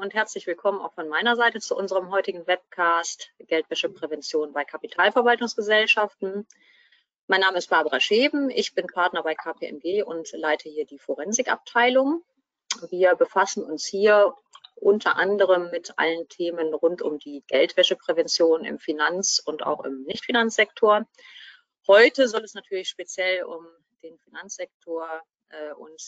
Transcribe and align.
und 0.00 0.14
herzlich 0.14 0.46
willkommen 0.46 0.80
auch 0.80 0.94
von 0.94 1.08
meiner 1.08 1.36
Seite 1.36 1.60
zu 1.60 1.76
unserem 1.76 2.10
heutigen 2.10 2.46
Webcast 2.46 3.32
Geldwäscheprävention 3.38 4.54
bei 4.54 4.64
Kapitalverwaltungsgesellschaften. 4.64 6.46
Mein 7.26 7.40
Name 7.42 7.58
ist 7.58 7.68
Barbara 7.68 8.00
Scheben, 8.00 8.48
ich 8.48 8.74
bin 8.74 8.86
Partner 8.86 9.22
bei 9.22 9.34
KPMG 9.34 10.02
und 10.02 10.32
leite 10.32 10.70
hier 10.70 10.86
die 10.86 10.98
Forensikabteilung. 10.98 12.22
Wir 12.88 13.14
befassen 13.14 13.62
uns 13.62 13.84
hier 13.84 14.32
unter 14.74 15.16
anderem 15.16 15.70
mit 15.70 15.92
allen 15.98 16.26
Themen 16.28 16.72
rund 16.72 17.02
um 17.02 17.18
die 17.18 17.44
Geldwäscheprävention 17.48 18.64
im 18.64 18.78
Finanz- 18.78 19.42
und 19.44 19.66
auch 19.66 19.84
im 19.84 20.04
Nichtfinanzsektor. 20.04 21.06
Heute 21.86 22.26
soll 22.26 22.44
es 22.44 22.54
natürlich 22.54 22.88
speziell 22.88 23.44
um 23.44 23.66
den 24.02 24.16
Finanzsektor 24.20 25.20
äh, 25.50 25.72
und 25.74 26.00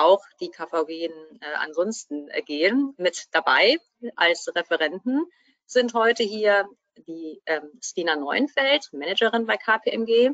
auch 0.00 0.24
die 0.40 0.50
KVG 0.50 0.90
äh, 0.90 1.10
ansonsten 1.58 2.28
äh, 2.28 2.42
gehen. 2.42 2.94
Mit 2.96 3.26
dabei 3.32 3.78
als 4.16 4.48
Referenten 4.54 5.24
sind 5.66 5.94
heute 5.94 6.22
hier 6.22 6.68
die 6.96 7.40
ähm, 7.46 7.70
Stina 7.82 8.16
Neuenfeld, 8.16 8.88
Managerin 8.92 9.46
bei 9.46 9.56
KPMG. 9.56 10.32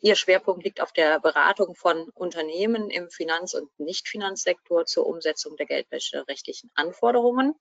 Ihr 0.00 0.16
Schwerpunkt 0.16 0.64
liegt 0.64 0.80
auf 0.80 0.92
der 0.92 1.20
Beratung 1.20 1.74
von 1.74 2.08
Unternehmen 2.14 2.90
im 2.90 3.08
Finanz- 3.10 3.54
und 3.54 3.70
Nichtfinanzsektor 3.78 4.84
zur 4.84 5.06
Umsetzung 5.06 5.56
der 5.56 5.66
geldwäscherechtlichen 5.66 6.70
Anforderungen. 6.74 7.54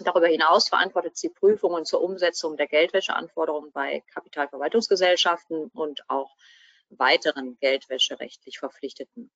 Darüber 0.00 0.26
hinaus 0.26 0.68
verantwortet 0.68 1.16
sie 1.16 1.30
Prüfungen 1.30 1.84
zur 1.84 2.02
Umsetzung 2.02 2.56
der 2.56 2.66
Geldwäscheanforderungen 2.66 3.70
bei 3.72 4.02
Kapitalverwaltungsgesellschaften 4.12 5.70
und 5.72 6.02
auch 6.10 6.34
weiteren 6.90 7.56
geldwäscherechtlich 7.60 8.58
Verpflichteten. 8.58 9.30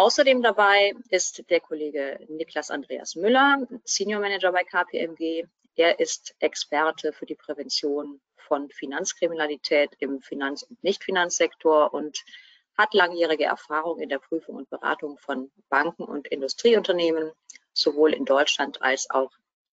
Außerdem 0.00 0.40
dabei 0.40 0.94
ist 1.10 1.44
der 1.50 1.60
Kollege 1.60 2.18
Niklas 2.30 2.70
Andreas 2.70 3.16
Müller, 3.16 3.68
Senior 3.84 4.22
Manager 4.22 4.50
bei 4.50 4.64
KPMG. 4.64 5.44
Er 5.76 6.00
ist 6.00 6.34
Experte 6.38 7.12
für 7.12 7.26
die 7.26 7.34
Prävention 7.34 8.18
von 8.36 8.70
Finanzkriminalität 8.70 9.90
im 9.98 10.22
Finanz- 10.22 10.62
und 10.62 10.82
Nichtfinanzsektor 10.82 11.92
und 11.92 12.24
hat 12.78 12.94
langjährige 12.94 13.44
Erfahrung 13.44 14.00
in 14.00 14.08
der 14.08 14.20
Prüfung 14.20 14.54
und 14.54 14.70
Beratung 14.70 15.18
von 15.18 15.50
Banken 15.68 16.04
und 16.04 16.28
Industrieunternehmen, 16.28 17.32
sowohl 17.74 18.14
in 18.14 18.24
Deutschland 18.24 18.80
als 18.80 19.10
auch 19.10 19.32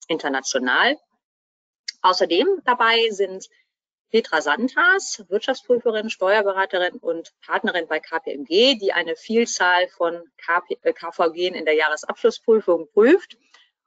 international. 0.07 0.97
Außerdem 2.01 2.61
dabei 2.63 3.09
sind 3.09 3.49
Petra 4.13 4.43
Santas, 4.43 5.25
Wirtschaftsprüferin, 5.27 6.11
Steuerberaterin 6.11 6.97
und 6.97 7.33
Partnerin 7.41 7.87
bei 7.87 7.99
KPMG, 7.99 8.75
die 8.77 8.93
eine 8.93 9.15
Vielzahl 9.15 9.87
von 9.87 10.21
KP, 10.37 10.77
äh, 10.83 10.93
KVG 10.93 11.47
in 11.47 11.65
der 11.65 11.73
Jahresabschlussprüfung 11.73 12.87
prüft. 12.93 13.37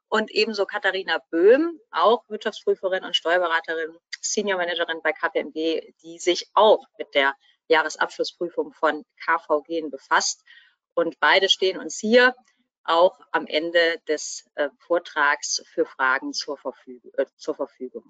Und 0.09 0.29
ebenso 0.31 0.65
Katharina 0.65 1.19
Böhm, 1.29 1.79
auch 1.91 2.27
Wirtschaftsprüferin 2.27 3.05
und 3.05 3.15
Steuerberaterin, 3.15 3.95
Senior 4.19 4.57
Managerin 4.57 4.99
bei 5.01 5.13
KPMG, 5.13 5.93
die 6.03 6.19
sich 6.19 6.49
auch 6.55 6.83
mit 6.97 7.15
der 7.15 7.33
Jahresabschlussprüfung 7.69 8.73
von 8.73 9.05
KVG 9.23 9.89
befasst. 9.89 10.43
Und 10.93 11.21
beide 11.21 11.47
stehen 11.47 11.79
uns 11.79 11.99
hier 11.99 12.35
auch 12.83 13.17
am 13.31 13.47
Ende 13.47 14.01
des 14.09 14.45
äh, 14.55 14.67
Vortrags 14.79 15.63
für 15.73 15.85
Fragen 15.85 16.33
zur, 16.33 16.57
Verfügung, 16.57 17.13
äh, 17.13 17.27
zur 17.37 17.55
Verfügung. 17.55 18.03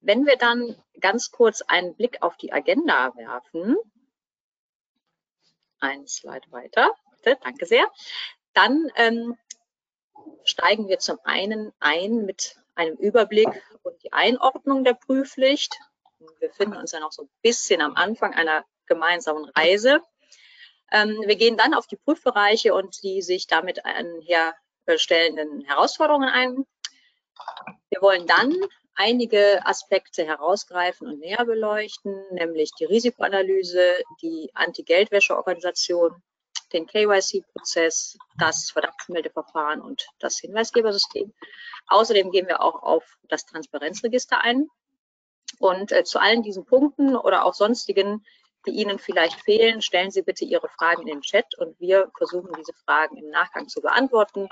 Wenn 0.00 0.26
wir 0.26 0.36
dann 0.36 0.76
ganz 1.00 1.30
kurz 1.30 1.62
einen 1.62 1.94
Blick 1.94 2.22
auf 2.22 2.36
die 2.36 2.52
Agenda 2.52 3.14
werfen, 3.16 3.76
ein 5.80 6.06
Slide 6.06 6.50
weiter, 6.50 6.94
bitte, 7.10 7.38
danke 7.42 7.66
sehr, 7.66 7.90
dann 8.52 8.90
ähm, 8.96 9.36
steigen 10.44 10.88
wir 10.88 10.98
zum 10.98 11.18
einen 11.24 11.72
ein 11.80 12.24
mit 12.24 12.56
einem 12.74 12.96
Überblick 12.96 13.48
und 13.82 14.02
die 14.02 14.12
Einordnung 14.12 14.84
der 14.84 14.94
Prüfpflicht. 14.94 15.78
Wir 16.18 16.48
befinden 16.48 16.76
uns 16.76 16.92
ja 16.92 17.00
noch 17.00 17.12
so 17.12 17.22
ein 17.22 17.30
bisschen 17.42 17.80
am 17.80 17.94
Anfang 17.96 18.34
einer 18.34 18.64
gemeinsamen 18.86 19.44
Reise. 19.50 20.02
Ähm, 20.90 21.22
wir 21.26 21.36
gehen 21.36 21.56
dann 21.56 21.74
auf 21.74 21.86
die 21.86 21.96
Prüfbereiche 21.96 22.74
und 22.74 23.02
die 23.02 23.22
sich 23.22 23.46
damit 23.46 23.84
einherstellenden 23.84 25.64
Herausforderungen 25.64 26.28
ein. 26.28 26.66
Wir 27.90 28.00
wollen 28.00 28.26
dann 28.26 28.54
einige 28.98 29.64
Aspekte 29.64 30.26
herausgreifen 30.26 31.06
und 31.06 31.20
näher 31.20 31.44
beleuchten, 31.44 32.20
nämlich 32.32 32.72
die 32.78 32.84
Risikoanalyse, 32.84 33.80
die 34.20 34.50
Anti-Geldwäsche-Organisation, 34.54 36.20
den 36.72 36.86
KYC-Prozess, 36.86 38.18
das 38.38 38.70
Verdachtsmeldeverfahren 38.72 39.80
und 39.80 40.06
das 40.18 40.38
Hinweisgebersystem. 40.40 41.32
Außerdem 41.86 42.32
gehen 42.32 42.48
wir 42.48 42.60
auch 42.60 42.82
auf 42.82 43.04
das 43.28 43.46
Transparenzregister 43.46 44.40
ein. 44.42 44.68
Und 45.60 45.92
äh, 45.92 46.04
zu 46.04 46.18
allen 46.18 46.42
diesen 46.42 46.66
Punkten 46.66 47.16
oder 47.16 47.44
auch 47.44 47.54
sonstigen, 47.54 48.24
die 48.66 48.72
Ihnen 48.72 48.98
vielleicht 48.98 49.40
fehlen, 49.40 49.80
stellen 49.80 50.10
Sie 50.10 50.22
bitte 50.22 50.44
Ihre 50.44 50.68
Fragen 50.68 51.02
in 51.02 51.08
den 51.08 51.22
Chat 51.22 51.56
und 51.58 51.78
wir 51.80 52.10
versuchen 52.16 52.52
diese 52.58 52.74
Fragen 52.84 53.16
im 53.16 53.30
Nachgang 53.30 53.68
zu 53.68 53.80
beantworten 53.80 54.48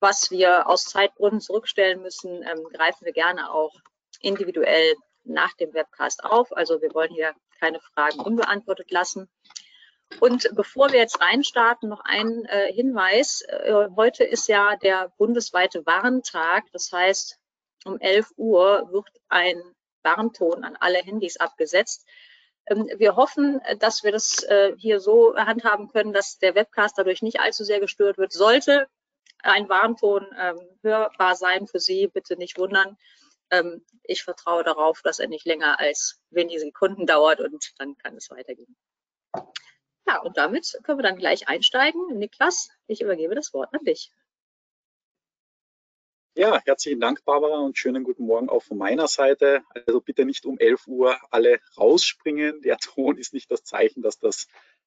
was 0.00 0.30
wir 0.30 0.68
aus 0.68 0.84
Zeitgründen 0.84 1.40
zurückstellen 1.40 2.02
müssen, 2.02 2.42
ähm, 2.42 2.64
greifen 2.72 3.04
wir 3.04 3.12
gerne 3.12 3.50
auch 3.52 3.74
individuell 4.20 4.94
nach 5.24 5.54
dem 5.54 5.74
Webcast 5.74 6.24
auf. 6.24 6.56
Also 6.56 6.80
wir 6.80 6.94
wollen 6.94 7.12
hier 7.12 7.34
keine 7.58 7.80
Fragen 7.80 8.20
unbeantwortet 8.20 8.90
lassen. 8.90 9.28
Und 10.20 10.48
bevor 10.54 10.92
wir 10.92 11.00
jetzt 11.00 11.20
reinstarten, 11.20 11.88
noch 11.88 12.00
ein 12.04 12.44
äh, 12.44 12.72
Hinweis. 12.72 13.42
Äh, 13.42 13.88
heute 13.96 14.24
ist 14.24 14.48
ja 14.48 14.76
der 14.76 15.12
bundesweite 15.18 15.84
Warntag. 15.84 16.64
Das 16.72 16.92
heißt, 16.92 17.38
um 17.84 17.98
11 17.98 18.32
Uhr 18.36 18.88
wird 18.92 19.08
ein 19.28 19.60
Warnton 20.02 20.64
an 20.64 20.76
alle 20.78 20.98
Handys 20.98 21.36
abgesetzt. 21.38 22.06
Ähm, 22.66 22.88
wir 22.96 23.16
hoffen, 23.16 23.60
dass 23.80 24.04
wir 24.04 24.12
das 24.12 24.44
äh, 24.44 24.74
hier 24.76 25.00
so 25.00 25.34
handhaben 25.36 25.88
können, 25.88 26.12
dass 26.12 26.38
der 26.38 26.54
Webcast 26.54 26.96
dadurch 26.96 27.22
nicht 27.22 27.40
allzu 27.40 27.64
sehr 27.64 27.80
gestört 27.80 28.16
wird. 28.16 28.32
Sollte 28.32 28.88
ein 29.42 29.68
Warnton 29.68 30.26
ähm, 30.38 30.58
hörbar 30.82 31.36
sein 31.36 31.66
für 31.66 31.80
Sie. 31.80 32.08
Bitte 32.08 32.36
nicht 32.36 32.58
wundern. 32.58 32.96
Ähm, 33.50 33.84
ich 34.02 34.24
vertraue 34.24 34.64
darauf, 34.64 35.02
dass 35.02 35.18
er 35.18 35.28
nicht 35.28 35.46
länger 35.46 35.78
als 35.78 36.20
wenige 36.30 36.60
Sekunden 36.60 37.06
dauert 37.06 37.40
und 37.40 37.72
dann 37.78 37.96
kann 37.98 38.16
es 38.16 38.30
weitergehen. 38.30 38.76
Ja, 40.06 40.20
und 40.20 40.36
damit 40.36 40.78
können 40.84 40.98
wir 40.98 41.02
dann 41.02 41.18
gleich 41.18 41.48
einsteigen. 41.48 42.18
Niklas, 42.18 42.70
ich 42.86 43.00
übergebe 43.00 43.34
das 43.34 43.52
Wort 43.52 43.72
an 43.72 43.84
dich. 43.84 44.12
Ja, 46.38 46.60
herzlichen 46.66 47.00
Dank, 47.00 47.24
Barbara, 47.24 47.60
und 47.60 47.78
schönen 47.78 48.04
guten 48.04 48.26
Morgen 48.26 48.50
auch 48.50 48.62
von 48.62 48.76
meiner 48.76 49.08
Seite. 49.08 49.62
Also 49.86 50.02
bitte 50.02 50.26
nicht 50.26 50.44
um 50.44 50.58
11 50.58 50.86
Uhr 50.86 51.16
alle 51.30 51.60
rausspringen. 51.78 52.60
Der 52.60 52.76
Ton 52.78 53.16
ist 53.16 53.32
nicht 53.32 53.50
das 53.50 53.64
Zeichen, 53.64 54.02
dass 54.02 54.18
das 54.18 54.46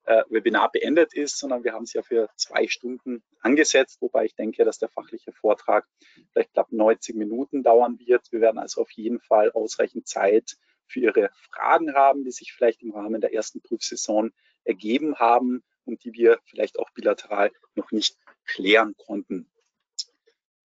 äh, 0.09 0.23
Webinar 0.29 0.71
beendet 0.71 1.13
ist, 1.13 1.37
sondern 1.37 1.63
wir 1.63 1.73
haben 1.73 1.83
es 1.83 1.93
ja 1.93 2.01
für 2.01 2.29
zwei 2.35 2.67
Stunden 2.67 3.21
angesetzt, 3.41 4.01
wobei 4.01 4.25
ich 4.25 4.33
denke, 4.33 4.65
dass 4.65 4.79
der 4.79 4.89
fachliche 4.89 5.31
Vortrag 5.31 5.85
vielleicht 6.33 6.53
knapp 6.53 6.71
90 6.71 7.15
Minuten 7.15 7.61
dauern 7.61 7.99
wird. 7.99 8.31
Wir 8.31 8.41
werden 8.41 8.57
also 8.57 8.81
auf 8.81 8.89
jeden 8.91 9.19
Fall 9.19 9.51
ausreichend 9.51 10.07
Zeit 10.07 10.57
für 10.87 10.99
Ihre 10.99 11.29
Fragen 11.53 11.93
haben, 11.93 12.23
die 12.23 12.31
sich 12.31 12.53
vielleicht 12.53 12.81
im 12.81 12.91
Rahmen 12.91 13.21
der 13.21 13.35
ersten 13.35 13.61
Prüfsaison 13.61 14.31
ergeben 14.63 15.17
haben 15.17 15.63
und 15.85 16.03
die 16.03 16.13
wir 16.13 16.39
vielleicht 16.45 16.79
auch 16.79 16.89
bilateral 16.89 17.51
noch 17.75 17.91
nicht 17.91 18.17
klären 18.45 18.95
konnten. 18.97 19.47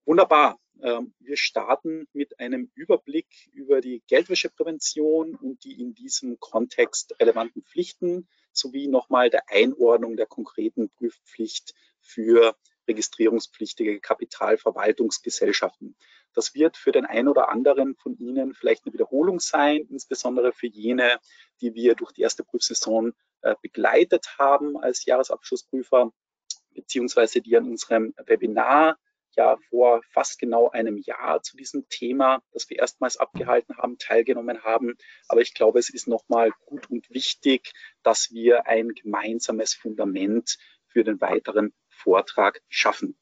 Wunderbar. 0.07 0.59
Ähm, 0.83 1.13
wir 1.19 1.37
starten 1.37 2.09
mit 2.15 2.41
einem 2.41 2.71
Überblick 2.75 3.29
über 3.53 3.83
die 3.83 4.03
Geldwäscheprävention 4.09 5.35
und 5.35 5.65
die 5.65 5.79
in 5.79 5.93
diesem 5.93 6.41
Kontext 6.41 7.15
relevanten 7.21 7.63
Pflichten 7.63 8.27
sowie 8.57 8.89
nochmal 8.89 9.31
der 9.31 9.51
Einordnung 9.51 10.17
der 10.17 10.27
konkreten 10.27 10.91
Prüfpflicht 10.91 11.75
für 12.01 12.57
registrierungspflichtige 12.87 14.01
Kapitalverwaltungsgesellschaften. 14.01 15.97
Das 16.35 16.55
wird 16.55 16.77
für 16.77 16.93
den 16.93 17.07
einen 17.07 17.29
oder 17.29 17.49
anderen 17.49 17.95
von 17.97 18.17
Ihnen 18.19 18.55
vielleicht 18.55 18.85
eine 18.85 18.93
Wiederholung 18.93 19.41
sein, 19.41 19.87
insbesondere 19.89 20.53
für 20.53 20.67
jene, 20.67 21.19
die 21.61 21.75
wir 21.75 21.95
durch 21.95 22.13
die 22.13 22.23
erste 22.23 22.45
Prüfsaison 22.45 23.15
äh, 23.43 23.55
begleitet 23.63 24.39
haben 24.39 24.77
als 24.77 25.05
Jahresabschlussprüfer, 25.05 26.13
beziehungsweise 26.75 27.41
die 27.41 27.57
an 27.57 27.65
unserem 27.69 28.15
Webinar 28.27 28.99
ja 29.37 29.57
vor 29.71 30.03
fast 30.13 30.39
genau 30.39 30.71
einem 30.71 30.99
Jahr 30.99 31.43
zu 31.43 31.57
diesem 31.57 31.89
Thema, 31.89 32.43
das 32.53 32.69
wir 32.71 32.79
erstmals 32.79 33.17
abgehalten 33.17 33.77
haben, 33.79 33.99
teilgenommen 33.99 34.63
haben. 34.63 34.97
Aber 35.29 35.41
ich 35.41 35.55
glaube, 35.55 35.79
es 35.79 35.91
ist 35.91 36.09
nochmal 36.09 36.51
gut 36.67 36.91
und 36.91 37.09
wichtig, 37.11 37.73
dass 38.03 38.31
wir 38.31 38.67
ein 38.67 38.89
gemeinsames 38.89 39.75
Fundament 39.75 40.59
für 40.87 41.05
den 41.05 41.21
weiteren 41.21 41.73
Vortrag 41.89 42.63
schaffen. 42.69 43.19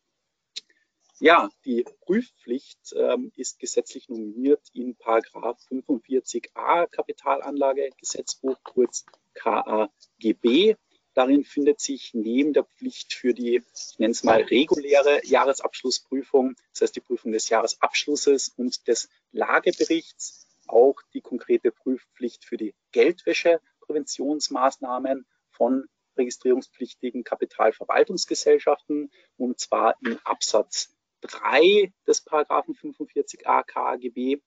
Ja, 1.19 1.50
die 1.64 1.85
Prüfpflicht 2.00 2.94
ähm, 2.97 3.31
ist 3.37 3.61
gesetzlich 3.61 4.08
normiert 4.08 4.67
in 4.73 4.97
Paragraph 4.97 5.56
45a 5.70 6.88
Kapitalanlagegesetzbuch, 6.88 8.56
kurz 8.65 9.05
KAGB. 9.35 10.75
Darin 11.14 11.44
findet 11.44 11.81
sich 11.81 12.14
neben 12.14 12.55
der 12.55 12.64
Pflicht 12.64 13.12
für 13.12 13.35
die, 13.35 13.62
ich 13.75 13.99
nenne 13.99 14.12
es 14.12 14.25
mal, 14.25 14.41
reguläre 14.43 15.20
Jahresabschlussprüfung, 15.25 16.56
das 16.73 16.81
heißt 16.82 16.97
die 16.97 17.00
Prüfung 17.00 17.31
des 17.32 17.50
Jahresabschlusses 17.50 18.55
und 18.56 18.88
des 18.88 19.11
Lageberichts, 19.31 20.49
auch 20.67 20.97
die 21.12 21.20
konkrete 21.20 21.70
Prüfpflicht 21.70 22.47
für 22.47 22.56
die 22.56 22.75
Geldwäschepräventionsmaßnahmen 22.93 25.26
von 25.50 25.85
registrierungspflichtigen 26.17 27.25
Kapitalverwaltungsgesellschaften 27.25 29.11
und 29.37 29.61
zwar 29.61 29.97
in 30.03 30.19
Absatz 30.25 30.97
3 31.23 31.93
des 32.06 32.20
Paragraphen 32.23 32.75
45a 32.75 33.65
KGB. 33.65 34.41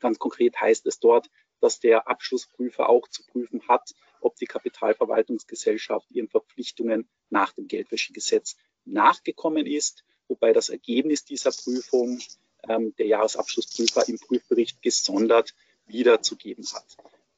Ganz 0.00 0.18
konkret 0.18 0.60
heißt 0.60 0.86
es 0.86 0.98
dort, 1.00 1.28
dass 1.60 1.80
der 1.80 2.08
Abschlussprüfer 2.08 2.88
auch 2.88 3.08
zu 3.08 3.24
prüfen 3.24 3.68
hat, 3.68 3.94
ob 4.24 4.36
die 4.36 4.46
Kapitalverwaltungsgesellschaft 4.46 6.10
ihren 6.10 6.28
Verpflichtungen 6.28 7.08
nach 7.30 7.52
dem 7.52 7.68
Geldwäschegesetz 7.68 8.56
nachgekommen 8.84 9.66
ist, 9.66 10.04
wobei 10.28 10.52
das 10.52 10.68
Ergebnis 10.68 11.24
dieser 11.24 11.50
Prüfung 11.50 12.20
ähm, 12.68 12.94
der 12.96 13.06
Jahresabschlussprüfer 13.06 14.08
im 14.08 14.18
Prüfbericht 14.18 14.82
gesondert 14.82 15.54
wiederzugeben 15.86 16.64
hat. 16.72 16.96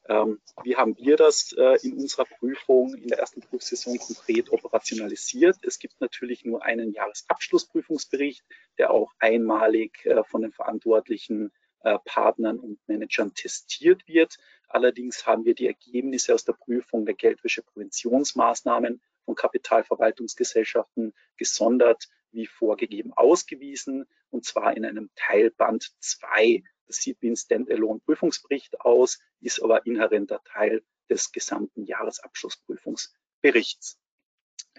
Ähm, 0.09 0.39
wie 0.63 0.77
haben 0.77 0.97
wir 0.97 1.17
das 1.17 1.51
äh, 1.57 1.77
in 1.85 1.97
unserer 1.97 2.23
Prüfung 2.23 2.95
in 2.95 3.09
der 3.09 3.19
ersten 3.19 3.41
Prüfsaison 3.41 3.97
konkret 3.97 4.51
operationalisiert? 4.51 5.57
Es 5.63 5.79
gibt 5.79 5.99
natürlich 5.99 6.45
nur 6.45 6.63
einen 6.63 6.93
Jahresabschlussprüfungsbericht, 6.93 8.43
der 8.77 8.91
auch 8.91 9.11
einmalig 9.19 10.05
äh, 10.05 10.23
von 10.23 10.43
den 10.43 10.53
Verantwortlichen 10.53 11.51
äh, 11.87 11.97
Partnern 12.03 12.59
und 12.59 12.85
Managern 12.87 13.33
testiert 13.33 14.05
wird. 14.09 14.37
Allerdings 14.67 15.25
haben 15.25 15.45
wir 15.45 15.55
die 15.55 15.67
Ergebnisse 15.67 16.33
aus 16.33 16.43
der 16.43 16.51
Prüfung 16.51 17.05
der 17.05 17.15
Geldwäschepräventionsmaßnahmen 17.15 19.01
von 19.23 19.35
Kapitalverwaltungsgesellschaften 19.35 21.13
gesondert 21.37 22.09
wie 22.31 22.45
vorgegeben 22.45 23.13
ausgewiesen 23.13 24.05
und 24.31 24.43
zwar 24.43 24.75
in 24.75 24.83
einem 24.83 25.09
Teilband 25.15 25.93
2. 26.01 26.61
Das 26.87 26.97
sieht 26.97 27.21
wie 27.21 27.29
ein 27.29 27.37
Standalone-Prüfungsbericht 27.37 28.81
aus, 28.81 29.19
ist 29.39 29.63
aber 29.63 29.85
inhärenter 29.85 30.41
Teil 30.43 30.83
des 31.09 31.31
gesamten 31.31 31.85
Jahresabschlussprüfungsberichts. 31.85 33.97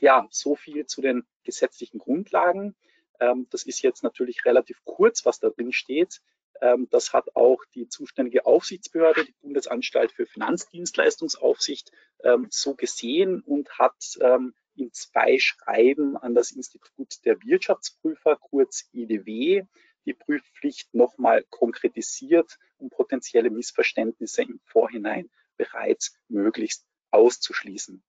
Ja, 0.03 0.29
so 0.31 0.57
viel 0.57 0.85
zu 0.85 1.01
den 1.01 1.27
gesetzlichen 1.45 2.01
Grundlagen. 2.01 2.77
Ähm, 3.19 3.47
das 3.49 3.63
ist 3.63 3.81
jetzt 3.81 4.03
natürlich 4.03 4.45
relativ 4.45 4.85
kurz, 4.85 5.25
was 5.25 5.41
da 5.41 5.49
drin 5.49 5.73
steht. 5.73 6.21
Ähm, 6.61 6.89
das 6.91 7.13
hat 7.13 7.37
auch 7.37 7.65
die 7.75 7.89
zuständige 7.89 8.47
Aufsichtsbehörde, 8.47 9.25
die 9.25 9.35
Bundesanstalt 9.41 10.13
für 10.13 10.27
Finanzdienstleistungsaufsicht, 10.27 11.93
ähm, 12.25 12.49
so 12.51 12.75
gesehen 12.75 13.41
und 13.41 13.71
hat 13.79 14.19
ähm, 14.21 14.55
in 14.77 14.93
zwei 14.93 15.39
Schreiben 15.39 16.17
an 16.17 16.35
das 16.35 16.53
Institut 16.53 17.25
der 17.25 17.43
Wirtschaftsprüfer, 17.43 18.37
kurz 18.37 18.89
IDW, 18.93 19.65
die 20.05 20.15
Prüfpflicht 20.15 20.95
nochmal 20.95 21.45
konkretisiert, 21.51 22.59
um 22.79 22.89
potenzielle 22.89 23.51
Missverständnisse 23.51 24.43
im 24.43 24.61
Vorhinein 24.65 25.29
bereits 25.57 26.17
möglichst 26.29 26.87
auszuschließen. 27.11 28.03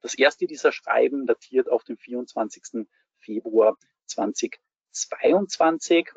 Das 0.00 0.14
erste 0.14 0.46
dieser 0.46 0.72
Schreiben 0.72 1.26
datiert 1.26 1.68
auf 1.68 1.84
den 1.84 1.98
24. 1.98 2.86
Februar 3.18 3.76
2022 4.06 6.08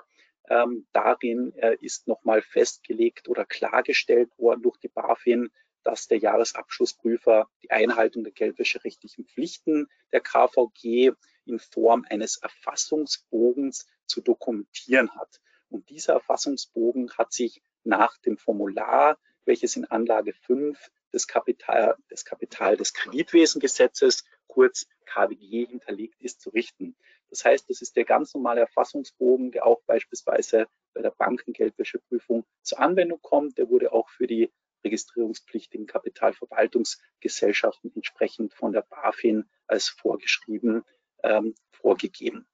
ähm, 0.49 0.87
darin 0.93 1.53
äh, 1.55 1.77
ist 1.81 2.07
nochmal 2.07 2.41
festgelegt 2.41 3.29
oder 3.29 3.45
klargestellt 3.45 4.29
worden 4.37 4.63
durch 4.63 4.77
die 4.77 4.87
BaFin, 4.87 5.49
dass 5.83 6.07
der 6.07 6.17
Jahresabschlussprüfer 6.17 7.49
die 7.63 7.71
Einhaltung 7.71 8.23
der 8.23 8.33
geldwäscherechtlichen 8.33 9.25
Pflichten 9.25 9.87
der 10.11 10.21
KVG 10.21 11.11
in 11.45 11.59
Form 11.59 12.05
eines 12.09 12.37
Erfassungsbogens 12.37 13.87
zu 14.05 14.21
dokumentieren 14.21 15.15
hat. 15.15 15.39
Und 15.69 15.89
dieser 15.89 16.13
Erfassungsbogen 16.13 17.11
hat 17.17 17.31
sich 17.31 17.61
nach 17.83 18.17
dem 18.17 18.37
Formular, 18.37 19.17
welches 19.45 19.75
in 19.75 19.85
Anlage 19.85 20.33
5 20.33 20.91
des 21.13 21.27
Kapital 21.27 21.95
des, 22.11 22.25
Kapital 22.25 22.77
des 22.77 22.93
Kreditwesengesetzes, 22.93 24.25
kurz 24.47 24.87
KWG, 25.05 25.65
hinterlegt 25.67 26.21
ist, 26.21 26.41
zu 26.41 26.49
richten. 26.49 26.95
Das 27.29 27.45
heißt, 27.45 27.69
das 27.69 27.81
ist 27.81 27.95
der 27.95 28.05
ganz 28.05 28.33
normale 28.33 28.61
Erfassungsbogen, 28.61 29.51
der 29.51 29.65
auch 29.65 29.81
beispielsweise 29.85 30.67
bei 30.93 31.01
der 31.01 31.11
Bankengeldwäscheprüfung 31.11 32.45
zur 32.63 32.79
Anwendung 32.79 33.21
kommt. 33.21 33.57
Der 33.57 33.69
wurde 33.69 33.93
auch 33.93 34.09
für 34.09 34.27
die 34.27 34.51
registrierungspflichtigen 34.83 35.87
Kapitalverwaltungsgesellschaften 35.87 37.91
entsprechend 37.95 38.53
von 38.53 38.71
der 38.71 38.81
BaFin 38.81 39.49
als 39.67 39.89
vorgeschrieben 39.89 40.83
ähm, 41.23 41.55
vorgegeben. 41.71 42.47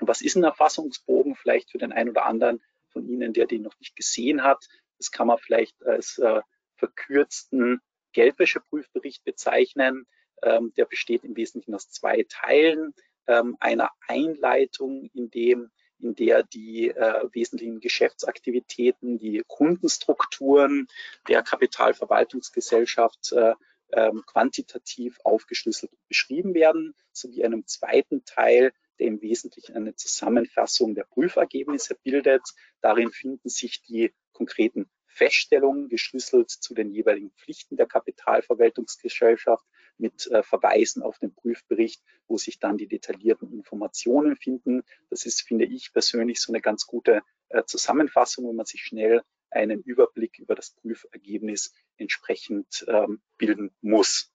Und 0.00 0.08
was 0.08 0.22
ist 0.22 0.36
ein 0.36 0.44
Erfassungsbogen? 0.44 1.34
Vielleicht 1.34 1.70
für 1.70 1.78
den 1.78 1.92
einen 1.92 2.10
oder 2.10 2.26
anderen 2.26 2.62
von 2.88 3.08
Ihnen, 3.08 3.32
der 3.32 3.46
den 3.46 3.62
noch 3.62 3.78
nicht 3.78 3.96
gesehen 3.96 4.42
hat. 4.42 4.66
Das 4.98 5.10
kann 5.10 5.26
man 5.26 5.38
vielleicht 5.38 5.82
als 5.84 6.18
äh, 6.18 6.40
verkürzten 6.76 7.80
Geldwäscheprüfbericht 8.12 9.24
bezeichnen. 9.24 10.06
Ähm, 10.42 10.72
der 10.76 10.86
besteht 10.86 11.24
im 11.24 11.36
Wesentlichen 11.36 11.74
aus 11.74 11.90
zwei 11.90 12.24
Teilen 12.28 12.94
ähm, 13.26 13.56
einer 13.60 13.90
Einleitung, 14.06 15.10
in 15.14 15.30
dem 15.30 15.70
in 16.00 16.14
der 16.14 16.42
die 16.42 16.90
äh, 16.90 17.28
wesentlichen 17.32 17.80
Geschäftsaktivitäten, 17.80 19.18
die 19.18 19.42
Kundenstrukturen 19.46 20.88
der 21.28 21.42
Kapitalverwaltungsgesellschaft 21.42 23.32
äh, 23.32 23.54
ähm, 23.92 24.22
quantitativ 24.26 25.18
aufgeschlüsselt 25.24 25.92
beschrieben 26.08 26.54
werden, 26.54 26.94
sowie 27.12 27.44
einem 27.44 27.66
zweiten 27.66 28.24
Teil, 28.24 28.72
der 28.98 29.06
im 29.06 29.22
Wesentlichen 29.22 29.76
eine 29.76 29.94
Zusammenfassung 29.94 30.94
der 30.94 31.04
Prüfergebnisse 31.04 31.96
bildet. 32.02 32.42
Darin 32.80 33.10
finden 33.10 33.48
sich 33.48 33.82
die 33.82 34.12
konkreten 34.32 34.90
Feststellungen 35.06 35.88
geschlüsselt 35.88 36.50
zu 36.50 36.74
den 36.74 36.90
jeweiligen 36.90 37.30
Pflichten 37.32 37.76
der 37.76 37.86
Kapitalverwaltungsgesellschaft 37.86 39.64
mit 39.98 40.26
äh, 40.30 40.42
Verweisen 40.42 41.02
auf 41.02 41.18
den 41.18 41.34
Prüfbericht, 41.34 42.02
wo 42.26 42.36
sich 42.36 42.58
dann 42.58 42.76
die 42.76 42.88
detaillierten 42.88 43.52
Informationen 43.52 44.36
finden. 44.36 44.82
Das 45.10 45.26
ist, 45.26 45.42
finde 45.42 45.64
ich 45.66 45.92
persönlich, 45.92 46.40
so 46.40 46.52
eine 46.52 46.60
ganz 46.60 46.86
gute 46.86 47.22
äh, 47.48 47.64
Zusammenfassung, 47.64 48.44
wo 48.44 48.52
man 48.52 48.66
sich 48.66 48.82
schnell 48.82 49.22
einen 49.50 49.82
Überblick 49.82 50.38
über 50.38 50.54
das 50.54 50.70
Prüfergebnis 50.70 51.72
entsprechend 51.96 52.84
ähm, 52.88 53.22
bilden 53.38 53.74
muss. 53.80 54.32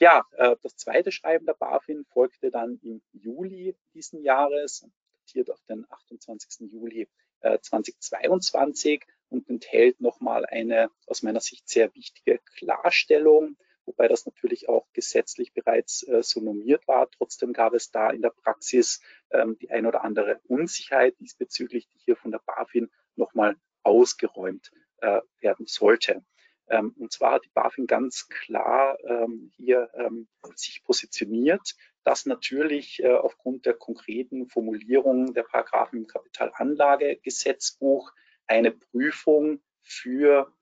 Ja, 0.00 0.24
äh, 0.32 0.56
das 0.62 0.76
zweite 0.76 1.12
Schreiben 1.12 1.44
der 1.44 1.54
BaFin 1.54 2.04
folgte 2.06 2.50
dann 2.50 2.78
im 2.82 3.02
Juli 3.12 3.76
diesen 3.94 4.22
Jahres, 4.22 4.86
datiert 5.26 5.50
auf 5.50 5.62
den 5.68 5.84
28. 5.90 6.70
Juli 6.72 7.08
2022 7.40 9.04
und 9.28 9.48
enthält 9.48 10.00
nochmal 10.00 10.44
eine 10.46 10.90
aus 11.06 11.22
meiner 11.22 11.40
Sicht 11.40 11.68
sehr 11.68 11.94
wichtige 11.94 12.40
Klarstellung 12.56 13.56
wobei 13.88 14.06
das 14.06 14.26
natürlich 14.26 14.68
auch 14.68 14.86
gesetzlich 14.92 15.52
bereits 15.52 16.06
äh, 16.06 16.22
so 16.22 16.40
normiert 16.40 16.86
war. 16.86 17.10
Trotzdem 17.10 17.52
gab 17.52 17.74
es 17.74 17.90
da 17.90 18.10
in 18.10 18.22
der 18.22 18.30
Praxis 18.30 19.00
ähm, 19.30 19.58
die 19.58 19.70
ein 19.70 19.86
oder 19.86 20.04
andere 20.04 20.40
Unsicherheit 20.44 21.18
diesbezüglich, 21.18 21.88
die 21.88 21.98
hier 21.98 22.16
von 22.16 22.30
der 22.30 22.40
BaFin 22.46 22.90
nochmal 23.16 23.56
ausgeräumt 23.82 24.70
äh, 24.98 25.20
werden 25.40 25.66
sollte. 25.66 26.22
Ähm, 26.68 26.94
und 26.98 27.12
zwar 27.12 27.34
hat 27.34 27.44
die 27.44 27.50
BaFin 27.54 27.86
ganz 27.86 28.28
klar 28.28 28.98
ähm, 29.04 29.52
hier 29.56 29.90
ähm, 29.94 30.26
sich 30.54 30.82
positioniert, 30.84 31.74
dass 32.04 32.26
natürlich 32.26 33.02
äh, 33.02 33.14
aufgrund 33.14 33.64
der 33.66 33.74
konkreten 33.74 34.48
Formulierung 34.48 35.34
der 35.34 35.42
Paragraphen 35.44 36.00
im 36.00 36.06
Kapitalanlagegesetzbuch 36.06 38.12
eine 38.46 38.72
Prüfung 38.72 39.62
für 39.82 40.52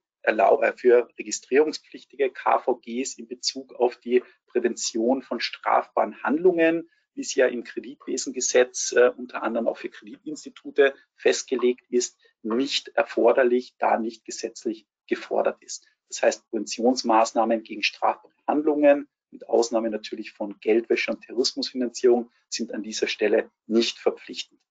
für 0.75 1.09
registrierungspflichtige 1.17 2.31
KVGs 2.31 3.17
in 3.17 3.27
Bezug 3.27 3.73
auf 3.73 3.97
die 3.97 4.23
Prävention 4.47 5.21
von 5.21 5.39
strafbaren 5.39 6.21
Handlungen, 6.23 6.89
wie 7.13 7.21
es 7.21 7.33
ja 7.33 7.47
im 7.47 7.63
Kreditwesengesetz 7.63 8.93
äh, 8.93 9.11
unter 9.15 9.41
anderem 9.41 9.67
auch 9.67 9.77
für 9.77 9.89
Kreditinstitute 9.89 10.93
festgelegt 11.15 11.85
ist, 11.89 12.17
nicht 12.43 12.89
erforderlich, 12.89 13.75
da 13.79 13.97
nicht 13.97 14.25
gesetzlich 14.25 14.85
gefordert 15.07 15.61
ist. 15.63 15.87
Das 16.09 16.21
heißt, 16.21 16.49
Präventionsmaßnahmen 16.49 17.63
gegen 17.63 17.83
strafbare 17.83 18.33
Handlungen, 18.45 19.07
mit 19.31 19.49
Ausnahme 19.49 19.89
natürlich 19.89 20.31
von 20.31 20.59
Geldwäsche 20.59 21.11
und 21.11 21.21
Terrorismusfinanzierung, 21.21 22.31
sind 22.49 22.73
an 22.73 22.83
dieser 22.83 23.07
Stelle 23.07 23.51
nicht 23.65 23.97
verpflichtend. 23.97 24.61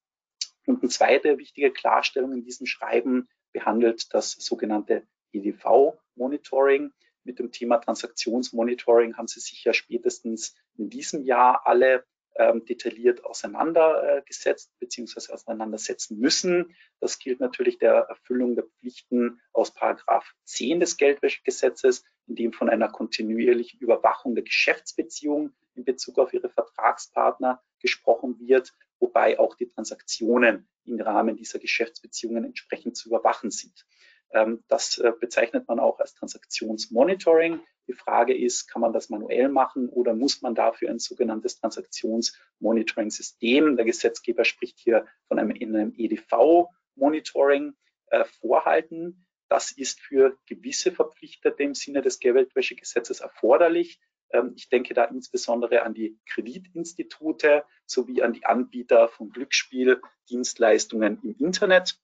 Und 0.67 0.83
eine 0.83 0.91
zweite 0.91 1.39
wichtige 1.39 1.73
Klarstellung 1.73 2.33
in 2.33 2.45
diesem 2.45 2.67
Schreiben 2.67 3.29
behandelt 3.53 4.13
das 4.15 4.33
sogenannte 4.33 5.07
EDV-Monitoring. 5.33 6.93
Mit 7.25 7.39
dem 7.39 7.51
Thema 7.51 7.79
Transaktionsmonitoring 7.79 9.17
haben 9.17 9.27
Sie 9.27 9.41
sicher 9.41 9.75
spätestens 9.75 10.55
in 10.77 10.91
diesem 10.91 11.23
Jahr 11.23 11.67
alle 11.67 12.05
ähm, 12.39 12.65
detailliert 12.65 13.25
auseinandergesetzt 13.25 14.71
bzw. 14.79 15.33
auseinandersetzen 15.33 16.19
müssen. 16.19 16.75
Das 17.01 17.19
gilt 17.19 17.41
natürlich 17.41 17.79
der 17.79 17.95
Erfüllung 18.09 18.55
der 18.55 18.65
Pflichten 18.65 19.41
aus 19.53 19.73
Paragraph 19.73 20.35
10 20.45 20.81
des 20.81 20.97
Geldwäschegesetzes, 20.97 22.05
in 22.27 22.37
dem 22.37 22.53
von 22.53 22.69
einer 22.69 22.89
kontinuierlichen 22.89 23.81
Überwachung 23.81 24.35
der 24.35 24.45
Geschäftsbeziehungen 24.45 25.57
in 25.75 25.85
Bezug 25.85 26.19
auf 26.19 26.33
ihre 26.33 26.51
Vertragspartner 26.51 27.63
gesprochen 27.81 28.39
wird, 28.39 28.75
wobei 28.99 29.39
auch 29.39 29.55
die 29.55 29.69
Transaktionen 29.69 30.69
im 30.85 31.01
Rahmen 31.01 31.37
dieser 31.37 31.59
Geschäftsbeziehungen 31.59 32.45
entsprechend 32.45 32.97
zu 32.97 33.09
überwachen 33.09 33.51
sind. 33.51 33.87
Ähm, 34.33 34.65
das 34.69 34.99
äh, 34.99 35.13
bezeichnet 35.19 35.67
man 35.69 35.81
auch 35.81 36.01
als 36.01 36.15
Transaktionsmonitoring. 36.15 37.61
Die 37.89 37.93
Frage 37.93 38.37
ist, 38.37 38.67
kann 38.67 38.83
man 38.83 38.93
das 38.93 39.11
manuell 39.11 39.49
machen 39.49 39.89
oder 39.89 40.13
muss 40.15 40.43
man 40.43 40.57
dafür 40.57 40.91
ein 40.91 40.99
sogenanntes 40.99 41.61
Transaktionsmonitoring-System, 41.61 43.77
der 43.77 43.85
Gesetzgeber 43.85 44.45
spricht 44.45 44.77
hier 44.79 45.07
von 45.29 45.39
einem, 45.39 45.53
einem 45.53 45.95
EDV-Monitoring, 45.97 47.75
äh, 48.09 48.25
vorhalten. 48.41 49.27
Das 49.49 49.71
ist 49.71 50.01
für 50.01 50.37
gewisse 50.47 50.91
Verpflichtete 50.93 51.63
im 51.63 51.75
Sinne 51.75 52.03
des 52.03 52.19
Geldwäschegesetzes 52.19 53.21
erforderlich. 53.21 54.01
Ähm, 54.31 54.55
ich 54.57 54.69
denke 54.69 54.95
da 54.95 55.05
insbesondere 55.05 55.83
an 55.83 55.95
die 55.95 56.19
Kreditinstitute 56.29 57.65
sowie 57.87 58.23
an 58.23 58.33
die 58.33 58.45
Anbieter 58.45 59.09
von 59.09 59.31
Glücksspieldienstleistungen 59.31 61.21
im 61.23 61.37
Internet. 61.39 62.01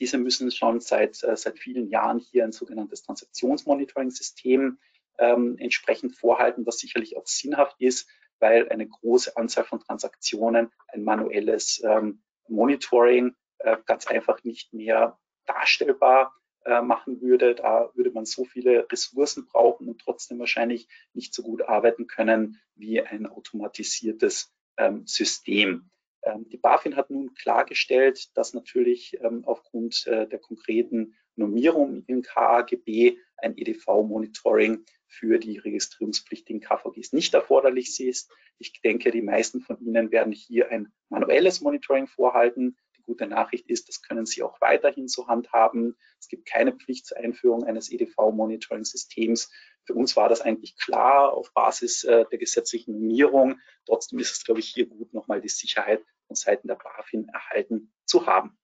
Diese 0.00 0.18
müssen 0.18 0.50
schon 0.50 0.80
seit, 0.80 1.22
äh, 1.24 1.36
seit 1.36 1.58
vielen 1.58 1.88
Jahren 1.88 2.18
hier 2.18 2.44
ein 2.44 2.52
sogenanntes 2.52 3.02
Transaktionsmonitoring-System 3.02 4.78
ähm, 5.18 5.56
entsprechend 5.58 6.16
vorhalten, 6.16 6.66
was 6.66 6.78
sicherlich 6.78 7.16
auch 7.16 7.26
sinnhaft 7.26 7.76
ist, 7.80 8.08
weil 8.38 8.68
eine 8.68 8.86
große 8.86 9.36
Anzahl 9.36 9.64
von 9.64 9.80
Transaktionen 9.80 10.70
ein 10.88 11.02
manuelles 11.02 11.82
ähm, 11.84 12.22
Monitoring 12.48 13.34
äh, 13.58 13.76
ganz 13.86 14.06
einfach 14.06 14.44
nicht 14.44 14.72
mehr 14.72 15.18
darstellbar 15.46 16.34
äh, 16.64 16.82
machen 16.82 17.20
würde. 17.20 17.54
Da 17.54 17.90
würde 17.94 18.10
man 18.10 18.24
so 18.24 18.44
viele 18.44 18.90
Ressourcen 18.90 19.46
brauchen 19.46 19.88
und 19.88 20.00
trotzdem 20.00 20.38
wahrscheinlich 20.38 20.88
nicht 21.14 21.34
so 21.34 21.42
gut 21.42 21.62
arbeiten 21.62 22.06
können 22.06 22.60
wie 22.74 23.00
ein 23.00 23.26
automatisiertes 23.26 24.52
ähm, 24.76 25.06
System. 25.06 25.90
Ähm, 26.22 26.48
die 26.48 26.56
BaFin 26.56 26.96
hat 26.96 27.10
nun 27.10 27.34
klargestellt, 27.34 28.36
dass 28.36 28.54
natürlich 28.54 29.18
ähm, 29.20 29.44
aufgrund 29.44 30.06
äh, 30.06 30.26
der 30.28 30.38
konkreten 30.38 31.14
Normierung 31.36 32.04
im 32.06 32.22
KAGB 32.22 33.16
ein 33.36 33.56
EDV-Monitoring 33.56 34.84
für 35.06 35.38
die 35.38 35.58
registrierungspflichtigen 35.58 36.60
KVGs 36.60 37.12
nicht 37.12 37.32
erforderlich 37.34 37.98
ist. 38.00 38.30
Ich 38.58 38.80
denke, 38.82 39.10
die 39.10 39.22
meisten 39.22 39.60
von 39.60 39.80
Ihnen 39.80 40.10
werden 40.10 40.32
hier 40.32 40.70
ein 40.70 40.92
manuelles 41.08 41.60
Monitoring 41.60 42.06
vorhalten. 42.06 42.76
Gute 43.08 43.26
Nachricht 43.26 43.70
ist, 43.70 43.88
das 43.88 44.02
können 44.02 44.26
Sie 44.26 44.42
auch 44.42 44.60
weiterhin 44.60 45.08
so 45.08 45.28
handhaben. 45.28 45.96
Es 46.20 46.28
gibt 46.28 46.44
keine 46.46 46.72
Pflicht 46.72 47.06
zur 47.06 47.16
Einführung 47.16 47.64
eines 47.64 47.90
EDV-Monitoring-Systems. 47.90 49.50
Für 49.84 49.94
uns 49.94 50.14
war 50.14 50.28
das 50.28 50.42
eigentlich 50.42 50.76
klar 50.76 51.32
auf 51.32 51.50
Basis 51.54 52.04
äh, 52.04 52.26
der 52.30 52.38
gesetzlichen 52.38 52.92
Normierung. 52.92 53.60
Trotzdem 53.86 54.18
ist 54.18 54.32
es, 54.32 54.44
glaube 54.44 54.60
ich, 54.60 54.68
hier 54.68 54.84
gut, 54.84 55.14
nochmal 55.14 55.40
die 55.40 55.48
Sicherheit 55.48 56.04
von 56.26 56.36
Seiten 56.36 56.68
der 56.68 56.74
BaFin 56.74 57.28
erhalten 57.30 57.94
zu 58.04 58.26
haben. 58.26 58.58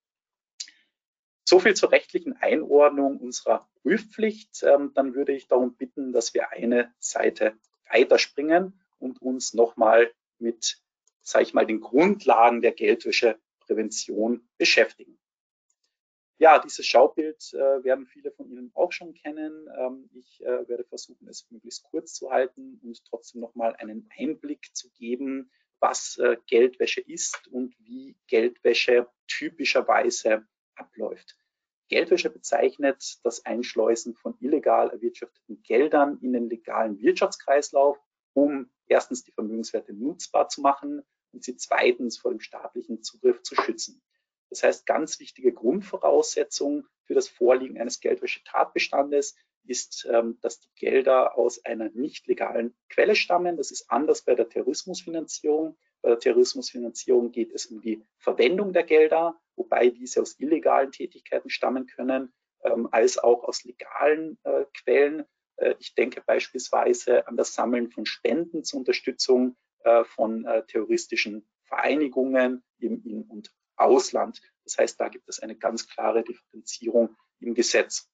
So 1.49 1.59
viel 1.59 1.73
zur 1.73 1.91
rechtlichen 1.91 2.35
Einordnung 2.35 3.17
unserer 3.17 3.67
Prüfpflicht. 3.81 4.63
Ähm, 4.63 4.93
dann 4.95 5.15
würde 5.15 5.33
ich 5.33 5.47
darum 5.47 5.75
bitten, 5.75 6.13
dass 6.13 6.35
wir 6.35 6.51
eine 6.51 6.93
Seite 6.99 7.57
weiterspringen 7.91 8.79
und 8.99 9.23
uns 9.23 9.55
nochmal 9.55 10.13
mit, 10.39 10.83
sage 11.23 11.45
ich 11.45 11.55
mal, 11.55 11.65
den 11.65 11.81
Grundlagen 11.81 12.61
der 12.61 12.73
Geldwäscheprävention 13.65 14.49
beschäftigen. 14.59 15.19
Ja, 16.39 16.59
dieses 16.59 16.85
Schaubild 16.85 17.53
äh, 17.55 17.85
werden 17.85 18.07
viele 18.07 18.33
von 18.33 18.51
Ihnen 18.51 18.71
auch 18.75 18.91
schon 18.93 19.15
kennen. 19.15 19.69
Ähm, 19.79 20.11
ich 20.13 20.41
äh, 20.45 20.69
werde 20.69 20.85
versuchen, 20.85 21.29
es 21.29 21.49
möglichst 21.51 21.85
kurz 21.85 22.15
zu 22.15 22.31
halten 22.31 22.81
und 22.83 23.05
trotzdem 23.05 23.41
nochmal 23.41 23.77
einen 23.77 24.09
Einblick 24.19 24.75
zu 24.75 24.91
geben, 24.91 25.51
was 25.79 26.19
äh, 26.19 26.37
Geldwäsche 26.47 27.01
ist 27.01 27.47
und 27.49 27.75
wie 27.79 28.17
Geldwäsche 28.27 29.07
typischerweise 29.29 30.47
abläuft. 30.75 31.37
Geldwäsche 31.89 32.31
bezeichnet 32.31 33.21
das 33.23 33.47
Einschleusen 33.47 34.15
von 34.17 34.35
illegal 34.41 34.91
erwirtschafteten 34.91 35.63
Geldern 35.63 36.19
in 36.21 36.33
den 36.33 36.51
legalen 36.51 36.99
Wirtschaftskreislauf, 36.99 37.97
um 38.33 38.71
erstens 38.87 39.23
die 39.23 39.33
Vermögenswerte 39.33 39.93
nutzbar 39.93 40.49
zu 40.49 40.63
machen 40.63 41.05
und 41.35 41.45
sie 41.45 41.57
zweitens 41.57 42.19
vor 42.19 42.31
dem 42.31 42.41
staatlichen 42.41 43.03
Zugriff 43.03 43.43
zu 43.43 43.55
schützen. 43.55 44.01
Das 44.51 44.63
heißt, 44.63 44.87
ganz 44.87 45.19
wichtige 45.21 45.53
Grundvoraussetzung 45.53 46.87
für 47.05 47.15
das 47.15 47.29
Vorliegen 47.29 47.79
eines 47.79 48.01
Geldwäschetatbestandes 48.01 49.35
ist, 49.67 50.07
ähm, 50.11 50.39
dass 50.43 50.61
die 50.61 50.71
Gelder 50.77 51.37
aus 51.37 51.65
einer 51.65 51.91
nicht 51.91 52.27
legalen 52.27 52.75
Quelle 52.89 53.17
stammen. 53.17 53.57
Das 53.57 53.71
ist 53.71 53.91
anders 53.91 54.23
bei 54.23 54.35
der 54.35 54.49
Terrorismusfinanzierung. 54.49 55.77
Bei 56.03 56.11
der 56.11 56.19
Terrorismusfinanzierung 56.19 57.33
geht 57.33 57.53
es 57.53 57.67
um 57.67 57.81
die 57.81 58.05
Verwendung 58.19 58.73
der 58.73 58.85
Gelder, 58.85 59.41
wobei 59.57 59.89
diese 59.89 60.21
aus 60.21 60.39
illegalen 60.39 60.93
Tätigkeiten 60.93 61.51
stammen 61.51 61.87
können, 61.87 62.33
ähm, 62.63 62.89
als 62.93 63.19
auch 63.19 63.45
aus 63.45 63.65
legalen 63.65 64.39
äh, 64.45 64.67
Quellen. 64.75 65.25
Äh, 65.57 65.75
ich 65.79 65.95
denke 65.95 66.23
beispielsweise 66.25 67.27
an 67.27 67.37
das 67.37 67.55
Sammeln 67.55 67.91
von 67.91 68.07
Spenden 68.07 68.65
zur 68.65 68.81
Unterstützung 68.81 69.57
von 70.05 70.47
terroristischen 70.69 71.47
Vereinigungen 71.65 72.63
im 72.79 73.03
In- 73.05 73.25
und 73.25 73.51
Ausland. 73.77 74.41
Das 74.65 74.79
heißt, 74.79 75.01
da 75.01 75.09
gibt 75.09 75.29
es 75.29 75.41
eine 75.41 75.57
ganz 75.57 75.89
klare 75.89 76.23
Differenzierung 76.23 77.17
im 77.41 77.55
Gesetz. 77.55 78.11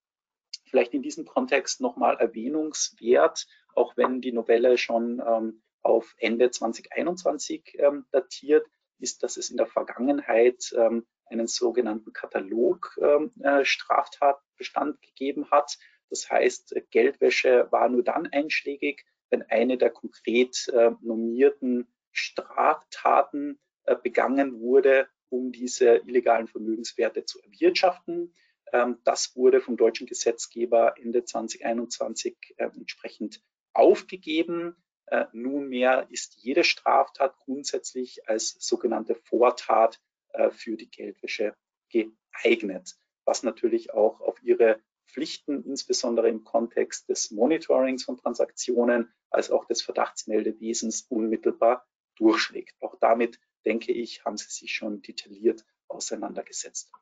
Vielleicht 0.68 0.94
in 0.94 1.02
diesem 1.02 1.24
Kontext 1.24 1.80
nochmal 1.80 2.16
erwähnungswert, 2.16 3.46
auch 3.74 3.96
wenn 3.96 4.20
die 4.20 4.32
Novelle 4.32 4.78
schon 4.78 5.22
ähm, 5.24 5.62
auf 5.82 6.14
Ende 6.18 6.50
2021 6.50 7.76
ähm, 7.78 8.06
datiert, 8.10 8.66
ist, 8.98 9.22
dass 9.22 9.36
es 9.36 9.50
in 9.50 9.56
der 9.56 9.66
Vergangenheit 9.66 10.72
ähm, 10.76 11.06
einen 11.26 11.46
sogenannten 11.46 12.12
Katalog 12.12 12.98
ähm, 13.00 13.32
äh, 13.40 13.64
Straftatbestand 13.64 15.00
gegeben 15.02 15.50
hat. 15.50 15.78
Das 16.10 16.30
heißt, 16.30 16.74
Geldwäsche 16.90 17.68
war 17.70 17.88
nur 17.88 18.02
dann 18.02 18.26
einschlägig, 18.26 19.04
wenn 19.30 19.42
eine 19.42 19.78
der 19.78 19.90
konkret 19.90 20.68
äh, 20.68 20.90
normierten 21.00 21.86
Straftaten 22.12 23.58
äh, 23.84 23.96
begangen 23.96 24.60
wurde 24.60 25.08
um 25.30 25.52
diese 25.52 25.96
illegalen 25.96 26.48
Vermögenswerte 26.48 27.24
zu 27.24 27.40
erwirtschaften. 27.40 28.34
Ähm, 28.72 28.98
das 29.04 29.34
wurde 29.36 29.60
vom 29.60 29.76
deutschen 29.76 30.06
Gesetzgeber 30.06 30.94
Ende 30.98 31.24
2021 31.24 32.36
äh, 32.56 32.64
entsprechend 32.64 33.40
aufgegeben. 33.72 34.76
Äh, 35.06 35.26
nunmehr 35.32 36.08
ist 36.10 36.36
jede 36.36 36.64
Straftat 36.64 37.36
grundsätzlich 37.38 38.28
als 38.28 38.56
sogenannte 38.58 39.14
Vortat 39.14 40.00
äh, 40.32 40.50
für 40.50 40.76
die 40.76 40.90
Geldwäsche 40.90 41.56
geeignet, 41.88 42.96
was 43.24 43.42
natürlich 43.42 43.92
auch 43.94 44.20
auf 44.20 44.42
ihre 44.42 44.80
Pflichten, 45.10 45.64
insbesondere 45.64 46.28
im 46.28 46.44
Kontext 46.44 47.08
des 47.08 47.30
Monitorings 47.30 48.04
von 48.04 48.16
Transaktionen, 48.16 49.12
als 49.30 49.50
auch 49.50 49.64
des 49.64 49.82
Verdachtsmeldewesens 49.82 51.06
unmittelbar 51.08 51.86
durchschlägt. 52.16 52.74
Auch 52.80 52.96
damit 53.00 53.38
denke 53.64 53.92
ich, 53.92 54.24
haben 54.24 54.36
sie 54.36 54.50
sich 54.50 54.72
schon 54.72 55.02
detailliert 55.02 55.64
auseinandergesetzt. 55.88 56.92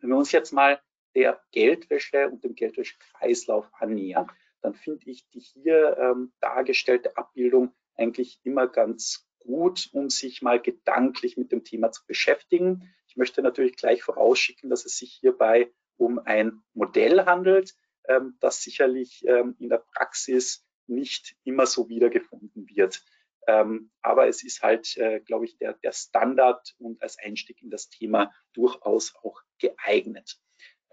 Wenn 0.00 0.10
wir 0.10 0.16
uns 0.16 0.32
jetzt 0.32 0.52
mal 0.52 0.80
der 1.14 1.40
Geldwäsche 1.52 2.28
und 2.28 2.42
dem 2.44 2.54
Geldwäschekreislauf 2.54 3.66
annähern, 3.72 4.30
dann 4.60 4.74
finde 4.74 5.10
ich 5.10 5.28
die 5.30 5.40
hier 5.40 5.96
ähm, 5.98 6.32
dargestellte 6.40 7.16
Abbildung 7.16 7.74
eigentlich 7.94 8.40
immer 8.42 8.66
ganz 8.66 9.28
gut, 9.38 9.90
um 9.92 10.10
sich 10.10 10.42
mal 10.42 10.60
gedanklich 10.60 11.36
mit 11.36 11.52
dem 11.52 11.64
Thema 11.64 11.92
zu 11.92 12.04
beschäftigen. 12.06 12.94
Ich 13.06 13.16
möchte 13.16 13.42
natürlich 13.42 13.76
gleich 13.76 14.02
vorausschicken, 14.02 14.70
dass 14.70 14.84
es 14.84 14.96
sich 14.96 15.12
hierbei 15.12 15.70
um 15.96 16.18
ein 16.18 16.62
Modell 16.72 17.24
handelt, 17.24 17.74
ähm, 18.08 18.36
das 18.40 18.62
sicherlich 18.62 19.24
ähm, 19.26 19.56
in 19.58 19.68
der 19.68 19.84
Praxis 19.94 20.64
nicht 20.86 21.36
immer 21.44 21.66
so 21.66 21.88
wiedergefunden 21.88 22.68
wird. 22.68 23.02
Ähm, 23.46 23.90
aber 24.00 24.28
es 24.28 24.42
ist 24.42 24.62
halt, 24.62 24.96
äh, 24.96 25.20
glaube 25.20 25.44
ich, 25.44 25.58
der, 25.58 25.74
der 25.74 25.92
Standard 25.92 26.74
und 26.78 27.02
als 27.02 27.18
Einstieg 27.18 27.62
in 27.62 27.70
das 27.70 27.88
Thema 27.88 28.32
durchaus 28.54 29.14
auch 29.22 29.40
geeignet. 29.58 30.38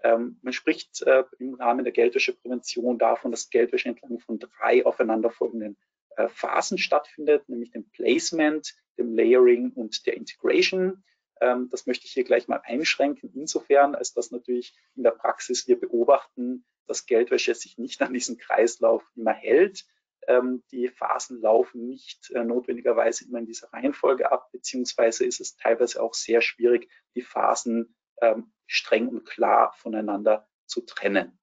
Ähm, 0.02 0.38
man 0.42 0.52
spricht 0.52 1.02
äh, 1.02 1.24
im 1.38 1.54
Rahmen 1.54 1.84
der 1.84 1.92
Geldwäscheprävention 1.92 2.98
davon, 2.98 3.30
dass 3.30 3.50
Geldwäsche 3.50 3.88
entlang 3.88 4.18
von 4.18 4.38
drei 4.38 4.84
aufeinanderfolgenden 4.84 5.78
äh, 6.16 6.28
Phasen 6.28 6.78
stattfindet, 6.78 7.48
nämlich 7.48 7.70
dem 7.70 7.88
Placement, 7.90 8.74
dem 8.98 9.14
Layering 9.14 9.72
und 9.72 10.04
der 10.06 10.14
Integration. 10.16 11.04
Ähm, 11.42 11.68
das 11.70 11.86
möchte 11.86 12.06
ich 12.06 12.12
hier 12.12 12.24
gleich 12.24 12.46
mal 12.48 12.62
einschränken, 12.64 13.32
insofern, 13.34 13.94
als 13.94 14.14
dass 14.14 14.30
natürlich 14.30 14.74
in 14.96 15.02
der 15.02 15.14
Praxis 15.22 15.66
wir 15.68 15.78
beobachten, 15.78 16.64
dass 16.86 17.06
Geldwäsche 17.06 17.54
sich 17.54 17.78
nicht 17.78 18.00
an 18.02 18.12
diesen 18.12 18.36
Kreislauf 18.38 19.02
immer 19.16 19.34
hält, 19.34 19.84
Ähm, 20.28 20.62
die 20.70 20.88
Phasen 20.88 21.40
laufen 21.40 21.88
nicht 21.88 22.30
äh, 22.30 22.44
notwendigerweise 22.44 23.24
immer 23.26 23.40
in 23.40 23.46
dieser 23.46 23.72
Reihenfolge 23.72 24.30
ab, 24.30 24.52
beziehungsweise 24.52 25.24
ist 25.26 25.40
es 25.40 25.56
teilweise 25.56 26.00
auch 26.00 26.14
sehr 26.14 26.40
schwierig, 26.42 26.88
die 27.16 27.22
Phasen 27.22 27.96
ähm, 28.20 28.52
streng 28.68 29.08
und 29.08 29.24
klar 29.24 29.72
voneinander 29.76 30.46
zu 30.66 30.82
trennen. 30.82 31.40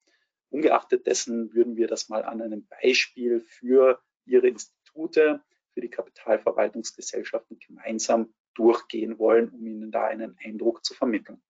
Ungeachtet 0.49 1.05
dessen 1.07 1.53
würden 1.53 1.75
wir 1.75 1.87
das 1.87 2.07
mal 2.07 2.23
an 2.23 2.41
einem 2.41 2.67
Beispiel 2.67 3.41
für 3.41 3.99
Ihre 4.25 4.47
Institute, 4.47 5.41
für 5.73 5.81
die 5.81 5.89
Kapitalverwaltungsgesellschaften 5.89 7.59
gemeinsam 7.59 8.33
durchgehen 8.59 9.17
wollen, 9.17 9.49
um 9.49 9.65
Ihnen 9.65 9.91
da 9.91 10.05
einen 10.05 10.37
Eindruck 10.43 10.83
zu 10.83 10.93
vermitteln. 10.93 11.41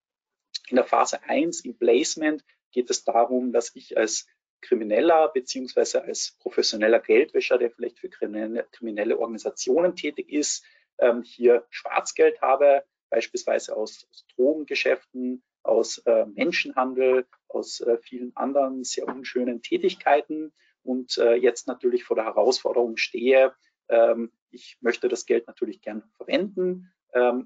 In 0.69 0.75
der 0.75 0.85
Phase 0.85 1.23
1 1.23 1.65
im 1.65 1.75
Placement 1.75 2.45
geht 2.71 2.89
es 2.91 3.03
darum, 3.03 3.51
dass 3.51 3.75
ich 3.75 3.97
als 3.97 4.27
Krimineller 4.61 5.29
beziehungsweise 5.29 6.03
als 6.03 6.37
professioneller 6.39 6.99
Geldwäscher, 6.99 7.57
der 7.57 7.71
vielleicht 7.71 7.99
für 7.99 8.09
kriminelle, 8.09 9.17
Organisationen 9.17 9.95
tätig 9.95 10.31
ist, 10.31 10.63
ähm, 10.99 11.23
hier 11.23 11.65
Schwarzgeld 11.69 12.41
habe, 12.41 12.83
beispielsweise 13.09 13.75
aus, 13.75 14.05
aus 14.11 14.27
Drogengeschäften, 14.35 15.43
aus 15.63 15.97
äh, 15.99 16.25
Menschenhandel, 16.27 17.25
aus 17.47 17.79
äh, 17.81 17.97
vielen 18.03 18.35
anderen 18.35 18.83
sehr 18.83 19.07
unschönen 19.07 19.63
Tätigkeiten 19.63 20.53
und 20.83 21.17
äh, 21.17 21.33
jetzt 21.33 21.67
natürlich 21.67 22.03
vor 22.03 22.15
der 22.15 22.25
Herausforderung 22.25 22.97
stehe, 22.97 23.53
ähm, 23.89 24.31
ich 24.51 24.77
möchte 24.81 25.07
das 25.07 25.25
Geld 25.25 25.47
natürlich 25.47 25.81
gern 25.81 26.03
verwenden, 26.17 26.91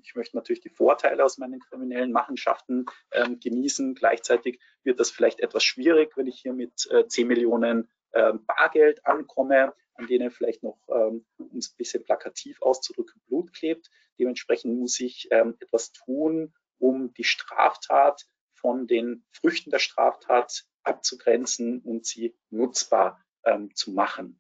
ich 0.04 0.16
möchte 0.16 0.36
natürlich 0.36 0.62
die 0.62 0.70
Vorteile 0.70 1.24
aus 1.24 1.38
meinen 1.38 1.60
kriminellen 1.60 2.12
Machenschaften 2.12 2.86
ähm, 3.12 3.40
genießen. 3.40 3.96
Gleichzeitig 3.96 4.60
wird 4.84 5.00
das 5.00 5.10
vielleicht 5.10 5.40
etwas 5.40 5.64
schwierig, 5.64 6.18
wenn 6.18 6.28
ich 6.28 6.40
hier 6.42 6.54
mit 6.54 6.90
äh, 6.92 7.08
10 7.08 7.28
Millionen 7.28 7.90
äh, 8.12 8.34
Bargeld 8.34 9.06
ankomme, 9.06 9.74
an 9.96 10.08
denen 10.08 10.32
vielleicht 10.32 10.64
noch, 10.64 10.78
ähm, 10.90 11.26
um 11.38 11.58
es 11.58 11.72
ein 11.72 11.78
bisschen 11.78 12.04
plakativ 12.04 12.62
auszudrücken, 12.62 13.22
Blut 13.28 13.54
klebt. 13.54 13.90
Dementsprechend 14.20 14.78
muss 14.80 15.00
ich 15.00 15.28
ähm, 15.32 15.56
etwas 15.60 15.92
tun, 15.92 16.54
um 16.80 17.14
die 17.14 17.24
Straftat 17.24 18.26
von 18.54 18.88
den 18.88 19.26
Früchten 19.32 19.72
der 19.72 19.80
Straftat 19.80 20.66
abzugrenzen 20.84 21.82
und 21.82 22.06
sie 22.06 22.36
nutzbar 22.50 23.24
ähm, 23.46 23.74
zu 23.76 23.92
machen. 23.92 24.40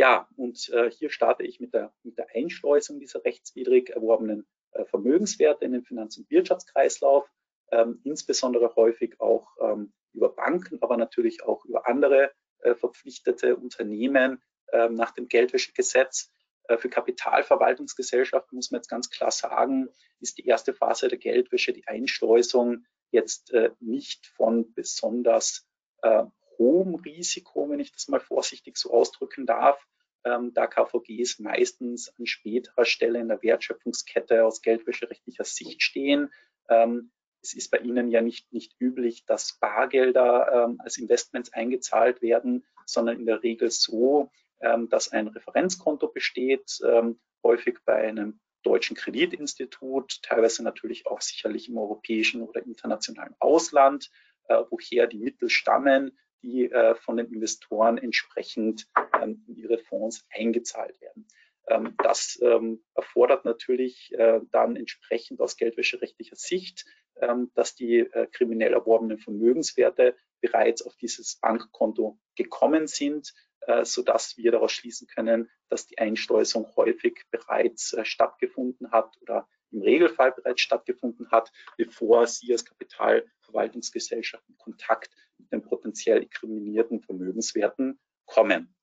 Ja, 0.00 0.26
und 0.34 0.70
äh, 0.70 0.90
hier 0.90 1.10
starte 1.10 1.42
ich 1.42 1.60
mit 1.60 1.74
der, 1.74 1.92
mit 2.04 2.16
der 2.16 2.28
Einschleusung 2.34 3.00
dieser 3.00 3.22
rechtswidrig 3.22 3.90
erworbenen 3.90 4.46
äh, 4.70 4.86
Vermögenswerte 4.86 5.66
in 5.66 5.72
den 5.72 5.82
Finanz- 5.82 6.16
und 6.16 6.30
Wirtschaftskreislauf, 6.30 7.30
ähm, 7.70 8.00
insbesondere 8.02 8.74
häufig 8.76 9.20
auch 9.20 9.46
ähm, 9.60 9.92
über 10.14 10.30
Banken, 10.30 10.78
aber 10.80 10.96
natürlich 10.96 11.42
auch 11.42 11.66
über 11.66 11.86
andere 11.86 12.32
äh, 12.60 12.74
verpflichtete 12.74 13.56
Unternehmen 13.56 14.42
ähm, 14.72 14.94
nach 14.94 15.10
dem 15.10 15.28
Geldwäschegesetz. 15.28 16.32
Äh, 16.68 16.78
für 16.78 16.88
Kapitalverwaltungsgesellschaften 16.88 18.56
muss 18.56 18.70
man 18.70 18.78
jetzt 18.78 18.88
ganz 18.88 19.10
klar 19.10 19.30
sagen, 19.30 19.90
ist 20.18 20.38
die 20.38 20.46
erste 20.46 20.72
Phase 20.72 21.08
der 21.08 21.18
Geldwäsche, 21.18 21.74
die 21.74 21.86
Einschleusung, 21.86 22.86
jetzt 23.10 23.52
äh, 23.52 23.72
nicht 23.80 24.28
von 24.28 24.72
besonders 24.72 25.68
äh, 26.00 26.24
hohem 26.60 26.94
Risiko, 26.94 27.68
wenn 27.70 27.80
ich 27.80 27.90
das 27.90 28.06
mal 28.08 28.20
vorsichtig 28.20 28.76
so 28.76 28.92
ausdrücken 28.92 29.46
darf, 29.46 29.84
ähm, 30.24 30.52
da 30.52 30.66
KVGs 30.66 31.38
meistens 31.38 32.12
an 32.18 32.26
späterer 32.26 32.84
Stelle 32.84 33.18
in 33.18 33.28
der 33.28 33.42
Wertschöpfungskette 33.42 34.44
aus 34.44 34.60
geldwäscherechtlicher 34.60 35.44
Sicht 35.44 35.82
stehen. 35.82 36.30
Ähm, 36.68 37.10
es 37.42 37.54
ist 37.54 37.70
bei 37.70 37.78
Ihnen 37.78 38.10
ja 38.10 38.20
nicht, 38.20 38.52
nicht 38.52 38.76
üblich, 38.78 39.24
dass 39.24 39.58
Bargelder 39.58 40.66
ähm, 40.68 40.76
als 40.80 40.98
Investments 40.98 41.52
eingezahlt 41.54 42.20
werden, 42.20 42.66
sondern 42.84 43.18
in 43.18 43.24
der 43.24 43.42
Regel 43.42 43.70
so, 43.70 44.30
ähm, 44.60 44.90
dass 44.90 45.10
ein 45.10 45.28
Referenzkonto 45.28 46.08
besteht, 46.08 46.78
ähm, 46.84 47.18
häufig 47.42 47.78
bei 47.86 47.96
einem 47.96 48.40
deutschen 48.62 48.94
Kreditinstitut, 48.94 50.20
teilweise 50.22 50.62
natürlich 50.62 51.06
auch 51.06 51.22
sicherlich 51.22 51.70
im 51.70 51.78
europäischen 51.78 52.42
oder 52.42 52.62
internationalen 52.62 53.34
Ausland, 53.38 54.10
äh, 54.48 54.62
woher 54.68 55.06
die 55.06 55.18
Mittel 55.18 55.48
stammen, 55.48 56.18
die 56.42 56.70
äh, 56.70 56.94
von 56.96 57.16
den 57.16 57.32
Investoren 57.32 57.98
entsprechend 57.98 58.86
ähm, 59.20 59.44
in 59.46 59.56
ihre 59.56 59.78
Fonds 59.78 60.26
eingezahlt 60.30 61.00
werden. 61.00 61.26
Ähm, 61.68 61.94
das 62.02 62.38
ähm, 62.42 62.82
erfordert 62.94 63.44
natürlich 63.44 64.12
äh, 64.12 64.40
dann 64.50 64.76
entsprechend 64.76 65.40
aus 65.40 65.56
geldwäscherechtlicher 65.56 66.36
Sicht, 66.36 66.84
ähm, 67.20 67.50
dass 67.54 67.74
die 67.74 67.98
äh, 67.98 68.26
kriminell 68.32 68.72
erworbenen 68.72 69.18
Vermögenswerte 69.18 70.16
bereits 70.40 70.82
auf 70.82 70.96
dieses 70.96 71.36
Bankkonto 71.40 72.18
gekommen 72.34 72.86
sind, 72.86 73.32
äh, 73.60 73.84
sodass 73.84 74.36
wir 74.36 74.52
daraus 74.52 74.72
schließen 74.72 75.06
können, 75.06 75.50
dass 75.68 75.86
die 75.86 75.98
Einschleusung 75.98 76.66
häufig 76.76 77.24
bereits 77.30 77.92
äh, 77.92 78.04
stattgefunden 78.04 78.90
hat 78.90 79.16
oder 79.20 79.48
im 79.70 79.82
Regelfall 79.82 80.32
bereits 80.32 80.62
stattgefunden 80.62 81.30
hat, 81.30 81.52
bevor 81.76 82.26
Sie 82.26 82.50
als 82.52 82.64
Kapitalverwaltungsgesellschaft 82.64 84.48
in 84.48 84.56
Kontakt 84.56 85.14
mit 85.40 85.52
den 85.52 85.62
potenziell 85.62 86.22
inkriminierten 86.22 87.00
Vermögenswerten 87.00 87.98
kommen. 88.26 88.74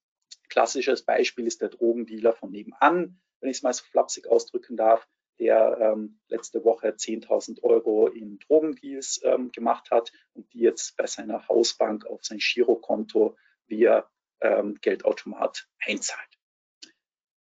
Klassisches 0.50 1.04
Beispiel 1.04 1.48
ist 1.48 1.62
der 1.62 1.70
Drogendealer 1.70 2.34
von 2.34 2.52
nebenan, 2.52 3.20
wenn 3.40 3.50
ich 3.50 3.58
es 3.58 3.64
mal 3.64 3.74
so 3.74 3.84
flapsig 3.86 4.28
ausdrücken 4.28 4.78
darf, 4.78 5.08
der 5.40 5.78
ähm, 5.80 6.20
letzte 6.28 6.64
Woche 6.64 6.90
10.000 6.90 7.64
Euro 7.64 8.08
in 8.08 8.40
Drogendeals 8.40 9.22
ähm, 9.24 9.52
gemacht 9.52 9.92
hat 9.92 10.12
und 10.34 10.52
die 10.54 10.60
jetzt 10.60 10.98
bei 10.98 11.06
seiner 11.06 11.48
Hausbank 11.48 12.06
auf 12.08 12.24
sein 12.24 12.40
Girokonto 12.40 13.36
via 13.68 14.10
ähm, 14.42 14.80
Geldautomat 14.82 15.68
einzahlt. 15.80 16.28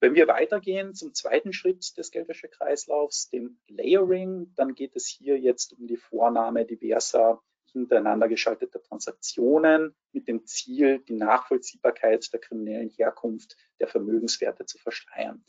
Wenn 0.00 0.14
wir 0.14 0.28
weitergehen 0.28 0.94
zum 0.94 1.14
zweiten 1.14 1.52
Schritt 1.52 1.96
des 1.98 2.10
Geldwäschekreislaufs, 2.10 3.28
dem 3.28 3.60
Layering, 3.68 4.54
dann 4.56 4.74
geht 4.74 4.96
es 4.96 5.06
hier 5.06 5.38
jetzt 5.38 5.74
um 5.78 5.86
die 5.86 5.98
Vornahme 5.98 6.64
diverser 6.64 7.42
hintereinander 7.72 8.28
geschalteter 8.28 8.82
Transaktionen 8.82 9.94
mit 10.12 10.28
dem 10.28 10.46
Ziel, 10.46 11.00
die 11.00 11.14
Nachvollziehbarkeit 11.14 12.32
der 12.32 12.40
kriminellen 12.40 12.90
Herkunft 12.90 13.56
der 13.78 13.88
Vermögenswerte 13.88 14.66
zu 14.66 14.78
verschleiern. 14.78 15.44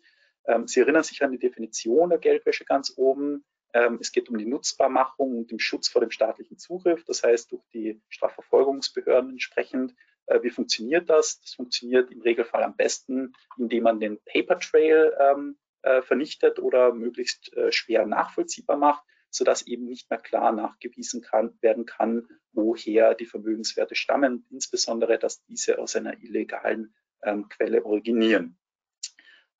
Ähm, 0.46 0.68
Sie 0.68 0.80
erinnern 0.80 1.04
sich 1.04 1.24
an 1.24 1.32
die 1.32 1.40
Definition 1.40 2.10
der 2.10 2.20
Geldwäsche 2.20 2.66
ganz 2.66 2.94
oben. 2.98 3.44
Ähm, 3.74 4.00
es 4.02 4.12
geht 4.12 4.30
um 4.30 4.38
die 4.38 4.46
Nutzbarmachung 4.46 5.38
und 5.38 5.52
den 5.52 5.60
Schutz 5.60 5.88
vor 5.88 6.02
dem 6.02 6.12
staatlichen 6.12 6.58
Zugriff, 6.58 7.04
das 7.06 7.24
heißt 7.24 7.52
durch 7.52 7.64
die 7.74 8.02
Strafverfolgungsbehörden 8.10 9.32
entsprechend 9.32 9.96
äh, 10.28 10.42
wie 10.44 10.50
funktioniert 10.50 11.10
das? 11.10 11.42
Das 11.42 11.54
funktioniert 11.54 12.12
im 12.12 12.22
Regelfall 12.22 12.64
am 12.64 12.76
besten, 12.76 13.34
indem 13.58 13.84
man 13.84 14.00
den 14.00 14.20
Paper 14.26 14.60
Trail 14.60 15.14
ähm, 15.20 15.58
äh, 15.82 16.02
vernichtet 16.02 16.60
oder 16.60 16.94
möglichst 16.94 17.54
äh, 17.54 17.72
schwer 17.72 18.06
nachvollziehbar 18.06 18.78
macht, 18.78 19.04
sodass 19.32 19.65
eben 19.65 19.86
nicht 19.86 20.10
mehr 20.10 20.20
klar 20.20 20.52
nachgewiesen 20.52 21.22
kann, 21.22 21.58
werden 21.62 21.86
kann, 21.86 22.28
woher 22.52 23.15
die 23.15 23.26
Vermögenswerte 23.26 23.96
stammen, 23.96 24.46
insbesondere, 24.50 25.17
dass 25.17 25.44
diese 25.46 25.80
aus 25.80 25.96
einer 25.96 26.22
illegalen 26.22 26.94
ähm, 27.24 27.48
Quelle 27.50 27.86
originieren. 27.86 28.58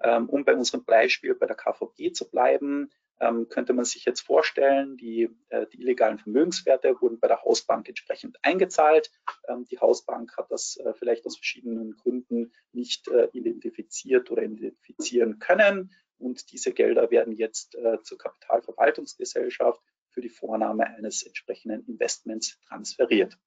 Ähm, 0.02 0.30
um 0.30 0.46
bei 0.46 0.56
unserem 0.56 0.84
Beispiel 0.84 1.36
bei 1.36 1.46
der 1.46 1.56
KVG 1.56 2.12
zu 2.14 2.30
bleiben, 2.30 2.92
ähm, 3.22 3.48
könnte 3.50 3.74
man 3.74 3.86
sich 3.86 4.04
jetzt 4.06 4.22
vorstellen, 4.22 4.98
die, 4.98 5.30
äh, 5.50 5.68
die, 5.68 5.82
illegalen 5.82 6.18
Vermögenswerte 6.18 7.00
wurden 7.02 7.20
bei 7.20 7.28
der 7.28 7.44
Hausbank 7.44 7.88
entsprechend 7.88 8.38
eingezahlt. 8.42 9.12
Ähm, 9.48 9.66
die 9.66 9.78
Hausbank 9.78 10.36
hat 10.38 10.52
das 10.52 10.78
äh, 10.78 10.94
vielleicht 10.96 11.26
aus 11.28 11.38
verschiedenen 11.38 11.96
Gründen 11.98 12.52
nicht 12.74 13.08
äh, 13.10 13.30
identifiziert 13.32 14.32
oder 14.32 14.42
identifizieren 14.42 15.38
können. 15.38 15.92
Und 16.22 16.52
diese 16.52 16.72
Gelder 16.72 17.10
werden 17.10 17.34
jetzt 17.34 17.76
äh, 17.76 18.02
zur 18.04 18.18
Kapitalverwaltungsgesellschaft 18.18 19.82
für 20.10 20.22
die 20.22 20.30
Vornahme 20.30 20.86
eines 20.86 21.24
entsprechenden 21.24 21.86
Investments 21.88 22.60
transferiert. 22.68 23.38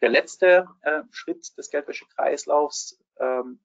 Der 0.00 0.10
letzte 0.10 0.68
äh, 0.82 1.02
Schritt 1.10 1.56
des 1.56 1.70
Geldwäschekreislaufs, 1.70 3.02
ähm, 3.18 3.60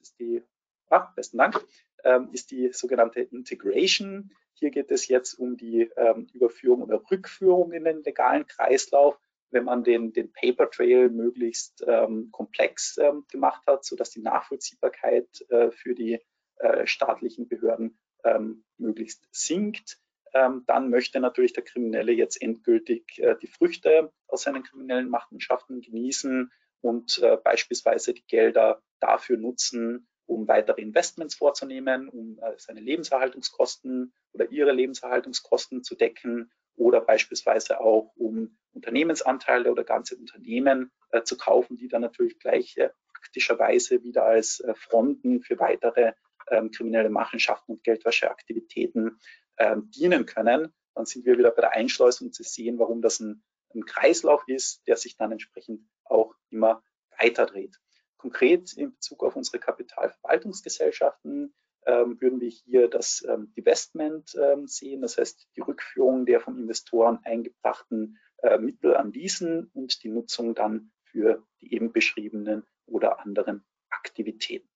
ist 0.00 0.18
die, 0.18 0.42
ah, 0.90 1.12
besten 1.14 1.38
Dank, 1.38 1.64
ähm, 2.04 2.30
ist 2.32 2.50
die 2.50 2.72
sogenannte 2.72 3.20
Integration. 3.20 4.30
Hier 4.54 4.70
geht 4.70 4.90
es 4.90 5.08
jetzt 5.08 5.34
um 5.34 5.56
die 5.56 5.90
ähm, 5.96 6.26
Überführung 6.32 6.82
oder 6.82 7.02
Rückführung 7.10 7.72
in 7.72 7.84
den 7.84 8.02
legalen 8.02 8.46
Kreislauf, 8.46 9.18
wenn 9.50 9.64
man 9.64 9.84
den, 9.84 10.12
den 10.12 10.32
Paper 10.32 10.70
Trail 10.70 11.10
möglichst 11.10 11.84
ähm, 11.86 12.30
komplex 12.32 12.98
ähm, 12.98 13.24
gemacht 13.30 13.62
hat, 13.66 13.84
sodass 13.84 14.10
die 14.10 14.22
Nachvollziehbarkeit 14.22 15.28
äh, 15.50 15.70
für 15.70 15.94
die 15.94 16.20
äh, 16.64 16.86
staatlichen 16.86 17.48
Behörden 17.48 17.98
ähm, 18.24 18.64
möglichst 18.78 19.28
sinkt. 19.32 19.98
Ähm, 20.32 20.64
dann 20.66 20.90
möchte 20.90 21.20
natürlich 21.20 21.52
der 21.52 21.62
Kriminelle 21.62 22.12
jetzt 22.12 22.40
endgültig 22.42 23.18
äh, 23.18 23.36
die 23.40 23.46
Früchte 23.46 24.12
aus 24.26 24.42
seinen 24.42 24.64
kriminellen 24.64 25.08
Machenschaften 25.08 25.80
genießen 25.80 26.50
und 26.80 27.18
äh, 27.22 27.36
beispielsweise 27.36 28.14
die 28.14 28.26
Gelder 28.26 28.82
dafür 29.00 29.36
nutzen, 29.36 30.08
um 30.26 30.48
weitere 30.48 30.80
Investments 30.80 31.36
vorzunehmen, 31.36 32.08
um 32.08 32.38
äh, 32.38 32.54
seine 32.56 32.80
Lebenserhaltungskosten 32.80 34.12
oder 34.32 34.50
ihre 34.50 34.72
Lebenserhaltungskosten 34.72 35.84
zu 35.84 35.94
decken 35.94 36.50
oder 36.76 37.00
beispielsweise 37.00 37.80
auch 37.80 38.12
um 38.16 38.58
Unternehmensanteile 38.72 39.70
oder 39.70 39.84
ganze 39.84 40.16
Unternehmen 40.16 40.90
äh, 41.10 41.22
zu 41.22 41.36
kaufen, 41.36 41.76
die 41.76 41.88
dann 41.88 42.02
natürlich 42.02 42.38
gleich 42.38 42.76
äh, 42.76 42.90
praktischerweise 43.12 44.02
wieder 44.02 44.24
als 44.24 44.60
äh, 44.60 44.74
Fronten 44.74 45.42
für 45.42 45.58
weitere 45.58 46.12
ähm, 46.50 46.70
kriminelle 46.70 47.10
Machenschaften 47.10 47.72
und 47.72 47.84
Geldwäscheaktivitäten 47.84 49.18
ähm, 49.58 49.90
dienen 49.90 50.26
können, 50.26 50.72
dann 50.94 51.06
sind 51.06 51.24
wir 51.24 51.38
wieder 51.38 51.50
bei 51.50 51.62
der 51.62 51.72
Einschleusung 51.72 52.32
zu 52.32 52.42
sehen, 52.42 52.78
warum 52.78 53.02
das 53.02 53.20
ein, 53.20 53.42
ein 53.74 53.84
Kreislauf 53.84 54.44
ist, 54.46 54.86
der 54.86 54.96
sich 54.96 55.16
dann 55.16 55.32
entsprechend 55.32 55.88
auch 56.04 56.34
immer 56.50 56.82
weiter 57.18 57.46
dreht. 57.46 57.78
Konkret 58.16 58.72
in 58.74 58.92
Bezug 58.92 59.22
auf 59.24 59.36
unsere 59.36 59.58
Kapitalverwaltungsgesellschaften 59.58 61.54
ähm, 61.86 62.20
würden 62.20 62.40
wir 62.40 62.48
hier 62.48 62.88
das 62.88 63.24
ähm, 63.28 63.52
Divestment 63.54 64.34
ähm, 64.34 64.66
sehen, 64.66 65.02
das 65.02 65.18
heißt 65.18 65.48
die 65.56 65.60
Rückführung 65.60 66.24
der 66.24 66.40
von 66.40 66.58
Investoren 66.58 67.18
eingebrachten 67.24 68.18
äh, 68.38 68.58
Mittel 68.58 68.96
an 68.96 69.12
diesen 69.12 69.66
und 69.74 70.02
die 70.02 70.08
Nutzung 70.08 70.54
dann 70.54 70.92
für 71.04 71.46
die 71.60 71.74
eben 71.74 71.92
beschriebenen 71.92 72.64
oder 72.86 73.20
anderen 73.20 73.64
Aktivitäten. 73.90 74.68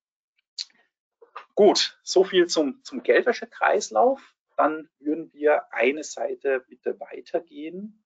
Gut, 1.58 1.98
so 2.04 2.22
viel 2.22 2.46
zum, 2.46 2.84
zum 2.84 3.02
Geldwäschekreislauf. 3.02 4.36
Dann 4.56 4.88
würden 5.00 5.32
wir 5.32 5.74
eine 5.74 6.04
Seite 6.04 6.64
bitte 6.68 7.00
weitergehen 7.00 8.04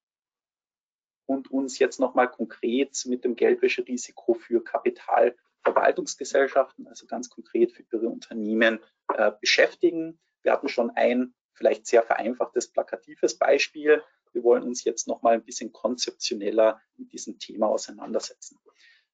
und 1.27 1.51
uns 1.51 1.79
jetzt 1.79 2.01
nochmal 2.01 2.31
konkret 2.31 2.99
mit 3.05 3.25
dem 3.25 3.37
Geldwäscherisiko 3.37 4.33
für 4.33 4.65
Kapitalverwaltungsgesellschaften, 4.65 6.89
also 6.89 7.07
ganz 7.07 7.29
konkret 7.29 7.73
für 7.73 7.85
ihre 7.93 8.09
Unternehmen, 8.09 8.81
äh, 9.13 9.33
beschäftigen. 9.39 10.19
Wir 10.41 10.53
hatten 10.53 10.71
schon 10.71 10.89
ein 10.89 11.35
vielleicht 11.53 11.87
sehr 11.87 12.03
vereinfachtes, 12.03 12.73
plakatives 12.73 13.37
Beispiel. 13.37 14.03
Wir 14.33 14.45
wollen 14.45 14.63
uns 14.63 14.83
jetzt 14.83 15.07
nochmal 15.07 15.35
ein 15.35 15.45
bisschen 15.45 15.75
konzeptioneller 15.75 16.81
mit 16.97 17.13
diesem 17.13 17.39
Thema 17.39 17.67
auseinandersetzen. 17.67 18.59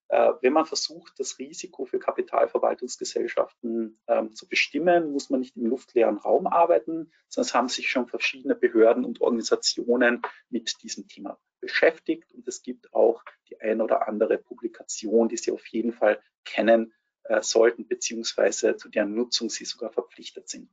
Äh, 0.08 0.32
wenn 0.40 0.54
man 0.54 0.64
versucht, 0.64 1.18
das 1.18 1.38
Risiko 1.38 1.84
für 1.84 1.98
Kapitalverwaltungsgesellschaften 1.98 4.00
ähm, 4.06 4.34
zu 4.34 4.48
bestimmen, 4.48 5.12
muss 5.12 5.28
man 5.28 5.40
nicht 5.40 5.56
im 5.56 5.66
luftleeren 5.66 6.16
Raum 6.16 6.46
arbeiten, 6.46 7.12
sondern 7.28 7.46
es 7.46 7.54
haben 7.54 7.68
sich 7.68 7.90
schon 7.90 8.06
verschiedene 8.06 8.54
Behörden 8.54 9.04
und 9.04 9.20
Organisationen 9.20 10.22
mit 10.48 10.82
diesem 10.82 11.08
Thema 11.08 11.38
beschäftigt 11.60 12.32
und 12.32 12.48
es 12.48 12.62
gibt 12.62 12.94
auch 12.94 13.22
die 13.50 13.60
ein 13.60 13.82
oder 13.82 14.08
andere 14.08 14.38
Publikation, 14.38 15.28
die 15.28 15.36
Sie 15.36 15.52
auf 15.52 15.66
jeden 15.66 15.92
Fall 15.92 16.22
kennen 16.44 16.94
äh, 17.24 17.42
sollten, 17.42 17.86
beziehungsweise 17.86 18.76
zu 18.76 18.88
deren 18.88 19.14
Nutzung 19.14 19.50
Sie 19.50 19.66
sogar 19.66 19.92
verpflichtet 19.92 20.48
sind. 20.48 20.70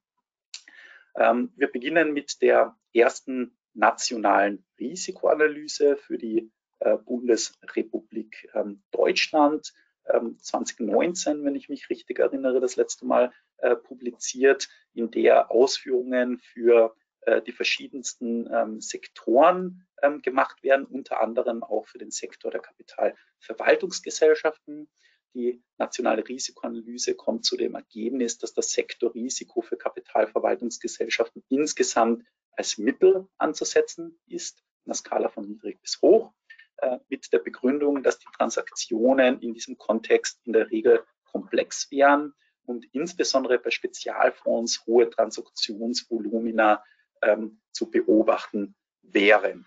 Ähm, 1.15 1.51
wir 1.57 1.67
beginnen 1.67 2.13
mit 2.13 2.41
der 2.41 2.77
ersten 2.93 3.57
nationalen 3.73 4.65
Risikoanalyse 4.79 5.97
für 5.97 6.17
die 6.17 6.53
Bundesrepublik 6.93 8.49
ähm, 8.53 8.83
Deutschland. 8.91 9.73
2019, 10.07 11.37
ähm, 11.37 11.45
wenn 11.45 11.55
ich 11.55 11.69
mich 11.69 11.89
richtig 11.89 12.19
erinnere, 12.19 12.59
das 12.59 12.75
letzte 12.75 13.05
Mal 13.05 13.31
äh, 13.57 13.75
publiziert, 13.75 14.69
in 14.93 15.09
der 15.11 15.51
Ausführungen 15.51 16.37
für 16.37 16.95
äh, 17.21 17.41
die 17.41 17.51
verschiedensten 17.51 18.47
ähm, 18.51 18.81
Sektoren 18.81 19.81
gemacht 20.21 20.61
werden, 20.61 20.85
unter 20.85 21.19
anderem 21.19 21.63
auch 21.63 21.87
für 21.87 21.97
den 21.97 22.11
Sektor 22.11 22.51
der 22.51 22.61
Kapitalverwaltungsgesellschaften. 22.61 24.87
Die 25.33 25.63
nationale 25.77 26.27
Risikoanalyse 26.27 27.15
kommt 27.15 27.43
zu 27.43 27.57
dem 27.57 27.73
Ergebnis, 27.73 28.37
dass 28.37 28.53
das 28.53 28.69
Sektorrisiko 28.69 29.61
für 29.61 29.77
Kapitalverwaltungsgesellschaften 29.77 31.43
insgesamt 31.49 32.23
als 32.51 32.77
Mittel 32.77 33.27
anzusetzen 33.39 34.19
ist, 34.27 34.59
in 34.83 34.91
einer 34.91 34.95
Skala 34.95 35.29
von 35.29 35.47
niedrig 35.47 35.81
bis 35.81 35.99
hoch. 36.03 36.31
Äh, 36.77 36.97
mit 37.07 37.31
der 37.31 37.39
Begründung, 37.39 38.03
dass 38.03 38.19
die 38.19 38.27
Transaktionen 38.35 39.39
in 39.39 39.53
diesem 39.53 39.77
Kontext 39.77 40.41
in 40.43 40.51
der 40.51 40.69
Regel 40.71 41.05
komplex 41.31 41.89
wären 41.89 42.33
und 42.65 42.85
insbesondere 42.91 43.59
bei 43.59 43.69
Spezialfonds 43.69 44.85
hohe 44.85 45.09
Transaktionsvolumina 45.09 46.83
ähm, 47.21 47.61
zu 47.71 47.89
beobachten 47.89 48.75
wären. 49.03 49.65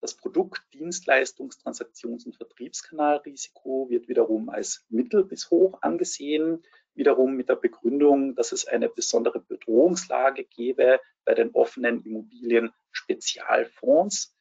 Das 0.00 0.16
Produkt-, 0.16 0.62
Dienstleistungs-, 0.72 1.62
Transaktions- 1.62 2.24
und 2.24 2.36
Vertriebskanalrisiko 2.36 3.90
wird 3.90 4.08
wiederum 4.08 4.48
als 4.48 4.86
mittel 4.88 5.24
bis 5.24 5.50
hoch 5.50 5.76
angesehen, 5.82 6.64
wiederum 6.94 7.36
mit 7.36 7.50
der 7.50 7.56
Begründung, 7.56 8.34
dass 8.34 8.52
es 8.52 8.66
eine 8.66 8.88
besondere 8.88 9.40
Bedrohungslage 9.40 10.44
gäbe 10.44 11.00
bei 11.24 11.34
den 11.34 11.50
offenen 11.50 12.02
Immobilien-Spezialfonds, 12.02 14.34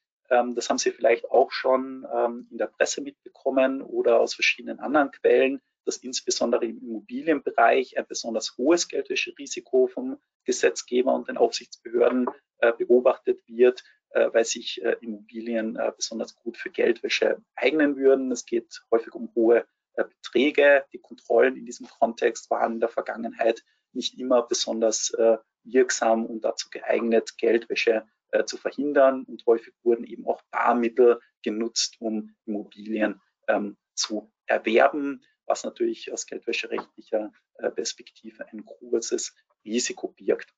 das 0.55 0.69
haben 0.69 0.77
Sie 0.77 0.91
vielleicht 0.91 1.29
auch 1.29 1.51
schon 1.51 2.07
ähm, 2.13 2.47
in 2.51 2.57
der 2.57 2.67
Presse 2.67 3.01
mitbekommen 3.01 3.81
oder 3.81 4.19
aus 4.21 4.33
verschiedenen 4.33 4.79
anderen 4.79 5.11
Quellen, 5.11 5.61
dass 5.85 5.97
insbesondere 5.97 6.65
im 6.65 6.79
Immobilienbereich 6.79 7.97
ein 7.97 8.05
besonders 8.07 8.57
hohes 8.57 8.87
Geldwäscherisiko 8.87 9.87
vom 9.87 10.17
Gesetzgeber 10.45 11.13
und 11.13 11.27
den 11.27 11.37
Aufsichtsbehörden 11.37 12.27
äh, 12.59 12.71
beobachtet 12.73 13.41
wird, 13.47 13.83
äh, 14.11 14.29
weil 14.31 14.45
sich 14.45 14.81
äh, 14.83 14.95
Immobilien 15.01 15.77
besonders 15.97 16.35
gut 16.35 16.57
für 16.57 16.69
Geldwäsche 16.69 17.41
eignen 17.55 17.97
würden. 17.97 18.31
Es 18.31 18.45
geht 18.45 18.83
häufig 18.91 19.13
um 19.13 19.33
hohe 19.35 19.65
Beträge. 19.95 20.85
Die 20.93 20.99
Kontrollen 20.99 21.57
in 21.57 21.65
diesem 21.65 21.87
Kontext 21.87 22.49
waren 22.49 22.73
in 22.73 22.79
der 22.79 22.89
Vergangenheit 22.89 23.63
nicht 23.91 24.17
immer 24.17 24.43
besonders 24.43 25.11
wirksam 25.63 26.25
und 26.25 26.45
dazu 26.45 26.69
geeignet, 26.69 27.37
Geldwäsche 27.37 28.07
äh, 28.31 28.45
zu 28.45 28.57
verhindern. 28.57 29.23
Und 29.23 29.45
häufig 29.45 29.73
wurden 29.83 30.05
eben 30.05 30.25
auch 30.27 30.41
Barmittel 30.51 31.19
genutzt, 31.43 31.97
um 31.99 32.35
Immobilien 32.45 33.21
ähm, 33.47 33.77
zu 33.93 34.31
erwerben, 34.45 35.23
was 35.45 35.63
natürlich 35.63 36.11
aus 36.11 36.25
geldwäscherechtlicher 36.25 37.31
äh, 37.55 37.71
Perspektive 37.71 38.47
ein 38.47 38.65
großes 38.65 39.35
Risiko 39.65 40.09
birgt. 40.09 40.53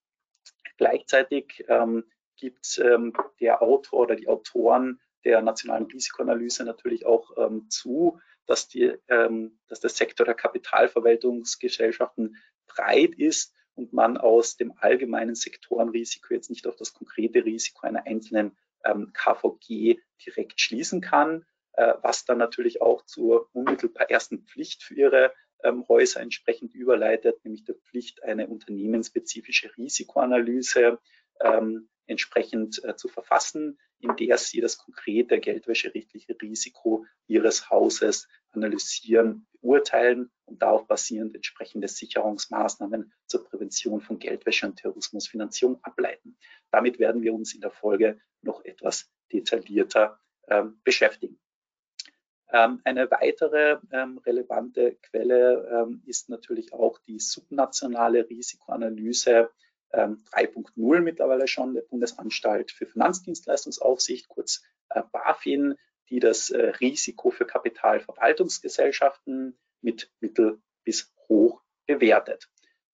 Gleichzeitig 0.77 1.63
ähm, 1.67 2.05
gibt 2.35 2.79
ähm, 2.83 3.13
der 3.39 3.61
Autor 3.61 4.01
oder 4.01 4.15
die 4.15 4.27
Autoren 4.27 4.99
der 5.23 5.41
nationalen 5.41 5.85
Risikoanalyse 5.85 6.65
natürlich 6.65 7.05
auch 7.05 7.31
ähm, 7.37 7.69
zu, 7.69 8.19
dass, 8.45 8.67
die, 8.67 8.93
ähm, 9.07 9.59
dass 9.67 9.79
der 9.79 9.89
Sektor 9.89 10.25
der 10.25 10.35
Kapitalverwaltungsgesellschaften 10.35 12.35
breit 12.67 13.15
ist 13.15 13.53
und 13.75 13.93
man 13.93 14.17
aus 14.17 14.57
dem 14.57 14.73
allgemeinen 14.77 15.35
Sektorenrisiko 15.35 16.33
jetzt 16.33 16.49
nicht 16.49 16.67
auf 16.67 16.75
das 16.75 16.93
konkrete 16.93 17.45
Risiko 17.45 17.85
einer 17.87 18.05
einzelnen 18.05 18.55
ähm, 18.83 19.11
KVG 19.13 19.99
direkt 20.25 20.59
schließen 20.59 21.01
kann, 21.01 21.45
äh, 21.73 21.93
was 22.01 22.25
dann 22.25 22.37
natürlich 22.37 22.81
auch 22.81 23.05
zur 23.05 23.49
unmittelbar 23.53 24.09
ersten 24.09 24.43
Pflicht 24.43 24.83
für 24.83 24.95
ihre 24.95 25.33
ähm, 25.63 25.87
Häuser 25.87 26.19
entsprechend 26.19 26.73
überleitet, 26.75 27.43
nämlich 27.43 27.63
der 27.63 27.75
Pflicht, 27.75 28.23
eine 28.23 28.47
unternehmensspezifische 28.47 29.75
Risikoanalyse 29.77 30.99
ähm, 31.41 31.89
entsprechend 32.05 32.83
äh, 32.83 32.95
zu 32.95 33.07
verfassen, 33.07 33.79
in 33.99 34.15
der 34.17 34.37
sie 34.37 34.59
das 34.59 34.77
konkrete 34.77 35.39
geldwäscherechtliche 35.39 36.35
Risiko 36.41 37.05
ihres 37.27 37.69
Hauses 37.69 38.27
analysieren, 38.53 39.47
beurteilen 39.61 40.31
und 40.45 40.61
darauf 40.61 40.87
basierend 40.87 41.35
entsprechende 41.35 41.87
Sicherungsmaßnahmen 41.87 43.13
zur 43.27 43.45
Prävention 43.45 44.01
von 44.01 44.19
Geldwäsche 44.19 44.67
und 44.67 44.77
Terrorismusfinanzierung 44.77 45.79
ableiten. 45.83 46.37
Damit 46.71 46.99
werden 46.99 47.21
wir 47.21 47.33
uns 47.33 47.53
in 47.53 47.61
der 47.61 47.71
Folge 47.71 48.19
noch 48.41 48.63
etwas 48.65 49.09
detaillierter 49.31 50.19
ähm, 50.47 50.79
beschäftigen. 50.83 51.39
Ähm, 52.51 52.81
eine 52.83 53.09
weitere 53.09 53.77
ähm, 53.91 54.19
relevante 54.19 54.95
Quelle 55.01 55.67
ähm, 55.71 56.03
ist 56.05 56.29
natürlich 56.29 56.71
auch 56.73 56.99
die 56.99 57.19
subnationale 57.19 58.29
Risikoanalyse 58.29 59.49
3.0 59.91 60.97
ähm, 60.97 61.03
mittlerweile 61.03 61.47
schon 61.47 61.75
der 61.75 61.81
Bundesanstalt 61.81 62.71
für 62.71 62.87
Finanzdienstleistungsaufsicht, 62.87 64.27
kurz 64.27 64.63
äh, 64.89 65.03
BaFin, 65.11 65.75
die 66.09 66.19
das 66.19 66.49
äh, 66.49 66.69
Risiko 66.79 67.31
für 67.31 67.45
Kapitalverwaltungsgesellschaften 67.45 69.57
mit 69.81 70.11
mittel 70.19 70.61
bis 70.83 71.13
hoch 71.27 71.61
bewertet. 71.85 72.49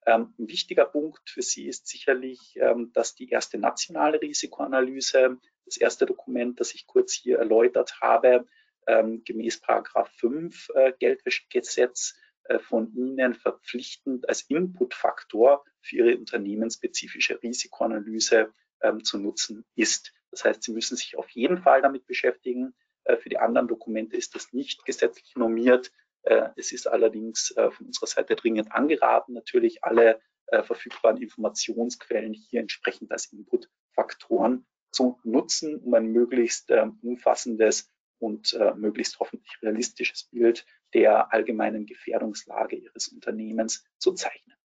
Ähm, 0.05 0.33
ein 0.39 0.47
wichtiger 0.47 0.85
Punkt 0.85 1.29
für 1.29 1.41
Sie 1.41 1.67
ist 1.67 1.87
sicherlich, 1.87 2.55
ähm, 2.55 2.91
dass 2.93 3.15
die 3.15 3.29
erste 3.29 3.57
nationale 3.57 4.21
Risikoanalyse, 4.21 5.37
das 5.65 5.77
erste 5.77 6.05
Dokument, 6.05 6.59
das 6.59 6.73
ich 6.73 6.87
kurz 6.87 7.13
hier 7.13 7.39
erläutert 7.39 8.01
habe, 8.01 8.45
gemäß 8.87 9.61
Paragraph 9.61 10.09
5 10.17 10.69
äh, 10.73 10.93
Geldwäschegesetz 10.97 12.15
äh, 12.49 12.57
von 12.57 12.91
Ihnen 12.95 13.35
verpflichtend 13.35 14.27
als 14.27 14.41
Inputfaktor 14.41 15.63
für 15.81 15.97
Ihre 15.97 16.17
unternehmensspezifische 16.17 17.39
Risikoanalyse 17.43 18.51
ähm, 18.81 19.03
zu 19.03 19.19
nutzen 19.19 19.65
ist. 19.75 20.13
Das 20.31 20.45
heißt, 20.45 20.63
Sie 20.63 20.71
müssen 20.71 20.97
sich 20.97 21.15
auf 21.15 21.29
jeden 21.29 21.59
Fall 21.59 21.83
damit 21.83 22.07
beschäftigen. 22.07 22.73
Äh, 23.09 23.17
für 23.17 23.29
die 23.29 23.39
anderen 23.39 23.67
Dokumente 23.67 24.15
ist 24.15 24.35
das 24.35 24.53
nicht 24.53 24.85
gesetzlich 24.85 25.35
normiert. 25.35 25.91
Äh, 26.23 26.49
es 26.55 26.71
ist 26.71 26.87
allerdings 26.87 27.51
äh, 27.57 27.71
von 27.71 27.87
unserer 27.87 28.07
Seite 28.07 28.35
dringend 28.35 28.71
angeraten, 28.71 29.33
natürlich 29.33 29.83
alle 29.83 30.21
verfügbaren 30.51 31.21
Informationsquellen 31.21 32.33
hier 32.33 32.61
entsprechend 32.61 33.11
als 33.11 33.31
Inputfaktoren 33.31 34.65
zu 34.89 35.19
nutzen, 35.23 35.77
um 35.79 35.93
ein 35.93 36.07
möglichst 36.07 36.71
ähm, 36.71 36.97
umfassendes 37.03 37.87
und 38.17 38.57
möglichst 38.75 39.19
hoffentlich 39.19 39.61
realistisches 39.61 40.23
Bild 40.31 40.65
der 40.95 41.31
allgemeinen 41.31 41.85
Gefährdungslage 41.85 42.77
Ihres 42.77 43.09
Unternehmens 43.09 43.85
zu 43.99 44.13
zeichnen. 44.13 44.57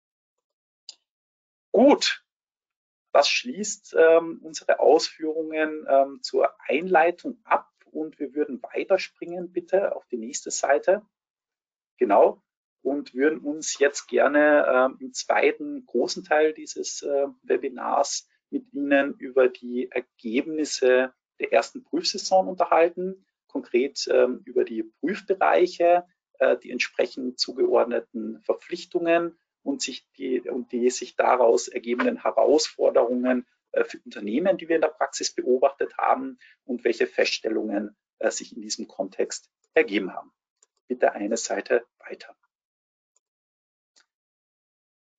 Gut, 1.72 2.24
das 3.12 3.28
schließt 3.28 3.96
ähm, 3.98 4.38
unsere 4.40 4.78
Ausführungen 4.78 5.84
ähm, 5.88 6.20
zur 6.22 6.48
Einleitung 6.60 7.40
ab 7.42 7.71
und 7.92 8.18
wir 8.18 8.34
würden 8.34 8.62
weiterspringen 8.62 9.52
bitte 9.52 9.94
auf 9.94 10.06
die 10.06 10.16
nächste 10.16 10.50
Seite. 10.50 11.02
Genau. 11.98 12.42
Und 12.82 13.14
würden 13.14 13.38
uns 13.38 13.78
jetzt 13.78 14.08
gerne 14.08 14.66
ähm, 14.68 14.96
im 15.00 15.12
zweiten 15.12 15.86
großen 15.86 16.24
Teil 16.24 16.52
dieses 16.52 17.02
äh, 17.02 17.26
Webinars 17.42 18.28
mit 18.50 18.72
Ihnen 18.72 19.14
über 19.14 19.48
die 19.48 19.90
Ergebnisse 19.90 21.12
der 21.38 21.52
ersten 21.52 21.84
Prüfsaison 21.84 22.48
unterhalten, 22.48 23.24
konkret 23.46 24.08
ähm, 24.10 24.42
über 24.44 24.64
die 24.64 24.82
Prüfbereiche, 24.82 26.04
äh, 26.38 26.56
die 26.58 26.70
entsprechend 26.70 27.38
zugeordneten 27.38 28.40
Verpflichtungen 28.40 29.38
und, 29.62 29.80
sich 29.80 30.08
die, 30.18 30.40
und 30.40 30.72
die 30.72 30.90
sich 30.90 31.14
daraus 31.14 31.68
ergebenden 31.68 32.22
Herausforderungen 32.22 33.40
äh, 33.40 33.44
für 33.84 33.98
Unternehmen, 34.04 34.58
die 34.58 34.68
wir 34.68 34.76
in 34.76 34.82
der 34.82 34.88
Praxis 34.88 35.34
beobachtet 35.34 35.96
haben 35.96 36.38
und 36.64 36.84
welche 36.84 37.06
Feststellungen 37.06 37.96
äh, 38.18 38.30
sich 38.30 38.54
in 38.54 38.62
diesem 38.62 38.88
Kontext 38.88 39.50
ergeben 39.74 40.14
haben. 40.14 40.32
Bitte 40.88 41.12
eine 41.12 41.36
Seite 41.36 41.86
weiter. 41.98 42.36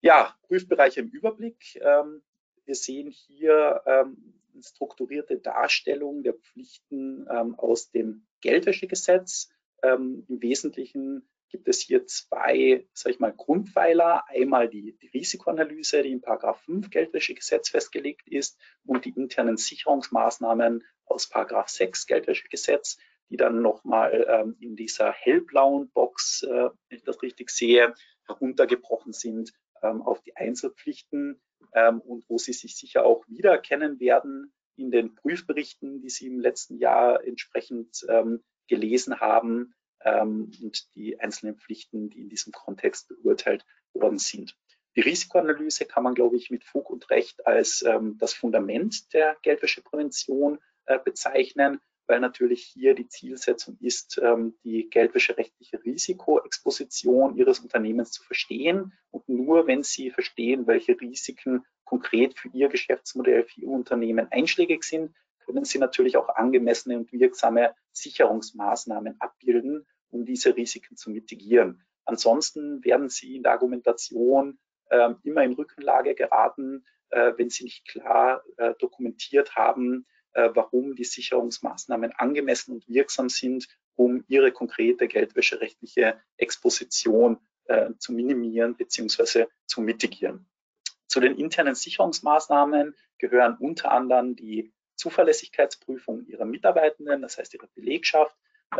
Ja, 0.02 0.38
Prüfbereiche 0.44 1.00
im 1.00 1.10
Überblick. 1.10 1.80
Ähm, 1.82 2.22
wir 2.66 2.76
sehen 2.76 3.10
hier 3.10 3.82
ähm, 3.86 4.39
eine 4.54 4.63
strukturierte 4.63 5.38
Darstellung 5.38 6.24
der 6.24 6.34
Pflichten 6.34 7.28
ähm, 7.30 7.56
aus 7.56 7.92
dem 7.92 8.26
Geldwäschegesetz. 8.42 9.50
Im 9.86 10.26
Wesentlichen 10.30 11.28
gibt 11.54 11.68
es 11.68 11.82
hier 11.82 12.08
zwei, 12.08 12.88
sag 12.94 13.12
ich 13.12 13.20
mal, 13.20 13.32
Grundpfeiler. 13.32 14.24
Einmal 14.28 14.68
die, 14.68 14.98
die 14.98 15.08
Risikoanalyse, 15.08 16.02
die 16.02 16.12
in 16.12 16.20
Paragraph 16.20 16.60
5 16.62 16.89
Geldwäschegesetz 16.89 17.70
festgelegt 17.70 18.28
ist 18.28 18.60
und 18.86 19.06
die 19.06 19.12
internen 19.12 19.56
Sicherungsmaßnahmen 19.56 20.84
aus 21.06 21.30
Paragraph 21.30 21.70
6 21.70 22.08
Geldwäschegesetz, 22.08 22.98
die 23.30 23.38
dann 23.38 23.62
nochmal 23.62 24.26
ähm, 24.28 24.58
in 24.60 24.76
dieser 24.76 25.12
hellblauen 25.12 25.92
Box, 25.92 26.42
äh, 26.42 26.50
wenn 26.89 26.98
ich 26.98 27.04
das 27.04 27.22
richtig 27.22 27.52
sehe, 27.52 27.94
heruntergebrochen 28.26 29.13
sind 29.13 29.54
ähm, 29.84 30.02
auf 30.02 30.22
die 30.22 30.36
Einzelpflichten 30.36 31.39
ähm, 31.76 32.02
und 32.02 32.28
wo 32.30 32.39
Sie 32.39 32.54
sich 32.54 32.76
sicher 32.76 33.06
auch 33.06 33.28
wiedererkennen 33.28 34.00
werden 34.00 34.52
in 34.76 34.89
den 34.89 35.13
Prüfberichten, 35.13 36.02
die 36.02 36.10
Sie 36.10 36.26
im 36.26 36.39
letzten 36.39 36.80
Jahr 36.80 37.24
entsprechend 37.24 38.04
ähm, 38.10 38.44
gelesen 38.68 39.20
haben 39.20 39.76
ähm, 40.04 40.52
und 40.62 40.96
die 40.96 41.20
einzelnen 41.20 41.56
Pflichten, 41.58 42.10
die 42.10 42.22
in 42.22 42.30
diesem 42.30 42.54
Kontext 42.54 43.10
beurteilt 43.10 43.66
worden 43.94 44.18
sind. 44.18 44.56
Die 44.96 45.02
Risikoanalyse 45.02 45.86
kann 45.86 46.04
man, 46.04 46.13
glaube 46.13 46.38
ich, 46.38 46.52
mit 46.52 46.63
Fug 46.63 46.89
und 46.89 47.10
Recht 47.10 47.46
als 47.48 47.84
ähm, 47.84 48.18
das 48.20 48.34
Fundament 48.34 49.13
der 49.13 49.38
Geldwäscheprävention 49.42 50.60
äh, 50.86 51.00
bezeichnen, 51.00 51.80
weil 52.06 52.20
natürlich 52.20 52.63
hier 52.63 52.94
die 52.94 53.08
Zielsetzung 53.08 53.78
ist, 53.80 54.20
ähm, 54.22 54.56
die 54.63 54.89
geldwäscherechtliche 54.89 55.84
Risikoexposition 55.84 57.36
Ihres 57.38 57.60
Unternehmens 57.60 58.12
zu 58.12 58.24
verstehen. 58.24 58.94
Und 59.10 59.28
nur 59.30 59.68
wenn 59.68 59.84
Sie 59.84 60.12
verstehen, 60.12 60.68
welche 60.68 61.00
Risiken 61.00 61.66
konkret 61.86 62.38
für 62.38 62.50
Ihr 62.50 62.70
Geschäftsmodell, 62.70 63.46
für 63.46 63.62
Ihr 63.62 63.70
Unternehmen 63.70 64.28
einschlägig 64.32 64.84
sind, 64.84 65.16
können 65.45 65.65
Sie 65.65 65.79
natürlich 65.79 66.17
auch 66.17 66.29
angemessene 66.29 66.97
und 66.97 67.12
wirksame 67.12 67.73
Sicherungsmaßnahmen 67.91 69.19
abbilden, 69.19 69.86
um 70.10 70.25
diese 70.25 70.56
Risiken 70.56 70.95
zu 70.95 71.10
mitigieren. 71.10 71.84
Ansonsten 72.06 72.84
werden 72.84 73.10
Sie 73.10 73.36
in 73.36 73.43
der 73.43 73.53
Argumentation 73.53 74.60
äh, 74.89 75.13
immer 75.23 75.43
in 75.43 75.53
Rückenlage 75.53 76.15
geraten, 76.15 76.86
äh, 77.10 77.34
wenn 77.38 77.49
Sie 77.49 77.63
nicht 77.63 77.88
klar 77.88 78.43
äh, 78.58 78.73
dokumentiert 78.79 79.56
haben, 79.56 80.06
äh, 80.34 80.49
warum 80.53 80.95
die 80.95 81.03
Sicherungsmaßnahmen 81.03 82.12
angemessen 82.13 82.73
und 82.73 82.88
wirksam 82.88 83.29
sind, 83.29 83.67
um 83.95 84.23
Ihre 84.27 84.51
konkrete 84.51 85.08
geldwäscherechtliche 85.08 86.19
Exposition 86.38 87.39
äh, 87.65 87.91
zu 87.99 88.13
minimieren 88.13 88.75
bzw. 88.75 89.45
zu 89.65 89.82
mitigieren. 89.82 90.47
Zu 91.08 91.19
den 91.19 91.36
internen 91.38 91.75
Sicherungsmaßnahmen 91.75 92.95
gehören 93.19 93.58
unter 93.60 93.91
anderem 93.91 94.36
die 94.36 94.73
Zuverlässigkeitsprüfung 95.04 96.26
ihrer 96.28 96.46
Mitarbeitenden, 96.46 97.22
das 97.22 97.38
heißt 97.38 97.54
ihrer 97.54 97.68
Belegschaft, 97.76 98.38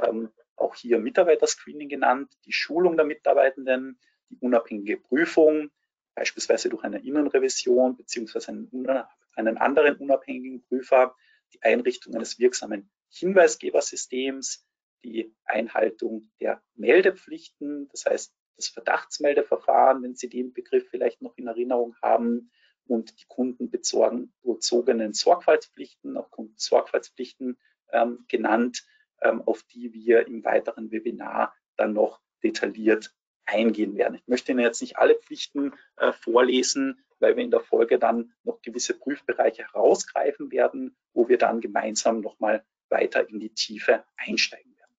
ähm, 0.08 0.30
auch 0.56 0.74
hier 0.74 0.98
Mitarbeiterscreening 0.98 1.90
genannt, 1.90 2.32
die 2.46 2.54
Schulung 2.54 2.96
der 2.96 3.06
Mitarbeitenden, 3.06 4.00
die 4.30 4.38
unabhängige 4.38 4.96
Prüfung, 4.96 5.70
beispielsweise 6.16 6.70
durch 6.70 6.86
eine 6.86 7.04
Innenrevision 7.06 7.98
beziehungsweise 7.98 8.50
einen, 8.50 8.88
einen 9.36 9.58
anderen 9.58 9.98
unabhängigen 9.98 10.62
Prüfer, 10.62 11.14
die 11.54 11.62
Einrichtung 11.62 12.16
eines 12.16 12.40
wirksamen 12.40 12.90
Hinweisgebersystems, 13.10 14.66
die 15.04 15.36
Einhaltung 15.44 16.32
der 16.40 16.64
Meldepflichten, 16.76 17.90
das 17.90 18.06
heißt 18.06 18.34
das 18.56 18.70
Verdachtsmeldeverfahren, 18.70 20.02
wenn 20.04 20.16
Sie 20.16 20.30
den 20.30 20.54
Begriff 20.54 20.88
vielleicht 20.90 21.22
noch 21.22 21.38
in 21.38 21.48
Erinnerung 21.48 21.98
haben, 22.02 22.50
und 22.88 23.20
die 23.20 23.26
kundenbezogenen 23.28 25.14
Sorgfaltspflichten, 25.14 26.18
auch 26.18 26.30
Kundensorgfaltspflichten 26.32 27.58
ähm, 27.92 28.26
genannt, 28.28 28.86
ähm, 29.22 29.42
auf 29.42 29.64
die 29.64 29.94
wir 29.94 30.28
im 30.28 30.44
weiteren 30.44 30.92
Webinar 30.92 31.56
dann 31.78 31.94
noch 31.94 32.22
detailliert 32.44 33.16
eingehen 33.46 33.96
werden. 33.96 34.16
Ich 34.16 34.28
möchte 34.28 34.52
Ihnen 34.52 34.62
jetzt 34.62 34.82
nicht 34.82 34.98
alle 34.98 35.16
Pflichten 35.16 35.74
äh, 35.98 36.14
vorlesen, 36.14 37.04
weil 37.20 37.36
wir 37.36 37.44
in 37.44 37.52
der 37.52 37.62
Folge 37.62 38.00
dann 38.00 38.34
noch 38.44 38.62
gewisse 38.62 38.98
Prüfbereiche 38.98 39.64
herausgreifen 39.64 40.52
werden, 40.52 40.96
wo 41.14 41.30
wir 41.30 41.38
dann 41.38 41.62
gemeinsam 41.62 42.22
nochmal 42.22 42.66
weiter 42.90 43.28
in 43.30 43.40
die 43.40 43.54
Tiefe 43.54 44.04
einsteigen 44.18 44.76
werden. 44.78 44.94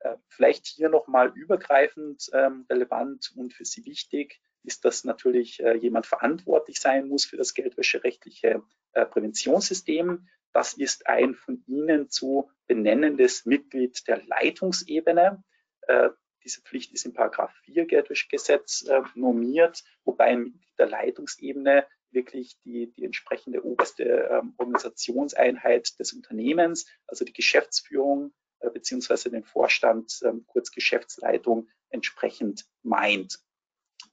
Äh, 0.00 0.16
vielleicht 0.28 0.66
hier 0.66 0.88
nochmal 0.88 1.32
übergreifend 1.34 2.30
ähm, 2.32 2.66
relevant 2.68 3.32
und 3.36 3.52
für 3.52 3.64
Sie 3.64 3.84
wichtig, 3.84 4.40
ist, 4.62 4.84
dass 4.84 5.04
natürlich 5.04 5.60
äh, 5.60 5.74
jemand 5.76 6.06
verantwortlich 6.06 6.80
sein 6.80 7.08
muss 7.08 7.24
für 7.24 7.36
das 7.36 7.54
geldwäscherechtliche 7.54 8.62
äh, 8.92 9.06
Präventionssystem. 9.06 10.28
Das 10.52 10.74
ist 10.74 11.06
ein 11.06 11.34
von 11.34 11.62
Ihnen 11.66 12.10
zu 12.10 12.50
benennendes 12.66 13.46
Mitglied 13.46 14.06
der 14.08 14.22
Leitungsebene. 14.24 15.42
Äh, 15.82 16.10
diese 16.44 16.62
Pflicht 16.62 16.92
ist 16.92 17.04
in 17.04 17.12
Paragraph 17.12 17.54
4 17.64 17.84
Geldwäschegesetz 17.84 18.86
normiert, 19.14 19.84
wobei 20.04 20.24
ein 20.24 20.42
Mitglied 20.44 20.78
der 20.78 20.88
Leitungsebene 20.88 21.86
wirklich 22.12 22.58
die, 22.64 22.90
die 22.90 23.04
entsprechende 23.04 23.62
oberste 23.62 24.04
ähm, 24.04 24.54
Organisationseinheit 24.56 25.98
des 26.00 26.14
Unternehmens, 26.14 26.86
also 27.06 27.26
die 27.26 27.34
Geschäftsführung 27.34 28.32
beziehungsweise 28.72 29.30
den 29.30 29.44
Vorstand, 29.44 30.18
ähm, 30.24 30.44
kurz 30.46 30.70
Geschäftsleitung, 30.70 31.68
entsprechend 31.90 32.66
meint 32.82 33.38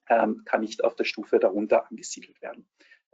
ähm, 0.10 0.44
kann 0.46 0.62
nicht 0.62 0.84
auf 0.84 0.96
der 0.96 1.06
Stufe 1.06 1.40
darunter 1.40 1.90
angesiedelt 1.90 2.42
werden. 2.42 2.68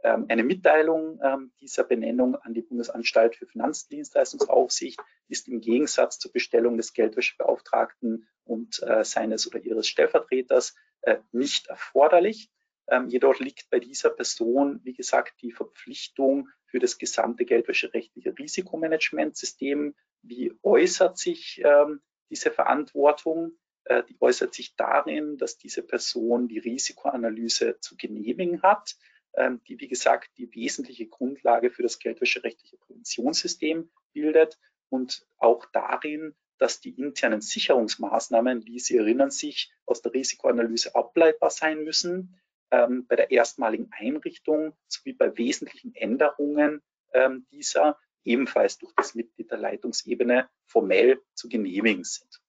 Ähm, 0.04 0.26
eine 0.28 0.44
Mitteilung 0.44 1.18
ähm, 1.22 1.52
dieser 1.60 1.82
Benennung 1.82 2.36
an 2.36 2.52
die 2.52 2.60
Bundesanstalt 2.60 3.36
für 3.36 3.46
Finanzdienstleistungsaufsicht 3.46 5.00
ist 5.28 5.48
im 5.48 5.60
Gegensatz 5.60 6.18
zur 6.18 6.30
Bestellung 6.30 6.76
des 6.76 6.92
Geldwäschebeauftragten 6.92 8.28
und 8.44 8.82
äh, 8.82 9.02
seines 9.02 9.46
oder 9.46 9.60
ihres 9.60 9.88
Stellvertreters 9.88 10.74
äh, 11.00 11.18
nicht 11.32 11.68
erforderlich. 11.68 12.50
Ähm, 12.86 13.08
jedoch 13.08 13.38
liegt 13.40 13.70
bei 13.70 13.80
dieser 13.80 14.10
Person, 14.10 14.80
wie 14.84 14.92
gesagt, 14.92 15.40
die 15.40 15.52
Verpflichtung 15.52 16.50
für 16.66 16.80
das 16.80 16.98
gesamte 16.98 17.46
geldwäscherechtliche 17.46 18.36
Risikomanagementsystem. 18.38 19.94
Wie 20.20 20.52
äußert 20.62 21.16
sich 21.16 21.62
ähm, 21.64 22.02
diese 22.28 22.50
Verantwortung? 22.50 23.52
Äh, 23.84 24.02
die 24.08 24.16
äußert 24.20 24.54
sich 24.54 24.76
darin, 24.76 25.36
dass 25.38 25.58
diese 25.58 25.82
Person 25.82 26.48
die 26.48 26.58
Risikoanalyse 26.58 27.78
zu 27.80 27.96
genehmigen 27.96 28.62
hat, 28.62 28.96
ähm, 29.36 29.60
die, 29.68 29.80
wie 29.80 29.88
gesagt, 29.88 30.30
die 30.38 30.54
wesentliche 30.54 31.06
Grundlage 31.06 31.70
für 31.70 31.82
das 31.82 31.98
geldwäscherechtliche 31.98 32.78
Präventionssystem 32.78 33.90
bildet 34.12 34.58
und 34.88 35.26
auch 35.38 35.66
darin, 35.72 36.34
dass 36.58 36.80
die 36.80 36.90
internen 36.90 37.40
Sicherungsmaßnahmen, 37.40 38.64
wie 38.64 38.78
Sie 38.78 38.96
erinnern 38.96 39.30
sich, 39.30 39.72
aus 39.86 40.02
der 40.02 40.14
Risikoanalyse 40.14 40.94
ableitbar 40.94 41.50
sein 41.50 41.82
müssen, 41.82 42.40
ähm, 42.70 43.06
bei 43.06 43.16
der 43.16 43.30
erstmaligen 43.30 43.90
Einrichtung 43.92 44.74
sowie 44.86 45.12
bei 45.12 45.36
wesentlichen 45.36 45.94
Änderungen 45.94 46.80
ähm, 47.12 47.46
dieser 47.50 47.98
ebenfalls 48.24 48.78
durch 48.78 48.92
das 48.94 49.14
Mitglied 49.14 49.50
der 49.50 49.58
Leitungsebene 49.58 50.48
formell 50.64 51.20
zu 51.34 51.48
genehmigen 51.48 52.04
sind. 52.04 52.40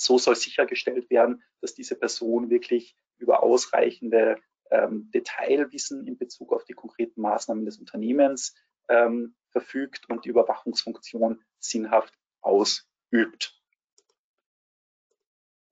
So 0.00 0.16
soll 0.16 0.34
sichergestellt 0.34 1.10
werden, 1.10 1.42
dass 1.60 1.74
diese 1.74 1.94
Person 1.94 2.48
wirklich 2.48 2.96
über 3.18 3.42
ausreichende 3.42 4.40
ähm, 4.70 5.10
Detailwissen 5.12 6.06
in 6.06 6.16
Bezug 6.16 6.54
auf 6.54 6.64
die 6.64 6.72
konkreten 6.72 7.20
Maßnahmen 7.20 7.66
des 7.66 7.76
Unternehmens 7.76 8.54
ähm, 8.88 9.34
verfügt 9.50 10.08
und 10.08 10.24
die 10.24 10.30
Überwachungsfunktion 10.30 11.44
sinnhaft 11.58 12.14
ausübt. 12.40 12.86
übt. 13.10 13.48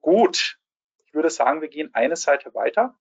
Gut, 0.03 0.59
ich 1.07 1.15
würde 1.15 1.31
sagen, 1.31 1.63
wir 1.63 1.69
gehen 1.69 1.95
eine 1.95 2.17
Seite 2.17 2.53
weiter 2.55 2.99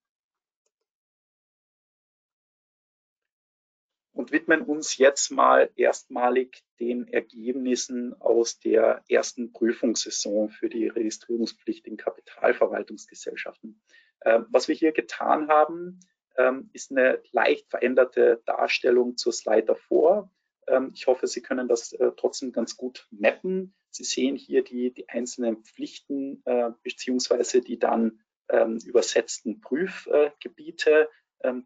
und 4.27 4.33
widmen 4.33 4.61
uns 4.63 4.97
jetzt 4.97 5.31
mal 5.31 5.69
erstmalig 5.77 6.61
den 6.81 7.07
Ergebnissen 7.07 8.13
aus 8.19 8.59
der 8.59 9.01
ersten 9.07 9.53
Prüfungssaison 9.53 10.49
für 10.49 10.67
die 10.67 10.89
registrierungspflichtigen 10.89 11.97
Kapitalverwaltungsgesellschaften. 11.97 13.81
Ähm, 14.25 14.45
was 14.49 14.67
wir 14.67 14.75
hier 14.75 14.91
getan 14.91 15.47
haben, 15.47 16.01
ähm, 16.37 16.69
ist 16.73 16.91
eine 16.91 17.21
leicht 17.31 17.69
veränderte 17.69 18.41
Darstellung 18.45 19.15
zur 19.15 19.31
Slide 19.31 19.63
davor. 19.63 20.29
Ähm, 20.67 20.91
ich 20.93 21.07
hoffe, 21.07 21.27
Sie 21.27 21.41
können 21.41 21.69
das 21.69 21.93
äh, 21.93 22.11
trotzdem 22.17 22.51
ganz 22.51 22.75
gut 22.75 23.07
mappen. 23.11 23.73
Sie 23.91 24.03
sehen 24.03 24.35
hier 24.35 24.61
die, 24.61 24.93
die 24.93 25.07
einzelnen 25.07 25.63
Pflichten 25.63 26.41
äh, 26.45 26.71
beziehungsweise 26.83 27.61
die 27.61 27.79
dann 27.79 28.19
übersetzten 28.49 29.59
Prüfgebiete 29.59 31.09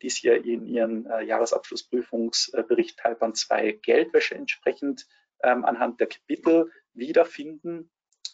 die 0.01 0.09
Sie 0.09 0.27
ja 0.27 0.33
in 0.33 0.65
Ihren 0.65 1.05
äh, 1.05 1.23
Jahresabschlussprüfungsbericht 1.23 2.99
Teilband 2.99 3.37
2 3.37 3.71
Geldwäsche 3.81 4.35
entsprechend 4.35 5.07
ähm, 5.43 5.65
anhand 5.65 5.99
der 5.99 6.07
Kapitel 6.07 6.71
wiederfinden 6.93 7.89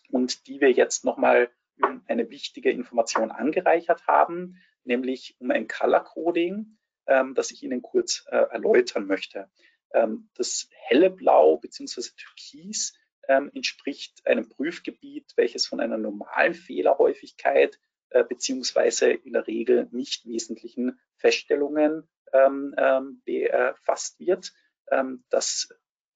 und 0.09 0.47
die 0.47 0.61
wir 0.61 0.71
jetzt 0.71 1.05
nochmal 1.05 1.49
um 1.81 2.03
eine 2.07 2.29
wichtige 2.29 2.71
Information 2.71 3.31
angereichert 3.31 4.07
haben, 4.07 4.55
nämlich 4.83 5.35
um 5.39 5.51
ein 5.51 5.67
Color 5.67 6.03
Coding, 6.03 6.77
ähm, 7.07 7.35
das 7.35 7.51
ich 7.51 7.63
Ihnen 7.63 7.81
kurz 7.81 8.25
äh, 8.27 8.35
erläutern 8.35 9.05
möchte. 9.05 9.49
Ähm, 9.93 10.29
das 10.35 10.69
helle 10.71 11.09
Blau 11.09 11.57
bzw. 11.57 12.09
Türkis 12.17 12.97
ähm, 13.27 13.51
entspricht 13.53 14.25
einem 14.25 14.49
Prüfgebiet, 14.49 15.33
welches 15.35 15.67
von 15.67 15.79
einer 15.79 15.97
normalen 15.97 16.53
Fehlerhäufigkeit 16.53 17.79
äh, 18.09 18.23
beziehungsweise 18.23 19.11
in 19.11 19.33
der 19.33 19.47
Regel 19.47 19.87
nicht 19.91 20.25
wesentlichen 20.25 20.99
Feststellungen 21.17 22.07
ähm, 22.33 22.75
ähm, 22.77 23.21
befasst 23.25 24.19
wird. 24.19 24.53
Ähm, 24.91 25.23
das 25.29 25.69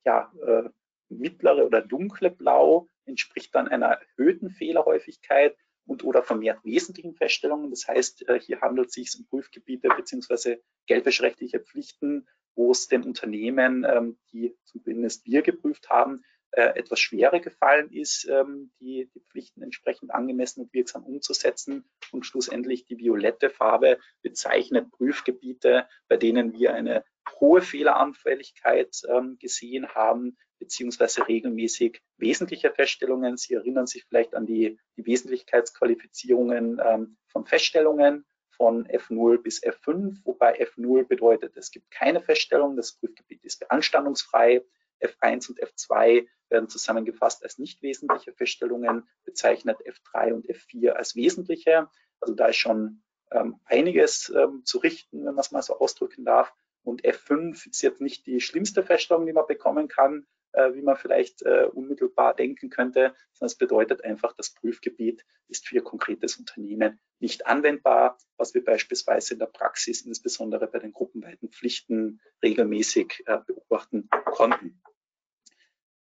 ja, 0.06 0.32
äh, 0.46 0.70
mittlere 1.10 1.66
oder 1.66 1.82
dunkle 1.82 2.32
Blau 2.32 2.88
entspricht 3.06 3.54
dann 3.54 3.68
einer 3.68 3.88
erhöhten 3.88 4.50
Fehlerhäufigkeit 4.50 5.56
und 5.86 6.04
oder 6.04 6.24
vermehrt 6.24 6.64
wesentlichen 6.64 7.16
Feststellungen. 7.16 7.70
Das 7.70 7.88
heißt, 7.88 8.28
äh, 8.30 8.40
hier 8.40 8.62
handelt 8.62 8.90
es 8.90 8.94
sich 8.94 9.14
um 9.18 9.28
Prüfgebiete 9.28 9.90
beziehungsweise 9.90 10.62
geldwäscherechtliche 10.88 11.60
Pflichten, 11.60 12.28
wo 12.56 12.72
es 12.72 12.88
den 12.88 13.04
Unternehmen, 13.04 13.86
ähm, 13.88 14.18
die 14.32 14.56
zumindest 14.66 15.26
wir 15.26 15.42
geprüft 15.42 15.90
haben, 15.90 16.24
etwas 16.52 17.00
schwerer 17.00 17.40
gefallen 17.40 17.92
ist, 17.92 18.28
ähm, 18.30 18.72
die, 18.80 19.10
die 19.14 19.22
Pflichten 19.22 19.62
entsprechend 19.62 20.14
angemessen 20.14 20.62
und 20.62 20.74
wirksam 20.74 21.06
umzusetzen. 21.06 21.86
Und 22.12 22.26
schlussendlich 22.26 22.86
die 22.86 22.98
violette 22.98 23.50
Farbe 23.50 24.00
bezeichnet 24.22 24.92
Prüfgebiete, 24.92 25.88
bei 26.08 26.18
denen 26.18 26.54
wir 26.54 26.74
eine 26.74 27.04
hohe 27.40 27.62
Fehleranfälligkeit 27.62 29.02
ähm, 29.08 29.38
gesehen 29.40 29.88
haben, 29.90 30.38
beziehungsweise 30.60 31.28
regelmäßig 31.28 32.02
wesentliche 32.18 32.72
Feststellungen. 32.72 33.38
Sie 33.38 33.54
erinnern 33.54 33.88
sich 33.88 34.06
vielleicht 34.06 34.36
an 34.36 34.46
die, 34.46 34.78
die 34.98 35.06
Wesentlichkeitsqualifizierungen 35.06 36.82
ähm, 36.84 37.18
von 37.28 37.46
Feststellungen 37.46 38.26
von 38.62 38.86
F0 38.88 39.42
bis 39.42 39.64
F5, 39.64 40.18
wobei 40.24 40.62
F0 40.62 41.08
bedeutet, 41.08 41.58
es 41.58 41.72
gibt 41.72 41.90
keine 41.90 42.22
Feststellung, 42.22 42.76
das 42.76 42.94
Prüfgebiet 42.94 43.44
ist 43.44 43.60
beanstandungsfrei. 43.60 44.62
F1 45.02 45.50
und 45.50 45.60
F2 45.62 46.28
werden 46.50 46.70
zusammengefasst 46.70 47.44
als 47.44 47.58
nicht 47.58 47.82
wesentliche 47.82 48.34
Feststellungen, 48.34 49.08
bezeichnet 49.24 49.78
F3 49.86 50.34
und 50.34 50.48
F4 50.48 50.92
als 50.92 51.16
wesentliche. 51.16 51.90
Also 52.20 52.36
da 52.36 52.48
ist 52.48 52.58
schon 52.58 53.04
ähm, 53.32 53.60
einiges 53.66 54.30
ähm, 54.36 54.64
zu 54.66 54.80
richten, 54.80 55.20
wenn 55.20 55.34
man 55.34 55.40
es 55.40 55.52
mal 55.52 55.62
so 55.62 55.80
ausdrücken 55.80 56.26
darf. 56.26 56.54
Und 56.84 57.04
F5 57.04 57.70
ist 57.70 57.82
jetzt 57.82 58.02
nicht 58.02 58.26
die 58.26 58.42
schlimmste 58.42 58.84
Feststellung, 58.84 59.26
die 59.26 59.34
man 59.34 59.48
bekommen 59.48 59.88
kann, 59.88 60.28
wie 60.54 60.82
man 60.82 60.98
vielleicht 60.98 61.42
äh, 61.44 61.66
unmittelbar 61.66 62.36
denken 62.36 62.70
könnte, 62.70 63.14
sondern 63.34 63.48
es 63.48 63.58
bedeutet 63.58 64.04
einfach, 64.04 64.34
das 64.34 64.54
Prüfgebiet 64.54 65.26
ist 65.48 65.68
für 65.68 65.82
konkretes 65.82 66.38
Unternehmen 66.38 67.00
nicht 67.20 67.46
anwendbar, 67.46 68.18
was 68.38 68.54
wir 68.54 68.64
beispielsweise 68.64 69.34
in 69.34 69.40
der 69.40 69.48
Praxis, 69.48 70.02
insbesondere 70.02 70.68
bei 70.68 70.80
den 70.80 70.94
gruppenweiten 70.94 71.50
Pflichten, 71.50 72.22
regelmäßig 72.44 73.24
äh, 73.26 73.40
beobachten 73.46 74.10
konnten. 74.26 74.82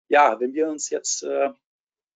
Ja, 0.09 0.39
wenn 0.39 0.53
wir 0.53 0.69
uns 0.69 0.89
jetzt 0.89 1.23
äh, 1.23 1.49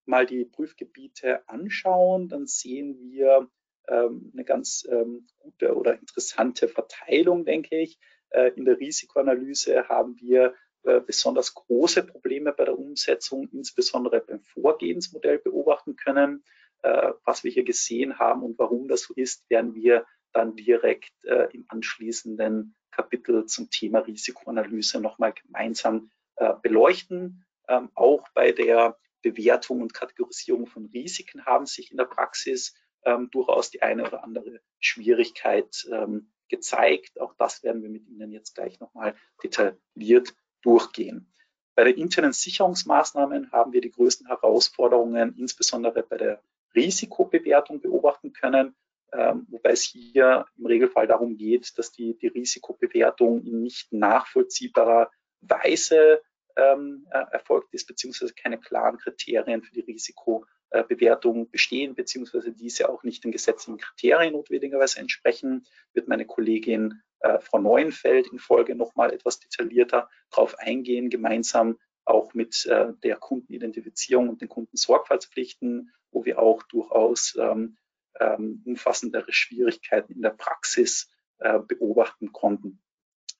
mal 0.05 0.25
die 0.25 0.45
Prüfgebiete 0.45 1.47
anschauen, 1.49 2.29
dann 2.29 2.45
sehen 2.47 2.97
wir 2.99 3.49
ähm, 3.87 4.31
eine 4.33 4.45
ganz 4.45 4.87
ähm, 4.89 5.27
gute 5.39 5.75
oder 5.75 5.99
interessante 5.99 6.67
Verteilung, 6.67 7.45
denke 7.45 7.77
ich. 7.77 7.99
Äh, 8.29 8.51
in 8.55 8.65
der 8.65 8.79
Risikoanalyse 8.79 9.89
haben 9.89 10.15
wir 10.19 10.47
äh, 10.47 10.53
besonders 10.83 11.53
große 11.53 12.03
Probleme 12.03 12.53
bei 12.53 12.65
der 12.65 12.77
Umsetzung, 12.77 13.47
insbesondere 13.51 14.21
beim 14.21 14.41
Vorgehensmodell 14.41 15.37
beobachten 15.39 15.95
können. 15.95 16.43
Äh, 16.83 17.11
was 17.25 17.43
wir 17.43 17.51
hier 17.51 17.63
gesehen 17.63 18.17
haben 18.17 18.41
und 18.41 18.57
warum 18.57 18.87
das 18.87 19.03
so 19.03 19.13
ist, 19.13 19.47
werden 19.49 19.75
wir 19.75 20.05
dann 20.33 20.55
direkt 20.55 21.13
äh, 21.25 21.47
im 21.53 21.65
anschließenden 21.67 22.75
Kapitel 22.89 23.45
zum 23.45 23.69
Thema 23.69 23.99
Risikoanalyse 23.99 24.99
nochmal 24.99 25.33
gemeinsam 25.33 26.09
äh, 26.37 26.53
beleuchten. 26.61 27.45
Ähm, 27.67 27.89
auch 27.93 28.27
bei 28.33 28.51
der 28.51 28.97
Bewertung 29.21 29.81
und 29.81 29.93
Kategorisierung 29.93 30.65
von 30.65 30.87
Risiken 30.87 31.45
haben 31.45 31.67
sich 31.67 31.91
in 31.91 31.97
der 31.97 32.05
Praxis 32.05 32.73
ähm, 33.05 33.29
durchaus 33.31 33.69
die 33.69 33.83
eine 33.83 34.07
oder 34.07 34.23
andere 34.23 34.61
Schwierigkeit 34.79 35.85
ähm, 35.91 36.31
gezeigt. 36.49 37.19
Auch 37.21 37.35
das 37.37 37.61
werden 37.63 37.83
wir 37.83 37.89
mit 37.89 38.07
Ihnen 38.07 38.31
jetzt 38.31 38.55
gleich 38.55 38.79
nochmal 38.79 39.15
detailliert 39.43 40.33
durchgehen. 40.61 41.31
Bei 41.75 41.85
den 41.85 41.97
internen 41.97 42.33
Sicherungsmaßnahmen 42.33 43.51
haben 43.51 43.73
wir 43.73 43.81
die 43.81 43.91
größten 43.91 44.27
Herausforderungen, 44.27 45.35
insbesondere 45.37 46.03
bei 46.03 46.17
der 46.17 46.43
Risikobewertung 46.75 47.81
beobachten 47.81 48.33
können, 48.33 48.75
ähm, 49.13 49.45
wobei 49.49 49.71
es 49.71 49.83
hier 49.83 50.45
im 50.57 50.65
Regelfall 50.65 51.07
darum 51.07 51.37
geht, 51.37 51.77
dass 51.77 51.91
die, 51.91 52.17
die 52.17 52.27
Risikobewertung 52.27 53.43
in 53.43 53.61
nicht 53.61 53.91
nachvollziehbarer 53.91 55.11
Weise 55.41 56.21
ähm, 56.55 57.07
äh, 57.11 57.25
erfolgt 57.31 57.73
ist, 57.73 57.87
beziehungsweise 57.87 58.33
keine 58.33 58.57
klaren 58.57 58.97
Kriterien 58.97 59.63
für 59.63 59.73
die 59.73 59.81
Risikobewertung 59.81 61.49
bestehen, 61.49 61.95
beziehungsweise 61.95 62.51
diese 62.51 62.89
auch 62.89 63.03
nicht 63.03 63.23
den 63.23 63.31
gesetzlichen 63.31 63.79
Kriterien 63.79 64.33
notwendigerweise 64.33 64.99
entsprechen, 64.99 65.65
wird 65.93 66.07
meine 66.07 66.25
Kollegin 66.25 67.01
äh, 67.21 67.39
Frau 67.39 67.59
Neuenfeld 67.59 68.27
in 68.27 68.39
Folge 68.39 68.75
nochmal 68.75 69.13
etwas 69.13 69.39
detaillierter 69.39 70.09
darauf 70.29 70.57
eingehen, 70.59 71.09
gemeinsam 71.09 71.77
auch 72.05 72.33
mit 72.33 72.65
äh, 72.65 72.93
der 73.03 73.17
Kundenidentifizierung 73.17 74.29
und 74.29 74.41
den 74.41 74.49
Kundensorgfaltspflichten, 74.49 75.93
wo 76.11 76.25
wir 76.25 76.39
auch 76.39 76.63
durchaus 76.63 77.37
ähm, 77.39 77.77
ähm, 78.19 78.61
umfassendere 78.65 79.31
Schwierigkeiten 79.31 80.13
in 80.13 80.21
der 80.21 80.31
Praxis 80.31 81.09
äh, 81.39 81.59
beobachten 81.59 82.31
konnten. 82.31 82.81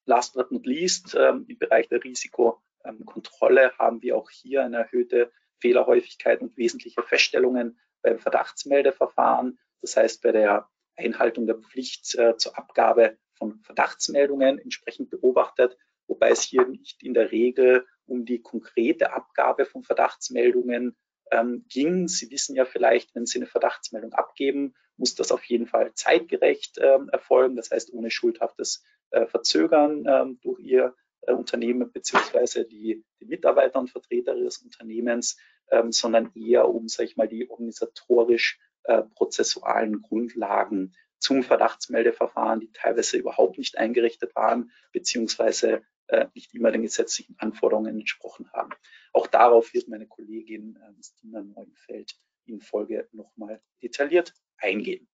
Last 0.06 0.34
but 0.36 0.52
not 0.52 0.66
least, 0.66 1.16
ähm, 1.16 1.46
im 1.48 1.58
Bereich 1.58 1.88
der 1.90 2.04
Risiko 2.04 2.62
ähm, 2.84 3.06
Kontrolle 3.06 3.72
haben 3.78 4.02
wir 4.02 4.18
auch 4.18 4.30
hier 4.30 4.64
eine 4.64 4.78
erhöhte 4.78 5.32
Fehlerhäufigkeit 5.60 6.42
und 6.42 6.58
wesentliche 6.58 7.04
Feststellungen 7.04 7.80
beim 8.02 8.20
Verdachtsmeldeverfahren. 8.20 9.60
Das 9.82 9.96
heißt, 9.98 10.22
bei 10.22 10.32
der 10.32 10.70
Einhaltung 10.96 11.46
der 11.46 11.58
Pflicht 11.58 12.16
äh, 12.16 12.36
zur 12.38 12.58
Abgabe 12.58 13.18
von 13.42 13.60
Verdachtsmeldungen 13.64 14.60
entsprechend 14.60 15.10
beobachtet, 15.10 15.76
wobei 16.06 16.30
es 16.30 16.44
hier 16.44 16.68
nicht 16.68 17.02
in 17.02 17.16
der 17.16 17.32
Regel 17.32 17.88
um 18.06 18.24
die 18.24 18.40
konkrete 18.40 19.14
Abgabe 19.14 19.66
von 19.66 19.84
Verdachtsmeldungen 19.84 20.96
ähm, 21.32 21.66
ging. 21.68 22.08
Sie 22.08 22.30
wissen 22.30 22.56
ja 22.56 22.66
vielleicht, 22.66 23.16
wenn 23.16 23.26
Sie 23.26 23.40
eine 23.40 23.48
Verdachtsmeldung 23.48 24.14
abgeben, 24.14 24.76
muss 24.96 25.16
das 25.16 25.32
auf 25.32 25.44
jeden 25.46 25.66
Fall 25.66 25.92
zeitgerecht 25.96 26.78
ähm, 26.80 27.10
erfolgen, 27.10 27.56
das 27.56 27.72
heißt 27.72 27.92
ohne 27.94 28.12
schuldhaftes 28.12 28.84
äh, 29.10 29.26
Verzögern 29.26 30.06
ähm, 30.08 30.40
durch 30.44 30.60
Ihr 30.60 30.94
äh, 31.22 31.34
Unternehmen 31.34 31.92
beziehungsweise 31.92 32.66
die, 32.66 33.04
die 33.20 33.26
Mitarbeiter 33.26 33.80
und 33.80 33.90
Vertreter 33.90 34.36
des 34.36 34.60
Unternehmens, 34.60 35.38
ähm, 35.72 35.92
sondern 35.92 36.32
eher 36.36 36.70
um, 36.70 36.88
sage 36.88 37.10
ich 37.10 37.18
mal, 37.18 37.28
die 37.28 37.50
organisatorisch 37.50 38.60
äh, 38.84 39.02
prozessualen 39.16 40.04
Grundlagen 40.04 40.94
zum 41.22 41.44
Verdachtsmeldeverfahren, 41.44 42.60
die 42.60 42.72
teilweise 42.72 43.18
überhaupt 43.18 43.58
nicht 43.58 43.78
eingerichtet 43.78 44.36
waren, 44.36 44.72
beziehungsweise 44.92 45.84
äh, 46.08 46.28
nicht 46.34 46.54
immer 46.54 46.72
den 46.72 46.82
gesetzlichen 46.82 47.36
Anforderungen 47.38 48.00
entsprochen 48.00 48.52
haben. 48.52 48.72
Auch 49.14 49.28
darauf 49.28 49.74
wird 49.74 49.88
meine 49.88 50.08
Kollegin 50.08 50.76
äh, 50.76 51.04
Stina 51.04 51.42
Neuenfeld 51.42 52.16
in 52.46 52.60
Folge 52.60 53.08
nochmal 53.12 53.62
detailliert 53.82 54.34
eingehen. 54.58 55.08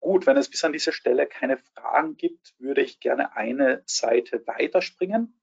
Gut, 0.00 0.26
wenn 0.26 0.36
es 0.36 0.50
bis 0.50 0.64
an 0.64 0.72
dieser 0.72 0.92
Stelle 0.92 1.26
keine 1.26 1.58
Fragen 1.58 2.16
gibt, 2.16 2.54
würde 2.58 2.82
ich 2.82 3.00
gerne 3.00 3.34
eine 3.36 3.82
Seite 3.86 4.46
weiterspringen. 4.46 5.40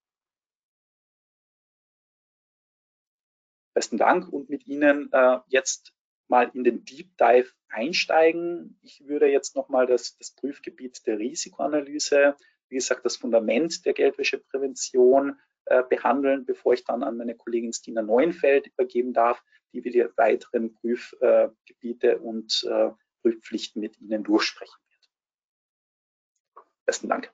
Besten 3.74 3.98
Dank 3.98 4.32
und 4.32 4.50
mit 4.50 4.68
Ihnen 4.68 5.12
äh, 5.12 5.40
jetzt 5.48 5.94
mal 6.34 6.50
in 6.56 6.64
den 6.64 6.84
Deep 6.84 7.16
Dive 7.18 7.52
einsteigen. 7.70 8.80
Ich 8.82 9.08
würde 9.08 9.28
jetzt 9.28 9.56
nochmal 9.56 9.86
das, 9.86 10.18
das 10.18 10.32
Prüfgebiet 10.32 11.06
der 11.06 11.20
Risikoanalyse, 11.20 12.36
wie 12.70 12.76
gesagt, 12.76 13.06
das 13.06 13.18
Fundament 13.18 13.86
der 13.86 13.94
Geldwäscheprävention 13.94 15.40
äh, 15.66 15.84
behandeln, 15.88 16.44
bevor 16.44 16.74
ich 16.74 16.84
dann 16.86 17.04
an 17.04 17.18
meine 17.18 17.36
Kollegin 17.36 17.72
Stina 17.72 18.02
Neuenfeld 18.02 18.66
übergeben 18.66 19.14
darf, 19.14 19.44
die 19.74 19.84
wir 19.84 19.92
die 19.92 20.08
weiteren 20.18 20.74
Prüfgebiete 20.74 22.18
und 22.18 22.64
äh, 22.68 22.90
Prüfpflichten 23.22 23.80
mit 23.80 24.00
Ihnen 24.02 24.24
durchsprechen 24.24 24.74
wird. 24.90 26.66
Besten 26.88 27.10
Dank. 27.10 27.32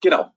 Genau. 0.00 0.32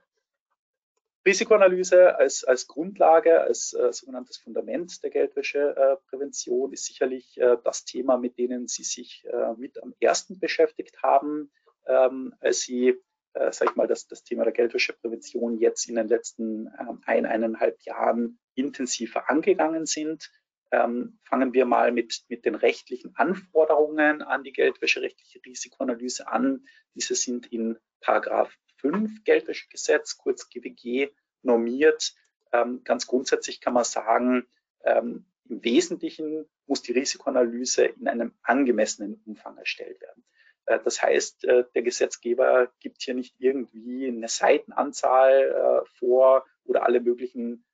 Risikoanalyse 1.28 2.18
als, 2.18 2.46
als 2.46 2.68
Grundlage, 2.68 3.42
als 3.42 3.74
äh, 3.74 3.92
sogenanntes 3.92 4.38
Fundament 4.38 5.04
der 5.04 5.10
Geldwäscheprävention 5.10 6.72
ist 6.72 6.86
sicherlich 6.86 7.38
äh, 7.38 7.58
das 7.66 7.84
Thema, 7.84 8.18
mit 8.18 8.38
denen 8.38 8.70
Sie 8.70 8.84
sich 8.84 9.26
äh, 9.30 9.54
mit 9.58 9.84
am 9.84 9.94
ersten 10.00 10.40
beschäftigt 10.40 11.04
haben, 11.04 11.52
ähm, 11.86 12.34
als 12.40 12.62
Sie, 12.62 12.96
äh, 13.34 13.52
sag 13.52 13.70
ich 13.70 13.76
mal, 13.76 13.88
das, 13.88 14.08
das 14.08 14.24
Thema 14.24 14.46
der 14.46 14.54
Geldwäscheprävention 14.54 15.60
jetzt 15.60 15.90
in 15.90 15.96
den 15.96 16.08
letzten 16.08 16.68
ähm, 16.80 17.02
ein, 17.06 17.26
eineinhalb 17.26 17.82
Jahren 17.82 18.40
intensiver 18.56 19.30
angegangen 19.30 19.86
sind. 19.86 20.32
Ähm, 20.72 21.20
fangen 21.24 21.54
wir 21.54 21.66
mal 21.66 21.92
mit, 21.92 22.24
mit 22.30 22.46
den 22.46 22.56
rechtlichen 22.56 23.14
Anforderungen 23.18 24.22
an 24.22 24.44
die 24.44 24.54
geldwäscherechtliche 24.54 25.42
Risikoanalyse 25.46 26.30
an. 26.30 26.66
Diese 26.94 27.16
sind 27.16 27.52
in 27.52 27.78
Paragraph 28.00 28.54
5 28.78 29.24
Geldwäschegesetz, 29.24 30.18
kurz 30.18 30.50
GWG, 30.50 31.10
normiert. 31.42 32.14
Ähm, 32.52 32.82
ganz 32.84 33.08
grundsätzlich 33.08 33.62
kann 33.62 33.74
man 33.74 33.84
sagen, 33.84 34.48
ähm, 34.84 35.26
im 35.50 35.64
Wesentlichen 35.64 36.46
muss 36.66 36.82
die 36.82 36.92
Risikoanalyse 36.92 37.86
in 37.86 38.08
einem 38.08 38.34
angemessenen 38.44 39.22
Umfang 39.26 39.58
erstellt 39.58 40.02
werden. 40.02 40.24
Äh, 40.66 40.80
das 40.84 41.02
heißt, 41.02 41.46
äh, 41.46 41.64
der 41.74 41.82
Gesetzgeber 41.82 42.72
gibt 42.80 43.02
hier 43.02 43.14
nicht 43.14 43.36
irgendwie 43.40 44.08
eine 44.08 44.28
Seitenanzahl 44.28 45.84
äh, 45.84 45.90
vor 45.98 46.46
oder 46.66 46.86
alle 46.86 47.02
möglichen 47.02 47.66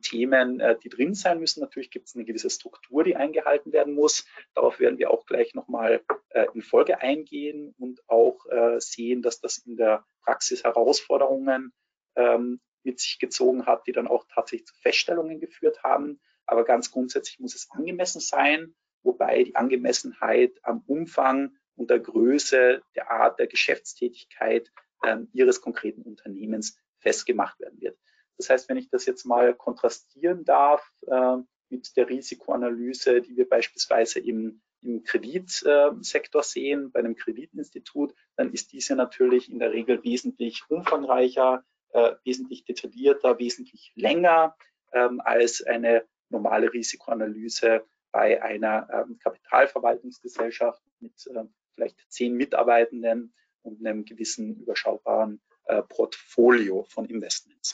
Themen, 0.00 0.60
äh, 0.60 0.76
die 0.82 0.88
drin 0.88 1.14
sein 1.14 1.40
müssen. 1.40 1.60
Natürlich 1.60 1.90
gibt 1.90 2.08
es 2.08 2.14
eine 2.14 2.24
gewisse 2.24 2.50
Struktur, 2.50 3.04
die 3.04 3.16
eingehalten 3.16 3.72
werden 3.72 3.94
muss. 3.94 4.26
Darauf 4.54 4.80
werden 4.80 4.98
wir 4.98 5.10
auch 5.10 5.26
gleich 5.26 5.54
nochmal 5.54 6.02
äh, 6.30 6.46
in 6.54 6.62
Folge 6.62 7.00
eingehen 7.00 7.74
und 7.78 8.00
auch 8.08 8.44
äh, 8.46 8.80
sehen, 8.80 9.22
dass 9.22 9.40
das 9.40 9.58
in 9.58 9.76
der 9.76 10.04
Praxis 10.24 10.64
Herausforderungen 10.64 11.72
ähm, 12.16 12.60
mit 12.84 13.00
sich 13.00 13.18
gezogen 13.18 13.66
hat, 13.66 13.86
die 13.86 13.92
dann 13.92 14.08
auch 14.08 14.24
tatsächlich 14.32 14.66
zu 14.66 14.74
Feststellungen 14.80 15.40
geführt 15.40 15.82
haben. 15.82 16.20
Aber 16.46 16.64
ganz 16.64 16.90
grundsätzlich 16.90 17.38
muss 17.38 17.54
es 17.54 17.70
angemessen 17.70 18.20
sein, 18.20 18.74
wobei 19.02 19.44
die 19.44 19.56
Angemessenheit 19.56 20.58
am 20.62 20.82
Umfang 20.86 21.56
und 21.76 21.90
der 21.90 22.00
Größe, 22.00 22.82
der 22.94 23.10
Art 23.10 23.38
der 23.38 23.46
Geschäftstätigkeit 23.46 24.70
ähm, 25.04 25.28
Ihres 25.32 25.60
konkreten 25.60 26.02
Unternehmens 26.02 26.78
festgemacht 26.98 27.58
werden 27.60 27.80
wird. 27.80 27.98
Das 28.38 28.50
heißt, 28.50 28.68
wenn 28.68 28.76
ich 28.76 28.90
das 28.90 29.06
jetzt 29.06 29.24
mal 29.24 29.54
kontrastieren 29.54 30.44
darf 30.44 30.86
äh, 31.06 31.36
mit 31.68 31.96
der 31.96 32.08
Risikoanalyse, 32.08 33.22
die 33.22 33.36
wir 33.36 33.48
beispielsweise 33.48 34.20
im, 34.20 34.62
im 34.82 35.04
Kreditsektor 35.04 36.40
äh, 36.40 36.44
sehen, 36.44 36.92
bei 36.92 37.00
einem 37.00 37.16
Kreditinstitut, 37.16 38.14
dann 38.36 38.52
ist 38.52 38.72
diese 38.72 38.94
natürlich 38.96 39.50
in 39.50 39.58
der 39.58 39.72
Regel 39.72 40.02
wesentlich 40.04 40.62
umfangreicher, 40.68 41.64
äh, 41.90 42.12
wesentlich 42.24 42.64
detaillierter, 42.64 43.38
wesentlich 43.38 43.92
länger 43.94 44.56
ähm, 44.92 45.20
als 45.24 45.62
eine 45.62 46.04
normale 46.28 46.72
Risikoanalyse 46.72 47.84
bei 48.12 48.42
einer 48.42 48.88
ähm, 48.92 49.18
Kapitalverwaltungsgesellschaft 49.18 50.82
mit 51.00 51.26
äh, 51.28 51.44
vielleicht 51.74 51.98
zehn 52.08 52.34
Mitarbeitenden 52.34 53.34
und 53.62 53.84
einem 53.84 54.04
gewissen 54.04 54.56
überschaubaren 54.60 55.40
äh, 55.64 55.82
Portfolio 55.82 56.84
von 56.84 57.06
Investments. 57.06 57.72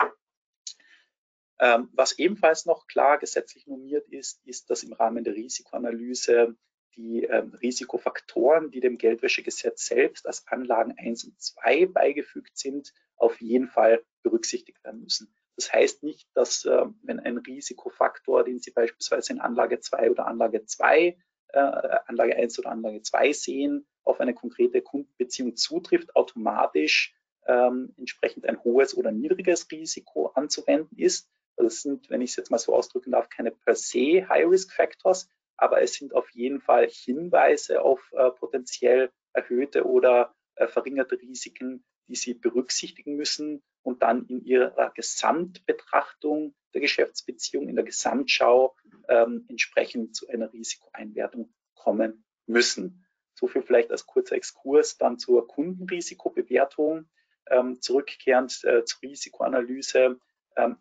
Ähm, 1.60 1.88
was 1.92 2.18
ebenfalls 2.18 2.66
noch 2.66 2.86
klar 2.86 3.18
gesetzlich 3.18 3.66
normiert 3.66 4.06
ist, 4.08 4.40
ist, 4.46 4.70
dass 4.70 4.84
im 4.84 4.92
Rahmen 4.92 5.24
der 5.24 5.34
Risikoanalyse 5.34 6.56
die 6.96 7.24
ähm, 7.24 7.54
Risikofaktoren, 7.54 8.70
die 8.70 8.80
dem 8.80 8.98
Geldwäschegesetz 8.98 9.86
selbst 9.86 10.26
als 10.26 10.46
Anlagen 10.48 10.94
1 10.98 11.24
und 11.24 11.40
2 11.40 11.86
beigefügt 11.86 12.58
sind, 12.58 12.92
auf 13.16 13.40
jeden 13.40 13.68
Fall 13.68 14.04
berücksichtigt 14.22 14.82
werden 14.84 15.02
müssen. 15.02 15.32
Das 15.56 15.72
heißt 15.72 16.02
nicht, 16.04 16.28
dass 16.34 16.64
äh, 16.64 16.86
wenn 17.02 17.20
ein 17.20 17.38
Risikofaktor, 17.38 18.44
den 18.44 18.60
Sie 18.60 18.70
beispielsweise 18.70 19.32
in 19.32 19.40
Anlage 19.40 19.80
2 19.80 20.10
oder 20.10 20.26
Anlage 20.26 20.64
2, 20.64 21.16
äh, 21.48 21.58
Anlage 22.06 22.36
1 22.36 22.58
oder 22.58 22.70
Anlage 22.70 23.02
2 23.02 23.32
sehen, 23.32 23.86
auf 24.04 24.20
eine 24.20 24.34
konkrete 24.34 24.82
Kundenbeziehung 24.82 25.56
zutrifft, 25.56 26.14
automatisch 26.14 27.14
ähm, 27.46 27.94
entsprechend 27.96 28.46
ein 28.46 28.62
hohes 28.62 28.96
oder 28.96 29.10
niedriges 29.10 29.70
Risiko 29.70 30.28
anzuwenden 30.28 30.96
ist, 30.96 31.28
das 31.64 31.82
sind, 31.82 32.10
wenn 32.10 32.20
ich 32.20 32.30
es 32.30 32.36
jetzt 32.36 32.50
mal 32.50 32.58
so 32.58 32.74
ausdrücken 32.74 33.12
darf, 33.12 33.28
keine 33.28 33.50
per 33.50 33.74
se 33.74 34.28
High-Risk-Factors, 34.28 35.28
aber 35.56 35.82
es 35.82 35.94
sind 35.94 36.14
auf 36.14 36.30
jeden 36.30 36.60
Fall 36.60 36.88
Hinweise 36.88 37.82
auf 37.82 38.00
äh, 38.12 38.30
potenziell 38.30 39.10
erhöhte 39.32 39.84
oder 39.86 40.34
äh, 40.54 40.68
verringerte 40.68 41.20
Risiken, 41.20 41.84
die 42.06 42.16
Sie 42.16 42.34
berücksichtigen 42.34 43.16
müssen 43.16 43.62
und 43.82 44.02
dann 44.02 44.26
in 44.26 44.44
Ihrer 44.44 44.92
Gesamtbetrachtung 44.94 46.54
der 46.74 46.80
Geschäftsbeziehung, 46.80 47.68
in 47.68 47.76
der 47.76 47.84
Gesamtschau 47.84 48.76
ähm, 49.08 49.46
entsprechend 49.48 50.14
zu 50.14 50.28
einer 50.28 50.52
Risikoeinwertung 50.52 51.52
kommen 51.74 52.24
müssen. 52.46 53.06
So 53.34 53.46
viel 53.46 53.62
vielleicht 53.62 53.90
als 53.90 54.06
kurzer 54.06 54.36
Exkurs 54.36 54.96
dann 54.96 55.18
zur 55.18 55.46
Kundenrisikobewertung. 55.46 57.08
Ähm, 57.50 57.80
zurückkehrend 57.80 58.62
äh, 58.64 58.84
zur 58.84 59.02
Risikoanalyse 59.02 60.18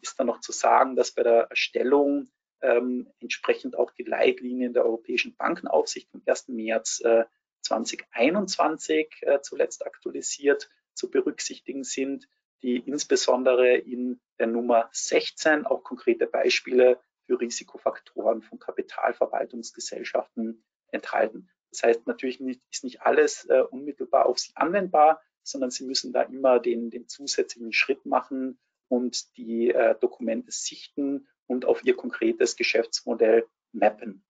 ist 0.02 0.20
dann 0.20 0.28
noch 0.28 0.40
zu 0.40 0.52
sagen, 0.52 0.96
dass 0.96 1.12
bei 1.12 1.24
der 1.24 1.48
Erstellung 1.50 2.30
ähm, 2.62 3.12
entsprechend 3.20 3.78
auch 3.78 3.92
die 3.92 4.04
Leitlinien 4.04 4.74
der 4.74 4.86
Europäischen 4.86 5.36
Bankenaufsicht 5.36 6.10
vom 6.10 6.22
1. 6.26 6.48
März 6.50 7.02
äh, 7.04 7.26
2021 7.62 9.08
äh, 9.22 9.40
zuletzt 9.42 9.86
aktualisiert 9.86 10.70
zu 10.94 11.12
berücksichtigen 11.12 11.84
sind, 11.84 12.28
die 12.64 12.78
insbesondere 12.78 13.78
in 13.78 14.20
der 14.40 14.48
Nummer 14.48 14.90
16 14.92 15.66
auch 15.66 15.84
konkrete 15.84 16.26
Beispiele 16.26 17.00
für 17.26 17.40
Risikofaktoren 17.40 18.42
von 18.42 18.58
Kapitalverwaltungsgesellschaften 18.58 20.64
enthalten. 20.92 21.50
Das 21.70 21.84
heißt 21.84 22.08
natürlich 22.08 22.40
nicht, 22.40 22.62
ist 22.72 22.84
nicht 22.84 23.02
alles 23.02 23.46
äh, 23.46 23.62
unmittelbar 23.62 24.26
auf 24.26 24.40
Sie 24.40 24.54
anwendbar, 24.56 25.22
sondern 25.44 25.70
Sie 25.70 25.86
müssen 25.86 26.14
da 26.14 26.24
immer 26.24 26.60
den, 26.60 26.90
den 26.90 27.08
zusätzlichen 27.08 27.74
Schritt 27.74 28.06
machen, 28.06 28.58
und 28.88 29.36
die 29.38 29.72
äh, 29.72 29.96
Dokumente 30.00 30.52
sichten 30.52 31.28
und 31.48 31.66
auf 31.66 31.84
ihr 31.84 31.96
konkretes 31.96 32.56
Geschäftsmodell 32.56 33.48
mappen. 33.72 34.24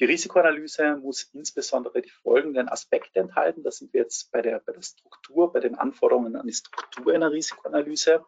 Die 0.00 0.06
Risikoanalyse 0.06 0.96
muss 0.96 1.22
insbesondere 1.32 2.02
die 2.02 2.10
folgenden 2.10 2.68
Aspekte 2.68 3.20
enthalten. 3.20 3.62
Da 3.62 3.70
sind 3.70 3.92
wir 3.92 4.00
jetzt 4.00 4.32
bei 4.32 4.42
der, 4.42 4.58
bei 4.58 4.72
der 4.72 4.82
Struktur, 4.82 5.52
bei 5.52 5.60
den 5.60 5.76
Anforderungen 5.76 6.34
an 6.34 6.46
die 6.46 6.52
Struktur 6.52 7.14
einer 7.14 7.30
Risikoanalyse. 7.30 8.24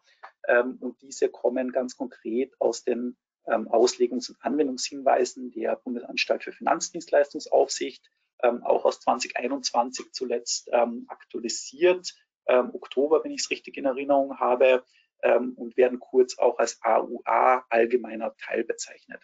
Ähm, 0.46 0.76
und 0.80 1.02
diese 1.02 1.28
kommen 1.28 1.72
ganz 1.72 1.96
konkret 1.96 2.54
aus 2.60 2.84
den 2.84 3.16
ähm, 3.46 3.66
Auslegungs- 3.68 4.30
und 4.30 4.36
Anwendungshinweisen 4.40 5.50
der 5.50 5.76
Bundesanstalt 5.76 6.44
für 6.44 6.52
Finanzdienstleistungsaufsicht, 6.52 8.08
ähm, 8.42 8.62
auch 8.62 8.84
aus 8.84 9.00
2021 9.00 10.12
zuletzt 10.12 10.68
ähm, 10.72 11.06
aktualisiert 11.08 12.14
ähm, 12.46 12.70
Oktober, 12.74 13.22
wenn 13.24 13.32
ich 13.32 13.42
es 13.42 13.50
richtig 13.50 13.76
in 13.76 13.84
Erinnerung 13.84 14.38
habe, 14.38 14.84
ähm, 15.24 15.54
und 15.56 15.76
werden 15.76 15.98
kurz 15.98 16.38
auch 16.38 16.58
als 16.58 16.78
AUA 16.82 17.64
allgemeiner 17.70 18.36
Teil 18.36 18.64
bezeichnet. 18.64 19.20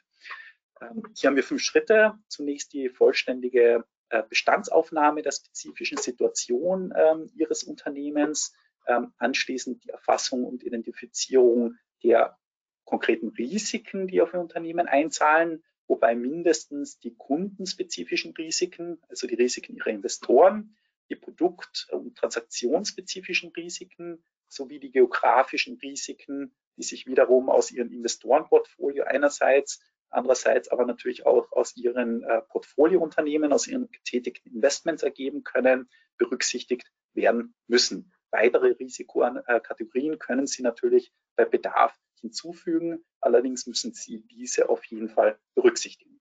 Ähm, 0.81 1.03
hier 1.15 1.29
haben 1.29 1.37
wir 1.37 1.45
fünf 1.45 1.63
Schritte. 1.63 2.15
Zunächst 2.29 2.73
die 2.73 2.89
vollständige 2.89 3.85
äh, 4.09 4.23
Bestandsaufnahme 4.29 5.23
der 5.23 5.33
spezifischen 5.33 5.99
Situation 5.99 6.93
ähm, 6.97 7.31
Ihres 7.37 7.63
Unternehmens, 7.63 8.55
ähm, 8.87 9.13
anschließend 9.19 9.85
die 9.85 9.91
Erfassung 9.91 10.45
und 10.45 10.65
Identifizierung 10.65 11.77
der 12.03 12.39
konkreten 12.85 13.29
Risiken, 13.29 14.09
die 14.09 14.23
auf 14.23 14.33
Ihr 14.33 14.41
Unternehmen 14.41 14.89
einzahlen, 14.89 15.63
wobei 15.87 16.15
mindestens 16.15 16.99
die 16.99 17.15
kundenspezifischen 17.15 18.33
Risiken, 18.33 19.01
also 19.09 19.27
die 19.27 19.35
Risiken 19.35 19.77
Ihrer 19.77 19.89
Investoren, 19.89 20.77
die 21.11 21.17
produkt- 21.17 21.89
und 21.91 22.17
transaktionsspezifischen 22.17 23.51
Risiken 23.51 24.25
sowie 24.49 24.79
die 24.79 24.91
geografischen 24.91 25.79
Risiken, 25.79 26.55
die 26.77 26.83
sich 26.83 27.07
wiederum 27.07 27.51
aus 27.51 27.71
ihrem 27.71 27.93
Investorenportfolio 27.93 29.05
einerseits, 29.05 29.81
andererseits 30.09 30.69
aber 30.69 30.87
natürlich 30.87 31.27
auch 31.27 31.53
aus 31.53 31.77
ihren 31.77 32.23
äh, 32.23 32.43
Portfoliounternehmen, 32.43 33.53
aus 33.53 33.67
ihren 33.67 33.91
getätigten 33.91 34.53
Investments 34.53 35.03
ergeben 35.03 35.45
können, 35.45 35.89
berücksichtigt 36.17 36.91
werden 37.13 37.55
müssen. 37.67 38.13
weitere 38.31 38.69
Risikokategorien 38.69 40.21
können 40.21 40.47
Sie 40.47 40.63
natürlich 40.63 41.13
bei 41.35 41.45
Bedarf 41.45 41.99
hinzufügen. 42.21 43.05
Allerdings 43.21 43.67
müssen 43.67 43.93
Sie 43.93 44.21
diese 44.29 44.69
auf 44.69 44.85
jeden 44.85 45.09
Fall 45.09 45.39
berücksichtigen. 45.55 46.21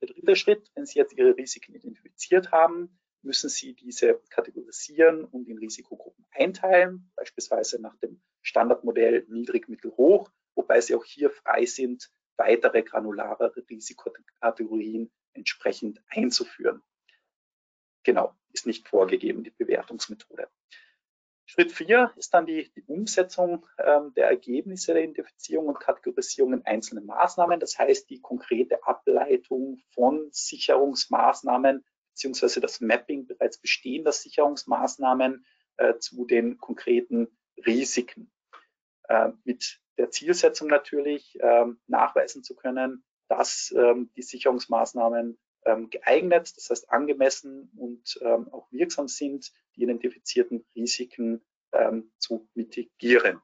Der 0.00 0.08
dritte 0.08 0.36
Schritt, 0.36 0.70
wenn 0.74 0.86
Sie 0.86 0.98
jetzt 0.98 1.12
Ihre 1.12 1.36
Risiken 1.36 1.74
identifiziert 1.74 2.52
haben, 2.52 2.98
müssen 3.22 3.48
Sie 3.48 3.74
diese 3.74 4.20
kategorisieren 4.30 5.24
und 5.24 5.48
in 5.48 5.58
Risikogruppen 5.58 6.26
einteilen, 6.30 7.10
beispielsweise 7.16 7.80
nach 7.80 7.96
dem 7.96 8.22
Standardmodell 8.42 9.26
niedrig, 9.28 9.68
mittel, 9.68 9.92
hoch, 9.96 10.30
wobei 10.54 10.80
Sie 10.80 10.94
auch 10.94 11.04
hier 11.04 11.30
frei 11.30 11.66
sind, 11.66 12.10
weitere 12.36 12.82
granularere 12.82 13.64
Risikokategorien 13.68 15.10
entsprechend 15.34 16.02
einzuführen. 16.08 16.82
Genau, 18.02 18.34
ist 18.52 18.66
nicht 18.66 18.88
vorgegeben, 18.88 19.44
die 19.44 19.50
Bewertungsmethode. 19.50 20.48
Schritt 21.44 21.72
4 21.72 22.12
ist 22.16 22.32
dann 22.32 22.46
die, 22.46 22.70
die 22.76 22.84
Umsetzung 22.84 23.66
ähm, 23.78 24.14
der 24.14 24.28
Ergebnisse 24.28 24.94
der 24.94 25.02
Identifizierung 25.02 25.66
und 25.66 25.80
Kategorisierung 25.80 26.52
in 26.52 26.64
einzelne 26.64 27.00
Maßnahmen. 27.00 27.58
Das 27.58 27.76
heißt, 27.76 28.08
die 28.08 28.20
konkrete 28.20 28.86
Ableitung 28.86 29.82
von 29.90 30.28
Sicherungsmaßnahmen 30.30 31.84
beziehungsweise 32.12 32.60
das 32.60 32.80
Mapping 32.80 33.26
bereits 33.26 33.58
bestehender 33.58 34.12
Sicherungsmaßnahmen 34.12 35.44
äh, 35.76 35.98
zu 35.98 36.24
den 36.24 36.58
konkreten 36.58 37.28
Risiken. 37.66 38.30
Äh, 39.08 39.30
mit 39.44 39.80
der 39.98 40.10
Zielsetzung 40.10 40.68
natürlich 40.68 41.38
äh, 41.40 41.66
nachweisen 41.86 42.42
zu 42.42 42.54
können, 42.54 43.04
dass 43.28 43.72
ähm, 43.76 44.10
die 44.16 44.22
Sicherungsmaßnahmen 44.22 45.38
ähm, 45.64 45.90
geeignet, 45.90 46.56
das 46.56 46.70
heißt 46.70 46.90
angemessen 46.90 47.70
und 47.76 48.18
ähm, 48.22 48.48
auch 48.52 48.70
wirksam 48.72 49.08
sind, 49.08 49.52
die 49.76 49.82
identifizierten 49.82 50.64
Risiken 50.74 51.44
ähm, 51.72 52.10
zu 52.18 52.48
mitigieren. 52.54 53.40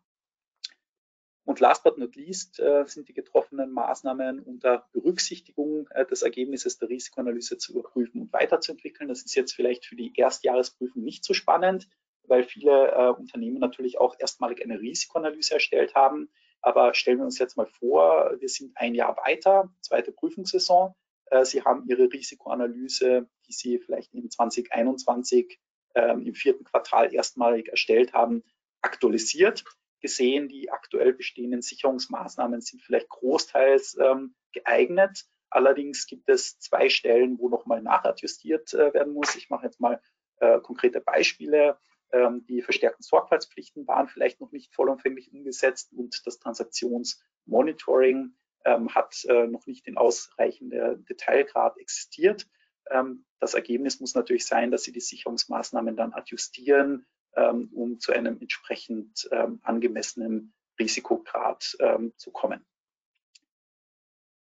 Und 1.47 1.61
last 1.61 1.85
but 1.85 1.97
not 1.97 2.17
least 2.17 2.59
äh, 2.59 2.85
sind 2.87 3.09
die 3.09 3.15
getroffenen 3.15 3.71
Maßnahmen 3.71 4.41
unter 4.41 4.89
Berücksichtigung 4.93 5.87
äh, 5.91 6.05
des 6.05 6.23
Ergebnisses 6.23 6.79
der 6.79 6.89
Risikoanalyse 6.89 7.57
zu 7.57 7.73
überprüfen 7.73 8.21
und 8.21 8.33
weiterzuentwickeln. 8.33 9.09
Das 9.09 9.23
ist 9.23 9.37
jetzt 9.37 9.55
vielleicht 9.55 9.87
für 9.87 9.95
die 9.95 10.13
Erstjahresprüfung 10.17 11.05
nicht 11.05 11.25
so 11.25 11.35
spannend, 11.35 11.89
weil 12.25 12.43
viele 12.43 12.91
äh, 12.91 13.11
Unternehmen 13.11 13.61
natürlich 13.61 14.01
auch 14.01 14.17
erstmalig 14.19 14.61
eine 14.61 14.81
Risikoanalyse 14.81 15.55
erstellt 15.55 15.95
haben. 15.95 16.29
Aber 16.63 16.95
stellen 16.95 17.19
wir 17.19 17.25
uns 17.25 17.39
jetzt 17.39 17.57
mal 17.57 17.67
vor, 17.67 18.35
wir 18.41 18.49
sind 18.49 18.77
ein 18.77 18.97
Jahr 18.97 19.17
weiter, 19.17 19.73
zweite 19.83 20.11
Prüfungssaison. 20.11 20.95
Äh, 21.27 21.45
Sie 21.45 21.63
haben 21.63 21.85
Ihre 21.87 22.13
Risikoanalyse, 22.13 23.29
die 23.47 23.53
Sie 23.53 23.79
vielleicht 23.79 24.13
in 24.15 24.29
2021 24.29 25.61
ähm, 25.95 26.27
im 26.27 26.35
vierten 26.35 26.65
Quartal 26.65 27.15
erstmalig 27.15 27.69
erstellt 27.69 28.15
haben, 28.15 28.43
aktualisiert. 28.83 29.63
Gesehen, 30.01 30.49
die 30.49 30.71
aktuell 30.71 31.13
bestehenden 31.13 31.63
Sicherungsmaßnahmen 31.63 32.61
sind 32.61 32.83
vielleicht 32.83 33.09
großteils 33.09 33.97
ähm, 34.01 34.35
geeignet. 34.53 35.25
Allerdings 35.51 36.07
gibt 36.07 36.29
es 36.29 36.59
zwei 36.59 36.89
Stellen, 36.89 37.39
wo 37.39 37.49
nochmal 37.49 37.83
nachadjustiert 37.83 38.75
äh, 38.75 38.93
werden 38.95 39.13
muss. 39.13 39.37
Ich 39.37 39.49
mache 39.49 39.67
jetzt 39.67 39.81
mal 39.81 40.01
äh, 40.41 40.61
konkrete 40.61 41.01
Beispiele. 41.01 41.79
Ähm, 42.13 42.45
die 42.47 42.63
verstärkten 42.63 43.03
Sorgfaltspflichten 43.03 43.87
waren 43.87 44.09
vielleicht 44.09 44.41
noch 44.41 44.53
nicht 44.53 44.75
vollumfänglich 44.75 45.33
umgesetzt 45.33 45.93
und 45.93 46.27
das 46.27 46.39
Transaktionsmonitoring 46.39 48.37
ähm, 48.65 48.95
hat 48.95 49.25
äh, 49.29 49.47
noch 49.47 49.67
nicht 49.67 49.87
in 49.87 49.97
ausreichender 49.97 50.97
Detailgrad 50.97 51.79
existiert. 51.79 52.47
Ähm, 52.91 53.25
das 53.41 53.55
Ergebnis 53.55 54.01
muss 54.01 54.15
natürlich 54.15 54.47
sein, 54.47 54.71
dass 54.71 54.85
Sie 54.85 54.93
die 54.93 55.01
Sicherungsmaßnahmen 55.01 55.97
dann 55.97 56.13
adjustieren, 56.13 57.07
um 57.37 58.01
zu 58.01 58.13
einem 58.13 58.41
entsprechend 58.41 59.29
ähm, 59.31 59.61
angemessenen 59.63 60.55
Risikograd 60.79 61.77
ähm, 61.81 62.13
zu 62.17 62.31
kommen. 62.31 62.65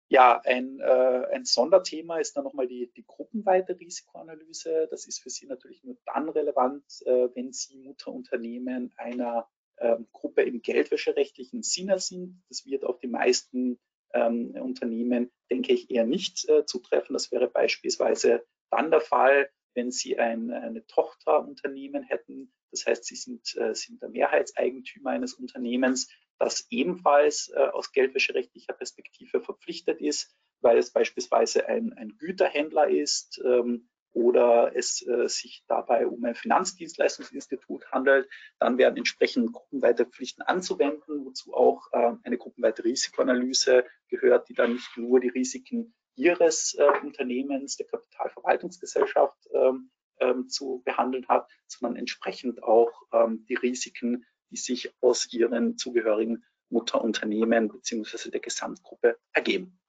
Ja, 0.07 0.39
ein, 0.45 0.79
äh, 0.79 1.27
ein 1.33 1.45
Sonderthema 1.45 2.19
ist 2.19 2.37
dann 2.37 2.43
nochmal 2.43 2.67
die, 2.67 2.91
die 2.95 3.05
gruppenweite 3.05 3.79
Risikoanalyse. 3.79 4.87
Das 4.91 5.07
ist 5.07 5.19
für 5.19 5.31
Sie 5.31 5.47
natürlich 5.47 5.83
nur 5.83 5.97
dann 6.05 6.29
relevant, 6.29 6.83
äh, 7.05 7.29
wenn 7.33 7.51
Sie 7.51 7.77
Mutterunternehmen 7.77 8.93
einer 8.97 9.49
ähm, 9.79 10.07
Gruppe 10.11 10.43
im 10.43 10.61
geldwäscherechtlichen 10.61 11.63
Sinne 11.63 11.97
sind. 11.99 12.43
Das 12.49 12.65
wird 12.65 12.85
auf 12.85 12.99
die 12.99 13.07
meisten 13.07 13.79
ähm, 14.13 14.51
Unternehmen, 14.51 15.31
denke 15.49 15.73
ich, 15.73 15.89
eher 15.89 16.05
nicht 16.05 16.47
äh, 16.49 16.65
zutreffen. 16.65 17.13
Das 17.13 17.31
wäre 17.31 17.47
beispielsweise 17.47 18.45
dann 18.69 18.91
der 18.91 19.01
Fall, 19.01 19.49
wenn 19.73 19.91
Sie 19.91 20.19
ein, 20.19 20.51
eine 20.51 20.85
Tochterunternehmen 20.85 22.03
hätten. 22.03 22.53
Das 22.75 22.85
heißt, 22.85 23.05
Sie 23.05 23.15
sind, 23.15 23.55
äh, 23.55 23.73
sind 23.73 24.01
der 24.01 24.09
Mehrheitseigentümer 24.09 25.11
eines 25.11 25.33
Unternehmens, 25.33 26.09
das 26.37 26.67
ebenfalls 26.69 27.49
äh, 27.55 27.59
aus 27.59 27.93
geldwäscherechtlicher 27.93 28.73
Perspektive 28.73 29.39
verpflichtet 29.39 30.01
ist, 30.01 30.35
weil 30.59 30.77
es 30.77 30.91
beispielsweise 30.91 31.69
ein, 31.69 31.93
ein 31.93 32.17
Güterhändler 32.17 32.89
ist 32.89 33.41
ähm, 33.45 33.87
oder 34.11 34.75
es 34.75 35.05
äh, 35.07 35.29
sich 35.29 35.63
dabei 35.69 36.05
um 36.05 36.23
ein 36.25 36.35
Finanzdienstleistungsinstitut 36.35 37.89
handelt, 37.93 38.29
dann 38.59 38.77
werden 38.77 38.97
entsprechend 38.97 39.53
gruppenweite 39.53 40.05
Pflichten 40.05 40.41
anzuwenden, 40.41 41.25
wozu 41.25 41.53
auch 41.53 41.87
äh, 41.93 42.11
eine 42.23 42.37
gruppenweite 42.37 42.83
Risikoanalyse 42.83 43.85
gehört, 44.09 44.49
die 44.49 44.53
dann 44.53 44.73
nicht 44.73 44.97
nur 44.97 45.21
die 45.21 45.29
Risiken 45.29 45.93
ihres 46.15 46.73
äh, 46.73 46.89
Unternehmens, 47.03 47.77
der 47.77 47.87
Kapitalverwaltungsgesellschaft 47.87 49.37
ähm, 49.53 49.91
ähm, 50.19 50.49
zu 50.49 50.81
behandeln 50.85 51.27
hat, 51.27 51.49
sondern 51.67 51.97
entsprechend 51.97 52.63
auch 52.63 52.91
ähm, 53.11 53.45
die 53.47 53.55
Risiken, 53.55 54.25
die 54.49 54.57
sich 54.57 54.93
aus 55.01 55.31
ihren 55.31 55.77
zugehörigen 55.77 56.43
Mutterunternehmen 56.69 57.69
beziehungsweise 57.69 58.31
der 58.31 58.39
Gesamtgruppe 58.39 59.17
ergeben. 59.33 59.79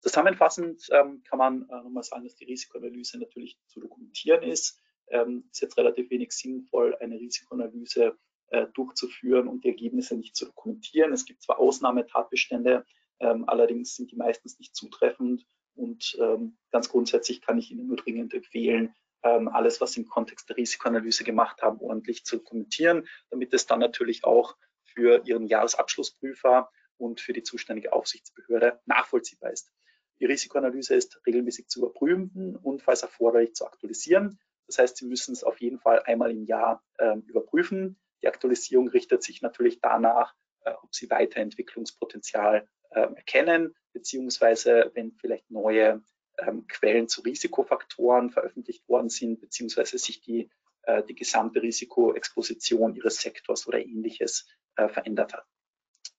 Zusammenfassend 0.00 0.86
ähm, 0.92 1.22
kann 1.24 1.38
man 1.38 1.68
äh, 1.68 1.82
nochmal 1.82 2.02
sagen, 2.02 2.24
dass 2.24 2.36
die 2.36 2.44
Risikoanalyse 2.44 3.18
natürlich 3.18 3.58
zu 3.66 3.80
dokumentieren 3.80 4.42
ist. 4.42 4.80
Ähm, 5.08 5.48
ist 5.50 5.60
jetzt 5.60 5.76
relativ 5.76 6.10
wenig 6.10 6.32
sinnvoll, 6.32 6.96
eine 7.00 7.18
Risikoanalyse 7.18 8.16
äh, 8.48 8.66
durchzuführen 8.74 9.48
und 9.48 9.64
die 9.64 9.68
Ergebnisse 9.68 10.16
nicht 10.16 10.36
zu 10.36 10.46
dokumentieren. 10.46 11.12
Es 11.12 11.24
gibt 11.24 11.42
zwar 11.42 11.58
Ausnahmetatbestände, 11.58 12.84
ähm, 13.20 13.48
allerdings 13.48 13.96
sind 13.96 14.10
die 14.10 14.16
meistens 14.16 14.58
nicht 14.58 14.76
zutreffend 14.76 15.44
und 15.74 16.16
ähm, 16.20 16.56
ganz 16.70 16.88
grundsätzlich 16.88 17.40
kann 17.40 17.58
ich 17.58 17.70
Ihnen 17.70 17.86
nur 17.86 17.96
dringend 17.96 18.32
empfehlen, 18.34 18.94
alles, 19.26 19.80
was 19.80 19.96
im 19.96 20.06
Kontext 20.06 20.48
der 20.48 20.56
Risikoanalyse 20.56 21.24
gemacht 21.24 21.62
haben, 21.62 21.80
ordentlich 21.80 22.24
zu 22.24 22.36
dokumentieren, 22.36 23.06
damit 23.30 23.52
es 23.52 23.66
dann 23.66 23.80
natürlich 23.80 24.24
auch 24.24 24.56
für 24.84 25.22
Ihren 25.26 25.46
Jahresabschlussprüfer 25.46 26.70
und 26.96 27.20
für 27.20 27.32
die 27.32 27.42
zuständige 27.42 27.92
Aufsichtsbehörde 27.92 28.80
nachvollziehbar 28.86 29.52
ist. 29.52 29.70
Die 30.18 30.24
Risikoanalyse 30.24 30.94
ist 30.94 31.20
regelmäßig 31.26 31.68
zu 31.68 31.80
überprüfen 31.80 32.56
und 32.56 32.82
falls 32.82 33.02
erforderlich 33.02 33.54
zu 33.54 33.66
aktualisieren. 33.66 34.38
Das 34.66 34.78
heißt, 34.78 34.96
Sie 34.96 35.06
müssen 35.06 35.32
es 35.32 35.44
auf 35.44 35.60
jeden 35.60 35.78
Fall 35.78 36.02
einmal 36.04 36.30
im 36.30 36.44
Jahr 36.44 36.82
äh, 36.98 37.16
überprüfen. 37.26 37.98
Die 38.22 38.28
Aktualisierung 38.28 38.88
richtet 38.88 39.22
sich 39.22 39.42
natürlich 39.42 39.80
danach, 39.80 40.34
äh, 40.64 40.72
ob 40.82 40.94
Sie 40.94 41.10
Weiterentwicklungspotenzial 41.10 42.66
äh, 42.90 43.00
erkennen, 43.00 43.74
beziehungsweise 43.92 44.90
wenn 44.94 45.12
vielleicht 45.12 45.50
neue 45.50 46.02
ähm, 46.38 46.66
Quellen 46.66 47.08
zu 47.08 47.22
Risikofaktoren 47.22 48.30
veröffentlicht 48.30 48.88
worden 48.88 49.08
sind, 49.08 49.40
beziehungsweise 49.40 49.98
sich 49.98 50.20
die, 50.20 50.50
äh, 50.82 51.02
die 51.02 51.14
gesamte 51.14 51.62
Risikoexposition 51.62 52.94
Ihres 52.94 53.20
Sektors 53.20 53.66
oder 53.66 53.78
ähnliches 53.78 54.48
äh, 54.76 54.88
verändert 54.88 55.34
hat. 55.34 55.46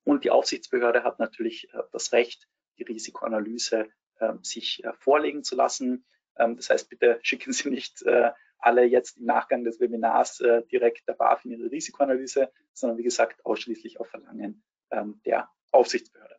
Und 0.04 0.24
die 0.24 0.32
Aufsichtsbehörde 0.32 1.04
hat 1.04 1.20
natürlich 1.20 1.74
äh, 1.74 1.84
das 1.92 2.14
Recht, 2.14 2.48
die 2.78 2.84
Risikoanalyse 2.84 3.90
äh, 4.20 4.34
sich 4.42 4.84
äh, 4.84 4.94
vorlegen 4.94 5.44
zu 5.44 5.56
lassen. 5.56 6.06
Ähm, 6.38 6.56
das 6.56 6.70
heißt, 6.70 6.90
bitte 6.90 7.20
schicken 7.24 7.54
Sie 7.54 7.70
nicht 7.70 8.02
äh, 8.04 8.32
alle 8.60 8.84
jetzt 8.86 9.18
im 9.18 9.26
Nachgang 9.26 9.64
des 9.64 9.80
Webinars 9.80 10.40
äh, 10.40 10.64
direkt 10.66 11.08
der 11.08 11.14
BaFin 11.14 11.52
ihre 11.52 11.72
Risikoanalyse, 11.72 12.52
sondern 12.74 12.98
wie 12.98 13.04
gesagt 13.04 13.46
ausschließlich 13.46 14.00
auf 14.00 14.10
Verlangen 14.10 14.64
ähm, 14.92 15.22
der 15.26 15.50
Aufsichtsbehörde. 15.72 16.37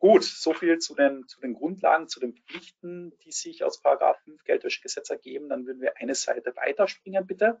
Gut, 0.00 0.24
so 0.24 0.54
viel 0.54 0.78
zu 0.78 0.94
den, 0.94 1.28
zu 1.28 1.40
den 1.40 1.52
Grundlagen, 1.52 2.08
zu 2.08 2.20
den 2.20 2.32
Pflichten, 2.32 3.12
die 3.18 3.32
sich 3.32 3.62
aus 3.62 3.82
Paragraph 3.82 4.18
5 4.24 4.44
Geldwäschegesetz 4.44 5.10
ergeben. 5.10 5.50
Dann 5.50 5.66
würden 5.66 5.82
wir 5.82 5.98
eine 5.98 6.14
Seite 6.14 6.56
weiterspringen, 6.56 7.26
bitte, 7.26 7.60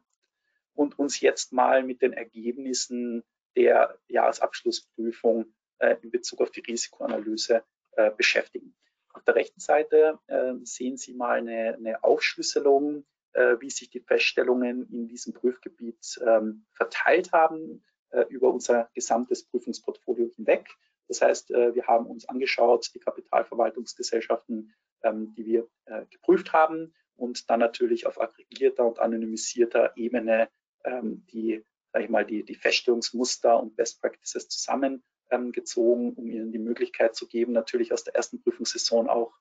und 0.72 0.98
uns 0.98 1.20
jetzt 1.20 1.52
mal 1.52 1.82
mit 1.82 2.00
den 2.00 2.14
Ergebnissen 2.14 3.24
der 3.56 3.98
Jahresabschlussprüfung 4.08 5.52
äh, 5.80 5.96
in 6.00 6.10
Bezug 6.10 6.40
auf 6.40 6.50
die 6.50 6.60
Risikoanalyse 6.60 7.62
äh, 7.92 8.10
beschäftigen. 8.10 8.74
Auf 9.12 9.22
der 9.24 9.34
rechten 9.34 9.60
Seite 9.60 10.18
äh, 10.28 10.54
sehen 10.62 10.96
Sie 10.96 11.12
mal 11.12 11.40
eine, 11.40 11.74
eine 11.74 12.02
Aufschlüsselung, 12.02 13.04
äh, 13.34 13.56
wie 13.60 13.68
sich 13.68 13.90
die 13.90 14.00
Feststellungen 14.00 14.88
in 14.90 15.08
diesem 15.08 15.34
Prüfgebiet 15.34 16.18
ähm, 16.26 16.64
verteilt 16.72 17.32
haben 17.32 17.84
äh, 18.12 18.22
über 18.30 18.50
unser 18.50 18.88
gesamtes 18.94 19.44
Prüfungsportfolio 19.44 20.30
hinweg. 20.34 20.70
Das 21.10 21.22
heißt, 21.22 21.50
äh, 21.50 21.74
wir 21.74 21.88
haben 21.88 22.06
uns 22.06 22.28
angeschaut, 22.28 22.88
die 22.94 23.00
Kapitalverwaltungsgesellschaften, 23.00 24.72
ähm, 25.02 25.34
die 25.36 25.44
wir 25.44 25.68
geprüft 26.10 26.52
haben 26.52 26.94
und 27.16 27.50
dann 27.50 27.58
natürlich 27.58 28.06
auf 28.06 28.20
aggregierter 28.20 28.86
und 28.86 29.00
anonymisierter 29.00 29.92
Ebene 29.96 30.48
ähm, 30.84 31.26
die, 31.32 31.64
sag 31.92 32.04
ich 32.04 32.08
mal, 32.08 32.24
die, 32.24 32.44
die 32.44 32.54
Feststellungsmuster 32.54 33.60
und 33.60 33.74
Best 33.74 34.00
Practices 34.00 34.48
zusammengezogen, 34.48 36.10
ähm, 36.10 36.14
um 36.14 36.30
ihnen 36.30 36.52
die 36.52 36.60
Möglichkeit 36.60 37.16
zu 37.16 37.26
geben, 37.26 37.50
natürlich 37.50 37.92
aus 37.92 38.04
der 38.04 38.14
ersten 38.14 38.40
Prüfungssaison 38.42 39.08
auch 39.08 39.32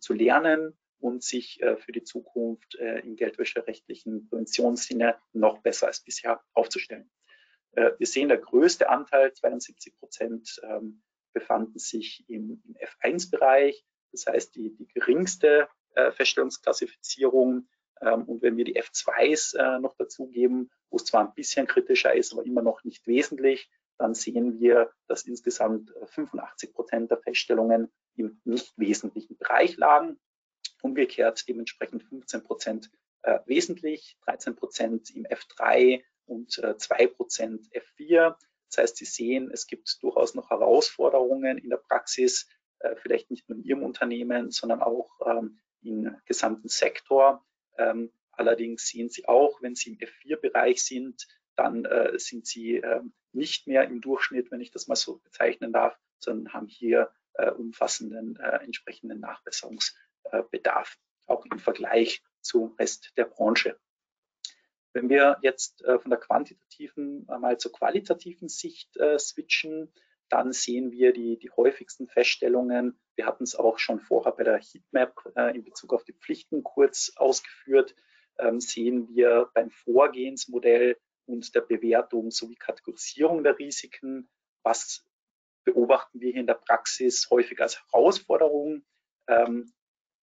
zu 0.00 0.12
lernen 0.12 0.76
und 1.02 1.22
sich 1.22 1.60
äh, 1.62 1.76
für 1.76 1.92
die 1.92 2.04
Zukunft 2.04 2.76
äh, 2.76 3.00
im 3.00 3.16
geldwäscherechtlichen 3.16 4.28
Präventionssinne 4.28 5.16
noch 5.32 5.58
besser 5.58 5.88
als 5.88 6.00
bisher 6.00 6.40
aufzustellen. 6.54 7.10
Äh, 7.72 7.92
wir 7.98 8.06
sehen, 8.06 8.28
der 8.28 8.38
größte 8.38 8.88
Anteil, 8.88 9.32
72 9.32 9.96
Prozent, 9.98 10.60
ähm, 10.62 11.02
befanden 11.32 11.78
sich 11.78 12.24
im, 12.28 12.62
im 12.66 12.76
F1-Bereich. 12.76 13.84
Das 14.12 14.26
heißt, 14.26 14.54
die, 14.54 14.74
die 14.76 14.86
geringste 14.88 15.68
äh, 15.94 16.12
Feststellungsklassifizierung. 16.12 17.68
Ähm, 18.00 18.24
und 18.24 18.42
wenn 18.42 18.56
wir 18.56 18.64
die 18.64 18.80
F2s 18.80 19.56
äh, 19.56 19.80
noch 19.80 19.96
dazugeben, 19.96 20.70
wo 20.90 20.96
es 20.96 21.04
zwar 21.04 21.26
ein 21.26 21.34
bisschen 21.34 21.66
kritischer 21.66 22.14
ist, 22.14 22.32
aber 22.32 22.44
immer 22.44 22.62
noch 22.62 22.84
nicht 22.84 23.06
wesentlich, 23.06 23.70
dann 23.98 24.14
sehen 24.14 24.60
wir, 24.60 24.90
dass 25.06 25.22
insgesamt 25.22 25.92
85 26.06 26.68
äh, 26.68 26.72
Prozent 26.72 27.10
der 27.10 27.18
Feststellungen 27.18 27.90
im 28.16 28.40
nicht 28.44 28.72
wesentlichen 28.76 29.38
Bereich 29.38 29.76
lagen. 29.76 30.18
Umgekehrt 30.82 31.48
dementsprechend 31.48 32.02
15 32.04 32.42
Prozent 32.42 32.90
wesentlich, 33.46 34.18
13 34.24 34.56
Prozent 34.56 35.14
im 35.14 35.24
F3 35.26 36.02
und 36.26 36.58
äh, 36.58 36.76
2 36.76 37.06
Prozent 37.08 37.68
F4. 37.72 38.36
Das 38.68 38.78
heißt, 38.78 38.96
Sie 38.96 39.04
sehen, 39.04 39.50
es 39.52 39.66
gibt 39.66 40.02
durchaus 40.02 40.34
noch 40.34 40.50
Herausforderungen 40.50 41.58
in 41.58 41.70
der 41.70 41.76
Praxis, 41.76 42.48
äh, 42.80 42.96
vielleicht 42.96 43.30
nicht 43.30 43.48
nur 43.48 43.58
in 43.58 43.64
Ihrem 43.64 43.82
Unternehmen, 43.82 44.50
sondern 44.50 44.82
auch 44.82 45.10
ähm, 45.26 45.58
im 45.82 46.16
gesamten 46.26 46.68
Sektor. 46.68 47.44
Ähm, 47.78 48.12
allerdings 48.32 48.88
sehen 48.88 49.10
Sie 49.10 49.26
auch, 49.28 49.60
wenn 49.62 49.74
Sie 49.74 49.90
im 49.90 49.98
F4-Bereich 49.98 50.82
sind, 50.82 51.26
dann 51.56 51.84
äh, 51.84 52.18
sind 52.18 52.46
Sie 52.46 52.76
äh, 52.76 53.02
nicht 53.32 53.66
mehr 53.66 53.84
im 53.84 54.00
Durchschnitt, 54.00 54.50
wenn 54.50 54.60
ich 54.60 54.70
das 54.70 54.88
mal 54.88 54.96
so 54.96 55.18
bezeichnen 55.18 55.72
darf, 55.72 55.96
sondern 56.18 56.52
haben 56.52 56.68
hier 56.68 57.10
umfassenden 57.56 58.36
entsprechenden 58.36 59.18
Nachbesserungsbedarf, 59.20 60.98
auch 61.26 61.46
im 61.46 61.58
Vergleich 61.58 62.22
zum 62.42 62.74
Rest 62.74 63.12
der 63.16 63.24
Branche. 63.24 63.80
Wenn 64.92 65.08
wir 65.08 65.38
jetzt 65.42 65.82
äh, 65.84 65.98
von 65.98 66.10
der 66.10 66.20
quantitativen 66.20 67.26
mal 67.26 67.58
zur 67.58 67.72
qualitativen 67.72 68.48
Sicht 68.48 68.96
äh, 68.98 69.18
switchen, 69.18 69.92
dann 70.28 70.52
sehen 70.52 70.92
wir 70.92 71.12
die, 71.12 71.38
die 71.38 71.50
häufigsten 71.50 72.08
Feststellungen. 72.08 72.98
Wir 73.16 73.26
hatten 73.26 73.44
es 73.44 73.54
auch 73.54 73.78
schon 73.78 74.00
vorher 74.00 74.32
bei 74.32 74.44
der 74.44 74.58
Heatmap 74.58 75.14
äh, 75.36 75.54
in 75.54 75.64
Bezug 75.64 75.92
auf 75.92 76.04
die 76.04 76.14
Pflichten 76.14 76.62
kurz 76.62 77.12
ausgeführt. 77.16 77.94
Ähm, 78.38 78.60
sehen 78.60 79.08
wir 79.08 79.50
beim 79.54 79.70
Vorgehensmodell 79.70 80.96
und 81.26 81.54
der 81.54 81.60
Bewertung 81.60 82.30
sowie 82.30 82.56
Kategorisierung 82.56 83.44
der 83.44 83.58
Risiken, 83.58 84.30
was 84.62 85.04
beobachten 85.64 86.20
wir 86.20 86.32
hier 86.32 86.40
in 86.40 86.46
der 86.46 86.54
Praxis 86.54 87.28
häufig 87.30 87.60
als 87.60 87.82
Herausforderung. 87.82 88.84
Ähm, 89.28 89.72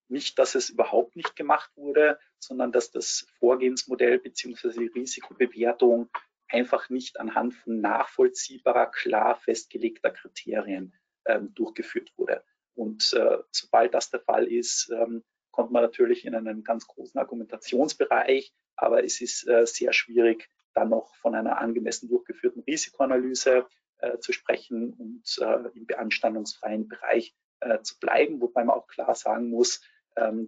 nicht, 0.09 0.39
dass 0.39 0.55
es 0.55 0.69
überhaupt 0.69 1.15
nicht 1.15 1.35
gemacht 1.35 1.71
wurde, 1.75 2.19
sondern 2.39 2.71
dass 2.71 2.91
das 2.91 3.27
Vorgehensmodell 3.39 4.19
bzw. 4.19 4.71
die 4.71 4.87
Risikobewertung 4.87 6.09
einfach 6.49 6.89
nicht 6.89 7.19
anhand 7.19 7.53
von 7.53 7.81
nachvollziehbarer, 7.81 8.87
klar 8.87 9.35
festgelegter 9.35 10.11
Kriterien 10.11 10.93
ähm, 11.25 11.53
durchgeführt 11.53 12.11
wurde. 12.17 12.43
Und 12.73 13.13
äh, 13.13 13.39
sobald 13.51 13.93
das 13.93 14.09
der 14.09 14.21
Fall 14.21 14.47
ist, 14.47 14.89
ähm, 14.91 15.23
kommt 15.51 15.71
man 15.71 15.81
natürlich 15.81 16.25
in 16.25 16.35
einen 16.35 16.63
ganz 16.63 16.87
großen 16.87 17.19
Argumentationsbereich, 17.19 18.53
aber 18.75 19.03
es 19.03 19.21
ist 19.21 19.47
äh, 19.47 19.65
sehr 19.65 19.91
schwierig, 19.91 20.49
dann 20.73 20.89
noch 20.89 21.15
von 21.15 21.33
einer 21.33 21.57
angemessen 21.57 22.07
durchgeführten 22.07 22.61
Risikoanalyse 22.61 23.67
äh, 23.97 24.19
zu 24.19 24.31
sprechen 24.31 24.93
und 24.93 25.39
äh, 25.41 25.69
im 25.75 25.87
beanstandungsfreien 25.87 26.87
Bereich 26.87 27.35
äh, 27.61 27.81
zu 27.81 27.97
bleiben, 27.99 28.39
wobei 28.39 28.63
man 28.63 28.75
auch 28.75 28.87
klar 28.87 29.15
sagen 29.15 29.49
muss, 29.49 29.81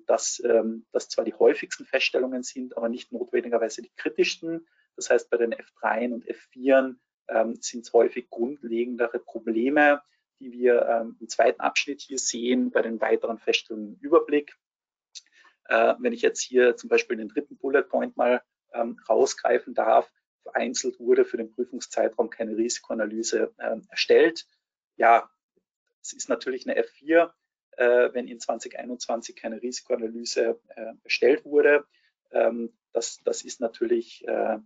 dass 0.08 0.42
ähm, 0.44 0.86
das 0.92 1.10
zwar 1.10 1.26
die 1.26 1.34
häufigsten 1.34 1.86
Feststellungen 1.86 2.44
sind, 2.44 2.76
aber 2.76 2.90
nicht 2.90 3.12
notwendigerweise 3.12 3.82
die 3.82 3.92
kritischsten. 3.96 4.68
Das 4.96 5.10
heißt, 5.10 5.30
bei 5.30 5.38
den 5.38 5.54
F3 5.54 6.14
und 6.14 6.26
F4 6.26 6.96
ähm, 7.28 7.56
sind 7.62 7.86
es 7.86 7.94
häufig 7.94 8.30
grundlegendere 8.30 9.20
Probleme, 9.20 10.02
die 10.40 10.52
wir 10.52 10.86
ähm, 10.88 11.18
im 11.20 11.28
zweiten 11.28 11.62
Abschnitt 11.62 12.02
hier 12.02 12.18
sehen, 12.18 12.72
bei 12.72 12.82
den 12.82 13.00
weiteren 13.00 13.38
Feststellungen 13.38 13.94
im 13.94 14.00
Überblick. 14.00 14.58
Äh, 15.66 15.96
wenn 16.00 16.14
ich 16.14 16.22
jetzt 16.22 16.42
hier 16.42 16.76
zum 16.76 16.90
Beispiel 16.90 17.18
den 17.18 17.30
dritten 17.30 17.58
Bullet 17.58 17.84
Point 17.84 18.18
mal 18.18 18.42
ähm, 18.74 19.00
rausgreifen 19.08 19.74
darf, 19.74 20.12
vereinzelt 20.44 21.00
wurde 21.00 21.26
für 21.26 21.38
den 21.38 21.54
Prüfungszeitraum 21.54 22.30
keine 22.30 22.56
Risikoanalyse 22.58 23.54
erstellt. 23.90 24.48
Ja, 24.96 25.30
es 26.02 26.14
ist 26.14 26.30
natürlich 26.30 26.68
eine 26.68 26.82
F4, 26.82 27.26
äh, 27.26 27.30
wenn 28.14 28.28
in 28.28 28.40
2021 28.40 29.36
keine 29.36 29.62
Risikoanalyse 29.62 30.60
äh, 30.76 30.94
erstellt 31.04 31.46
wurde. 31.46 31.86
Ähm, 32.32 32.74
das, 32.94 33.20
das 33.24 33.44
ist 33.44 33.62
natürlich 33.62 34.28
äh, 34.28 34.58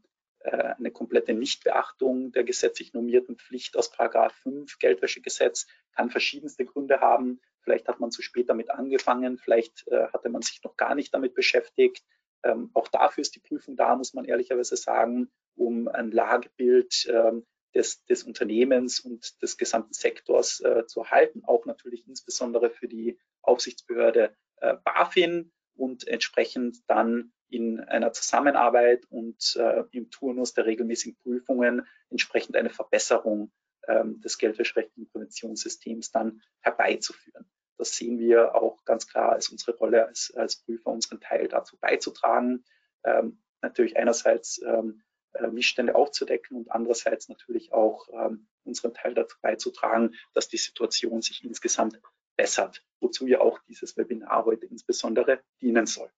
äh, 0.43 0.75
eine 0.77 0.91
komplette 0.91 1.33
Nichtbeachtung 1.33 2.31
der 2.33 2.43
gesetzlich 2.43 2.93
normierten 2.93 3.37
Pflicht 3.37 3.77
aus 3.77 3.89
Paragraph 3.89 4.33
5 4.43 4.77
Geldwäschegesetz 4.77 5.67
kann 5.95 6.09
verschiedenste 6.09 6.65
Gründe 6.65 6.99
haben. 6.99 7.39
Vielleicht 7.61 7.87
hat 7.87 8.01
man 8.01 8.11
zu 8.11 8.21
spät 8.21 8.49
damit 8.49 8.69
angefangen, 8.69 9.37
vielleicht 9.37 9.87
äh, 9.87 10.07
hatte 10.11 10.29
man 10.29 10.41
sich 10.41 10.61
noch 10.63 10.75
gar 10.75 10.95
nicht 10.95 11.13
damit 11.13 11.33
beschäftigt. 11.33 12.03
Ähm, 12.43 12.71
auch 12.73 12.89
dafür 12.89 13.21
ist 13.21 13.35
die 13.35 13.39
Prüfung 13.39 13.77
da, 13.77 13.95
muss 13.95 14.13
man 14.13 14.25
ehrlicherweise 14.25 14.75
sagen, 14.75 15.31
um 15.55 15.87
ein 15.87 16.11
Lagebild 16.11 17.07
ähm, 17.09 17.45
des, 17.75 18.05
des, 18.05 18.23
Unternehmens 18.23 18.99
und 18.99 19.41
des 19.41 19.57
gesamten 19.57 19.93
Sektors 19.93 20.59
äh, 20.61 20.85
zu 20.85 21.01
erhalten, 21.01 21.43
auch 21.45 21.65
natürlich 21.65 22.07
insbesondere 22.07 22.69
für 22.69 22.87
die 22.87 23.19
Aufsichtsbehörde 23.41 24.35
äh, 24.57 24.75
BaFin 24.83 25.51
und 25.75 26.07
entsprechend 26.07 26.77
dann 26.87 27.33
in 27.49 27.79
einer 27.79 28.13
Zusammenarbeit 28.13 29.05
und 29.09 29.55
äh, 29.57 29.83
im 29.91 30.09
Turnus 30.09 30.53
der 30.53 30.65
regelmäßigen 30.65 31.17
Prüfungen 31.21 31.87
entsprechend 32.09 32.55
eine 32.55 32.69
Verbesserung 32.69 33.51
ähm, 33.87 34.21
des 34.21 34.37
geldwäscherechtlichen 34.37 35.09
Präventionssystems 35.11 36.11
dann 36.11 36.41
herbeizuführen. 36.61 37.45
Das 37.77 37.95
sehen 37.95 38.19
wir 38.19 38.55
auch 38.55 38.83
ganz 38.85 39.07
klar 39.07 39.33
als 39.33 39.49
unsere 39.49 39.75
Rolle 39.77 40.07
als, 40.07 40.33
als 40.35 40.57
Prüfer, 40.57 40.91
unseren 40.91 41.19
Teil 41.19 41.47
dazu 41.47 41.77
beizutragen. 41.79 42.63
Ähm, 43.03 43.41
natürlich 43.61 43.97
einerseits 43.97 44.61
ähm, 44.61 45.01
äh, 45.01 45.12
Missstände 45.51 45.95
aufzudecken 45.95 46.57
und 46.57 46.71
andererseits 46.71 47.29
natürlich 47.29 47.73
auch 47.73 48.07
ähm, 48.11 48.47
unseren 48.63 48.93
Teil 48.93 49.13
dazu 49.13 49.37
beizutragen, 49.41 50.15
dass 50.33 50.47
die 50.47 50.57
Situation 50.57 51.21
sich 51.21 51.43
insgesamt 51.43 51.99
bessert, 52.35 52.83
wozu 52.99 53.27
ja 53.27 53.41
auch 53.41 53.59
dieses 53.67 53.97
Webinar 53.97 54.45
heute 54.45 54.65
insbesondere 54.65 55.41
dienen 55.61 55.85
soll. 55.85 56.09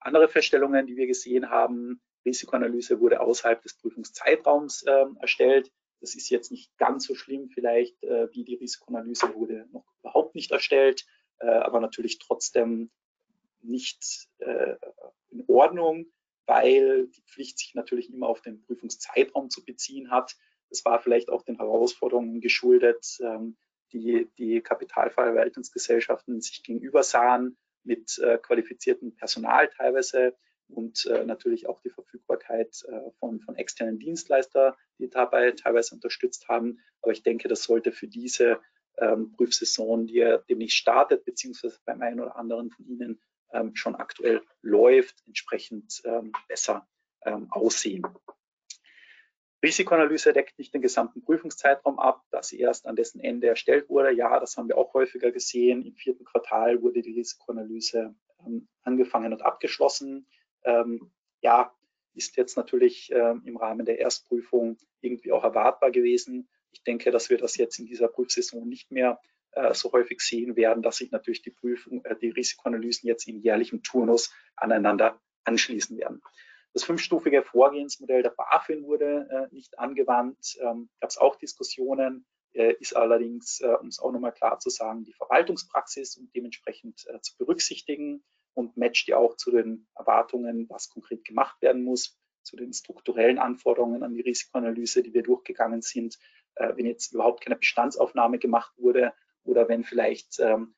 Andere 0.00 0.28
Feststellungen, 0.28 0.86
die 0.86 0.96
wir 0.96 1.06
gesehen 1.06 1.48
haben, 1.50 2.00
Risikoanalyse 2.24 3.00
wurde 3.00 3.20
außerhalb 3.20 3.62
des 3.62 3.74
Prüfungszeitraums 3.74 4.82
äh, 4.82 5.06
erstellt. 5.20 5.70
Das 6.00 6.14
ist 6.14 6.28
jetzt 6.30 6.50
nicht 6.50 6.76
ganz 6.76 7.06
so 7.06 7.14
schlimm 7.14 7.48
vielleicht, 7.48 8.02
äh, 8.02 8.28
wie 8.32 8.44
die 8.44 8.56
Risikoanalyse 8.56 9.34
wurde 9.34 9.66
noch 9.72 9.84
überhaupt 10.00 10.34
nicht 10.34 10.50
erstellt, 10.50 11.06
äh, 11.38 11.46
aber 11.46 11.80
natürlich 11.80 12.18
trotzdem 12.18 12.90
nicht 13.60 14.28
äh, 14.38 14.76
in 15.30 15.44
Ordnung, 15.48 16.06
weil 16.46 17.08
die 17.08 17.22
Pflicht 17.22 17.58
sich 17.58 17.74
natürlich 17.74 18.12
immer 18.12 18.28
auf 18.28 18.40
den 18.40 18.62
Prüfungszeitraum 18.62 19.50
zu 19.50 19.64
beziehen 19.64 20.10
hat. 20.10 20.36
Das 20.70 20.84
war 20.84 21.00
vielleicht 21.00 21.30
auch 21.30 21.42
den 21.42 21.56
Herausforderungen 21.56 22.40
geschuldet, 22.40 23.18
ähm, 23.20 23.56
die 23.92 24.28
die 24.38 24.60
Kapitalverwaltungsgesellschaften 24.60 26.40
sich 26.40 26.62
gegenüber 26.62 27.02
sahen, 27.02 27.56
mit 27.84 28.18
äh, 28.18 28.38
qualifiziertem 28.38 29.14
Personal 29.14 29.68
teilweise 29.68 30.34
und 30.68 31.06
äh, 31.06 31.24
natürlich 31.24 31.68
auch 31.68 31.80
die 31.80 31.90
Verfügbarkeit 31.90 32.82
äh, 32.88 33.10
von, 33.18 33.40
von 33.40 33.56
externen 33.56 33.98
Dienstleister, 33.98 34.76
die 34.98 35.10
dabei 35.10 35.52
teilweise 35.52 35.94
unterstützt 35.94 36.48
haben. 36.48 36.80
Aber 37.02 37.12
ich 37.12 37.22
denke, 37.22 37.48
das 37.48 37.64
sollte 37.64 37.92
für 37.92 38.08
diese 38.08 38.60
ähm, 38.98 39.32
Prüfsaison, 39.32 40.06
die 40.06 40.14
ja 40.14 40.38
demnächst 40.38 40.78
startet, 40.78 41.24
beziehungsweise 41.24 41.78
beim 41.84 42.00
einen 42.00 42.20
oder 42.20 42.36
anderen 42.36 42.70
von 42.70 42.86
Ihnen 42.86 43.20
schon 43.74 43.94
aktuell 43.94 44.42
läuft, 44.62 45.22
entsprechend 45.26 46.02
ähm, 46.04 46.32
besser 46.48 46.86
ähm, 47.24 47.48
aussehen. 47.50 48.02
Risikoanalyse 49.64 50.34
deckt 50.34 50.58
nicht 50.58 50.74
den 50.74 50.82
gesamten 50.82 51.22
Prüfungszeitraum 51.22 51.98
ab, 51.98 52.22
da 52.30 52.42
sie 52.42 52.60
erst 52.60 52.86
an 52.86 52.96
dessen 52.96 53.18
Ende 53.20 53.46
erstellt 53.46 53.88
wurde. 53.88 54.12
Ja, 54.12 54.38
das 54.38 54.56
haben 54.58 54.68
wir 54.68 54.76
auch 54.76 54.92
häufiger 54.92 55.32
gesehen. 55.32 55.86
Im 55.86 55.94
vierten 55.94 56.24
Quartal 56.24 56.82
wurde 56.82 57.00
die 57.00 57.14
Risikoanalyse 57.14 58.14
ähm, 58.46 58.68
angefangen 58.82 59.32
und 59.32 59.42
abgeschlossen. 59.42 60.26
Ähm, 60.64 61.12
ja, 61.40 61.74
ist 62.14 62.36
jetzt 62.36 62.56
natürlich 62.56 63.10
ähm, 63.10 63.42
im 63.46 63.56
Rahmen 63.56 63.86
der 63.86 63.98
Erstprüfung 63.98 64.76
irgendwie 65.00 65.32
auch 65.32 65.44
erwartbar 65.44 65.90
gewesen. 65.90 66.48
Ich 66.70 66.82
denke, 66.82 67.10
dass 67.10 67.30
wir 67.30 67.38
das 67.38 67.56
jetzt 67.56 67.78
in 67.78 67.86
dieser 67.86 68.08
Prüfsaison 68.08 68.68
nicht 68.68 68.90
mehr 68.90 69.18
so 69.72 69.92
häufig 69.92 70.20
sehen 70.20 70.56
werden, 70.56 70.82
dass 70.82 70.96
sich 70.96 71.10
natürlich 71.10 71.42
die 71.42 71.50
Prüfung, 71.50 72.04
äh, 72.04 72.16
die 72.16 72.30
Risikoanalysen 72.30 73.06
jetzt 73.06 73.28
in 73.28 73.40
jährlichem 73.40 73.82
Turnus 73.82 74.32
aneinander 74.56 75.20
anschließen 75.44 75.96
werden. 75.98 76.22
Das 76.72 76.84
fünfstufige 76.84 77.42
Vorgehensmodell 77.42 78.22
der 78.22 78.30
BaFin 78.30 78.84
wurde 78.84 79.28
äh, 79.30 79.54
nicht 79.54 79.78
angewandt. 79.78 80.56
Ähm, 80.60 80.90
Gab 81.00 81.10
es 81.10 81.18
auch 81.18 81.36
Diskussionen, 81.36 82.26
äh, 82.52 82.74
ist 82.80 82.96
allerdings, 82.96 83.60
äh, 83.60 83.76
um 83.80 83.88
es 83.88 84.00
auch 84.00 84.10
nochmal 84.10 84.32
klar 84.32 84.58
zu 84.58 84.70
sagen, 84.70 85.04
die 85.04 85.12
Verwaltungspraxis 85.12 86.16
und 86.16 86.34
dementsprechend 86.34 87.06
äh, 87.06 87.20
zu 87.20 87.36
berücksichtigen 87.36 88.24
und 88.54 88.76
matcht 88.76 89.06
ja 89.08 89.18
auch 89.18 89.36
zu 89.36 89.52
den 89.52 89.86
Erwartungen, 89.94 90.68
was 90.68 90.90
konkret 90.90 91.24
gemacht 91.24 91.62
werden 91.62 91.84
muss, 91.84 92.18
zu 92.42 92.56
den 92.56 92.72
strukturellen 92.72 93.38
Anforderungen 93.38 94.02
an 94.02 94.14
die 94.14 94.20
Risikoanalyse, 94.20 95.02
die 95.04 95.14
wir 95.14 95.22
durchgegangen 95.22 95.82
sind. 95.82 96.18
Äh, 96.56 96.76
wenn 96.76 96.86
jetzt 96.86 97.12
überhaupt 97.12 97.44
keine 97.44 97.56
Bestandsaufnahme 97.56 98.40
gemacht 98.40 98.72
wurde 98.78 99.12
oder 99.44 99.68
wenn 99.68 99.84
vielleicht 99.84 100.40
ähm, 100.40 100.74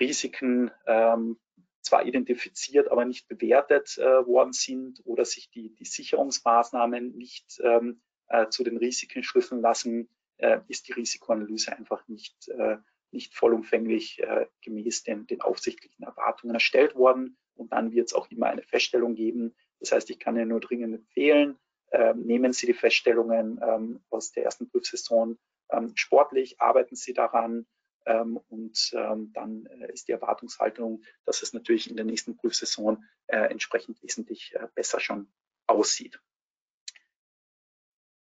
Risiken 0.00 0.70
ähm, 0.86 1.38
zwar 1.82 2.06
identifiziert, 2.06 2.90
aber 2.90 3.04
nicht 3.04 3.28
bewertet 3.28 3.96
äh, 3.98 4.26
worden 4.26 4.52
sind 4.52 5.00
oder 5.04 5.24
sich 5.24 5.50
die, 5.50 5.74
die 5.74 5.84
Sicherungsmaßnahmen 5.84 7.16
nicht 7.16 7.60
ähm, 7.62 8.02
äh, 8.28 8.48
zu 8.48 8.64
den 8.64 8.76
Risiken 8.76 9.22
schlüsseln 9.22 9.60
lassen, 9.60 10.08
äh, 10.38 10.60
ist 10.68 10.88
die 10.88 10.92
Risikoanalyse 10.92 11.76
einfach 11.76 12.06
nicht, 12.08 12.48
äh, 12.48 12.76
nicht 13.10 13.34
vollumfänglich 13.34 14.20
äh, 14.20 14.46
gemäß 14.62 15.04
den, 15.04 15.26
den 15.26 15.40
aufsichtlichen 15.40 16.04
Erwartungen 16.04 16.54
erstellt 16.54 16.94
worden. 16.94 17.36
Und 17.54 17.72
dann 17.72 17.92
wird 17.92 18.08
es 18.08 18.14
auch 18.14 18.30
immer 18.30 18.46
eine 18.46 18.62
Feststellung 18.62 19.14
geben. 19.14 19.54
Das 19.80 19.92
heißt, 19.92 20.10
ich 20.10 20.18
kann 20.18 20.36
Ihnen 20.36 20.48
nur 20.48 20.60
dringend 20.60 20.94
empfehlen, 20.94 21.58
ähm, 21.92 22.22
nehmen 22.22 22.52
Sie 22.52 22.66
die 22.66 22.74
Feststellungen 22.74 23.60
ähm, 23.62 24.00
aus 24.10 24.32
der 24.32 24.44
ersten 24.44 24.70
Prüfsaison 24.70 25.38
ähm, 25.70 25.92
sportlich, 25.94 26.60
arbeiten 26.60 26.94
Sie 26.94 27.12
daran, 27.12 27.66
und 28.04 28.90
ähm, 28.94 29.32
dann 29.32 29.66
äh, 29.66 29.92
ist 29.92 30.08
die 30.08 30.12
Erwartungshaltung, 30.12 31.02
dass 31.24 31.42
es 31.42 31.52
natürlich 31.52 31.88
in 31.90 31.96
der 31.96 32.04
nächsten 32.04 32.36
Prüfsaison 32.36 33.04
äh, 33.26 33.50
entsprechend 33.50 34.02
wesentlich 34.02 34.54
äh, 34.54 34.66
besser 34.74 35.00
schon 35.00 35.32
aussieht. 35.66 36.20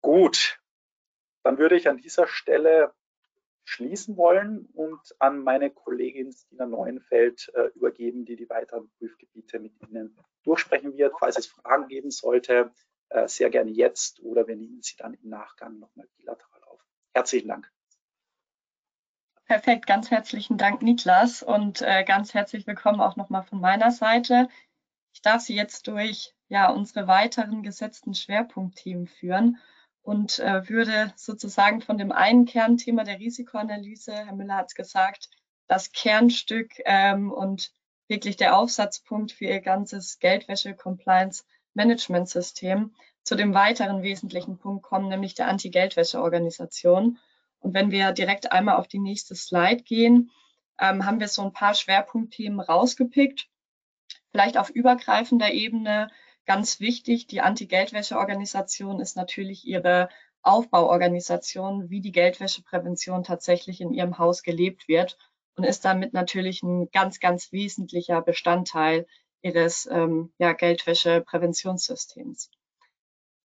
Gut, 0.01 0.59
dann 1.43 1.57
würde 1.57 1.75
ich 1.75 1.87
an 1.87 1.97
dieser 1.97 2.27
Stelle 2.27 2.93
schließen 3.63 4.17
wollen 4.17 4.65
und 4.73 4.99
an 5.19 5.43
meine 5.43 5.69
Kollegin 5.69 6.31
Stina 6.31 6.65
Neuenfeld 6.65 7.51
äh, 7.53 7.67
übergeben, 7.75 8.25
die 8.25 8.35
die 8.35 8.49
weiteren 8.49 8.89
Prüfgebiete 8.97 9.59
mit 9.59 9.73
Ihnen 9.87 10.17
durchsprechen 10.43 10.97
wird. 10.97 11.13
Falls 11.19 11.37
es 11.37 11.47
Fragen 11.47 11.87
geben 11.87 12.09
sollte, 12.09 12.71
äh, 13.09 13.27
sehr 13.27 13.49
gerne 13.49 13.71
jetzt 13.71 14.21
oder 14.21 14.47
wir 14.47 14.55
nehmen 14.55 14.81
sie 14.81 14.95
dann 14.97 15.13
im 15.13 15.29
Nachgang 15.29 15.79
nochmal 15.79 16.07
bilateral 16.17 16.63
auf. 16.63 16.83
Herzlichen 17.13 17.49
Dank. 17.49 17.71
Perfekt, 19.49 19.85
ganz 19.87 20.11
herzlichen 20.11 20.59
Dank, 20.59 20.83
Niklas, 20.83 21.41
und 21.41 21.81
äh, 21.81 22.03
ganz 22.03 22.35
herzlich 22.35 22.67
willkommen 22.67 23.01
auch 23.01 23.15
nochmal 23.15 23.41
von 23.41 23.59
meiner 23.59 23.89
Seite. 23.89 24.47
Ich 25.11 25.23
darf 25.23 25.41
Sie 25.41 25.55
jetzt 25.55 25.87
durch 25.87 26.35
ja, 26.49 26.69
unsere 26.69 27.07
weiteren 27.07 27.63
gesetzten 27.63 28.13
Schwerpunktthemen 28.13 29.07
führen 29.07 29.57
und 30.03 30.37
äh, 30.37 30.69
würde 30.69 31.11
sozusagen 31.15 31.81
von 31.81 31.97
dem 31.97 32.11
einen 32.11 32.45
Kernthema 32.45 33.03
der 33.03 33.17
Risikoanalyse, 33.17 34.13
Herr 34.13 34.35
Müller 34.35 34.57
hat 34.57 34.67
es 34.67 34.75
gesagt, 34.75 35.31
das 35.65 35.93
Kernstück 35.93 36.73
ähm, 36.85 37.31
und 37.31 37.71
wirklich 38.07 38.37
der 38.37 38.55
Aufsatzpunkt 38.55 39.31
für 39.31 39.45
Ihr 39.45 39.61
ganzes 39.61 40.19
Geldwäsche-Compliance-Management-System 40.19 42.93
zu 43.23 43.35
dem 43.35 43.55
weiteren 43.55 44.03
wesentlichen 44.03 44.59
Punkt 44.59 44.83
kommen, 44.83 45.09
nämlich 45.09 45.33
der 45.33 45.47
Anti-Geldwäsche-Organisation. 45.47 47.17
Und 47.59 47.73
wenn 47.73 47.91
wir 47.91 48.11
direkt 48.11 48.51
einmal 48.51 48.77
auf 48.77 48.87
die 48.87 48.99
nächste 48.99 49.35
Slide 49.35 49.83
gehen, 49.83 50.31
ähm, 50.79 51.05
haben 51.05 51.19
wir 51.19 51.27
so 51.27 51.41
ein 51.43 51.53
paar 51.53 51.73
Schwerpunktthemen 51.73 52.59
rausgepickt. 52.59 53.49
Vielleicht 54.31 54.57
auf 54.57 54.69
übergreifender 54.69 55.51
Ebene 55.51 56.09
ganz 56.45 56.79
wichtig, 56.79 57.27
die 57.27 57.41
Anti-Geldwäsche-Organisation 57.41 58.99
ist 58.99 59.15
natürlich 59.15 59.65
ihre 59.67 60.09
Aufbauorganisation, 60.41 61.89
wie 61.89 62.01
die 62.01 62.11
Geldwäscheprävention 62.11 63.23
tatsächlich 63.23 63.81
in 63.81 63.93
ihrem 63.93 64.17
Haus 64.17 64.41
gelebt 64.41 64.87
wird 64.87 65.17
und 65.55 65.63
ist 65.65 65.83
damit 65.83 66.13
natürlich 66.13 66.63
ein 66.63 66.89
ganz, 66.91 67.19
ganz 67.19 67.51
wesentlicher 67.51 68.21
Bestandteil 68.21 69.05
ihres 69.41 69.87
ähm, 69.91 70.31
ja, 70.37 70.53
Geldwäschepräventionssystems. 70.53 72.49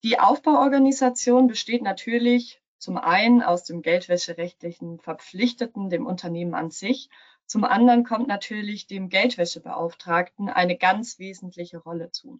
Die 0.03 0.19
Aufbauorganisation 0.19 1.47
besteht 1.47 1.81
natürlich 1.81 2.61
zum 2.77 2.97
einen 2.97 3.41
aus 3.41 3.63
dem 3.63 3.81
geldwäscherechtlichen 3.81 4.99
Verpflichteten, 4.99 5.89
dem 5.89 6.05
Unternehmen 6.05 6.53
an 6.53 6.71
sich. 6.71 7.09
Zum 7.45 7.63
anderen 7.63 8.03
kommt 8.03 8.27
natürlich 8.27 8.87
dem 8.87 9.09
Geldwäschebeauftragten 9.09 10.49
eine 10.49 10.77
ganz 10.77 11.19
wesentliche 11.19 11.77
Rolle 11.77 12.11
zu. 12.11 12.39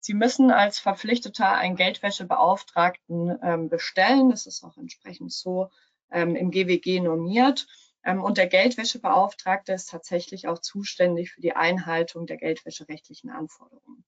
Sie 0.00 0.14
müssen 0.14 0.50
als 0.50 0.78
Verpflichteter 0.78 1.50
einen 1.52 1.76
Geldwäschebeauftragten 1.76 3.38
ähm, 3.42 3.68
bestellen. 3.70 4.28
Das 4.28 4.46
ist 4.46 4.62
auch 4.62 4.76
entsprechend 4.76 5.32
so 5.32 5.70
ähm, 6.10 6.36
im 6.36 6.50
GWG 6.50 7.00
normiert. 7.00 7.66
Ähm, 8.04 8.22
und 8.22 8.36
der 8.36 8.46
Geldwäschebeauftragte 8.46 9.72
ist 9.72 9.88
tatsächlich 9.88 10.46
auch 10.46 10.58
zuständig 10.58 11.32
für 11.32 11.40
die 11.40 11.56
Einhaltung 11.56 12.26
der 12.26 12.36
geldwäscherechtlichen 12.36 13.30
Anforderungen. 13.30 14.04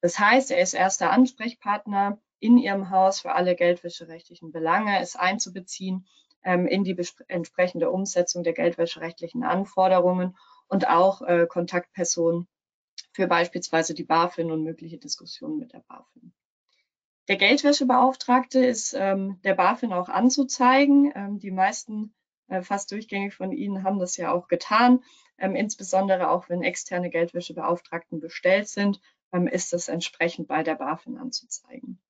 Das 0.00 0.20
heißt, 0.20 0.52
er 0.52 0.60
ist 0.60 0.74
erster 0.74 1.10
Ansprechpartner 1.10 2.20
in 2.40 2.58
ihrem 2.58 2.90
Haus 2.90 3.20
für 3.20 3.32
alle 3.32 3.54
geldwäscherechtlichen 3.54 4.50
Belange, 4.50 5.00
es 5.00 5.14
einzubeziehen 5.14 6.06
ähm, 6.42 6.66
in 6.66 6.84
die 6.84 6.96
entsprechende 7.28 7.90
Umsetzung 7.90 8.42
der 8.42 8.54
geldwäscherechtlichen 8.54 9.44
Anforderungen 9.44 10.36
und 10.68 10.88
auch 10.88 11.22
äh, 11.22 11.46
Kontaktpersonen 11.46 12.48
für 13.12 13.26
beispielsweise 13.26 13.94
die 13.94 14.04
BaFin 14.04 14.50
und 14.50 14.62
mögliche 14.62 14.98
Diskussionen 14.98 15.58
mit 15.58 15.72
der 15.72 15.80
BaFin. 15.80 16.32
Der 17.28 17.36
Geldwäschebeauftragte 17.36 18.64
ist 18.64 18.94
ähm, 18.98 19.38
der 19.44 19.54
BaFin 19.54 19.92
auch 19.92 20.08
anzuzeigen. 20.08 21.12
Ähm, 21.14 21.38
die 21.38 21.50
meisten 21.50 22.14
äh, 22.48 22.62
fast 22.62 22.90
durchgängig 22.90 23.34
von 23.34 23.52
Ihnen 23.52 23.84
haben 23.84 23.98
das 23.98 24.16
ja 24.16 24.32
auch 24.32 24.48
getan. 24.48 25.04
Ähm, 25.38 25.54
insbesondere 25.54 26.30
auch 26.30 26.48
wenn 26.48 26.62
externe 26.62 27.10
Geldwäschebeauftragten 27.10 28.20
bestellt 28.20 28.68
sind, 28.68 29.00
ähm, 29.32 29.46
ist 29.46 29.72
es 29.72 29.88
entsprechend 29.88 30.48
bei 30.48 30.62
der 30.62 30.74
BaFin 30.74 31.18
anzuzeigen. 31.18 32.00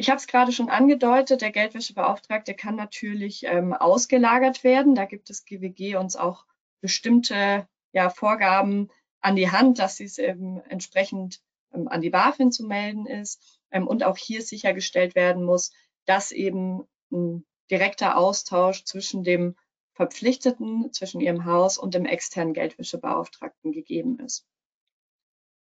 Ich 0.00 0.10
habe 0.10 0.18
es 0.18 0.28
gerade 0.28 0.52
schon 0.52 0.70
angedeutet, 0.70 1.40
der 1.40 1.50
Geldwäschebeauftragte 1.50 2.54
kann 2.54 2.76
natürlich 2.76 3.44
ähm, 3.44 3.72
ausgelagert 3.72 4.62
werden. 4.62 4.94
Da 4.94 5.06
gibt 5.06 5.28
es 5.28 5.44
GWG 5.44 5.96
uns 5.96 6.14
auch 6.14 6.46
bestimmte 6.80 7.68
ja, 7.90 8.08
Vorgaben 8.08 8.90
an 9.20 9.34
die 9.34 9.50
Hand, 9.50 9.80
dass 9.80 9.96
dies 9.96 10.18
eben 10.18 10.60
entsprechend 10.60 11.40
ähm, 11.74 11.88
an 11.88 12.00
die 12.00 12.10
BaFin 12.10 12.52
zu 12.52 12.64
melden 12.64 13.06
ist 13.06 13.60
ähm, 13.72 13.88
und 13.88 14.04
auch 14.04 14.16
hier 14.16 14.40
sichergestellt 14.42 15.16
werden 15.16 15.42
muss, 15.44 15.72
dass 16.06 16.30
eben 16.30 16.86
ein 17.10 17.44
direkter 17.68 18.16
Austausch 18.16 18.84
zwischen 18.84 19.24
dem 19.24 19.56
Verpflichteten, 19.94 20.92
zwischen 20.92 21.20
ihrem 21.20 21.44
Haus 21.44 21.76
und 21.76 21.94
dem 21.94 22.06
externen 22.06 22.54
Geldwäschebeauftragten 22.54 23.72
gegeben 23.72 24.20
ist. 24.20 24.46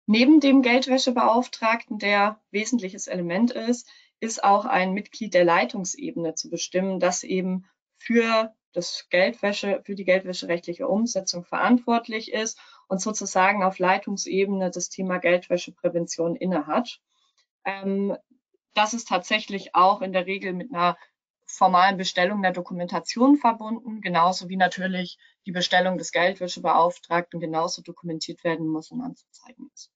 Neben 0.07 0.41
dem 0.41 0.63
Geldwäschebeauftragten, 0.63 1.99
der 1.99 2.41
wesentliches 2.51 3.09
Element 3.09 3.51
ist, 3.51 3.91
ist 4.23 4.45
auch 4.45 4.67
ein 4.67 4.93
Mitglied 4.93 5.35
der 5.35 5.45
Leitungsebene 5.45 6.37
zu 6.37 6.49
bestimmen, 6.49 7.01
das 7.01 7.25
eben 7.25 7.67
für 7.99 8.55
das 8.73 9.09
Geldwäsche, 9.11 9.83
für 9.85 9.97
die 9.97 10.05
geldwäscherechtliche 10.05 10.87
Umsetzung 10.87 11.45
verantwortlich 11.45 12.33
ist 12.33 12.57
und 12.87 13.01
sozusagen 13.01 13.65
auf 13.65 13.81
Leitungsebene 13.81 14.71
das 14.71 14.89
Thema 14.91 15.19
Geldwäscheprävention 15.19 16.37
innehat. 16.37 17.01
Ähm, 17.65 18.17
das 18.75 18.95
ist 18.95 19.09
tatsächlich 19.09 19.75
auch 19.75 20.03
in 20.03 20.13
der 20.13 20.27
Regel 20.27 20.53
mit 20.53 20.73
einer 20.73 20.97
formalen 21.47 21.97
Bestellung 21.97 22.43
der 22.43 22.53
Dokumentation 22.53 23.37
verbunden, 23.37 24.01
genauso 24.01 24.49
wie 24.49 24.57
natürlich 24.57 25.19
die 25.47 25.53
Bestellung 25.53 25.99
des 25.99 26.13
Geldwäschebeauftragten 26.13 27.41
genauso 27.41 27.83
dokumentiert 27.83 28.45
werden 28.45 28.69
muss 28.69 28.93
und 28.93 29.01
anzuzeigen 29.01 29.69
ist. 29.75 29.92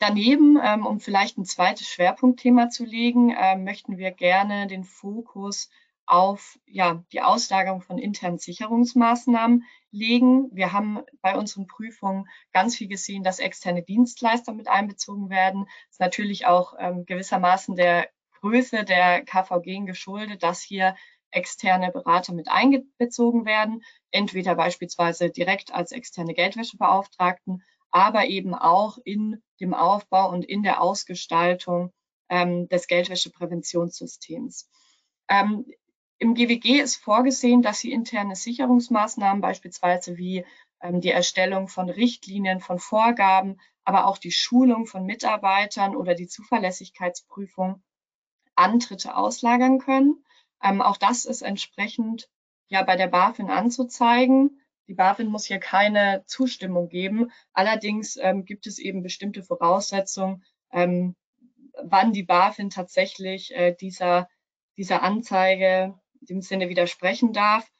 Daneben, 0.00 0.58
ähm, 0.64 0.86
um 0.86 0.98
vielleicht 0.98 1.36
ein 1.36 1.44
zweites 1.44 1.86
Schwerpunktthema 1.86 2.70
zu 2.70 2.86
legen, 2.86 3.32
äh, 3.32 3.54
möchten 3.56 3.98
wir 3.98 4.10
gerne 4.12 4.66
den 4.66 4.82
Fokus 4.82 5.68
auf 6.06 6.58
ja, 6.64 7.04
die 7.12 7.20
Auslagerung 7.20 7.82
von 7.82 7.98
internen 7.98 8.38
Sicherungsmaßnahmen 8.38 9.64
legen. 9.90 10.48
Wir 10.52 10.72
haben 10.72 11.00
bei 11.20 11.36
unseren 11.36 11.66
Prüfungen 11.66 12.26
ganz 12.50 12.76
viel 12.76 12.88
gesehen, 12.88 13.22
dass 13.22 13.40
externe 13.40 13.82
Dienstleister 13.82 14.54
mit 14.54 14.68
einbezogen 14.68 15.28
werden. 15.28 15.66
Das 15.66 15.92
ist 15.92 16.00
natürlich 16.00 16.46
auch 16.46 16.72
ähm, 16.78 17.04
gewissermaßen 17.04 17.76
der 17.76 18.08
Größe 18.40 18.84
der 18.84 19.22
KVG 19.22 19.84
geschuldet, 19.84 20.42
dass 20.42 20.62
hier 20.62 20.96
externe 21.30 21.92
Berater 21.92 22.32
mit 22.32 22.48
einbezogen 22.48 23.44
werden, 23.44 23.82
entweder 24.10 24.54
beispielsweise 24.54 25.28
direkt 25.28 25.74
als 25.74 25.92
externe 25.92 26.32
Geldwäschebeauftragten 26.32 27.62
aber 27.90 28.26
eben 28.26 28.54
auch 28.54 28.98
in 29.04 29.42
dem 29.60 29.74
Aufbau 29.74 30.30
und 30.30 30.44
in 30.44 30.62
der 30.62 30.80
Ausgestaltung 30.80 31.92
ähm, 32.28 32.68
des 32.68 32.86
Geldwäschepräventionssystems. 32.86 34.68
Ähm, 35.28 35.66
Im 36.18 36.34
GWG 36.34 36.80
ist 36.80 36.96
vorgesehen, 36.96 37.62
dass 37.62 37.80
sie 37.80 37.92
interne 37.92 38.36
Sicherungsmaßnahmen, 38.36 39.40
beispielsweise 39.40 40.16
wie 40.16 40.44
ähm, 40.80 41.00
die 41.00 41.10
Erstellung 41.10 41.68
von 41.68 41.90
Richtlinien, 41.90 42.60
von 42.60 42.78
Vorgaben, 42.78 43.60
aber 43.84 44.06
auch 44.06 44.18
die 44.18 44.32
Schulung 44.32 44.86
von 44.86 45.04
Mitarbeitern 45.04 45.96
oder 45.96 46.14
die 46.14 46.28
Zuverlässigkeitsprüfung 46.28 47.82
Antritte 48.54 49.16
auslagern 49.16 49.78
können. 49.78 50.24
Ähm, 50.62 50.82
auch 50.82 50.96
das 50.96 51.24
ist 51.24 51.42
entsprechend 51.42 52.28
ja 52.68 52.82
bei 52.82 52.96
der 52.96 53.08
BaFin 53.08 53.50
anzuzeigen. 53.50 54.59
Die 54.90 54.96
BaFin 54.96 55.28
muss 55.28 55.44
hier 55.44 55.60
keine 55.60 56.24
Zustimmung 56.26 56.88
geben. 56.88 57.30
Allerdings 57.52 58.16
ähm, 58.16 58.44
gibt 58.44 58.66
es 58.66 58.80
eben 58.80 59.04
bestimmte 59.04 59.44
Voraussetzungen, 59.44 60.42
ähm, 60.72 61.14
wann 61.80 62.12
die 62.12 62.24
BaFin 62.24 62.70
tatsächlich 62.70 63.54
äh, 63.54 63.72
dieser, 63.72 64.28
dieser 64.76 65.04
Anzeige 65.04 65.94
in 66.18 66.26
dem 66.26 66.40
Sinne 66.42 66.68
widersprechen 66.68 67.32
darf. 67.32 67.70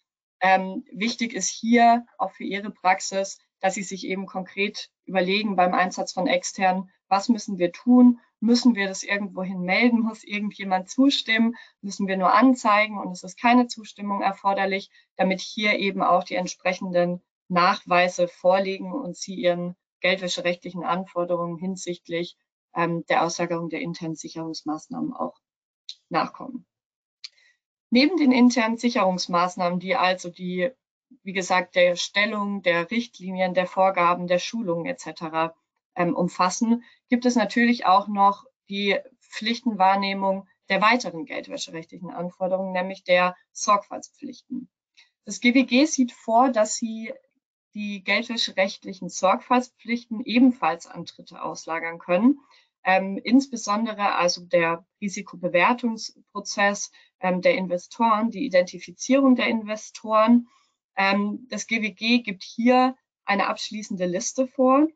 Ähm, 0.40 0.84
wichtig 0.92 1.34
ist 1.34 1.48
hier 1.48 2.06
auch 2.16 2.30
für 2.30 2.44
Ihre 2.44 2.70
Praxis, 2.70 3.40
dass 3.58 3.74
Sie 3.74 3.82
sich 3.82 4.06
eben 4.06 4.26
konkret 4.26 4.88
überlegen 5.04 5.56
beim 5.56 5.74
Einsatz 5.74 6.12
von 6.12 6.28
externen, 6.28 6.92
was 7.08 7.28
müssen 7.28 7.58
wir 7.58 7.72
tun? 7.72 8.20
Müssen 8.40 8.74
wir 8.74 8.88
das 8.88 9.02
irgendwohin 9.02 9.60
melden? 9.60 10.00
Muss 10.00 10.24
irgendjemand 10.24 10.88
zustimmen? 10.88 11.56
Müssen 11.82 12.08
wir 12.08 12.16
nur 12.16 12.32
anzeigen 12.32 12.98
und 12.98 13.12
es 13.12 13.22
ist 13.22 13.38
keine 13.38 13.66
Zustimmung 13.66 14.22
erforderlich, 14.22 14.90
damit 15.16 15.40
hier 15.40 15.78
eben 15.78 16.02
auch 16.02 16.24
die 16.24 16.36
entsprechenden 16.36 17.22
Nachweise 17.48 18.28
vorliegen 18.28 18.92
und 18.92 19.16
Sie 19.16 19.34
Ihren 19.34 19.76
geldwäscherechtlichen 20.00 20.84
Anforderungen 20.84 21.58
hinsichtlich 21.58 22.36
ähm, 22.74 23.04
der 23.06 23.24
Auslagerung 23.24 23.68
der 23.68 23.80
internen 23.80 24.14
Sicherungsmaßnahmen 24.14 25.12
auch 25.12 25.38
nachkommen. 26.08 26.66
Neben 27.90 28.16
den 28.16 28.32
internen 28.32 28.76
Sicherungsmaßnahmen, 28.76 29.80
die 29.80 29.96
also 29.96 30.30
die, 30.30 30.70
wie 31.24 31.32
gesagt, 31.32 31.74
der 31.74 31.96
Stellung, 31.96 32.62
der 32.62 32.90
Richtlinien, 32.90 33.52
der 33.52 33.66
Vorgaben, 33.66 34.28
der 34.28 34.38
Schulungen 34.38 34.86
etc. 34.86 35.52
Ähm, 35.96 36.14
umfassen, 36.14 36.84
gibt 37.08 37.26
es 37.26 37.34
natürlich 37.34 37.84
auch 37.84 38.06
noch 38.06 38.44
die 38.68 38.98
Pflichtenwahrnehmung 39.20 40.46
der 40.68 40.80
weiteren 40.80 41.24
geldwäscherechtlichen 41.24 42.10
Anforderungen, 42.10 42.72
nämlich 42.72 43.02
der 43.02 43.36
Sorgfaltspflichten. 43.52 44.70
Das 45.24 45.40
GWG 45.40 45.84
sieht 45.86 46.12
vor, 46.12 46.50
dass 46.50 46.76
sie 46.76 47.12
die 47.74 48.02
geldwäscherechtlichen 48.02 49.08
Sorgfaltspflichten 49.08 50.20
ebenfalls 50.24 50.86
an 50.86 51.04
Dritte 51.04 51.42
auslagern 51.42 51.98
können. 51.98 52.40
Ähm, 52.82 53.20
insbesondere 53.22 54.14
also 54.14 54.44
der 54.44 54.86
Risikobewertungsprozess 55.00 56.90
ähm, 57.20 57.42
der 57.42 57.54
Investoren, 57.54 58.30
die 58.30 58.46
Identifizierung 58.46 59.36
der 59.36 59.48
Investoren. 59.48 60.48
Ähm, 60.96 61.46
das 61.50 61.66
GWG 61.66 62.22
gibt 62.22 62.42
hier 62.42 62.96
eine 63.24 63.48
abschließende 63.48 64.06
Liste 64.06 64.48
vor. 64.48 64.88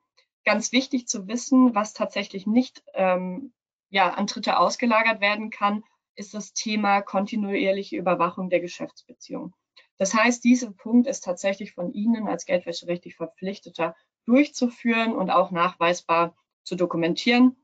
Ganz 0.44 0.72
wichtig 0.72 1.08
zu 1.08 1.26
wissen, 1.26 1.74
was 1.74 1.94
tatsächlich 1.94 2.46
nicht 2.46 2.82
ähm, 2.94 3.52
ja, 3.90 4.10
an 4.10 4.26
Dritte 4.26 4.58
ausgelagert 4.58 5.20
werden 5.20 5.50
kann, 5.50 5.84
ist 6.16 6.34
das 6.34 6.52
Thema 6.52 7.00
kontinuierliche 7.00 7.96
Überwachung 7.96 8.50
der 8.50 8.60
Geschäftsbeziehung. 8.60 9.54
Das 9.96 10.14
heißt, 10.14 10.44
dieser 10.44 10.72
Punkt 10.72 11.06
ist 11.06 11.24
tatsächlich 11.24 11.72
von 11.72 11.92
Ihnen 11.92 12.28
als 12.28 12.46
geldwäscherechtlich 12.46 13.16
Verpflichteter 13.16 13.94
durchzuführen 14.26 15.14
und 15.14 15.30
auch 15.30 15.50
nachweisbar 15.50 16.36
zu 16.64 16.76
dokumentieren 16.76 17.56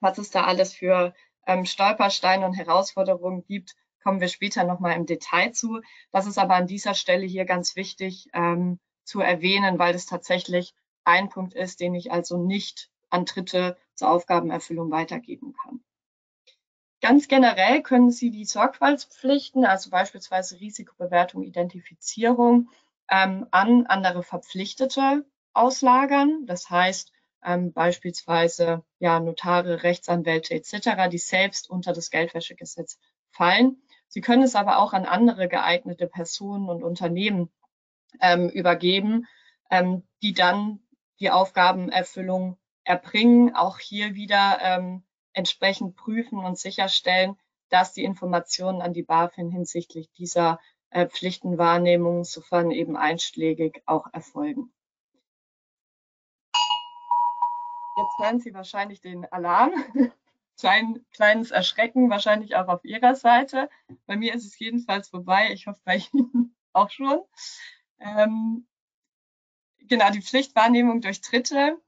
was 0.00 0.18
es 0.18 0.30
da 0.30 0.44
alles 0.44 0.74
für 0.74 1.14
ähm, 1.46 1.64
Stolpersteine 1.64 2.44
und 2.44 2.54
Herausforderungen 2.54 3.44
gibt, 3.44 3.76
kommen 4.02 4.20
wir 4.20 4.28
später 4.28 4.64
nochmal 4.64 4.96
im 4.96 5.06
Detail 5.06 5.52
zu. 5.52 5.80
Das 6.10 6.26
ist 6.26 6.38
aber 6.38 6.54
an 6.54 6.66
dieser 6.66 6.94
Stelle 6.94 7.26
hier 7.26 7.44
ganz 7.44 7.76
wichtig 7.76 8.28
ähm, 8.32 8.80
zu 9.04 9.20
erwähnen, 9.20 9.78
weil 9.78 9.94
es 9.94 10.06
tatsächlich 10.06 10.74
ein 11.10 11.28
Punkt 11.28 11.54
ist, 11.54 11.80
den 11.80 11.94
ich 11.94 12.12
also 12.12 12.38
nicht 12.38 12.90
an 13.10 13.24
Dritte 13.24 13.76
zur 13.94 14.10
Aufgabenerfüllung 14.10 14.90
weitergeben 14.90 15.54
kann. 15.62 15.80
Ganz 17.00 17.28
generell 17.28 17.82
können 17.82 18.10
Sie 18.10 18.30
die 18.30 18.44
Sorgfaltspflichten, 18.44 19.64
also 19.64 19.90
beispielsweise 19.90 20.60
Risikobewertung, 20.60 21.42
Identifizierung, 21.42 22.68
ähm, 23.10 23.46
an 23.50 23.86
andere 23.86 24.22
Verpflichtete 24.22 25.24
auslagern. 25.54 26.44
Das 26.46 26.68
heißt, 26.68 27.10
ähm, 27.42 27.72
beispielsweise 27.72 28.84
ja, 28.98 29.18
Notare, 29.18 29.82
Rechtsanwälte 29.82 30.54
etc., 30.54 31.08
die 31.10 31.18
selbst 31.18 31.70
unter 31.70 31.92
das 31.92 32.10
Geldwäschegesetz 32.10 32.98
fallen. 33.30 33.82
Sie 34.08 34.20
können 34.20 34.42
es 34.42 34.54
aber 34.54 34.78
auch 34.78 34.92
an 34.92 35.06
andere 35.06 35.48
geeignete 35.48 36.06
Personen 36.06 36.68
und 36.68 36.82
Unternehmen 36.82 37.50
ähm, 38.20 38.48
übergeben, 38.50 39.26
ähm, 39.70 40.02
die 40.22 40.34
dann 40.34 40.80
die 41.20 41.30
Aufgabenerfüllung 41.30 42.58
erbringen, 42.84 43.54
auch 43.54 43.78
hier 43.78 44.14
wieder 44.14 44.58
ähm, 44.62 45.04
entsprechend 45.32 45.96
prüfen 45.96 46.38
und 46.38 46.58
sicherstellen, 46.58 47.36
dass 47.68 47.92
die 47.92 48.04
Informationen 48.04 48.82
an 48.82 48.92
die 48.92 49.02
BaFin 49.02 49.50
hinsichtlich 49.50 50.10
dieser 50.12 50.58
äh, 50.90 51.06
Pflichtenwahrnehmung, 51.06 52.24
sofern 52.24 52.70
eben 52.70 52.96
einschlägig, 52.96 53.82
auch 53.86 54.06
erfolgen. 54.12 54.72
Jetzt 57.96 58.18
hören 58.18 58.40
Sie 58.40 58.54
wahrscheinlich 58.54 59.00
den 59.00 59.30
Alarm. 59.30 59.72
Klein, 60.58 61.04
kleines 61.12 61.52
Erschrecken, 61.52 62.10
wahrscheinlich 62.10 62.56
auch 62.56 62.68
auf 62.68 62.84
Ihrer 62.84 63.14
Seite. 63.14 63.70
Bei 64.06 64.16
mir 64.16 64.34
ist 64.34 64.44
es 64.44 64.58
jedenfalls 64.58 65.08
vorbei. 65.08 65.50
Ich 65.52 65.66
hoffe, 65.66 65.80
bei 65.84 66.02
Ihnen 66.12 66.54
auch 66.72 66.90
schon. 66.90 67.22
Ähm, 67.98 68.66
genau, 69.90 70.10
die 70.10 70.22
Pflichtwahrnehmung 70.22 71.02
durch 71.02 71.20
Dritte. 71.20 71.78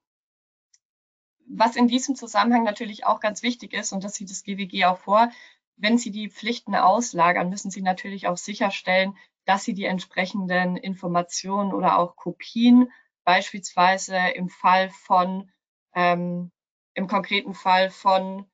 Was 1.46 1.76
in 1.76 1.88
diesem 1.88 2.14
Zusammenhang 2.14 2.64
natürlich 2.64 3.07
auch 3.07 3.20
ganz 3.20 3.42
wichtig 3.42 3.72
ist, 3.72 3.92
und 3.92 4.05
das 4.05 4.14
sieht 4.14 4.30
das 4.30 4.42
GWG 4.42 4.84
auch 4.84 4.98
vor, 4.98 5.30
wenn 5.76 5.96
Sie 5.96 6.11
die 6.11 6.28
Pflichten 6.28 6.74
auslagern, 6.74 7.48
müssen 7.48 7.70
Sie 7.70 7.82
natürlich 7.82 8.28
auch 8.28 8.36
sicherstellen, 8.36 9.16
dass 9.46 9.64
Sie 9.64 9.74
die 9.74 9.84
entsprechenden 9.84 10.76
Informationen 10.76 11.72
oder 11.72 11.98
auch 11.98 12.16
Kopien 12.16 12.92
beispielsweise 13.24 14.16
im 14.34 14.48
Fall 14.48 14.90
von 14.90 15.50
ähm, 15.94 16.50
im 16.94 17.07
konkreten 17.07 17.55
Fall 17.55 17.90
von 17.90 18.46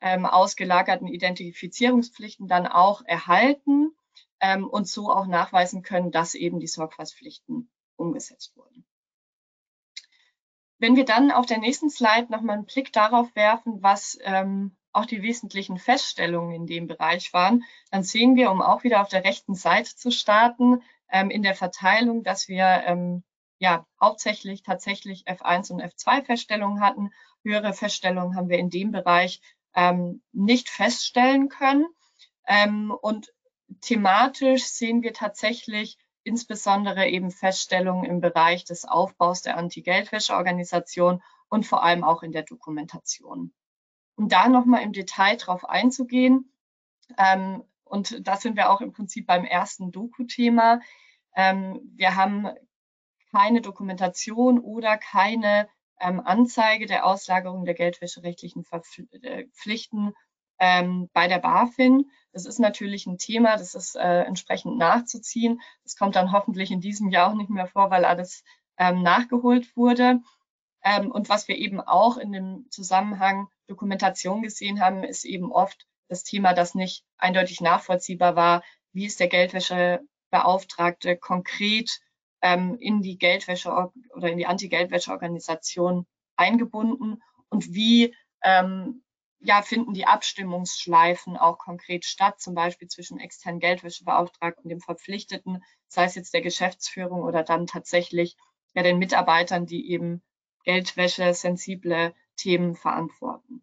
ähm, 0.00 0.26
ausgelagerten 0.26 1.08
Identifizierungspflichten 1.08 2.46
dann 2.46 2.66
auch 2.66 3.02
erhalten 3.04 3.92
ähm, 4.40 4.68
und 4.68 4.86
so 4.86 5.10
auch 5.10 5.26
nachweisen 5.26 5.82
können, 5.82 6.10
dass 6.12 6.34
eben 6.34 6.60
die 6.60 6.68
Sorgfaltspflichten 6.68 7.68
umgesetzt 7.98 8.56
wurden. 8.56 8.84
Wenn 10.78 10.96
wir 10.96 11.04
dann 11.04 11.30
auf 11.30 11.46
der 11.46 11.58
nächsten 11.58 11.90
Slide 11.90 12.28
nochmal 12.30 12.56
einen 12.56 12.66
Blick 12.66 12.92
darauf 12.92 13.34
werfen, 13.34 13.82
was 13.82 14.18
ähm, 14.22 14.76
auch 14.92 15.06
die 15.06 15.22
wesentlichen 15.22 15.78
Feststellungen 15.78 16.54
in 16.54 16.66
dem 16.66 16.86
Bereich 16.86 17.32
waren, 17.32 17.64
dann 17.90 18.04
sehen 18.04 18.36
wir, 18.36 18.50
um 18.50 18.62
auch 18.62 18.84
wieder 18.84 19.00
auf 19.00 19.08
der 19.08 19.24
rechten 19.24 19.54
Seite 19.54 19.96
zu 19.96 20.10
starten, 20.10 20.82
ähm, 21.10 21.30
in 21.30 21.42
der 21.42 21.54
Verteilung, 21.54 22.22
dass 22.22 22.48
wir 22.48 22.64
ähm, 22.86 23.24
ja 23.58 23.86
hauptsächlich 24.00 24.62
tatsächlich 24.62 25.26
F1 25.26 25.72
und 25.72 25.82
F2 25.82 26.24
Feststellungen 26.24 26.80
hatten. 26.80 27.10
Höhere 27.42 27.72
Feststellungen 27.72 28.36
haben 28.36 28.48
wir 28.48 28.58
in 28.58 28.70
dem 28.70 28.92
Bereich 28.92 29.40
ähm, 29.74 30.22
nicht 30.32 30.68
feststellen 30.68 31.48
können. 31.48 31.86
Ähm, 32.46 32.90
und 33.02 33.32
thematisch 33.80 34.64
sehen 34.64 35.02
wir 35.02 35.12
tatsächlich 35.12 35.98
insbesondere 36.28 37.08
eben 37.08 37.30
Feststellungen 37.30 38.04
im 38.04 38.20
Bereich 38.20 38.64
des 38.64 38.84
Aufbaus 38.84 39.40
der 39.40 39.56
Anti-Geldwäsche-Organisation 39.56 41.22
und 41.48 41.66
vor 41.66 41.82
allem 41.82 42.04
auch 42.04 42.22
in 42.22 42.32
der 42.32 42.42
Dokumentation. 42.42 43.54
Um 44.16 44.28
da 44.28 44.48
nochmal 44.48 44.82
im 44.82 44.92
Detail 44.92 45.36
drauf 45.36 45.64
einzugehen, 45.64 46.52
ähm, 47.16 47.64
und 47.84 48.26
da 48.28 48.36
sind 48.36 48.56
wir 48.56 48.70
auch 48.70 48.82
im 48.82 48.92
Prinzip 48.92 49.26
beim 49.26 49.46
ersten 49.46 49.90
Doku-Thema. 49.90 50.80
Ähm, 51.34 51.80
wir 51.94 52.16
haben 52.16 52.48
keine 53.32 53.62
Dokumentation 53.62 54.58
oder 54.58 54.98
keine 54.98 55.68
ähm, 55.98 56.20
Anzeige 56.20 56.84
der 56.84 57.06
Auslagerung 57.06 57.64
der 57.64 57.74
geldwäscherechtlichen 57.74 58.66
äh, 59.22 59.46
Pflichten 59.54 60.12
ähm, 60.58 61.08
bei 61.14 61.28
der 61.28 61.38
BaFin. 61.38 62.10
Das 62.32 62.46
ist 62.46 62.58
natürlich 62.58 63.06
ein 63.06 63.18
Thema, 63.18 63.56
das 63.56 63.74
ist 63.74 63.96
äh, 63.96 64.22
entsprechend 64.22 64.76
nachzuziehen. 64.78 65.60
Das 65.84 65.96
kommt 65.96 66.16
dann 66.16 66.32
hoffentlich 66.32 66.70
in 66.70 66.80
diesem 66.80 67.08
Jahr 67.10 67.30
auch 67.30 67.34
nicht 67.34 67.50
mehr 67.50 67.66
vor, 67.66 67.90
weil 67.90 68.04
alles 68.04 68.44
ähm, 68.76 69.02
nachgeholt 69.02 69.76
wurde. 69.76 70.20
Ähm, 70.84 71.10
und 71.10 71.28
was 71.28 71.48
wir 71.48 71.56
eben 71.56 71.80
auch 71.80 72.16
in 72.16 72.32
dem 72.32 72.66
Zusammenhang 72.70 73.48
Dokumentation 73.66 74.42
gesehen 74.42 74.80
haben, 74.80 75.04
ist 75.04 75.24
eben 75.24 75.52
oft 75.52 75.86
das 76.08 76.24
Thema, 76.24 76.54
das 76.54 76.74
nicht 76.74 77.04
eindeutig 77.16 77.60
nachvollziehbar 77.60 78.36
war. 78.36 78.62
Wie 78.92 79.06
ist 79.06 79.20
der 79.20 79.28
Geldwäschebeauftragte 79.28 81.16
konkret 81.16 82.00
ähm, 82.40 82.76
in 82.78 83.02
die 83.02 83.18
Geldwäsche 83.18 83.70
oder 84.14 84.30
in 84.30 84.38
die 84.38 84.46
Anti-Geldwäsche-Organisation 84.46 86.06
eingebunden 86.36 87.22
und 87.50 87.74
wie 87.74 88.14
ähm, 88.42 89.02
ja, 89.40 89.62
finden 89.62 89.94
die 89.94 90.06
Abstimmungsschleifen 90.06 91.36
auch 91.36 91.58
konkret 91.58 92.04
statt, 92.04 92.40
zum 92.40 92.54
Beispiel 92.54 92.88
zwischen 92.88 93.20
externen 93.20 93.60
Geldwäschebeauftragten, 93.60 94.68
dem 94.68 94.80
Verpflichteten, 94.80 95.62
sei 95.86 96.04
es 96.04 96.16
jetzt 96.16 96.34
der 96.34 96.42
Geschäftsführung 96.42 97.22
oder 97.22 97.44
dann 97.44 97.66
tatsächlich 97.66 98.36
ja 98.74 98.82
den 98.82 98.98
Mitarbeitern, 98.98 99.66
die 99.66 99.90
eben 99.90 100.22
Geldwäsche 100.64 101.32
sensible 101.34 102.14
Themen 102.36 102.74
verantworten. 102.74 103.62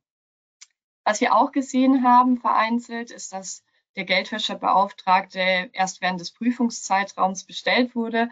Was 1.04 1.22
wir 1.22 1.36
auch 1.36 1.52
gesehen 1.52 2.04
haben 2.04 2.38
vereinzelt, 2.38 3.12
ist, 3.12 3.34
dass 3.34 3.64
der 3.96 4.06
Geldwäschebeauftragte 4.06 5.70
erst 5.72 6.02
während 6.02 6.20
des 6.20 6.32
Prüfungszeitraums 6.32 7.46
bestellt 7.46 7.96
wurde. 7.96 8.30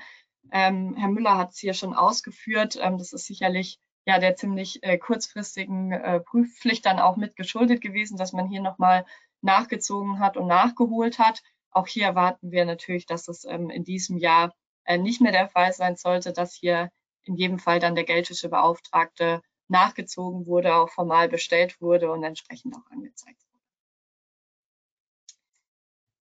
Ähm, 0.52 0.96
Herr 0.98 1.10
Müller 1.10 1.38
hat 1.38 1.52
es 1.52 1.60
hier 1.60 1.74
schon 1.74 1.94
ausgeführt. 1.94 2.78
Ähm, 2.82 2.98
das 2.98 3.14
ist 3.14 3.26
sicherlich 3.26 3.80
ja 4.06 4.20
der 4.20 4.36
ziemlich 4.36 4.84
äh, 4.84 4.98
kurzfristigen 4.98 5.92
äh, 5.92 6.20
Prüfpflicht 6.20 6.86
dann 6.86 7.00
auch 7.00 7.16
mit 7.16 7.36
geschuldet 7.36 7.82
gewesen, 7.82 8.18
dass 8.18 8.34
man 8.34 8.48
hier 8.48 8.62
nochmal 8.62 9.06
nachgezogen 9.42 10.20
hat 10.20 10.38
und 10.38 10.48
nachgeholt 10.48 11.20
hat. 11.20 11.42
Auch 11.72 11.88
hier 11.88 12.06
erwarten 12.06 12.52
wir 12.52 12.66
natürlich, 12.66 13.06
dass 13.06 13.28
es 13.28 13.46
ähm, 13.46 13.70
in 13.70 13.84
diesem 13.84 14.18
Jahr 14.18 14.54
äh, 14.86 14.98
nicht 14.98 15.22
mehr 15.22 15.32
der 15.32 15.50
Fall 15.50 15.74
sein 15.74 15.96
sollte, 15.96 16.34
dass 16.34 16.54
hier 16.54 16.92
in 17.24 17.36
jedem 17.36 17.60
Fall 17.60 17.80
dann 17.80 17.96
der 17.96 18.04
Geldwäschebeauftragte 18.04 19.42
nachgezogen 19.70 20.46
wurde, 20.46 20.76
auch 20.76 20.90
formal 20.90 21.30
bestellt 21.30 21.80
wurde 21.82 22.12
und 22.12 22.24
entsprechend 22.24 22.76
auch 22.76 22.92
angezeigt 22.92 23.42
wurde. 23.50 23.64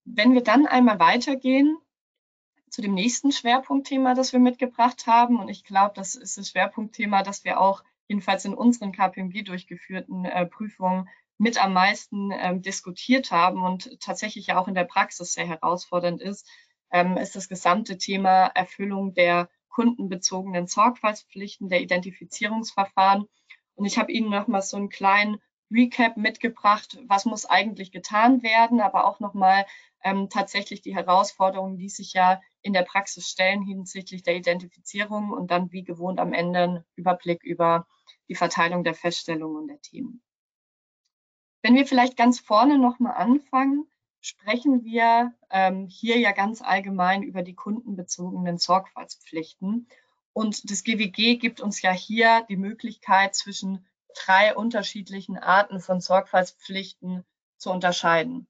Wenn 0.05 0.35
wir 0.35 0.43
dann 0.43 0.67
einmal 0.67 0.99
weitergehen 1.01 1.77
zu 2.73 2.81
dem 2.81 2.95
nächsten 2.95 3.33
Schwerpunktthema, 3.33 4.15
das 4.15 4.33
wir 4.33 4.41
mitgebracht 4.41 5.07
haben. 5.07 5.39
Und 5.39 5.51
ich 5.51 5.63
glaube, 5.63 5.93
das 5.95 6.15
ist 6.15 6.39
das 6.39 6.49
Schwerpunktthema, 6.49 7.23
das 7.23 7.45
wir 7.45 7.61
auch 7.61 7.85
jedenfalls 8.09 8.47
in 8.47 8.55
unseren 8.55 8.93
KPMG 8.93 9.43
durchgeführten 9.43 10.25
äh, 10.25 10.47
Prüfungen 10.47 11.07
mit 11.37 11.63
am 11.63 11.75
meisten 11.75 12.31
ähm, 12.33 12.63
diskutiert 12.63 13.31
haben 13.31 13.63
und 13.63 14.01
tatsächlich 14.01 14.47
ja 14.47 14.59
auch 14.59 14.69
in 14.69 14.75
der 14.75 14.85
Praxis 14.85 15.35
sehr 15.35 15.47
herausfordernd 15.47 16.23
ist, 16.23 16.49
ähm, 16.91 17.19
ist 17.19 17.37
das 17.37 17.51
gesamte 17.51 17.99
Thema 17.99 18.47
Erfüllung 18.47 19.13
der 19.13 19.51
kundenbezogenen 19.69 20.67
Sorgfaltspflichten, 20.67 21.69
der 21.69 21.83
Identifizierungsverfahren. 21.83 23.27
Und 23.75 23.85
ich 23.85 23.99
habe 23.99 24.13
Ihnen 24.13 24.31
nochmal 24.31 24.63
so 24.63 24.79
einen 24.79 24.89
kleinen 24.89 25.43
Recap 25.73 26.17
mitgebracht, 26.17 26.99
was 27.07 27.25
muss 27.25 27.47
eigentlich 27.47 27.93
getan 27.93 28.43
werden, 28.43 28.81
aber 28.81 29.07
auch 29.07 29.21
nochmal 29.21 29.67
ähm, 30.05 30.29
tatsächlich 30.29 30.83
die 30.83 30.95
Herausforderungen, 30.95 31.79
die 31.79 31.89
sich 31.89 32.13
ja 32.13 32.41
in 32.61 32.73
der 32.73 32.83
Praxis 32.83 33.29
stellen 33.29 33.63
hinsichtlich 33.63 34.23
der 34.23 34.37
Identifizierung 34.37 35.31
und 35.31 35.51
dann 35.51 35.73
wie 35.73 35.85
gewohnt 35.85 36.21
am 36.21 36.33
Ende 36.33 36.59
einen 36.61 36.85
Überblick 36.97 37.43
über 37.43 37.87
die 38.29 38.35
Verteilung 38.35 38.85
der 38.85 38.95
Feststellungen 38.95 39.57
und 39.57 39.69
der 39.69 39.81
Themen. 39.81 40.23
Wenn 41.63 41.75
wir 41.75 41.87
vielleicht 41.87 42.17
ganz 42.17 42.41
vorne 42.41 42.79
nochmal 42.79 43.15
anfangen, 43.15 43.87
sprechen 44.21 44.85
wir 44.85 45.35
ähm, 45.51 45.87
hier 45.87 46.19
ja 46.19 46.33
ganz 46.33 46.63
allgemein 46.63 47.23
über 47.23 47.43
die 47.43 47.55
kundenbezogenen 47.55 48.59
Sorgfaltspflichten. 48.59 49.89
Und 50.33 50.71
das 50.71 50.83
GWG 50.83 51.37
gibt 51.37 51.61
uns 51.61 51.83
ja 51.83 51.93
hier 51.93 52.45
die 52.49 52.57
Möglichkeit, 52.57 53.35
zwischen 53.35 53.87
drei 54.15 54.55
unterschiedlichen 54.55 55.39
Arten 55.39 55.81
von 55.81 56.01
Sorgfaltspflichten 56.01 57.25
zu 57.57 57.71
unterscheiden. 57.71 58.47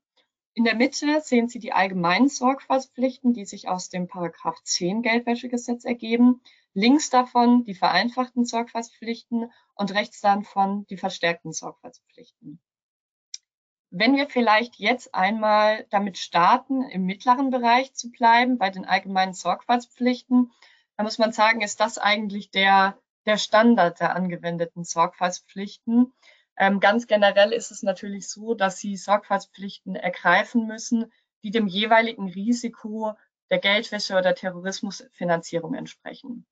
In 0.55 0.65
der 0.65 0.75
Mitte 0.75 1.21
sehen 1.23 1.49
Sie 1.49 1.59
die 1.59 1.73
allgemeinen 1.73 2.29
Sorgfaltspflichten, 2.29 3.33
die 3.33 3.47
sich 3.47 3.69
aus 3.69 3.89
dem 3.89 4.07
Paragraph 4.07 4.63
10 4.63 5.01
Geldwäschegesetz 5.01 5.85
ergeben. 5.85 6.43
Links 6.75 7.09
davon 7.09 7.65
die 7.65 7.75
vereinfachten 7.75 8.45
Sorgfaltspflichten 8.45 9.51
und 9.75 9.95
rechts 9.95 10.21
davon 10.21 10.87
die 10.87 10.99
verstärkten 10.99 11.53
Sorgfaltspflichten. 11.53 12.61
Wenn 13.95 14.17
wir 14.17 14.29
vielleicht 14.29 14.77
jetzt 14.77 15.15
einmal 15.15 15.87
damit 15.91 16.17
starten, 16.17 16.83
im 16.83 17.05
mittleren 17.05 17.51
Bereich 17.51 17.93
zu 17.95 18.11
bleiben, 18.11 18.57
bei 18.57 18.71
den 18.71 18.87
allgemeinen 18.87 19.35
Sorgfaltspflichten, 19.35 20.51
dann 20.97 21.05
muss 21.05 21.19
man 21.19 21.33
sagen, 21.33 21.61
ist 21.61 21.81
das 21.81 21.99
eigentlich 21.99 22.51
der, 22.51 22.99
der 23.27 23.37
Standard 23.39 24.01
der 24.01 24.15
angewendeten 24.15 24.85
Sorgfaltspflichten. 24.85 26.13
Ähm, 26.57 26.81
ganz 26.81 27.07
generell 27.07 27.53
ist 27.53 27.71
es 27.71 27.83
natürlich 27.83 28.29
so, 28.29 28.55
dass 28.55 28.79
Sie 28.79 28.97
Sorgfaltspflichten 28.97 29.97
ergreifen 29.97 30.67
müssen, 30.67 31.13
die 31.45 31.51
dem 31.51 31.67
jeweiligen 31.67 32.29
Risiko 32.29 33.15
der 33.51 33.59
Geldwäsche 33.59 34.17
oder 34.17 34.35
Terrorismusfinanzierung 34.35 35.75
entsprechen. 35.75 36.47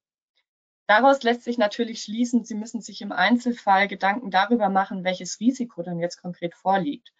Daraus 0.86 1.22
lässt 1.22 1.44
sich 1.44 1.56
natürlich 1.56 2.02
schließen, 2.02 2.44
Sie 2.44 2.56
müssen 2.56 2.80
sich 2.80 3.00
im 3.00 3.12
Einzelfall 3.12 3.86
Gedanken 3.86 4.30
darüber 4.30 4.68
machen, 4.68 5.04
welches 5.04 5.38
Risiko 5.38 5.82
dann 5.82 6.00
jetzt 6.00 6.20
konkret 6.20 6.54
vorliegt. 6.54 7.12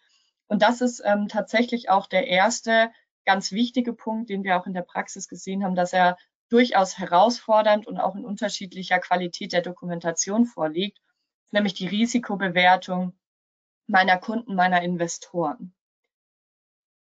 Und 0.47 0.61
das 0.61 0.81
ist 0.81 1.01
ähm, 1.05 1.29
tatsächlich 1.29 1.89
auch 1.89 2.07
der 2.07 2.27
erste 2.27 2.91
ganz 3.25 3.53
wichtige 3.53 3.93
Punkt, 3.93 4.29
den 4.29 4.43
wir 4.43 4.59
auch 4.59 4.67
in 4.67 4.73
der 4.73 4.81
Praxis 4.81 5.29
gesehen 5.29 5.63
haben, 5.63 5.75
dass 5.75 5.93
er 5.93 6.17
durchaus 6.51 6.97
herausfordernd 6.97 7.87
und 7.87 7.99
auch 7.99 8.15
in 8.15 8.25
unterschiedlicher 8.25 8.99
Qualität 8.99 9.53
der 9.53 9.61
Dokumentation 9.61 10.45
vorliegt 10.45 10.99
nämlich 11.51 11.73
die 11.73 11.87
Risikobewertung 11.87 13.13
meiner 13.87 14.17
Kunden, 14.17 14.55
meiner 14.55 14.81
Investoren. 14.81 15.73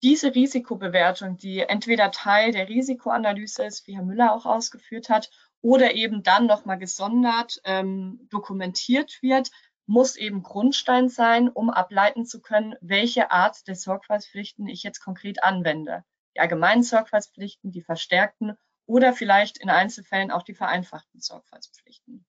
Diese 0.02 0.34
Risikobewertung, 0.34 1.38
die 1.38 1.60
entweder 1.60 2.10
Teil 2.10 2.52
der 2.52 2.68
Risikoanalyse 2.68 3.64
ist, 3.64 3.86
wie 3.86 3.96
Herr 3.96 4.04
Müller 4.04 4.34
auch 4.34 4.44
ausgeführt 4.44 5.08
hat, 5.08 5.30
oder 5.62 5.94
eben 5.94 6.22
dann 6.22 6.46
nochmal 6.46 6.78
gesondert 6.78 7.58
ähm, 7.64 8.28
dokumentiert 8.30 9.22
wird, 9.22 9.50
muss 9.86 10.16
eben 10.16 10.42
Grundstein 10.42 11.08
sein, 11.08 11.48
um 11.48 11.70
ableiten 11.70 12.26
zu 12.26 12.42
können, 12.42 12.74
welche 12.82 13.30
Art 13.30 13.66
der 13.66 13.74
Sorgfaltspflichten 13.74 14.66
ich 14.66 14.82
jetzt 14.82 15.00
konkret 15.00 15.42
anwende. 15.42 16.04
Die 16.34 16.40
allgemeinen 16.40 16.82
Sorgfaltspflichten, 16.82 17.70
die 17.70 17.82
verstärkten 17.82 18.58
oder 18.86 19.12
vielleicht 19.12 19.58
in 19.58 19.70
Einzelfällen 19.70 20.30
auch 20.30 20.42
die 20.42 20.54
vereinfachten 20.54 21.20
Sorgfaltspflichten. 21.20 22.24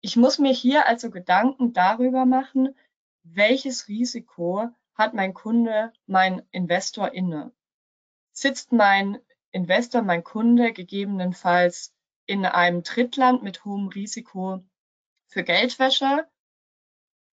Ich 0.00 0.16
muss 0.16 0.38
mir 0.38 0.52
hier 0.52 0.86
also 0.86 1.10
Gedanken 1.10 1.72
darüber 1.72 2.26
machen, 2.26 2.76
welches 3.22 3.88
Risiko 3.88 4.68
hat 4.94 5.14
mein 5.14 5.34
Kunde, 5.34 5.92
mein 6.06 6.42
Investor 6.50 7.12
inne? 7.12 7.52
Sitzt 8.32 8.72
mein 8.72 9.18
Investor, 9.50 10.02
mein 10.02 10.24
Kunde 10.24 10.72
gegebenenfalls 10.72 11.94
in 12.26 12.44
einem 12.44 12.82
Drittland 12.82 13.42
mit 13.42 13.64
hohem 13.64 13.88
Risiko 13.88 14.64
für 15.26 15.42
Geldwäsche? 15.42 16.28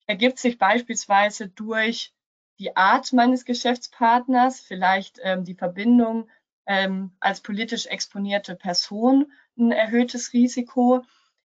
Ergibt 0.07 0.39
sich 0.39 0.57
beispielsweise 0.57 1.49
durch 1.49 2.13
die 2.59 2.75
Art 2.75 3.11
meines 3.11 3.45
Geschäftspartners, 3.45 4.61
vielleicht 4.61 5.19
ähm, 5.21 5.43
die 5.43 5.55
Verbindung 5.55 6.29
ähm, 6.65 7.15
als 7.19 7.41
politisch 7.41 7.85
exponierte 7.87 8.55
Person, 8.55 9.31
ein 9.57 9.71
erhöhtes 9.71 10.33
Risiko? 10.33 11.03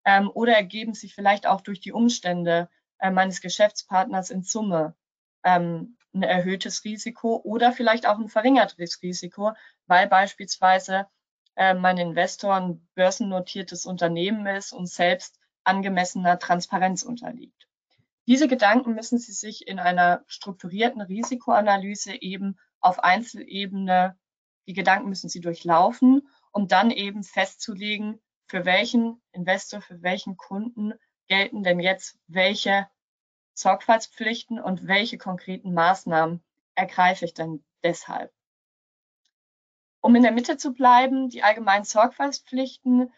ähm, 0.07 0.31
oder 0.33 0.55
ergeben 0.55 0.93
sich 0.93 1.13
vielleicht 1.13 1.45
auch 1.45 1.59
durch 1.59 1.81
die 1.81 1.91
Umstände 1.91 2.69
äh, 2.99 3.11
meines 3.11 3.41
Geschäftspartners 3.41 4.29
in 4.29 4.41
Summe 4.41 4.95
ähm, 5.43 5.97
ein 6.13 6.23
erhöhtes 6.23 6.85
Risiko 6.85 7.41
oder 7.43 7.73
vielleicht 7.73 8.07
auch 8.07 8.17
ein 8.17 8.29
verringertes 8.29 9.01
Risiko, 9.03 9.51
weil 9.85 10.07
beispielsweise 10.07 11.07
äh, 11.57 11.73
mein 11.73 11.97
Investor 11.97 12.55
ein 12.55 12.87
börsennotiertes 12.95 13.85
Unternehmen 13.85 14.47
ist 14.47 14.71
und 14.71 14.87
selbst 14.87 15.41
angemessener 15.65 16.39
Transparenz 16.39 17.03
unterliegt. 17.03 17.67
Diese 18.27 18.47
Gedanken 18.47 18.95
müssen 18.95 19.19
Sie 19.19 19.33
sich 19.33 19.67
in 19.67 19.77
einer 19.77 20.23
strukturierten 20.27 21.01
Risikoanalyse 21.01 22.13
eben 22.21 22.57
auf 22.79 23.03
Einzelebene, 23.03 24.17
die 24.67 24.73
Gedanken 24.73 25.09
müssen 25.09 25.29
Sie 25.29 25.39
durchlaufen, 25.39 26.27
um 26.51 26.67
dann 26.67 26.91
eben 26.91 27.23
festzulegen, 27.23 28.19
für 28.47 28.65
welchen 28.65 29.21
Investor, 29.31 29.81
für 29.81 30.01
welchen 30.01 30.37
Kunden 30.37 30.93
gelten 31.27 31.63
denn 31.63 31.79
jetzt 31.79 32.17
welche 32.27 32.87
Sorgfaltspflichten 33.53 34.59
und 34.59 34.87
welche 34.87 35.17
konkreten 35.17 35.73
Maßnahmen 35.73 36.43
ergreife 36.75 37.25
ich 37.25 37.33
denn 37.33 37.63
deshalb. 37.83 38.31
Um 39.99 40.15
in 40.15 40.23
der 40.23 40.31
Mitte 40.31 40.57
zu 40.57 40.73
bleiben, 40.73 41.29
die 41.29 41.43
allgemeinen 41.43 41.83
Sorgfaltspflichten, 41.83 43.11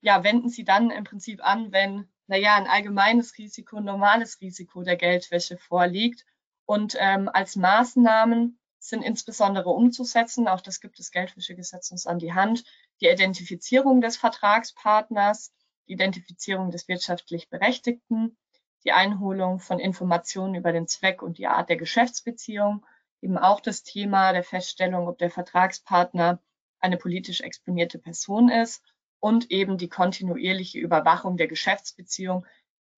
ja, 0.00 0.24
wenden 0.24 0.48
Sie 0.50 0.64
dann 0.64 0.90
im 0.90 1.04
Prinzip 1.04 1.42
an, 1.42 1.72
wenn, 1.72 2.08
naja, 2.26 2.56
ein 2.56 2.66
allgemeines 2.66 3.38
Risiko, 3.38 3.76
ein 3.76 3.84
normales 3.84 4.40
Risiko 4.40 4.82
der 4.82 4.96
Geldwäsche 4.96 5.56
vorliegt. 5.56 6.26
Und 6.66 6.96
ähm, 6.98 7.30
als 7.32 7.56
Maßnahmen 7.56 8.58
sind 8.88 9.02
insbesondere 9.02 9.70
umzusetzen, 9.70 10.46
auch 10.46 10.60
das 10.60 10.80
gibt 10.80 10.98
das 10.98 11.10
Geldwäschegesetz 11.10 11.90
uns 11.90 12.06
an 12.06 12.18
die 12.18 12.34
Hand, 12.34 12.64
die 13.00 13.08
Identifizierung 13.08 14.00
des 14.02 14.18
Vertragspartners, 14.18 15.52
die 15.88 15.94
Identifizierung 15.94 16.70
des 16.70 16.86
wirtschaftlich 16.86 17.48
Berechtigten, 17.48 18.36
die 18.84 18.92
Einholung 18.92 19.58
von 19.58 19.78
Informationen 19.78 20.54
über 20.54 20.72
den 20.72 20.86
Zweck 20.86 21.22
und 21.22 21.38
die 21.38 21.46
Art 21.46 21.70
der 21.70 21.78
Geschäftsbeziehung, 21.78 22.84
eben 23.22 23.38
auch 23.38 23.60
das 23.60 23.82
Thema 23.84 24.32
der 24.34 24.44
Feststellung, 24.44 25.08
ob 25.08 25.16
der 25.16 25.30
Vertragspartner 25.30 26.42
eine 26.78 26.98
politisch 26.98 27.40
exponierte 27.40 27.98
Person 27.98 28.50
ist 28.50 28.82
und 29.18 29.50
eben 29.50 29.78
die 29.78 29.88
kontinuierliche 29.88 30.78
Überwachung 30.78 31.38
der 31.38 31.48
Geschäftsbeziehung 31.48 32.44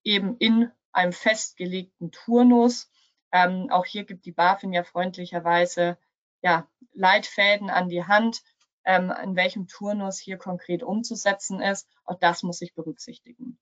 eben 0.03 0.37
in 0.39 0.73
einem 0.91 1.13
festgelegten 1.13 2.11
Turnus 2.11 2.91
Ähm, 3.37 3.69
auch 3.71 3.85
hier 3.85 4.05
gibt 4.05 4.25
die 4.25 4.33
BaFin 4.33 4.73
ja 4.73 4.83
freundlicherweise 4.83 5.99
ja, 6.41 6.67
Leitfäden 6.95 7.69
an 7.69 7.91
die 7.91 8.05
Hand, 8.05 8.43
ähm, 8.87 9.13
in 9.23 9.37
welchem 9.37 9.67
Turnus 9.69 10.19
hier 10.19 10.39
konkret 10.39 10.83
umzusetzen 10.83 11.61
ist. 11.61 11.87
Auch 12.07 12.19
das 12.19 12.43
muss 12.43 12.63
ich 12.63 12.75
berücksichtigen. 12.75 13.59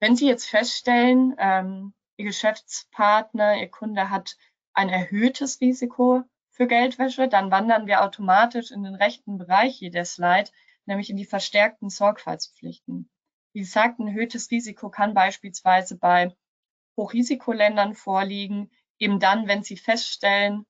Wenn 0.00 0.16
Sie 0.16 0.26
jetzt 0.26 0.50
feststellen, 0.50 1.34
ähm, 1.38 1.94
Ihr 2.18 2.26
Geschäftspartner, 2.26 3.56
Ihr 3.56 3.70
Kunde 3.70 4.10
hat 4.10 4.36
ein 4.74 4.90
erhöhtes 4.90 5.62
Risiko 5.62 6.22
für 6.50 6.66
Geldwäsche, 6.66 7.28
dann 7.28 7.50
wandern 7.50 7.86
wir 7.86 8.02
automatisch 8.02 8.70
in 8.70 8.82
den 8.82 8.96
rechten 8.96 9.38
Bereich 9.38 9.78
hier 9.78 9.90
der 9.90 10.04
Slide, 10.04 10.50
nämlich 10.84 11.08
in 11.08 11.16
die 11.16 11.24
verstärkten 11.24 11.88
Sorgfaltspflichten. 11.88 13.08
Wie 13.54 13.60
gesagt, 13.60 13.98
ein 13.98 14.08
erhöhtes 14.08 14.50
Risiko 14.50 14.90
kann 14.90 15.14
beispielsweise 15.14 15.96
bei 15.96 16.34
Hochrisikoländern 16.96 17.94
vorliegen, 17.94 18.70
eben 18.98 19.18
dann, 19.18 19.48
wenn 19.48 19.62
Sie 19.62 19.76
feststellen, 19.76 20.66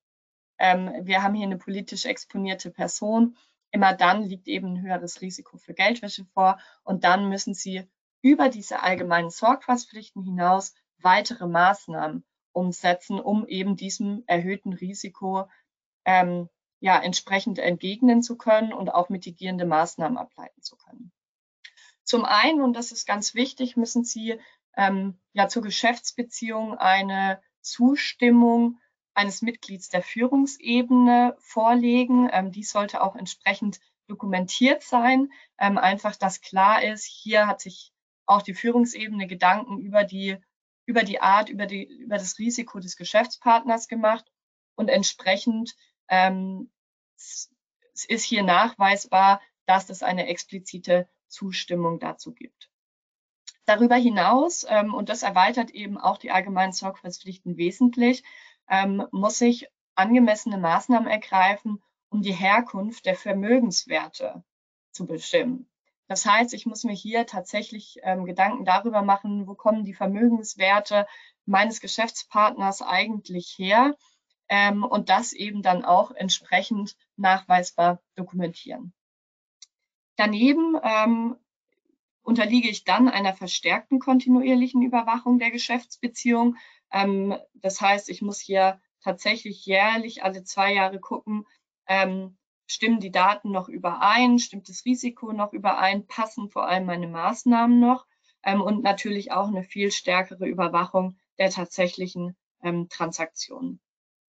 ähm, 0.59 0.93
wir 1.03 1.23
haben 1.23 1.35
hier 1.35 1.47
eine 1.47 1.59
politisch 1.59 2.07
exponierte 2.07 2.71
Person, 2.71 3.37
immer 3.71 3.95
dann 3.95 4.23
liegt 4.23 4.49
eben 4.49 4.75
ein 4.75 4.83
höheres 4.83 5.21
Risiko 5.21 5.57
für 5.57 5.75
Geldwäsche 5.75 6.25
vor 6.27 6.59
und 6.85 7.05
dann 7.05 7.29
müssen 7.29 7.55
Sie 7.55 7.89
über 8.21 8.49
diese 8.49 8.83
allgemeinen 8.83 9.31
Sorgfaltspflichten 9.31 10.23
hinaus 10.23 10.75
weitere 10.99 11.47
Maßnahmen 11.47 12.25
umsetzen, 12.53 13.19
um 13.19 13.47
eben 13.47 13.77
diesem 13.77 14.23
erhöhten 14.27 14.73
Risiko 14.73 15.49
ähm, 16.05 16.49
ja, 16.81 16.99
entsprechend 16.99 17.59
entgegnen 17.59 18.23
zu 18.23 18.37
können 18.37 18.73
und 18.73 18.91
auch 18.91 19.09
mitigierende 19.09 19.65
Maßnahmen 19.65 20.19
ableiten 20.19 20.63
zu 20.63 20.77
können. 20.77 21.13
Zum 22.05 22.25
einen, 22.25 22.61
und 22.61 22.75
das 22.75 22.93
ist 22.93 23.07
ganz 23.07 23.35
wichtig, 23.35 23.77
müssen 23.77 24.05
Sie 24.05 24.39
ähm, 24.77 25.19
ja 25.33 25.49
zur 25.49 25.63
Geschäftsbeziehung 25.63 26.77
eine 26.79 27.41
Zustimmung 27.61 28.79
eines 29.15 29.43
Mitglieds 29.43 29.89
der 29.89 30.03
Führungsebene 30.03 31.37
vorlegen. 31.39 32.29
Ähm, 32.33 32.51
dies 32.51 32.71
sollte 32.71 33.03
auch 33.03 33.17
entsprechend 33.17 33.81
dokumentiert 34.07 34.83
sein. 34.83 35.33
Ähm, 35.59 35.79
einfach, 35.79 36.17
dass 36.17 36.41
klar 36.41 36.83
ist, 36.83 37.05
hier 37.05 37.47
hat 37.47 37.61
sich 37.61 37.93
auch 38.27 38.43
die 38.43 38.55
Führungsebene 38.55 39.27
Gedanken 39.27 39.79
über 39.79 40.05
die, 40.05 40.37
über 40.87 41.03
die 41.03 41.21
Art, 41.21 41.49
über, 41.49 41.67
die, 41.67 41.85
über 41.85 42.19
das 42.19 42.39
Risiko 42.39 42.79
des 42.79 42.97
Geschäftspartners 42.97 43.89
gemacht 43.89 44.31
und 44.75 44.89
entsprechend 44.89 45.75
ähm, 46.09 46.71
ist 47.17 48.25
hier 48.25 48.43
nachweisbar, 48.43 49.41
dass 49.67 49.91
es 49.91 50.03
eine 50.03 50.27
explizite 50.27 51.09
Zustimmung 51.29 52.01
dazu 52.01 52.33
gibt. 52.33 52.72
Darüber 53.73 53.97
hinaus, 53.97 54.67
ähm, 54.69 54.93
und 54.93 55.09
das 55.09 55.23
erweitert 55.23 55.71
eben 55.71 55.97
auch 55.97 56.19
die 56.19 56.31
allgemeinen 56.31 56.75
Sorgfaltspflichten 56.75 57.57
wesentlich, 57.57 58.23
ähm, 58.69 59.07
muss 59.13 59.41
ich 59.41 59.67
angemessene 59.95 60.59
Maßnahmen 60.59 61.09
ergreifen, 61.09 61.83
um 62.11 62.21
die 62.21 62.35
Herkunft 62.35 63.07
der 63.07 63.15
Vermögenswerte 63.15 64.45
zu 64.91 65.07
bestimmen. 65.07 65.71
Das 66.07 66.27
heißt, 66.27 66.53
ich 66.53 66.67
muss 66.67 66.85
mir 66.85 66.93
hier 66.93 67.25
tatsächlich 67.25 67.97
ähm, 68.03 68.27
Gedanken 68.27 68.67
darüber 68.67 69.01
machen, 69.01 69.47
wo 69.47 69.55
kommen 69.55 69.87
die 69.87 69.95
Vermögenswerte 69.95 71.07
meines 71.47 71.81
Geschäftspartners 71.81 72.83
eigentlich 72.83 73.55
her 73.57 73.97
ähm, 74.51 74.85
und 74.85 75.09
das 75.09 75.33
eben 75.33 75.63
dann 75.63 75.83
auch 75.83 76.11
entsprechend 76.11 76.95
nachweisbar 77.17 78.03
dokumentieren. 78.17 78.93
Daneben 80.17 80.79
ähm, 80.83 81.39
unterliege 82.23 82.69
ich 82.69 82.85
dann 82.85 83.09
einer 83.09 83.35
verstärkten 83.35 83.99
kontinuierlichen 83.99 84.83
Überwachung 84.83 85.39
der 85.39 85.51
Geschäftsbeziehung. 85.51 86.57
Ähm, 86.91 87.37
das 87.55 87.81
heißt, 87.81 88.09
ich 88.09 88.23
muss 88.23 88.41
hier 88.41 88.81
tatsächlich 89.03 89.67
jährlich 89.67 90.23
alle 90.23 90.45
zwei 90.45 90.73
Jahre 90.75 91.01
gucken, 91.01 91.47
ähm, 91.87 92.37
stimmen 92.67 93.01
die 93.01 93.11
Daten 93.11 93.51
noch 93.51 93.69
überein, 93.69 94.39
stimmt 94.39 94.69
das 94.69 94.85
Risiko 94.85 95.33
noch 95.33 95.53
überein, 95.53 96.07
passen 96.07 96.49
vor 96.49 96.69
allem 96.69 96.87
meine 96.87 97.09
Maßnahmen 97.09 97.81
noch 97.81 98.07
ähm, 98.45 98.63
und 98.63 98.83
natürlich 98.83 99.33
auch 99.33 99.49
eine 99.49 99.65
viel 99.65 99.91
stärkere 99.91 100.47
Überwachung 100.47 101.19
der 101.39 101.51
tatsächlichen 101.51 102.37
ähm, 102.63 102.89
Transaktionen. 102.89 103.81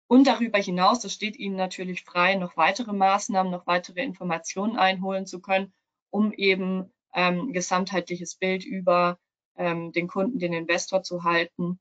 Und 0.08 0.26
darüber 0.26 0.58
hinaus, 0.58 1.02
das 1.02 1.14
steht 1.14 1.38
Ihnen 1.38 1.56
natürlich 1.56 2.04
frei, 2.04 2.36
noch 2.36 2.58
weitere 2.58 2.94
Maßnahmen, 2.94 3.52
noch 3.52 3.68
weitere 3.68 4.02
Informationen 4.02 4.78
einholen 4.78 5.28
zu 5.28 5.40
können, 5.40 5.72
um 6.10 6.32
eben 6.34 6.92
ähm, 7.14 7.54
gesamtheitliches 7.54 8.36
Bild 8.36 8.66
über 8.66 9.20
ähm, 9.56 9.92
den 9.92 10.08
Kunden, 10.08 10.40
den 10.40 10.54
Investor 10.54 11.04
zu 11.04 11.24
halten 11.24 11.80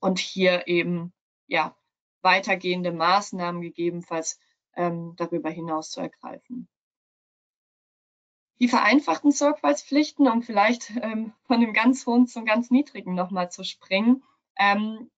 und 0.00 0.18
hier 0.18 0.66
eben 0.66 1.12
ja 1.46 1.76
weitergehende 2.22 2.92
Maßnahmen 2.92 3.60
gegebenenfalls 3.60 4.38
ähm, 4.74 5.14
darüber 5.16 5.50
hinaus 5.50 5.90
zu 5.90 6.00
ergreifen. 6.00 6.68
Die 8.60 8.68
vereinfachten 8.68 9.32
Sorgfaltspflichten, 9.32 10.28
um 10.28 10.42
vielleicht 10.42 10.90
ähm, 11.02 11.32
von 11.46 11.60
dem 11.60 11.72
ganz 11.72 12.06
hohen 12.06 12.26
zum 12.26 12.44
ganz 12.44 12.70
niedrigen 12.70 13.14
nochmal 13.14 13.50
zu 13.50 13.64
springen, 13.64 14.22
ähm, 14.56 15.10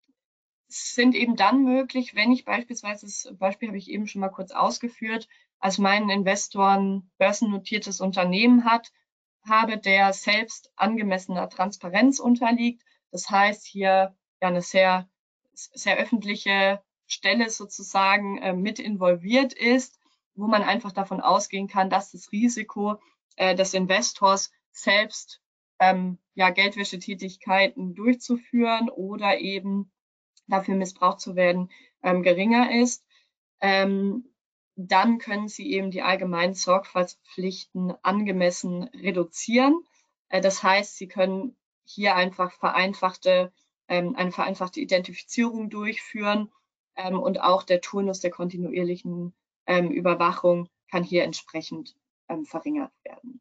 sind 0.67 1.15
eben 1.15 1.35
dann 1.35 1.63
möglich, 1.63 2.15
wenn 2.15 2.31
ich 2.31 2.45
beispielsweise, 2.45 3.05
das 3.05 3.33
Beispiel 3.37 3.67
habe 3.67 3.77
ich 3.77 3.89
eben 3.89 4.07
schon 4.07 4.21
mal 4.21 4.29
kurz 4.29 4.51
ausgeführt, 4.51 5.27
als 5.59 5.77
meinen 5.77 6.09
Investoren 6.09 7.11
börsennotiertes 7.17 8.01
Unternehmen 8.01 8.65
hat, 8.65 8.91
habe, 9.47 9.77
der 9.77 10.13
selbst 10.13 10.71
angemessener 10.75 11.49
Transparenz 11.49 12.19
unterliegt. 12.19 12.83
Das 13.11 13.29
heißt, 13.29 13.65
hier 13.65 14.15
ja 14.41 14.47
eine 14.47 14.61
sehr, 14.61 15.09
sehr 15.53 15.97
öffentliche 15.97 16.81
Stelle 17.07 17.49
sozusagen 17.49 18.37
äh, 18.39 18.53
mit 18.53 18.79
involviert 18.79 19.53
ist, 19.53 19.99
wo 20.35 20.47
man 20.47 20.63
einfach 20.63 20.91
davon 20.91 21.21
ausgehen 21.21 21.67
kann, 21.67 21.89
dass 21.89 22.11
das 22.11 22.31
Risiko 22.31 22.99
äh, 23.35 23.55
des 23.55 23.73
Investors 23.73 24.51
selbst 24.71 25.41
ähm, 25.79 26.17
ja, 26.33 26.49
Geldwäschetätigkeiten 26.49 27.95
durchzuführen 27.95 28.89
oder 28.89 29.39
eben 29.39 29.91
dafür 30.47 30.75
missbraucht 30.75 31.21
zu 31.21 31.35
werden, 31.35 31.69
ähm, 32.03 32.23
geringer 32.23 32.71
ist, 32.71 33.05
ähm, 33.61 34.29
dann 34.75 35.19
können 35.19 35.47
Sie 35.47 35.71
eben 35.71 35.89
die 35.89 36.01
allgemeinen 36.01 36.53
Sorgfaltspflichten 36.53 37.93
angemessen 38.03 38.83
reduzieren. 38.83 39.83
Äh, 40.29 40.41
das 40.41 40.63
heißt, 40.63 40.97
Sie 40.97 41.07
können 41.07 41.55
hier 41.85 42.15
einfach 42.15 42.51
vereinfachte, 42.51 43.53
ähm, 43.87 44.15
eine 44.15 44.31
vereinfachte 44.31 44.81
Identifizierung 44.81 45.69
durchführen 45.69 46.51
ähm, 46.95 47.19
und 47.19 47.41
auch 47.41 47.63
der 47.63 47.81
Turnus 47.81 48.19
der 48.19 48.31
kontinuierlichen 48.31 49.33
ähm, 49.65 49.91
Überwachung 49.91 50.69
kann 50.89 51.03
hier 51.03 51.23
entsprechend 51.23 51.95
verringert 52.45 52.91
werden. 53.03 53.39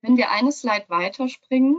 Wenn 0.00 0.16
wir 0.16 0.30
eine 0.30 0.52
Slide 0.52 0.86
weiterspringen, 0.88 1.76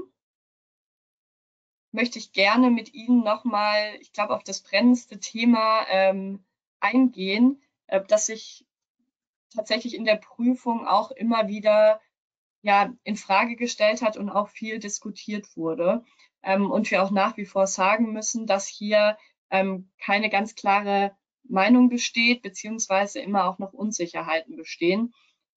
möchte 1.91 2.19
ich 2.19 2.31
gerne 2.31 2.69
mit 2.69 2.93
Ihnen 2.93 3.23
nochmal, 3.23 3.95
ich 3.99 4.13
glaube, 4.13 4.35
auf 4.35 4.43
das 4.43 4.61
brennendste 4.61 5.19
Thema 5.19 6.37
eingehen, 6.79 7.59
äh, 7.87 8.01
das 8.07 8.27
sich 8.27 8.65
tatsächlich 9.53 9.95
in 9.95 10.05
der 10.05 10.17
Prüfung 10.17 10.87
auch 10.87 11.11
immer 11.11 11.47
wieder 11.47 12.01
ja, 12.61 12.93
in 13.03 13.15
Frage 13.15 13.55
gestellt 13.55 14.01
hat 14.01 14.17
und 14.17 14.29
auch 14.29 14.49
viel 14.49 14.79
diskutiert 14.79 15.55
wurde. 15.55 16.03
Ähm, 16.43 16.69
und 16.69 16.91
wir 16.91 17.03
auch 17.03 17.11
nach 17.11 17.37
wie 17.37 17.45
vor 17.45 17.67
sagen 17.67 18.13
müssen, 18.13 18.45
dass 18.45 18.67
hier 18.67 19.17
ähm, 19.49 19.89
keine 19.99 20.29
ganz 20.29 20.55
klare 20.55 21.15
Meinung 21.43 21.89
besteht, 21.89 22.41
beziehungsweise 22.41 23.19
immer 23.19 23.45
auch 23.45 23.57
noch 23.57 23.73
Unsicherheiten 23.73 24.55
bestehen. 24.55 25.13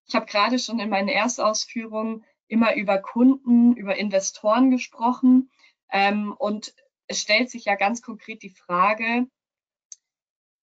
Ich 0.07 0.15
habe 0.15 0.27
gerade 0.27 0.59
schon 0.59 0.79
in 0.79 0.89
meinen 0.89 1.09
Erstausführungen 1.09 2.25
immer 2.47 2.75
über 2.75 2.99
Kunden, 2.99 3.77
über 3.77 3.97
Investoren 3.97 4.71
gesprochen. 4.71 5.51
Ähm, 5.91 6.35
und 6.39 6.75
es 7.07 7.21
stellt 7.21 7.51
sich 7.51 7.65
ja 7.65 7.75
ganz 7.75 8.03
konkret 8.03 8.43
die 8.43 8.51
Frage, 8.51 9.27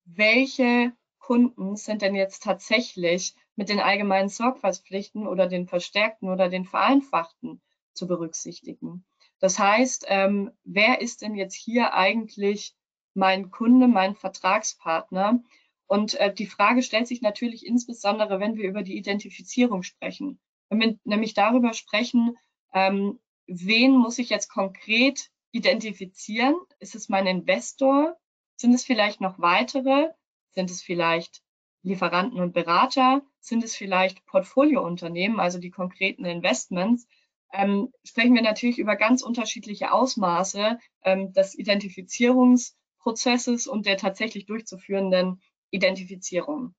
welche 0.06 0.94
Kunden 1.28 1.76
sind 1.76 2.04
denn 2.04 2.16
jetzt 2.16 2.42
tatsächlich 2.44 3.36
mit 3.58 3.68
den 3.68 3.82
allgemeinen 3.82 4.30
Sorgfaltspflichten 4.30 5.28
oder 5.28 5.48
den 5.48 5.68
verstärkten 5.68 6.30
oder 6.30 6.48
den 6.48 6.64
vereinfachten 6.64 7.60
zu 7.92 8.08
berücksichtigen? 8.08 9.04
Das 9.40 9.60
heißt, 9.60 10.06
ähm, 10.08 10.52
wer 10.64 11.02
ist 11.02 11.22
denn 11.22 11.36
jetzt 11.36 11.54
hier 11.54 11.94
eigentlich 11.94 12.78
mein 13.14 13.52
Kunde, 13.52 13.90
mein 13.90 14.16
Vertragspartner? 14.16 15.44
Und 15.86 16.14
äh, 16.14 16.34
die 16.34 16.46
Frage 16.46 16.82
stellt 16.82 17.10
sich 17.10 17.22
natürlich 17.22 17.66
insbesondere, 17.66 18.40
wenn 18.40 18.56
wir 18.56 18.70
über 18.70 18.82
die 18.82 18.96
Identifizierung 18.96 19.84
sprechen. 19.84 20.40
Wenn 20.70 20.80
wir 20.80 20.98
nämlich 21.04 21.34
darüber 21.34 21.74
sprechen, 21.74 22.38
ähm, 22.74 23.20
wen 23.48 23.92
muss 23.92 24.18
ich 24.18 24.30
jetzt 24.30 24.48
konkret 24.48 25.30
identifizieren? 25.52 26.56
Ist 26.80 26.96
es 26.96 27.10
mein 27.10 27.28
Investor? 27.28 28.16
Sind 28.56 28.74
es 28.74 28.86
vielleicht 28.86 29.20
noch 29.20 29.40
weitere? 29.40 30.08
Sind 30.58 30.72
es 30.72 30.82
vielleicht 30.82 31.44
Lieferanten 31.84 32.40
und 32.40 32.54
Berater? 32.54 33.22
Sind 33.40 33.64
es 33.64 33.76
vielleicht 33.76 34.26
Portfoliounternehmen, 34.26 35.40
also 35.40 35.60
die 35.60 35.70
konkreten 35.70 36.26
Investments? 36.26 37.06
ähm, 37.54 37.94
sprechen 38.04 38.36
wir 38.36 38.42
natürlich 38.42 38.80
über 38.80 38.96
ganz 38.96 39.22
unterschiedliche 39.22 39.92
Ausmaße 39.92 40.80
ähm, 41.04 41.34
des 41.34 41.58
Identifizierungsprozesses 41.58 43.68
und 43.68 43.86
der 43.86 43.98
tatsächlich 43.98 44.46
durchzuführenden 44.46 45.42
Identifizierung. 45.70 46.74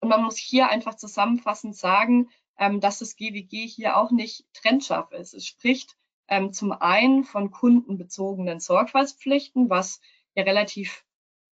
Und 0.00 0.08
man 0.08 0.22
muss 0.22 0.36
hier 0.36 0.68
einfach 0.68 0.96
zusammenfassend 0.96 1.76
sagen, 1.76 2.28
ähm, 2.58 2.80
dass 2.80 2.98
das 2.98 3.16
GWG 3.16 3.66
hier 3.66 3.96
auch 3.96 4.10
nicht 4.10 4.44
trennscharf 4.52 5.12
ist. 5.12 5.32
Es 5.34 5.46
spricht 5.46 5.96
ähm, 6.28 6.52
zum 6.52 6.72
einen 6.72 7.24
von 7.24 7.50
kundenbezogenen 7.50 8.60
Sorgfaltspflichten, 8.60 9.70
was 9.70 10.00
ja 10.34 10.44
relativ 10.44 11.04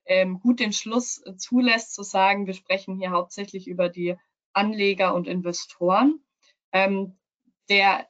ähm, 0.07 0.41
gut 0.41 0.61
den 0.61 0.73
Schluss 0.73 1.23
äh, 1.25 1.37
zulässt, 1.37 1.95
zu 1.95 2.03
sagen, 2.03 2.47
wir 2.47 2.55
sprechen 2.55 2.97
hier 2.97 3.11
hauptsächlich 3.11 3.69
über 3.69 3.89
die 3.89 4.17
Anleger 4.53 5.15
und 5.15 5.27
Investoren. 5.27 6.21
Ähm, 6.73 7.19
der 7.69 8.09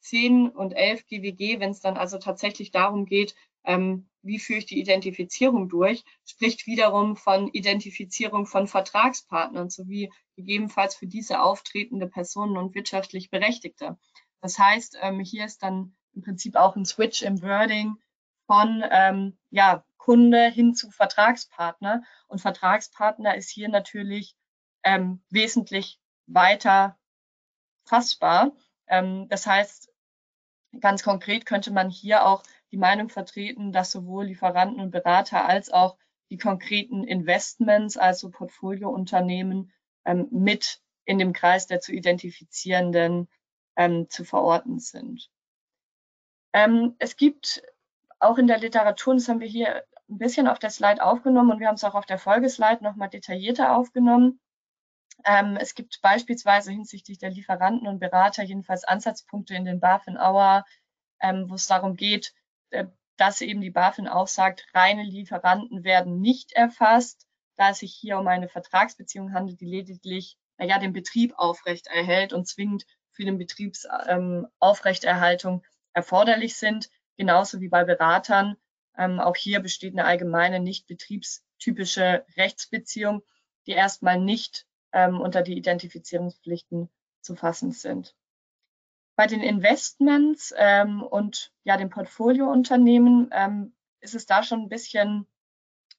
10 0.00 0.50
und 0.50 0.72
11 0.72 1.06
GWG, 1.06 1.60
wenn 1.60 1.70
es 1.70 1.80
dann 1.80 1.96
also 1.96 2.18
tatsächlich 2.18 2.70
darum 2.70 3.06
geht, 3.06 3.34
ähm, 3.64 4.08
wie 4.22 4.38
führe 4.38 4.60
ich 4.60 4.66
die 4.66 4.80
Identifizierung 4.80 5.68
durch, 5.68 6.04
spricht 6.24 6.66
wiederum 6.66 7.16
von 7.16 7.48
Identifizierung 7.48 8.46
von 8.46 8.66
Vertragspartnern 8.66 9.70
sowie 9.70 10.12
gegebenenfalls 10.36 10.94
für 10.94 11.06
diese 11.06 11.42
auftretende 11.42 12.08
Personen 12.08 12.56
und 12.56 12.74
wirtschaftlich 12.74 13.30
Berechtigte. 13.30 13.98
Das 14.40 14.58
heißt, 14.58 14.98
ähm, 15.00 15.20
hier 15.20 15.44
ist 15.44 15.62
dann 15.62 15.96
im 16.14 16.22
Prinzip 16.22 16.56
auch 16.56 16.76
ein 16.76 16.84
Switch 16.84 17.22
im 17.22 17.42
Wording 17.42 17.96
von 18.46 18.84
ähm, 18.90 19.36
ja, 19.50 19.84
Kunde 20.06 20.46
hin 20.50 20.72
zu 20.76 20.92
Vertragspartner. 20.92 22.04
Und 22.28 22.40
Vertragspartner 22.40 23.34
ist 23.34 23.50
hier 23.50 23.68
natürlich 23.68 24.36
ähm, 24.84 25.20
wesentlich 25.30 25.98
weiter 26.28 26.96
fassbar. 27.84 28.52
Ähm, 28.86 29.28
das 29.28 29.48
heißt, 29.48 29.92
ganz 30.78 31.02
konkret 31.02 31.44
könnte 31.44 31.72
man 31.72 31.90
hier 31.90 32.24
auch 32.24 32.44
die 32.70 32.76
Meinung 32.76 33.08
vertreten, 33.08 33.72
dass 33.72 33.90
sowohl 33.90 34.26
Lieferanten 34.26 34.80
und 34.80 34.92
Berater 34.92 35.44
als 35.44 35.72
auch 35.72 35.98
die 36.30 36.38
konkreten 36.38 37.02
Investments, 37.02 37.96
also 37.96 38.30
Portfoliounternehmen, 38.30 39.72
ähm, 40.04 40.28
mit 40.30 40.80
in 41.04 41.18
dem 41.18 41.32
Kreis 41.32 41.66
der 41.66 41.80
zu 41.80 41.92
identifizierenden 41.92 43.28
ähm, 43.74 44.08
zu 44.08 44.24
verorten 44.24 44.78
sind. 44.78 45.28
Ähm, 46.52 46.94
es 47.00 47.16
gibt 47.16 47.64
auch 48.20 48.38
in 48.38 48.46
der 48.46 48.58
Literatur, 48.58 49.14
das 49.14 49.28
haben 49.28 49.40
wir 49.40 49.48
hier 49.48 49.84
ein 50.08 50.18
bisschen 50.18 50.48
auf 50.48 50.58
der 50.58 50.70
Slide 50.70 51.04
aufgenommen 51.04 51.52
und 51.52 51.60
wir 51.60 51.68
haben 51.68 51.74
es 51.74 51.84
auch 51.84 51.94
auf 51.94 52.06
der 52.06 52.18
Folgeslide 52.18 52.82
nochmal 52.82 53.08
detaillierter 53.08 53.76
aufgenommen. 53.76 54.40
Ähm, 55.24 55.56
es 55.56 55.74
gibt 55.74 56.00
beispielsweise 56.02 56.70
hinsichtlich 56.70 57.18
der 57.18 57.30
Lieferanten 57.30 57.88
und 57.88 57.98
Berater 57.98 58.42
jedenfalls 58.42 58.84
Ansatzpunkte 58.84 59.54
in 59.54 59.64
den 59.64 59.80
BaFin 59.80 60.16
Hour, 60.16 60.64
ähm, 61.20 61.48
wo 61.48 61.54
es 61.54 61.66
darum 61.66 61.96
geht, 61.96 62.34
äh, 62.70 62.86
dass 63.16 63.40
eben 63.40 63.60
die 63.60 63.70
BaFin 63.70 64.08
auch 64.08 64.28
sagt, 64.28 64.66
reine 64.74 65.02
Lieferanten 65.02 65.84
werden 65.84 66.20
nicht 66.20 66.52
erfasst, 66.52 67.26
da 67.56 67.70
es 67.70 67.78
sich 67.78 67.94
hier 67.94 68.18
um 68.18 68.28
eine 68.28 68.48
Vertragsbeziehung 68.48 69.32
handelt, 69.32 69.60
die 69.60 69.66
lediglich 69.66 70.36
naja, 70.58 70.78
den 70.78 70.92
Betrieb 70.92 71.34
aufrecht 71.36 71.86
erhält 71.86 72.32
und 72.32 72.46
zwingend 72.46 72.86
für 73.12 73.24
den 73.24 73.38
Betriebsaufrechterhaltung 73.38 75.54
ähm, 75.54 75.62
erforderlich 75.92 76.56
sind, 76.56 76.90
genauso 77.16 77.60
wie 77.60 77.68
bei 77.68 77.84
Beratern. 77.84 78.56
Ähm, 78.96 79.20
auch 79.20 79.36
hier 79.36 79.60
besteht 79.60 79.94
eine 79.94 80.04
allgemeine 80.04 80.60
nicht 80.60 80.86
betriebstypische 80.86 82.24
Rechtsbeziehung, 82.36 83.22
die 83.66 83.72
erstmal 83.72 84.20
nicht 84.20 84.66
ähm, 84.92 85.20
unter 85.20 85.42
die 85.42 85.56
Identifizierungspflichten 85.56 86.88
zu 87.20 87.36
fassen 87.36 87.72
sind. 87.72 88.14
Bei 89.16 89.26
den 89.26 89.42
Investments 89.42 90.54
ähm, 90.56 91.02
und 91.02 91.52
ja 91.64 91.76
den 91.76 91.90
Portfoliounternehmen 91.90 93.30
ähm, 93.32 93.74
ist 94.00 94.14
es 94.14 94.26
da 94.26 94.42
schon 94.42 94.62
ein 94.62 94.68
bisschen, 94.68 95.26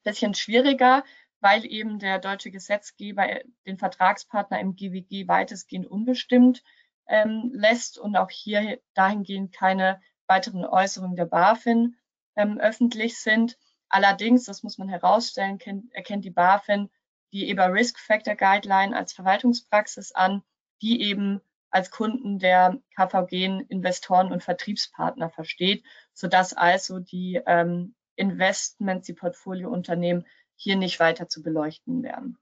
bisschen 0.04 0.34
schwieriger, 0.34 1.04
weil 1.40 1.66
eben 1.66 2.00
der 2.00 2.20
deutsche 2.20 2.52
Gesetzgeber 2.52 3.28
den 3.66 3.78
Vertragspartner 3.78 4.60
im 4.60 4.76
GWG 4.76 5.28
weitestgehend 5.28 5.88
unbestimmt 5.88 6.64
ähm, 7.08 7.52
lässt 7.54 7.98
und 7.98 8.16
auch 8.16 8.30
hier 8.30 8.80
dahingehend 8.94 9.54
keine 9.54 10.02
weiteren 10.28 10.66
Äußerungen 10.66 11.16
der 11.16 11.26
BaFin 11.26 11.96
ähm, 12.38 12.60
öffentlich 12.60 13.20
sind. 13.20 13.58
Allerdings, 13.90 14.46
das 14.46 14.64
muss 14.64 14.78
man 14.78 14.90
herausstellen, 14.90 15.58
kennt, 15.58 15.94
erkennt 15.94 16.26
die 16.26 16.32
BaFin 16.32 16.90
die 17.34 17.50
EBA 17.50 17.66
Risk 17.68 18.00
Factor 18.00 18.36
Guideline 18.36 18.96
als 18.96 19.14
Verwaltungspraxis 19.14 20.12
an, 20.14 20.44
die 20.82 21.02
eben 21.02 21.42
als 21.70 21.92
Kunden 21.92 22.40
der 22.40 22.80
KVG 22.96 23.66
Investoren 23.68 24.32
und 24.32 24.44
Vertriebspartner 24.44 25.30
versteht, 25.30 25.84
sodass 26.14 26.54
also 26.54 27.00
die 27.00 27.42
ähm, 27.46 27.96
Investments, 28.16 29.06
die 29.06 29.14
Portfoliounternehmen 29.14 30.26
hier 30.56 30.76
nicht 30.78 31.00
weiter 31.00 31.28
zu 31.28 31.44
beleuchten 31.44 32.02
wären. 32.04 32.38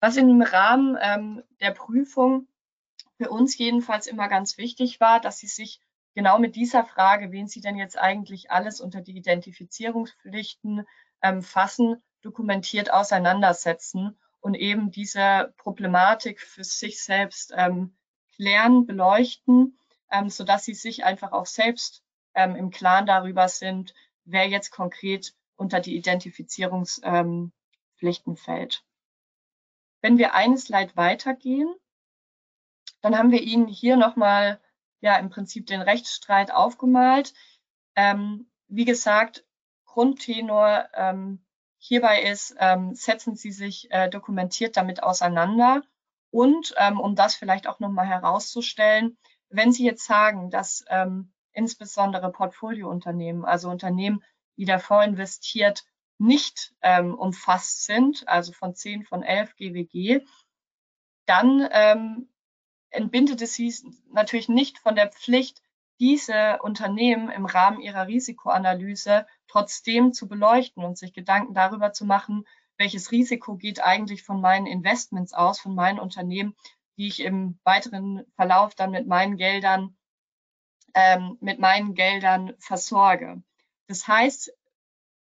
Was 0.00 0.16
im 0.16 0.40
Rahmen 0.40 0.96
ähm, 1.00 1.42
der 1.60 1.72
Prüfung 1.72 2.46
für 3.16 3.30
uns 3.30 3.58
jedenfalls 3.58 4.06
immer 4.06 4.28
ganz 4.28 4.56
wichtig 4.56 5.00
war, 5.00 5.20
dass 5.20 5.38
sie 5.38 5.48
sich 5.48 5.80
genau 6.18 6.40
mit 6.40 6.56
dieser 6.56 6.84
Frage, 6.84 7.30
wen 7.30 7.46
sie 7.46 7.60
denn 7.60 7.76
jetzt 7.76 7.96
eigentlich 7.96 8.50
alles 8.50 8.80
unter 8.80 9.02
die 9.02 9.16
Identifizierungspflichten 9.16 10.84
ähm, 11.22 11.42
fassen, 11.42 12.02
dokumentiert 12.22 12.92
auseinandersetzen 12.92 14.18
und 14.40 14.56
eben 14.56 14.90
diese 14.90 15.54
Problematik 15.58 16.40
für 16.40 16.64
sich 16.64 17.00
selbst 17.00 17.54
ähm, 17.56 17.96
klären, 18.34 18.84
beleuchten, 18.84 19.78
ähm, 20.10 20.28
sodass 20.28 20.64
sie 20.64 20.74
sich 20.74 21.04
einfach 21.04 21.30
auch 21.30 21.46
selbst 21.46 22.02
ähm, 22.34 22.56
im 22.56 22.70
Klaren 22.70 23.06
darüber 23.06 23.46
sind, 23.46 23.94
wer 24.24 24.48
jetzt 24.48 24.72
konkret 24.72 25.36
unter 25.54 25.78
die 25.78 25.94
Identifizierungspflichten 25.94 27.52
ähm, 28.32 28.36
fällt. 28.36 28.82
Wenn 30.00 30.18
wir 30.18 30.34
eine 30.34 30.58
Slide 30.58 30.96
weitergehen, 30.96 31.72
dann 33.02 33.16
haben 33.16 33.30
wir 33.30 33.40
Ihnen 33.40 33.68
hier 33.68 33.96
nochmal 33.96 34.60
ja 35.00 35.16
im 35.16 35.30
Prinzip 35.30 35.66
den 35.66 35.80
Rechtsstreit 35.80 36.50
aufgemalt. 36.50 37.34
Ähm, 37.96 38.50
wie 38.68 38.84
gesagt, 38.84 39.44
Grundtenor 39.84 40.88
ähm, 40.94 41.44
hierbei 41.78 42.22
ist, 42.22 42.54
ähm, 42.58 42.94
setzen 42.94 43.36
Sie 43.36 43.52
sich 43.52 43.90
äh, 43.90 44.08
dokumentiert 44.08 44.76
damit 44.76 45.02
auseinander. 45.02 45.82
Und 46.30 46.74
ähm, 46.76 47.00
um 47.00 47.14
das 47.14 47.34
vielleicht 47.34 47.66
auch 47.66 47.80
nochmal 47.80 48.06
herauszustellen, 48.06 49.16
wenn 49.48 49.72
Sie 49.72 49.84
jetzt 49.84 50.04
sagen, 50.04 50.50
dass 50.50 50.84
ähm, 50.88 51.32
insbesondere 51.52 52.30
Portfoliounternehmen, 52.30 53.44
also 53.44 53.70
Unternehmen, 53.70 54.22
die 54.56 54.66
Fonds 54.78 55.06
investiert, 55.06 55.84
nicht 56.18 56.74
ähm, 56.82 57.14
umfasst 57.14 57.84
sind, 57.84 58.26
also 58.28 58.52
von 58.52 58.74
10 58.74 59.04
von 59.04 59.22
11 59.22 59.56
GWG, 59.56 60.20
dann 61.26 61.68
entbindet 62.90 63.42
es 63.42 63.54
sie 63.54 63.72
natürlich 64.12 64.48
nicht 64.48 64.78
von 64.78 64.96
der 64.96 65.10
Pflicht, 65.10 65.62
diese 66.00 66.58
Unternehmen 66.62 67.28
im 67.30 67.44
Rahmen 67.44 67.80
ihrer 67.80 68.06
Risikoanalyse 68.06 69.26
trotzdem 69.48 70.12
zu 70.12 70.28
beleuchten 70.28 70.84
und 70.84 70.96
sich 70.96 71.12
Gedanken 71.12 71.54
darüber 71.54 71.92
zu 71.92 72.04
machen, 72.04 72.46
welches 72.76 73.10
Risiko 73.10 73.56
geht 73.56 73.82
eigentlich 73.82 74.22
von 74.22 74.40
meinen 74.40 74.66
Investments 74.66 75.32
aus, 75.32 75.58
von 75.58 75.74
meinen 75.74 75.98
Unternehmen, 75.98 76.54
die 76.96 77.08
ich 77.08 77.20
im 77.20 77.58
weiteren 77.64 78.24
Verlauf 78.36 78.74
dann 78.74 78.92
mit 78.92 79.06
meinen 79.06 79.36
Geldern, 79.36 79.96
ähm, 80.94 81.36
mit 81.40 81.58
meinen 81.58 81.94
Geldern 81.94 82.54
versorge. 82.58 83.42
Das 83.88 84.06
heißt, 84.06 84.52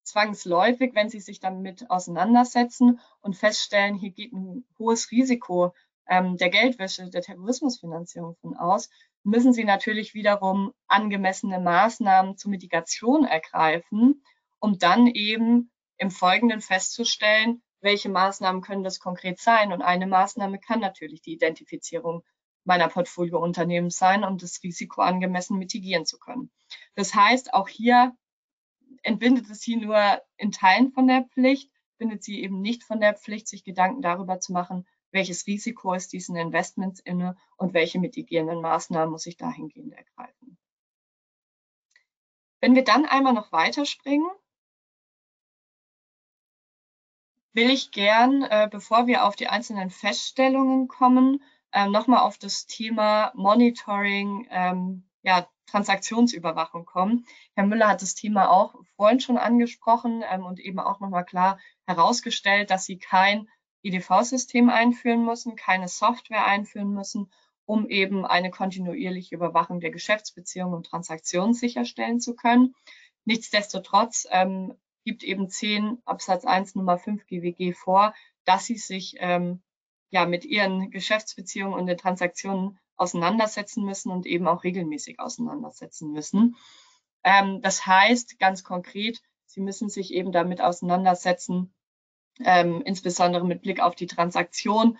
zwangsläufig, 0.05 0.95
wenn 0.95 1.11
Sie 1.11 1.21
sich 1.21 1.41
damit 1.41 1.91
auseinandersetzen 1.91 3.01
und 3.21 3.37
feststellen, 3.37 3.97
hier 3.97 4.11
geht 4.11 4.33
ein 4.33 4.65
hohes 4.79 5.11
Risiko 5.11 5.75
ähm, 6.09 6.37
der 6.37 6.51
Geldwäsche, 6.51 7.11
der 7.11 7.23
Terrorismusfinanzierung 7.23 8.37
von 8.41 8.57
aus, 8.57 8.91
müssen 9.25 9.53
sie 9.53 9.65
natürlich 9.65 10.15
wiederum 10.15 10.73
angemessene 10.89 11.61
Maßnahmen 11.61 12.37
zur 12.37 12.51
Mitigation 12.51 13.25
ergreifen, 13.25 14.25
um 14.59 14.79
dann 14.79 15.07
eben 15.07 15.71
im 15.97 16.11
Folgenden 16.11 16.61
festzustellen, 16.61 17.63
welche 17.81 18.09
Maßnahmen 18.09 18.63
können 18.63 18.85
das 18.85 19.01
konkret 19.01 19.41
sein. 19.41 19.73
Und 19.73 19.83
eine 19.83 20.07
Maßnahme 20.07 20.59
kann 20.59 20.81
natürlich 20.81 21.23
die 21.23 21.35
Identifizierung 21.35 22.23
meiner 22.65 22.89
Portfoliounternehmen 22.89 23.91
sein, 23.91 24.25
um 24.25 24.39
das 24.39 24.63
Risiko 24.63 25.03
angemessen 25.03 25.59
mitigieren 25.59 26.07
zu 26.07 26.19
können. 26.19 26.51
Das 26.95 27.15
heißt, 27.15 27.55
auch 27.55 27.69
hier 27.69 28.17
entbindet 29.03 29.51
es 29.51 29.61
sie 29.61 29.77
nur 29.77 30.23
in 30.37 30.53
Teilen 30.53 30.93
von 30.93 31.07
der 31.07 31.25
Pflicht, 31.25 31.71
bindet 31.99 32.23
sie 32.23 32.43
eben 32.43 32.61
nicht 32.61 32.85
von 32.85 33.01
der 33.01 33.15
Pflicht, 33.15 33.49
sich 33.49 33.65
Gedanken 33.65 34.03
darüber 34.03 34.39
zu 34.39 34.53
machen, 34.53 34.87
welches 35.13 35.47
Risiko 35.47 35.95
ist 35.95 36.13
diesen 36.13 36.37
Investments 36.37 37.01
inne 37.01 37.37
und 37.57 37.75
welche 37.75 38.01
mitigierenden 38.01 38.61
Maßnahmen 38.61 39.11
muss 39.11 39.27
ich 39.27 39.37
dahingehend 39.37 39.93
ergreifen. 39.93 40.59
Wenn 42.61 42.75
wir 42.75 42.85
dann 42.85 43.07
einmal 43.07 43.33
noch 43.33 43.53
weiterspringen, 43.53 44.29
will 47.53 47.71
ich 47.71 47.91
gern, 47.91 48.43
äh, 48.43 48.69
bevor 48.71 49.07
wir 49.07 49.25
auf 49.25 49.37
die 49.37 49.49
einzelnen 49.49 49.91
Feststellungen 49.91 50.89
kommen, 50.89 51.43
äh, 51.73 51.89
nochmal 51.89 52.21
auf 52.21 52.39
das 52.39 52.67
Thema 52.67 53.33
Monitoring, 53.35 54.47
ähm, 54.51 55.05
ja, 55.23 55.49
Transaktionsüberwachung 55.67 56.85
kommen. 56.85 57.27
Herr 57.55 57.65
Müller 57.65 57.89
hat 57.89 58.03
das 58.03 58.15
Thema 58.15 58.51
auch 58.51 58.75
vorhin 58.97 59.21
schon 59.21 59.39
angesprochen 59.39 60.23
ähm, 60.31 60.45
und 60.45 60.61
eben 60.61 60.79
auch 60.79 61.01
nochmal 61.01 61.25
klar 61.25 61.59
herausgestellt, 61.87 62.71
dass 62.71 62.85
Sie 62.85 62.99
kein 62.99 63.49
EDV-System 63.83 64.71
einführen 64.71 65.25
müssen, 65.25 65.57
keine 65.57 65.89
Software 65.89 66.47
einführen 66.47 66.93
müssen, 66.93 67.31
um 67.65 67.89
eben 67.89 68.25
eine 68.27 68.51
kontinuierliche 68.51 69.35
Überwachung 69.35 69.81
der 69.81 69.91
Geschäftsbeziehungen 69.91 70.75
und 70.75 70.87
Transaktionen 70.87 71.55
sicherstellen 71.55 72.21
zu 72.21 72.35
können. 72.35 72.75
Nichtsdestotrotz 73.25 74.27
ähm, 74.31 74.75
gibt 75.05 75.23
eben 75.23 75.49
10 75.49 75.99
Absatz 76.05 76.45
1 76.45 76.75
Nummer 76.75 76.99
5 76.99 77.27
GWG 77.27 77.73
vor, 77.73 78.15
dass 78.45 78.67
sie 78.67 78.77
sich 78.77 79.17
ähm, 79.19 79.63
ja 80.11 80.27
mit 80.27 80.45
ihren 80.45 80.91
Geschäftsbeziehungen 80.91 81.79
und 81.79 81.87
den 81.87 81.99
Transaktionen 81.99 82.79
auseinandersetzen 82.97 83.85
müssen 83.85 84.11
und 84.11 84.27
eben 84.27 84.47
auch 84.47 84.65
regelmäßig 84.65 85.19
auseinandersetzen 85.19 86.13
müssen. 86.13 86.57
Ähm, 87.25 87.61
das 87.63 87.87
heißt 87.87 88.39
ganz 88.39 88.65
konkret, 88.65 89.23
sie 89.47 89.61
müssen 89.61 89.89
sich 89.89 90.13
eben 90.13 90.33
damit 90.33 90.61
auseinandersetzen, 90.61 91.73
ähm, 92.45 92.83
insbesondere 92.83 93.45
mit 93.45 93.63
Blick 93.63 93.81
auf 93.81 93.95
die 93.95 94.07
Transaktion, 94.07 94.99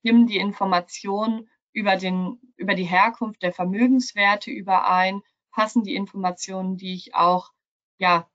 stimmen 0.00 0.26
die 0.26 0.38
Informationen 0.38 1.48
über, 1.72 1.96
den, 1.96 2.40
über 2.56 2.74
die 2.74 2.84
Herkunft 2.84 3.42
der 3.42 3.52
Vermögenswerte 3.52 4.50
überein, 4.50 5.22
passen 5.52 5.84
die 5.84 5.94
Informationen, 5.94 6.76
die 6.76 6.94
ich 6.94 7.14
auch 7.14 7.50
ja 7.98 8.28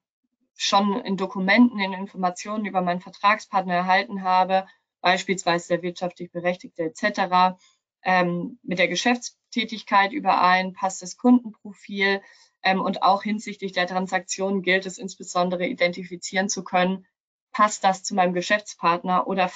schon 0.55 0.99
in 1.01 1.17
Dokumenten, 1.17 1.79
in 1.79 1.93
Informationen 1.93 2.65
über 2.65 2.81
meinen 2.81 3.01
Vertragspartner 3.01 3.75
erhalten 3.75 4.23
habe, 4.23 4.65
beispielsweise 5.01 5.69
der 5.69 5.81
wirtschaftlich 5.83 6.31
Berechtigte 6.31 6.83
etc., 6.83 7.57
ähm, 8.03 8.59
mit 8.63 8.79
der 8.79 8.87
Geschäftstätigkeit 8.87 10.11
überein, 10.13 10.73
passt 10.73 11.01
das 11.01 11.17
Kundenprofil 11.17 12.21
ähm, 12.63 12.81
und 12.81 13.03
auch 13.03 13.23
hinsichtlich 13.23 13.73
der 13.73 13.87
Transaktion 13.87 14.61
gilt 14.61 14.85
es 14.85 14.97
insbesondere 14.97 15.67
identifizieren 15.67 16.49
zu 16.49 16.63
können, 16.63 17.05
passt 17.57 17.83
das 17.83 18.03
zu 18.03 18.13
meinem 18.13 18.35
Geschäftspartner 18.35 19.25
oder 19.25 19.51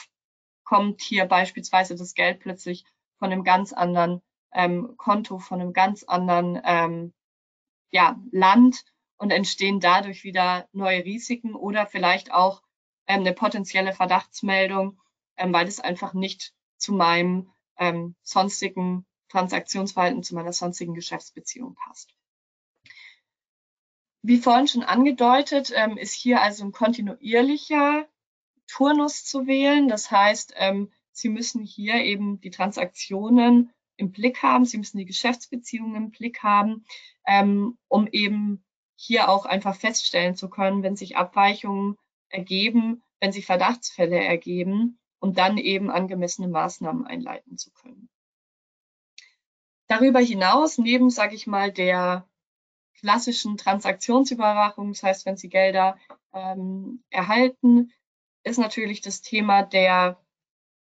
kommt 0.64 1.02
hier 1.02 1.26
beispielsweise 1.26 1.95
das 1.95 2.15
Geld 2.15 2.40
plötzlich 2.40 2.84
von 3.19 3.32
einem 3.32 3.44
ganz 3.44 3.73
anderen 3.73 4.23
ähm, 4.52 4.95
Konto, 4.98 5.38
von 5.38 5.61
einem 5.61 5.72
ganz 5.72 6.02
anderen 6.02 6.60
ähm, 6.65 7.14
ja, 7.91 8.19
Land 8.32 8.86
und 9.18 9.30
entstehen 9.30 9.80
dadurch 9.80 10.23
wieder 10.23 10.68
neue 10.72 11.06
Risiken 11.06 11.53
oder 11.53 11.86
vielleicht 11.86 12.34
auch 12.34 12.64
ähm, 13.06 13.19
eine 13.19 13.34
potenzielle 13.34 13.94
Verdachtsmeldung, 13.94 14.99
ähm, 15.38 15.53
weil 15.53 15.68
es 15.68 15.80
einfach 15.80 16.15
nicht 16.15 16.56
zu 16.78 16.94
meinem 16.94 17.53
ähm, 17.78 18.15
sonstigen 18.23 19.06
Transaktionsverhalten, 19.30 20.23
zu 20.23 20.34
meiner 20.34 20.53
sonstigen 20.53 20.95
Geschäftsbeziehung 20.95 21.76
passt. 21.76 22.15
Wie 24.23 24.38
vorhin 24.38 24.68
schon 24.68 24.84
angedeutet, 24.84 25.72
ähm, 25.76 25.98
ist 25.98 26.14
hier 26.14 26.41
also 26.41 26.64
ein 26.64 26.72
kontinuierlicher 26.72 28.07
Turnus 28.68 29.26
zu 29.26 29.48
wählen. 29.48 29.88
Das 29.88 30.11
heißt, 30.11 30.53
ähm, 30.57 30.91
Sie 31.11 31.30
müssen 31.30 31.64
hier 31.64 31.95
eben 31.95 32.39
die 32.39 32.52
Transaktionen 32.52 33.72
im 33.98 34.11
Blick 34.11 34.41
haben, 34.43 34.65
Sie 34.65 34.77
müssen 34.77 34.98
die 34.98 35.06
Geschäftsbeziehungen 35.06 35.95
im 35.95 36.11
Blick 36.11 36.41
haben, 36.41 36.85
ähm, 37.26 37.77
um 37.88 38.07
eben 38.07 38.64
hier 38.95 39.30
auch 39.30 39.45
einfach 39.45 39.76
feststellen 39.76 40.35
zu 40.35 40.49
können, 40.49 40.84
wenn 40.84 40.95
sich 40.95 41.18
Abweichungen 41.18 41.98
ergeben, 42.30 43.03
wenn 43.19 43.31
sich 43.31 43.45
Verdachtsfälle 43.45 44.23
ergeben 44.23 44.99
und 45.19 45.38
dann 45.38 45.57
eben 45.57 45.89
angemessene 45.89 46.48
Maßnahmen 46.48 47.06
einleiten 47.06 47.57
zu 47.57 47.72
können. 47.72 48.10
Darüber 49.88 50.19
hinaus, 50.19 50.77
neben, 50.77 51.10
sage 51.10 51.35
ich 51.35 51.48
mal, 51.48 51.72
der 51.72 52.27
klassischen 53.02 53.57
Transaktionsüberwachung, 53.57 54.94
das 54.94 55.03
heißt, 55.03 55.26
wenn 55.26 55.38
Sie 55.38 55.49
Gelder 55.49 55.98
ähm, 56.34 57.03
erhalten, 57.10 57.91
ist 58.44 58.60
natürlich 58.60 59.02
das 59.02 59.22
Thema 59.22 59.64
der 59.64 60.18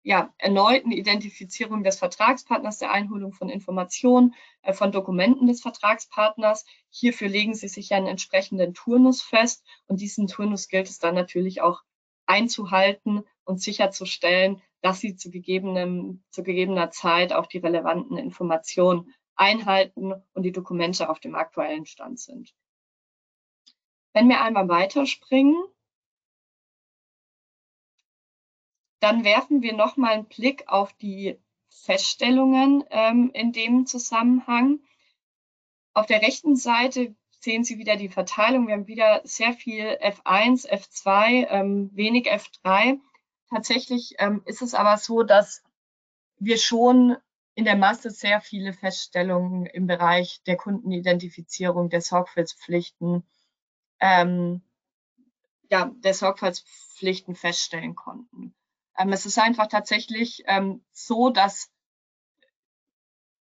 ja, 0.03 0.31
erneuten 0.37 0.91
Identifizierung 0.91 1.83
des 1.83 1.97
Vertragspartners, 1.97 2.77
der 2.77 2.91
Einholung 2.91 3.33
von 3.33 3.49
Informationen, 3.49 4.35
äh, 4.61 4.71
von 4.71 4.91
Dokumenten 4.91 5.47
des 5.47 5.61
Vertragspartners. 5.61 6.63
Hierfür 6.91 7.27
legen 7.27 7.55
Sie 7.55 7.67
sich 7.67 7.89
ja 7.89 7.97
einen 7.97 8.05
entsprechenden 8.05 8.75
Turnus 8.75 9.23
fest 9.23 9.65
und 9.87 10.01
diesen 10.01 10.27
Turnus 10.27 10.67
gilt 10.67 10.89
es 10.89 10.99
dann 10.99 11.15
natürlich 11.15 11.61
auch 11.61 11.81
einzuhalten 12.27 13.23
und 13.45 13.61
sicherzustellen, 13.61 14.61
dass 14.81 14.99
Sie 14.99 15.15
zu, 15.15 15.31
gegebenem, 15.31 16.23
zu 16.29 16.43
gegebener 16.43 16.91
Zeit 16.91 17.33
auch 17.33 17.47
die 17.47 17.57
relevanten 17.57 18.17
Informationen 18.17 19.11
einhalten 19.35 20.13
und 20.33 20.43
die 20.43 20.51
Dokumente 20.51 21.09
auf 21.09 21.19
dem 21.19 21.35
aktuellen 21.35 21.85
Stand 21.85 22.19
sind. 22.19 22.53
Wenn 24.13 24.29
wir 24.29 24.41
einmal 24.41 24.69
weiterspringen, 24.69 25.55
Dann 29.05 29.23
werfen 29.23 29.61
wir 29.61 29.73
nochmal 29.73 30.13
einen 30.13 30.25
Blick 30.25 30.63
auf 30.65 30.91
die 30.93 31.37
Feststellungen 31.69 32.83
ähm, 32.89 33.29
in 33.35 33.51
dem 33.51 33.85
Zusammenhang. 33.85 34.79
Auf 35.93 36.07
der 36.07 36.23
rechten 36.23 36.55
Seite 36.55 37.15
sehen 37.39 37.63
Sie 37.63 37.77
wieder 37.77 37.97
die 37.97 38.09
Verteilung. 38.09 38.65
Wir 38.65 38.73
haben 38.73 38.87
wieder 38.87 39.21
sehr 39.23 39.53
viel 39.53 39.85
F1, 40.01 40.67
F2, 40.67 41.45
ähm, 41.49 41.91
wenig 41.93 42.31
F3. 42.31 42.99
Tatsächlich 43.51 44.15
ähm, 44.17 44.41
ist 44.45 44.63
es 44.63 44.73
aber 44.73 44.97
so, 44.97 45.21
dass 45.21 45.61
wir 46.39 46.57
schon 46.57 47.15
in 47.55 47.63
der 47.63 47.77
Masse 47.77 48.11
sehr 48.11 48.41
viele 48.41 48.73
Feststellungen 48.73 49.65
im 49.65 49.87
Bereich 49.87 50.43
der 50.43 50.57
Kundenidentifizierung, 50.57 51.89
der 51.89 52.01
Sorgfaltspflichten, 52.01 53.23
ähm, 54.01 54.61
ja, 55.71 55.89
der 55.95 56.13
Sorgfaltspflichten 56.13 57.35
feststellen 57.35 57.95
konnten. 57.95 58.53
Ähm, 58.97 59.11
es 59.13 59.25
ist 59.25 59.39
einfach 59.39 59.67
tatsächlich 59.67 60.43
ähm, 60.47 60.83
so, 60.91 61.29
dass 61.29 61.71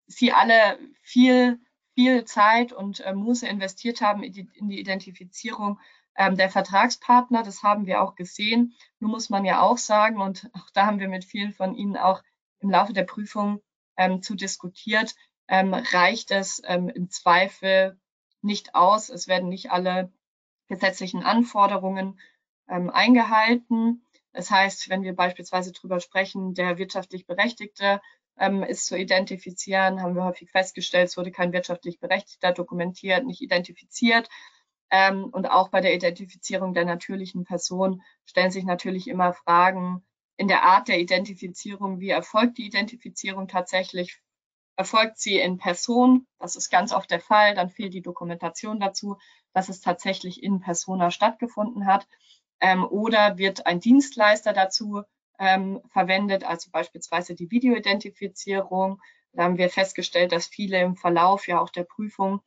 sie 0.06 0.32
alle 0.32 0.78
viel, 1.02 1.60
viel 1.94 2.24
Zeit 2.24 2.72
und 2.72 3.00
äh, 3.00 3.12
Muße 3.12 3.48
investiert 3.48 4.00
haben 4.00 4.22
in 4.22 4.32
die, 4.32 4.48
in 4.54 4.68
die 4.68 4.78
Identifizierung 4.78 5.80
ähm, 6.16 6.36
der 6.36 6.50
Vertragspartner. 6.50 7.42
Das 7.42 7.64
haben 7.64 7.86
wir 7.86 8.00
auch 8.00 8.14
gesehen. 8.14 8.74
Nun 9.00 9.10
muss 9.10 9.28
man 9.28 9.44
ja 9.44 9.60
auch 9.60 9.78
sagen, 9.78 10.20
und 10.20 10.48
auch 10.52 10.70
da 10.70 10.86
haben 10.86 11.00
wir 11.00 11.08
mit 11.08 11.24
vielen 11.24 11.52
von 11.52 11.74
Ihnen 11.74 11.96
auch 11.96 12.22
im 12.60 12.70
Laufe 12.70 12.92
der 12.92 13.04
Prüfung 13.04 13.60
ähm, 13.98 14.22
zu 14.22 14.34
diskutiert, 14.34 15.14
ähm, 15.48 15.74
reicht 15.74 16.30
es 16.30 16.62
ähm, 16.64 16.88
im 16.88 17.10
Zweifel 17.10 17.98
nicht 18.40 18.74
aus. 18.74 19.10
Es 19.10 19.28
werden 19.28 19.48
nicht 19.50 19.70
alle 19.70 20.10
gesetzlichen 20.68 21.22
Anforderungen 21.22 22.18
ähm, 22.68 22.90
eingehalten. 22.90 24.06
Das 24.32 24.50
heißt, 24.50 24.88
wenn 24.88 25.02
wir 25.02 25.14
beispielsweise 25.14 25.72
darüber 25.72 26.00
sprechen, 26.00 26.54
der 26.54 26.78
wirtschaftlich 26.78 27.26
Berechtigte 27.26 28.00
ähm, 28.38 28.62
ist 28.62 28.86
zu 28.86 28.96
identifizieren, 28.96 30.00
haben 30.00 30.14
wir 30.14 30.24
häufig 30.24 30.50
festgestellt, 30.50 31.08
es 31.08 31.16
wurde 31.16 31.32
kein 31.32 31.52
wirtschaftlich 31.52 31.98
Berechtigter 31.98 32.52
dokumentiert, 32.52 33.26
nicht 33.26 33.42
identifiziert. 33.42 34.28
Ähm, 34.90 35.24
und 35.24 35.50
auch 35.50 35.70
bei 35.70 35.80
der 35.80 35.94
Identifizierung 35.94 36.72
der 36.72 36.84
natürlichen 36.84 37.44
Person 37.44 38.02
stellen 38.24 38.50
sich 38.50 38.64
natürlich 38.64 39.08
immer 39.08 39.32
Fragen 39.32 40.04
in 40.38 40.48
der 40.48 40.62
Art 40.62 40.88
der 40.88 41.00
Identifizierung. 41.00 42.00
Wie 42.00 42.10
erfolgt 42.10 42.56
die 42.58 42.66
Identifizierung 42.66 43.48
tatsächlich? 43.48 44.22
Erfolgt 44.76 45.18
sie 45.18 45.38
in 45.38 45.58
Person? 45.58 46.26
Das 46.38 46.54
ist 46.54 46.70
ganz 46.70 46.92
oft 46.92 47.10
der 47.10 47.20
Fall. 47.20 47.54
Dann 47.54 47.68
fehlt 47.68 47.92
die 47.92 48.02
Dokumentation 48.02 48.78
dazu, 48.78 49.18
dass 49.52 49.68
es 49.68 49.80
tatsächlich 49.80 50.42
in 50.42 50.60
Persona 50.60 51.10
stattgefunden 51.10 51.86
hat 51.86 52.06
ähm, 52.60 52.84
oder 52.84 53.36
wird 53.36 53.66
ein 53.66 53.80
Dienstleister 53.80 54.52
dazu 54.52 55.02
ähm, 55.40 55.80
verwendet, 55.88 56.44
also 56.44 56.70
beispielsweise 56.70 57.34
die 57.34 57.50
Videoidentifizierung. 57.50 59.00
Da 59.32 59.42
haben 59.42 59.58
wir 59.58 59.70
festgestellt, 59.70 60.30
dass 60.30 60.46
viele 60.46 60.80
im 60.80 60.94
Verlauf 60.94 61.48
ja 61.48 61.60
auch 61.60 61.70
der 61.70 61.84
Prüfung 61.84 62.40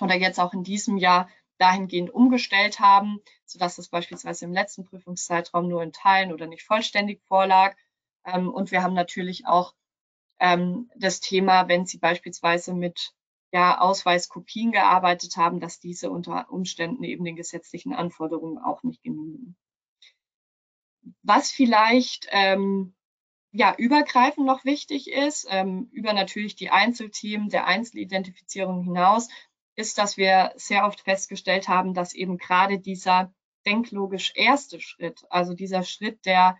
oder 0.00 0.14
jetzt 0.14 0.40
auch 0.40 0.54
in 0.54 0.64
diesem 0.64 0.96
Jahr 0.96 1.28
dahingehend 1.58 2.10
umgestellt 2.10 2.80
haben, 2.80 3.20
sodass 3.44 3.78
es 3.78 3.88
beispielsweise 3.88 4.44
im 4.44 4.52
letzten 4.52 4.84
Prüfungszeitraum 4.84 5.68
nur 5.68 5.82
in 5.82 5.92
Teilen 5.92 6.32
oder 6.32 6.46
nicht 6.46 6.64
vollständig 6.64 7.22
vorlag. 7.24 7.76
Ähm, 8.24 8.52
und 8.52 8.70
wir 8.70 8.82
haben 8.82 8.94
natürlich 8.94 9.46
auch 9.46 9.74
ähm, 10.38 10.90
das 10.96 11.20
Thema, 11.20 11.68
wenn 11.68 11.86
Sie 11.86 11.98
beispielsweise 11.98 12.74
mit 12.74 13.14
ja, 13.52 13.80
Ausweiskopien 13.80 14.72
gearbeitet 14.72 15.36
haben, 15.36 15.60
dass 15.60 15.80
diese 15.80 16.10
unter 16.10 16.50
Umständen 16.50 17.04
eben 17.04 17.24
den 17.24 17.36
gesetzlichen 17.36 17.94
Anforderungen 17.94 18.58
auch 18.58 18.82
nicht 18.82 19.02
genügen. 19.02 19.56
Was 21.22 21.50
vielleicht 21.50 22.26
ähm, 22.30 22.94
ja, 23.52 23.74
übergreifend 23.78 24.46
noch 24.46 24.64
wichtig 24.64 25.10
ist, 25.10 25.46
ähm, 25.48 25.88
über 25.92 26.12
natürlich 26.12 26.56
die 26.56 26.70
Einzelthemen 26.70 27.48
der 27.48 27.66
Einzelidentifizierung 27.66 28.82
hinaus, 28.82 29.28
ist, 29.76 29.98
dass 29.98 30.16
wir 30.16 30.52
sehr 30.56 30.86
oft 30.86 31.02
festgestellt 31.02 31.68
haben, 31.68 31.94
dass 31.94 32.14
eben 32.14 32.38
gerade 32.38 32.78
dieser 32.78 33.32
denklogisch 33.66 34.32
erste 34.34 34.80
Schritt, 34.80 35.24
also 35.28 35.54
dieser 35.54 35.82
Schritt 35.82 36.24
der 36.24 36.58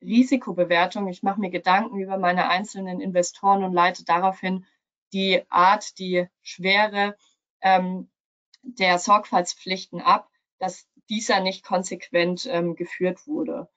Risikobewertung. 0.00 1.08
Ich 1.08 1.22
mache 1.22 1.40
mir 1.40 1.50
Gedanken 1.50 1.98
über 1.98 2.18
meine 2.18 2.48
einzelnen 2.48 3.00
Investoren 3.00 3.64
und 3.64 3.72
leite 3.72 4.04
daraufhin 4.04 4.64
die 5.12 5.42
Art, 5.50 5.98
die 5.98 6.26
Schwere 6.42 7.16
ähm, 7.60 8.10
der 8.62 8.98
Sorgfaltspflichten 8.98 10.00
ab, 10.00 10.28
dass 10.58 10.88
dieser 11.08 11.40
nicht 11.40 11.64
konsequent 11.64 12.46
ähm, 12.50 12.74
geführt 12.74 13.26
wurde. 13.26 13.68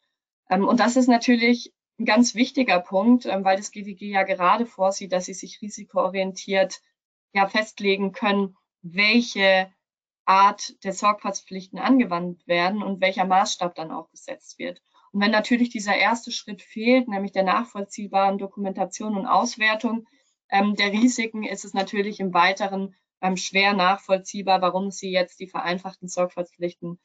Ähm, 0.49 0.67
und 0.67 0.79
das 0.79 0.95
ist 0.95 1.07
natürlich 1.07 1.73
ein 1.99 2.05
ganz 2.05 2.33
wichtiger 2.33 2.79
Punkt, 2.79 3.25
ähm, 3.25 3.43
weil 3.43 3.57
das 3.57 3.71
GWG 3.71 4.11
ja 4.11 4.23
gerade 4.23 4.65
vorsieht, 4.65 5.11
dass 5.11 5.25
sie 5.25 5.33
sich 5.33 5.61
risikoorientiert 5.61 6.81
ja 7.33 7.47
festlegen 7.47 8.11
können, 8.11 8.57
welche 8.81 9.71
Art 10.25 10.83
der 10.83 10.93
Sorgfaltspflichten 10.93 11.79
angewandt 11.79 12.45
werden 12.47 12.83
und 12.83 13.01
welcher 13.01 13.25
Maßstab 13.25 13.73
dann 13.75 13.91
auch 13.91 14.09
gesetzt 14.11 14.59
wird. 14.59 14.81
Und 15.11 15.21
wenn 15.21 15.31
natürlich 15.31 15.69
dieser 15.69 15.95
erste 15.95 16.31
Schritt 16.31 16.61
fehlt, 16.61 17.07
nämlich 17.07 17.31
der 17.31 17.43
nachvollziehbaren 17.43 18.37
Dokumentation 18.37 19.17
und 19.17 19.25
Auswertung 19.25 20.07
ähm, 20.49 20.75
der 20.75 20.91
Risiken, 20.91 21.43
ist 21.43 21.65
es 21.65 21.73
natürlich 21.73 22.19
im 22.19 22.33
Weiteren 22.33 22.95
ähm, 23.21 23.37
schwer 23.37 23.73
nachvollziehbar, 23.73 24.61
warum 24.61 24.91
Sie 24.91 25.11
jetzt 25.11 25.39
die 25.39 25.47
vereinfachten 25.47 26.07
Sorgfaltspflichten 26.07 26.99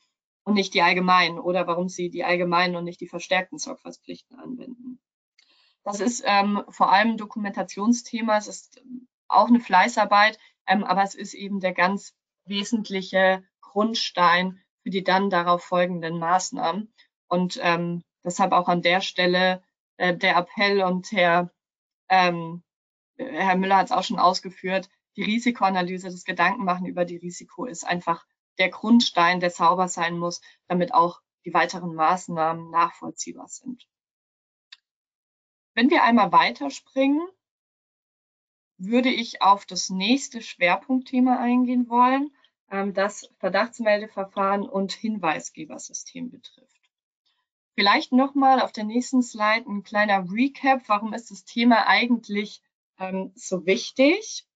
und 0.44 0.54
nicht 0.54 0.74
die 0.74 0.82
allgemeinen 0.82 1.38
oder 1.38 1.66
warum 1.66 1.88
Sie 1.88 2.10
die 2.10 2.24
allgemeinen 2.24 2.76
und 2.76 2.84
nicht 2.84 3.00
die 3.00 3.08
verstärkten 3.08 3.58
Sorgfaltspflichten 3.58 4.38
anwenden. 4.38 5.00
Das 5.82 6.00
ist 6.00 6.22
ähm, 6.26 6.62
vor 6.68 6.92
allem 6.92 7.16
Dokumentationsthema. 7.16 8.36
Es 8.36 8.48
ist 8.48 8.82
auch 9.28 9.48
eine 9.48 9.60
Fleißarbeit, 9.60 10.38
ähm, 10.66 10.84
aber 10.84 11.02
es 11.02 11.14
ist 11.14 11.34
eben 11.34 11.60
der 11.60 11.72
ganz 11.72 12.14
wesentliche 12.44 13.44
Grundstein 13.60 14.60
für 14.82 14.90
die 14.90 15.04
dann 15.04 15.30
darauf 15.30 15.64
folgenden 15.64 16.18
Maßnahmen. 16.18 16.92
Und 17.28 17.58
ähm, 17.62 18.04
deshalb 18.22 18.52
auch 18.52 18.68
an 18.68 18.82
der 18.82 19.00
Stelle 19.00 19.62
äh, 19.96 20.16
der 20.16 20.36
Appell 20.36 20.82
und 20.82 21.10
Herr, 21.12 21.50
ähm, 22.08 22.62
Herr 23.16 23.56
Müller 23.56 23.78
hat 23.78 23.86
es 23.86 23.92
auch 23.92 24.04
schon 24.04 24.18
ausgeführt, 24.18 24.88
die 25.16 25.22
Risikoanalyse, 25.22 26.10
das 26.10 26.24
Gedankenmachen 26.24 26.86
über 26.86 27.04
die 27.04 27.16
Risiko 27.16 27.64
ist 27.64 27.84
einfach 27.86 28.26
der 28.58 28.68
Grundstein, 28.68 29.40
der 29.40 29.50
sauber 29.50 29.88
sein 29.88 30.18
muss, 30.18 30.40
damit 30.66 30.92
auch 30.92 31.20
die 31.44 31.54
weiteren 31.54 31.94
Maßnahmen 31.94 32.70
nachvollziehbar 32.70 33.48
sind. 33.48 33.86
Wenn 35.74 35.90
wir 35.90 36.04
einmal 36.04 36.32
weiterspringen, 36.32 37.20
würde 38.86 39.10
ich 39.10 39.42
auf 39.42 39.66
das 39.66 39.90
nächste 39.90 40.42
Schwerpunktthema 40.42 41.38
eingehen 41.38 41.88
wollen, 41.88 42.30
ähm, 42.70 42.94
das 42.94 43.30
Verdachtsmeldeverfahren 43.38 44.68
und 44.68 44.92
Hinweisgebersystem 44.92 46.30
betrifft. 46.30 46.90
Vielleicht 47.74 48.12
nochmal 48.12 48.60
auf 48.60 48.72
der 48.72 48.84
nächsten 48.84 49.22
Slide 49.22 49.68
ein 49.68 49.82
kleiner 49.82 50.30
Recap. 50.30 50.82
Warum 50.88 51.12
ist 51.12 51.30
das 51.30 51.44
Thema 51.44 51.86
eigentlich 51.86 52.62
ähm, 52.98 53.32
so 53.34 53.66
wichtig? 53.66 54.46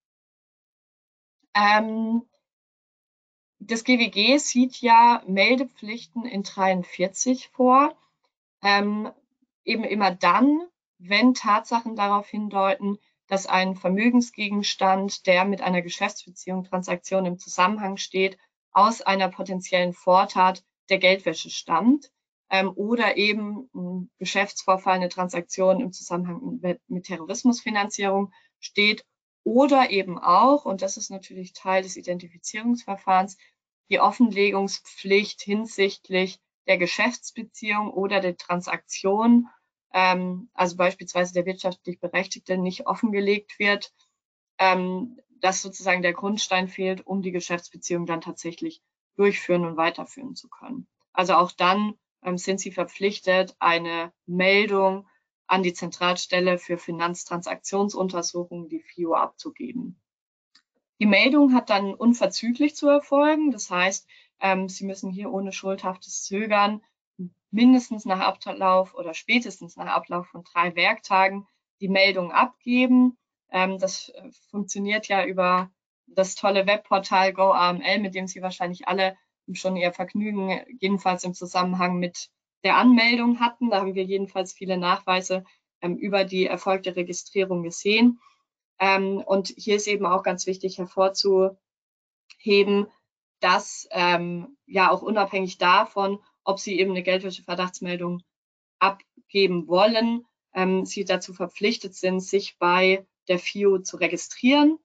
Ähm, 1.54 2.22
das 3.60 3.82
GWG 3.82 4.38
sieht 4.38 4.80
ja 4.80 5.22
Meldepflichten 5.26 6.24
in 6.24 6.44
43 6.44 7.48
vor, 7.48 7.96
eben 8.62 9.84
immer 9.84 10.10
dann, 10.12 10.60
wenn 10.98 11.34
Tatsachen 11.34 11.96
darauf 11.96 12.28
hindeuten, 12.28 12.98
dass 13.28 13.46
ein 13.46 13.76
Vermögensgegenstand, 13.76 15.26
der 15.26 15.44
mit 15.44 15.60
einer 15.60 15.82
Geschäftsbeziehung, 15.82 16.64
Transaktion 16.64 17.26
im 17.26 17.38
Zusammenhang 17.38 17.96
steht, 17.96 18.38
aus 18.72 19.02
einer 19.02 19.28
potenziellen 19.28 19.92
Vortat 19.92 20.64
der 20.88 20.98
Geldwäsche 20.98 21.50
stammt 21.50 22.10
ähm, 22.50 22.72
oder 22.74 23.16
eben 23.16 23.68
ein 23.74 24.10
Geschäftsvorfall, 24.18 24.96
eine 24.96 25.08
Transaktion 25.08 25.80
im 25.80 25.92
Zusammenhang 25.92 26.58
mit, 26.60 26.80
mit 26.88 27.06
Terrorismusfinanzierung 27.06 28.32
steht 28.58 29.04
oder 29.44 29.90
eben 29.90 30.18
auch, 30.18 30.64
und 30.64 30.82
das 30.82 30.96
ist 30.96 31.10
natürlich 31.10 31.52
Teil 31.52 31.82
des 31.82 31.96
Identifizierungsverfahrens, 31.96 33.36
die 33.90 34.00
Offenlegungspflicht 34.00 35.40
hinsichtlich 35.40 36.38
der 36.66 36.78
Geschäftsbeziehung 36.78 37.90
oder 37.90 38.20
der 38.20 38.36
Transaktion, 38.36 39.48
ähm, 39.92 40.50
also 40.54 40.76
beispielsweise 40.76 41.34
der 41.34 41.46
wirtschaftlich 41.46 42.00
Berechtigte, 42.00 42.58
nicht 42.58 42.86
offengelegt 42.86 43.58
wird, 43.58 43.92
ähm, 44.58 45.18
dass 45.40 45.62
sozusagen 45.62 46.02
der 46.02 46.12
Grundstein 46.12 46.68
fehlt, 46.68 47.06
um 47.06 47.22
die 47.22 47.32
Geschäftsbeziehung 47.32 48.06
dann 48.06 48.20
tatsächlich 48.20 48.82
durchführen 49.16 49.64
und 49.64 49.76
weiterführen 49.76 50.34
zu 50.34 50.48
können. 50.48 50.86
Also 51.12 51.34
auch 51.34 51.52
dann 51.52 51.94
ähm, 52.22 52.38
sind 52.38 52.60
Sie 52.60 52.72
verpflichtet, 52.72 53.56
eine 53.58 54.12
Meldung 54.26 55.06
an 55.46 55.62
die 55.62 55.72
Zentralstelle 55.72 56.58
für 56.58 56.78
Finanztransaktionsuntersuchungen, 56.78 58.68
die 58.68 58.80
FIO, 58.80 59.14
abzugeben. 59.14 60.00
Die 61.00 61.06
Meldung 61.06 61.54
hat 61.54 61.70
dann 61.70 61.94
unverzüglich 61.94 62.76
zu 62.76 62.88
erfolgen. 62.88 63.50
Das 63.50 63.70
heißt, 63.70 64.06
ähm, 64.40 64.68
Sie 64.68 64.84
müssen 64.84 65.10
hier 65.10 65.30
ohne 65.32 65.52
schuldhaftes 65.52 66.24
Zögern 66.24 66.82
mindestens 67.50 68.04
nach 68.04 68.20
Ablauf 68.20 68.94
oder 68.94 69.14
spätestens 69.14 69.76
nach 69.76 69.86
Ablauf 69.86 70.26
von 70.28 70.44
drei 70.44 70.74
Werktagen 70.76 71.46
die 71.80 71.88
Meldung 71.88 72.32
abgeben. 72.32 73.16
Ähm, 73.50 73.78
das 73.78 74.10
äh, 74.10 74.30
funktioniert 74.50 75.08
ja 75.08 75.24
über 75.24 75.70
das 76.06 76.34
tolle 76.34 76.66
Webportal 76.66 77.32
GoAML, 77.32 77.98
mit 78.00 78.14
dem 78.14 78.26
Sie 78.26 78.42
wahrscheinlich 78.42 78.88
alle 78.88 79.16
schon 79.52 79.76
Ihr 79.76 79.92
Vergnügen, 79.92 80.60
jedenfalls 80.80 81.24
im 81.24 81.34
Zusammenhang 81.34 81.98
mit 81.98 82.30
der 82.64 82.76
Anmeldung 82.76 83.40
hatten. 83.40 83.70
Da 83.70 83.80
haben 83.80 83.94
wir 83.94 84.04
jedenfalls 84.04 84.52
viele 84.52 84.76
Nachweise 84.76 85.44
ähm, 85.80 85.96
über 85.96 86.24
die 86.24 86.46
erfolgte 86.46 86.96
Registrierung 86.96 87.62
gesehen. 87.62 88.20
Ähm, 88.78 89.22
und 89.24 89.48
hier 89.56 89.76
ist 89.76 89.86
eben 89.86 90.06
auch 90.06 90.22
ganz 90.22 90.46
wichtig 90.46 90.78
hervorzuheben, 90.78 91.58
dass 93.40 93.88
ähm, 93.90 94.56
ja 94.66 94.90
auch 94.90 95.02
unabhängig 95.02 95.58
davon, 95.58 96.18
ob 96.48 96.58
Sie 96.58 96.80
eben 96.80 96.92
eine 96.92 97.02
Geldwäsche-Verdachtsmeldung 97.02 98.22
abgeben 98.78 99.68
wollen, 99.68 100.24
ähm, 100.54 100.86
Sie 100.86 101.04
dazu 101.04 101.34
verpflichtet 101.34 101.94
sind, 101.94 102.20
sich 102.20 102.56
bei 102.58 103.06
der 103.28 103.38
FIO 103.38 103.80
zu 103.80 103.98
registrieren. 103.98 104.78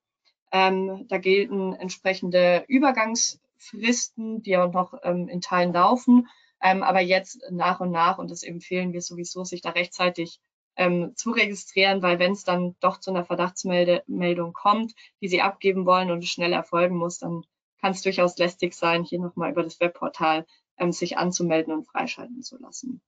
Ähm, 0.52 1.08
da 1.08 1.18
gelten 1.20 1.72
entsprechende 1.74 2.66
Übergangsfristen, 2.68 4.44
die 4.44 4.58
auch 4.58 4.74
noch 4.74 4.94
ähm, 5.04 5.30
in 5.30 5.40
Teilen 5.40 5.72
laufen. 5.72 6.28
Ähm, 6.62 6.84
aber 6.84 7.00
jetzt 7.00 7.42
nach 7.50 7.80
und 7.80 7.92
nach, 7.92 8.18
und 8.18 8.30
das 8.30 8.44
empfehlen 8.44 8.92
wir 8.92 9.02
sowieso, 9.02 9.46
sich 9.46 9.62
da 9.62 9.70
rechtzeitig 9.70 10.42
ähm, 10.76 11.14
zu 11.16 11.32
registrieren, 11.32 12.02
weil 12.02 12.20
wenn 12.20 12.34
es 12.34 12.44
dann 12.44 12.76
doch 12.82 13.00
zu 13.00 13.10
einer 13.10 13.24
Verdachtsmeldung 13.24 14.52
kommt, 14.52 14.94
die 15.22 15.30
Sie 15.30 15.42
abgeben 15.42 15.86
wollen 15.86 16.12
und 16.12 16.26
es 16.26 16.30
schnell 16.30 16.52
erfolgen 16.52 16.98
muss, 16.98 17.20
dann 17.20 17.46
kann 17.80 17.94
es 17.94 18.02
durchaus 18.02 18.38
lästig 18.38 18.74
sein, 18.74 19.06
hier 19.06 19.20
nochmal 19.20 19.52
über 19.52 19.64
das 19.64 19.80
Webportal 19.80 20.46
ähm, 20.78 20.92
sich 20.92 21.18
anzumelden 21.18 21.74
und 21.74 21.86
freischalten 21.86 22.42
zu 22.42 22.58
lassen. 22.58 23.02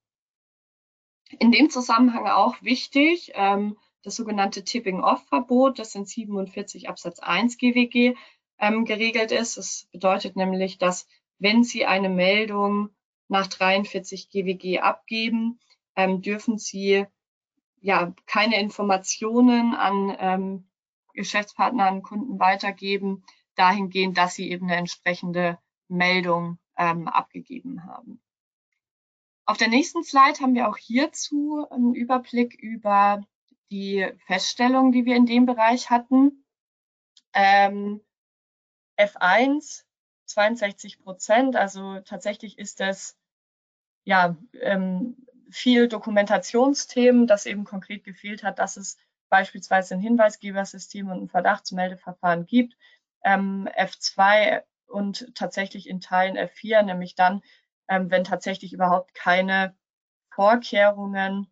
In 1.40 1.52
dem 1.52 1.70
Zusammenhang 1.70 2.28
auch 2.28 2.62
wichtig, 2.62 3.32
ähm, 3.36 3.78
das 4.04 4.16
sogenannte 4.16 4.64
Tipping-Off-Verbot, 4.64 5.80
das 5.80 5.96
in 5.96 6.06
47 6.06 6.88
Absatz 6.90 7.20
1 7.20 7.58
GWG 7.58 8.16
ähm, 8.60 8.86
geregelt 8.86 9.32
ist. 9.32 9.58
Das 9.58 9.88
bedeutet 9.92 10.36
nämlich, 10.36 10.78
dass 10.78 11.08
wenn 11.40 11.64
Sie 11.64 11.86
eine 11.86 12.10
Meldung 12.10 12.90
nach 13.28 13.48
43 13.48 14.30
GWG 14.30 14.80
abgeben, 14.80 15.60
ähm, 15.96 16.22
dürfen 16.22 16.58
sie 16.58 17.06
ja 17.82 18.14
keine 18.26 18.60
Informationen 18.60 19.76
an 19.76 20.16
ähm, 20.20 20.70
Geschäftspartner, 21.14 21.88
an 21.88 22.04
Kunden 22.04 22.40
weitergeben, 22.40 23.24
dahingehend, 23.56 24.18
dass 24.18 24.36
sie 24.36 24.52
eben 24.52 24.68
eine 24.68 24.78
entsprechende 24.78 25.58
Meldung 25.88 26.58
ähm, 26.78 27.08
abgegeben 27.08 27.86
haben. 27.86 28.22
Auf 29.46 29.58
der 29.58 29.68
nächsten 29.68 30.04
Slide 30.04 30.40
haben 30.40 30.56
wir 30.56 30.68
auch 30.68 30.78
hierzu 30.78 31.68
einen 31.70 31.94
Überblick 31.94 32.56
über 32.56 33.24
die 33.70 34.08
Feststellungen, 34.26 34.92
die 34.92 35.06
wir 35.06 35.16
in 35.16 35.26
dem 35.26 35.46
Bereich 35.46 35.90
hatten. 35.90 36.46
Ähm, 37.34 38.02
F1 38.98 39.84
62 40.26 41.00
Prozent. 41.00 41.56
Also 41.56 42.00
tatsächlich 42.02 42.58
ist 42.58 42.82
es 42.82 43.18
ja 44.04 44.36
ähm, 44.62 45.26
viel 45.50 45.88
Dokumentationsthemen, 45.88 47.28
das 47.28 47.46
eben 47.46 47.64
konkret 47.64 48.04
gefehlt 48.04 48.44
hat, 48.44 48.60
dass 48.60 48.78
es 48.78 48.98
beispielsweise 49.30 49.96
ein 49.96 50.00
Hinweisgebersystem 50.00 51.10
und 51.10 51.24
ein 51.24 51.30
Verdachtsmeldeverfahren 51.30 52.46
gibt. 52.46 52.76
Ähm, 53.24 53.68
F2 53.78 54.64
und 54.96 55.36
tatsächlich 55.36 55.90
in 55.90 56.00
Teilen 56.00 56.38
F4, 56.38 56.82
nämlich 56.82 57.16
dann, 57.16 57.42
ähm, 57.90 58.10
wenn 58.10 58.24
tatsächlich 58.24 58.72
überhaupt 58.72 59.14
keine 59.14 59.76
Vorkehrungen 60.30 61.48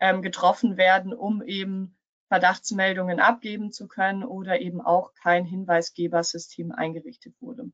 ähm, 0.00 0.22
getroffen 0.22 0.76
werden, 0.76 1.12
um 1.12 1.42
eben 1.42 1.96
Verdachtsmeldungen 2.28 3.18
abgeben 3.18 3.72
zu 3.72 3.88
können 3.88 4.22
oder 4.22 4.60
eben 4.60 4.80
auch 4.80 5.12
kein 5.14 5.44
Hinweisgebersystem 5.44 6.70
eingerichtet 6.70 7.34
wurde. 7.40 7.72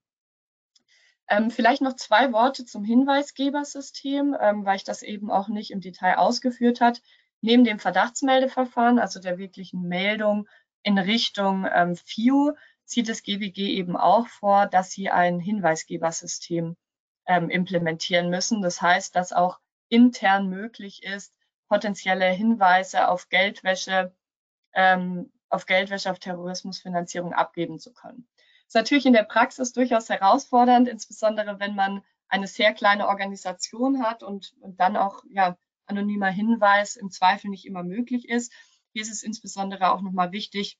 Ähm, 1.29 1.51
vielleicht 1.51 1.83
noch 1.83 1.97
zwei 1.97 2.33
Worte 2.33 2.65
zum 2.65 2.83
Hinweisgebersystem, 2.83 4.35
ähm, 4.41 4.65
weil 4.65 4.77
ich 4.77 4.85
das 4.85 5.03
eben 5.03 5.31
auch 5.31 5.49
nicht 5.49 5.71
im 5.71 5.83
Detail 5.83 6.17
ausgeführt 6.17 6.81
hat. 6.81 7.03
Neben 7.43 7.65
dem 7.65 7.79
Verdachtsmeldeverfahren, 7.79 8.99
also 8.99 9.21
der 9.21 9.37
wirklichen 9.37 9.83
Meldung 9.83 10.49
in 10.83 10.99
Richtung 10.99 11.67
ähm, 11.71 11.95
FIU, 11.95 12.53
sieht 12.91 13.09
das 13.09 13.23
GWG 13.23 13.77
eben 13.77 13.97
auch 13.97 14.27
vor, 14.27 14.67
dass 14.67 14.91
sie 14.91 15.11
ein 15.11 15.39
Hinweisgebersystem 15.39 16.77
ähm, 17.27 17.49
implementieren 17.49 18.31
müssen. 18.31 18.63
Das 18.63 18.83
heißt, 18.83 19.15
dass 19.15 19.33
auch 19.33 19.61
intern 19.89 20.49
möglich 20.49 21.05
ist, 21.05 21.33
potenzielle 21.69 22.29
Hinweise 22.31 23.07
auf 23.07 23.29
Geldwäsche, 23.29 24.13
ähm, 24.75 25.31
auf 25.49 25.67
Geldwäsche, 25.67 26.11
auf 26.11 26.19
Terrorismusfinanzierung 26.19 27.33
abgeben 27.33 27.79
zu 27.79 27.93
können. 27.93 28.27
Ist 28.67 28.75
natürlich 28.75 29.07
in 29.07 29.13
der 29.13 29.23
Praxis 29.23 29.73
durchaus 29.73 30.09
herausfordernd, 30.09 30.89
insbesondere 30.89 31.61
wenn 31.61 31.77
man 31.77 32.03
eine 32.27 32.49
sehr 32.49 32.75
kleine 32.75 33.07
Organisation 33.07 34.03
hat 34.03 34.25
und, 34.25 34.53
und 34.61 34.81
dann 34.81 34.97
auch 34.97 35.23
ja, 35.31 35.57
anonymer 35.87 36.31
Hinweis 36.31 36.97
im 36.97 37.13
Zweifel 37.13 37.51
nicht 37.51 37.67
immer 37.67 37.85
möglich 37.85 38.29
ist. 38.29 38.53
Hier 38.93 39.03
ist 39.03 39.13
es 39.13 39.23
insbesondere 39.23 39.93
auch 39.93 40.01
nochmal 40.01 40.33
wichtig, 40.33 40.77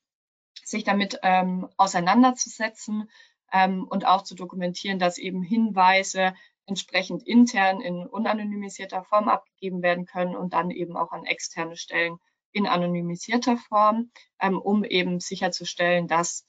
sich 0.65 0.85
damit 0.85 1.19
ähm, 1.23 1.69
auseinanderzusetzen 1.77 3.11
ähm, 3.53 3.87
und 3.89 4.07
auch 4.07 4.23
zu 4.23 4.35
dokumentieren, 4.35 4.99
dass 4.99 5.19
eben 5.19 5.43
Hinweise 5.43 6.35
entsprechend 6.67 7.27
intern 7.27 7.81
in 7.81 8.07
unanonymisierter 8.07 9.03
Form 9.05 9.29
abgegeben 9.29 9.83
werden 9.83 10.07
können 10.07 10.37
und 10.37 10.53
dann 10.55 10.71
eben 10.71 10.97
auch 10.97 11.13
an 11.13 11.25
externe 11.25 11.77
Stellen 11.77 12.19
in 12.53 12.67
anonymisierter 12.67 13.57
Form, 13.57 14.11
ähm, 14.41 14.59
um 14.59 14.85
eben 14.85 15.21
sicherzustellen, 15.21 16.09
dass 16.09 16.47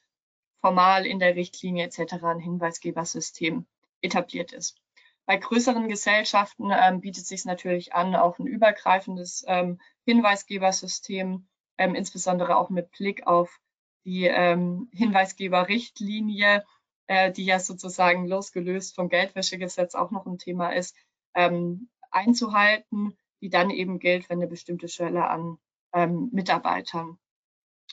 formal 0.61 1.05
in 1.05 1.19
der 1.19 1.35
Richtlinie 1.35 1.85
etc. 1.85 2.23
ein 2.23 2.39
Hinweisgebersystem 2.39 3.65
etabliert 4.01 4.53
ist. 4.53 4.77
Bei 5.25 5.37
größeren 5.37 5.87
Gesellschaften 5.87 6.71
ähm, 6.71 7.01
bietet 7.01 7.25
sich 7.25 7.45
natürlich 7.45 7.93
an, 7.93 8.15
auch 8.15 8.39
ein 8.39 8.47
übergreifendes 8.47 9.43
ähm, 9.47 9.79
Hinweisgebersystem, 10.05 11.47
ähm, 11.77 11.95
insbesondere 11.95 12.57
auch 12.57 12.69
mit 12.69 12.91
Blick 12.91 13.27
auf 13.27 13.59
die 14.05 14.25
ähm, 14.25 14.89
Hinweisgeberrichtlinie, 14.93 16.65
äh, 17.07 17.31
die 17.31 17.45
ja 17.45 17.59
sozusagen 17.59 18.27
losgelöst 18.27 18.95
vom 18.95 19.09
Geldwäschegesetz 19.09 19.95
auch 19.95 20.11
noch 20.11 20.25
ein 20.25 20.37
Thema 20.37 20.69
ist, 20.69 20.95
ähm, 21.35 21.89
einzuhalten, 22.09 23.17
die 23.41 23.49
dann 23.49 23.69
eben 23.69 23.99
gilt, 23.99 24.29
wenn 24.29 24.39
eine 24.39 24.47
bestimmte 24.47 24.87
Schwelle 24.87 25.27
an 25.27 25.57
ähm, 25.93 26.29
Mitarbeitern 26.31 27.17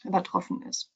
übertroffen 0.04 0.62
ist. 0.62 0.90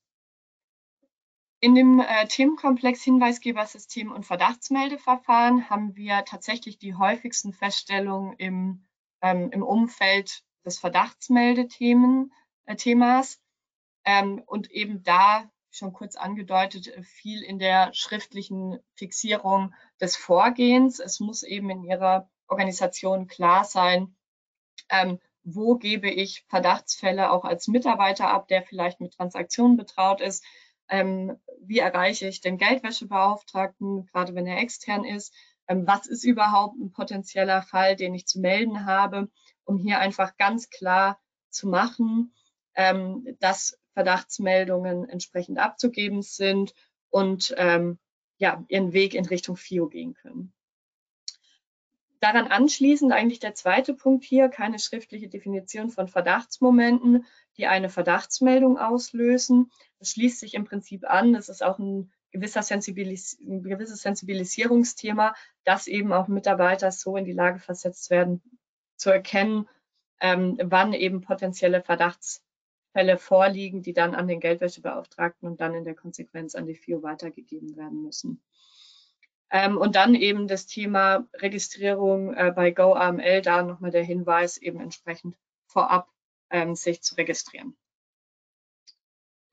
In 1.60 1.74
dem 1.76 2.00
äh, 2.00 2.26
Themenkomplex 2.26 3.02
Hinweisgebersystem 3.02 4.10
und 4.10 4.26
Verdachtsmeldeverfahren 4.26 5.70
haben 5.70 5.94
wir 5.94 6.24
tatsächlich 6.24 6.78
die 6.78 6.96
häufigsten 6.96 7.52
Feststellungen 7.52 8.32
im, 8.32 8.84
ähm, 9.20 9.50
im 9.52 9.62
Umfeld 9.62 10.42
des 10.64 10.80
Verdachtsmeldethemas. 10.80 12.26
Äh, 12.66 12.76
ähm, 14.04 14.42
und 14.46 14.70
eben 14.70 15.02
da, 15.02 15.50
schon 15.70 15.92
kurz 15.92 16.16
angedeutet, 16.16 16.92
viel 17.04 17.42
in 17.42 17.58
der 17.58 17.94
schriftlichen 17.94 18.78
Fixierung 18.94 19.74
des 20.00 20.16
Vorgehens. 20.16 20.98
Es 20.98 21.18
muss 21.18 21.42
eben 21.42 21.70
in 21.70 21.82
Ihrer 21.82 22.28
Organisation 22.46 23.26
klar 23.26 23.64
sein, 23.64 24.14
ähm, 24.90 25.18
wo 25.44 25.76
gebe 25.76 26.10
ich 26.10 26.44
Verdachtsfälle 26.48 27.32
auch 27.32 27.44
als 27.44 27.68
Mitarbeiter 27.68 28.28
ab, 28.28 28.48
der 28.48 28.62
vielleicht 28.62 29.00
mit 29.00 29.14
Transaktionen 29.14 29.76
betraut 29.76 30.20
ist, 30.20 30.44
ähm, 30.88 31.40
wie 31.60 31.78
erreiche 31.78 32.28
ich 32.28 32.40
den 32.40 32.58
Geldwäschebeauftragten, 32.58 34.06
gerade 34.06 34.34
wenn 34.34 34.46
er 34.46 34.58
extern 34.58 35.04
ist, 35.04 35.34
ähm, 35.68 35.86
was 35.86 36.06
ist 36.06 36.24
überhaupt 36.24 36.76
ein 36.78 36.92
potenzieller 36.92 37.62
Fall, 37.62 37.96
den 37.96 38.14
ich 38.14 38.26
zu 38.26 38.40
melden 38.40 38.84
habe, 38.84 39.30
um 39.64 39.78
hier 39.78 39.98
einfach 40.00 40.36
ganz 40.36 40.68
klar 40.70 41.18
zu 41.50 41.68
machen, 41.68 42.34
ähm, 42.74 43.26
dass 43.40 43.78
Verdachtsmeldungen 43.94 45.08
entsprechend 45.08 45.58
abzugeben 45.58 46.22
sind 46.22 46.74
und 47.10 47.54
ähm, 47.58 47.98
ja, 48.38 48.64
ihren 48.68 48.92
Weg 48.92 49.14
in 49.14 49.26
Richtung 49.26 49.56
FIO 49.56 49.88
gehen 49.88 50.14
können. 50.14 50.52
Daran 52.20 52.46
anschließend 52.46 53.12
eigentlich 53.12 53.40
der 53.40 53.54
zweite 53.54 53.94
Punkt 53.94 54.24
hier, 54.24 54.48
keine 54.48 54.78
schriftliche 54.78 55.28
Definition 55.28 55.90
von 55.90 56.06
Verdachtsmomenten, 56.06 57.26
die 57.56 57.66
eine 57.66 57.88
Verdachtsmeldung 57.88 58.78
auslösen. 58.78 59.72
Das 59.98 60.10
schließt 60.10 60.38
sich 60.38 60.54
im 60.54 60.64
Prinzip 60.64 61.04
an. 61.04 61.32
Das 61.32 61.48
ist 61.48 61.62
auch 61.62 61.78
ein, 61.78 62.12
gewisser 62.32 62.62
Sensibilis 62.62 63.38
ein 63.40 63.62
gewisses 63.62 64.02
Sensibilisierungsthema, 64.02 65.34
dass 65.64 65.86
eben 65.86 66.12
auch 66.12 66.28
Mitarbeiter 66.28 66.90
so 66.90 67.16
in 67.16 67.24
die 67.24 67.32
Lage 67.32 67.60
versetzt 67.60 68.10
werden, 68.10 68.42
zu 68.96 69.10
erkennen, 69.10 69.68
ähm, 70.20 70.58
wann 70.62 70.94
eben 70.94 71.20
potenzielle 71.20 71.80
Verdachtsfälle 72.92 73.18
vorliegen, 73.18 73.82
die 73.82 73.92
dann 73.92 74.14
an 74.14 74.28
den 74.28 74.40
Geldwäschebeauftragten 74.40 75.48
und 75.48 75.60
dann 75.60 75.74
in 75.74 75.84
der 75.84 75.94
Konsequenz 75.94 76.54
an 76.54 76.66
die 76.66 76.74
FIO 76.74 77.02
weitergegeben 77.02 77.76
werden 77.76 78.02
müssen. 78.02 78.42
Ähm, 79.50 79.76
und 79.76 79.96
dann 79.96 80.14
eben 80.14 80.48
das 80.48 80.66
Thema 80.66 81.26
Registrierung 81.34 82.34
äh, 82.34 82.52
bei 82.54 82.70
GoAML, 82.70 83.42
da 83.42 83.62
nochmal 83.62 83.90
der 83.90 84.04
Hinweis, 84.04 84.56
eben 84.58 84.80
entsprechend 84.80 85.36
vorab 85.66 86.08
ähm, 86.50 86.74
sich 86.74 87.02
zu 87.02 87.16
registrieren. 87.16 87.76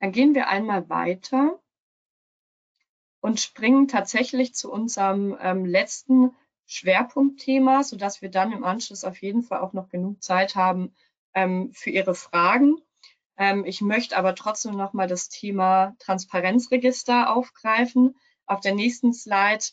Dann 0.00 0.12
gehen 0.12 0.34
wir 0.34 0.48
einmal 0.48 0.88
weiter 0.88 1.60
und 3.20 3.40
springen 3.40 3.88
tatsächlich 3.88 4.54
zu 4.54 4.70
unserem 4.72 5.36
ähm, 5.40 5.66
letzten 5.66 6.34
Schwerpunktthema, 6.66 7.82
sodass 7.82 8.22
wir 8.22 8.30
dann 8.30 8.52
im 8.52 8.64
Anschluss 8.64 9.04
auf 9.04 9.20
jeden 9.20 9.42
Fall 9.42 9.60
auch 9.60 9.74
noch 9.74 9.90
genug 9.90 10.22
Zeit 10.22 10.54
haben 10.54 10.94
ähm, 11.34 11.72
für 11.74 11.90
Ihre 11.90 12.14
Fragen. 12.14 12.80
Ähm, 13.40 13.64
ich 13.64 13.80
möchte 13.80 14.18
aber 14.18 14.34
trotzdem 14.34 14.76
nochmal 14.76 15.08
das 15.08 15.30
Thema 15.30 15.96
Transparenzregister 15.98 17.34
aufgreifen. 17.34 18.14
Auf 18.44 18.60
der 18.60 18.74
nächsten 18.74 19.14
Slide 19.14 19.64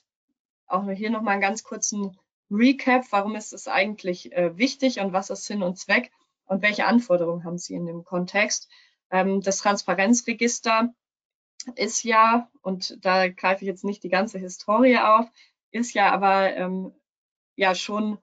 auch 0.68 0.90
hier 0.90 1.10
nochmal 1.10 1.34
einen 1.34 1.42
ganz 1.42 1.64
kurzen 1.64 2.18
Recap. 2.50 3.06
Warum 3.12 3.36
ist 3.36 3.52
es 3.52 3.68
eigentlich 3.68 4.32
äh, 4.32 4.58
wichtig 4.58 5.02
und 5.02 5.12
was 5.12 5.30
ist 5.30 5.46
Sinn 5.46 5.64
und 5.64 5.78
Zweck 5.78 6.12
und 6.46 6.62
welche 6.62 6.86
Anforderungen 6.86 7.44
haben 7.44 7.58
Sie 7.58 7.76
in 7.76 7.86
dem 7.86 8.06
Kontext? 8.06 8.70
Ähm, 9.12 9.42
das 9.42 9.58
Transparenzregister 9.58 10.94
ist 11.76 12.04
ja, 12.04 12.50
und 12.62 13.04
da 13.04 13.28
greife 13.28 13.66
ich 13.66 13.68
jetzt 13.68 13.84
nicht 13.84 14.02
die 14.02 14.10
ganze 14.10 14.40
Historie 14.40 14.98
auf, 15.00 15.30
ist 15.72 15.94
ja 15.94 16.14
aber 16.14 16.56
ähm, 16.56 16.94
ja 17.58 17.76
schon 17.76 18.18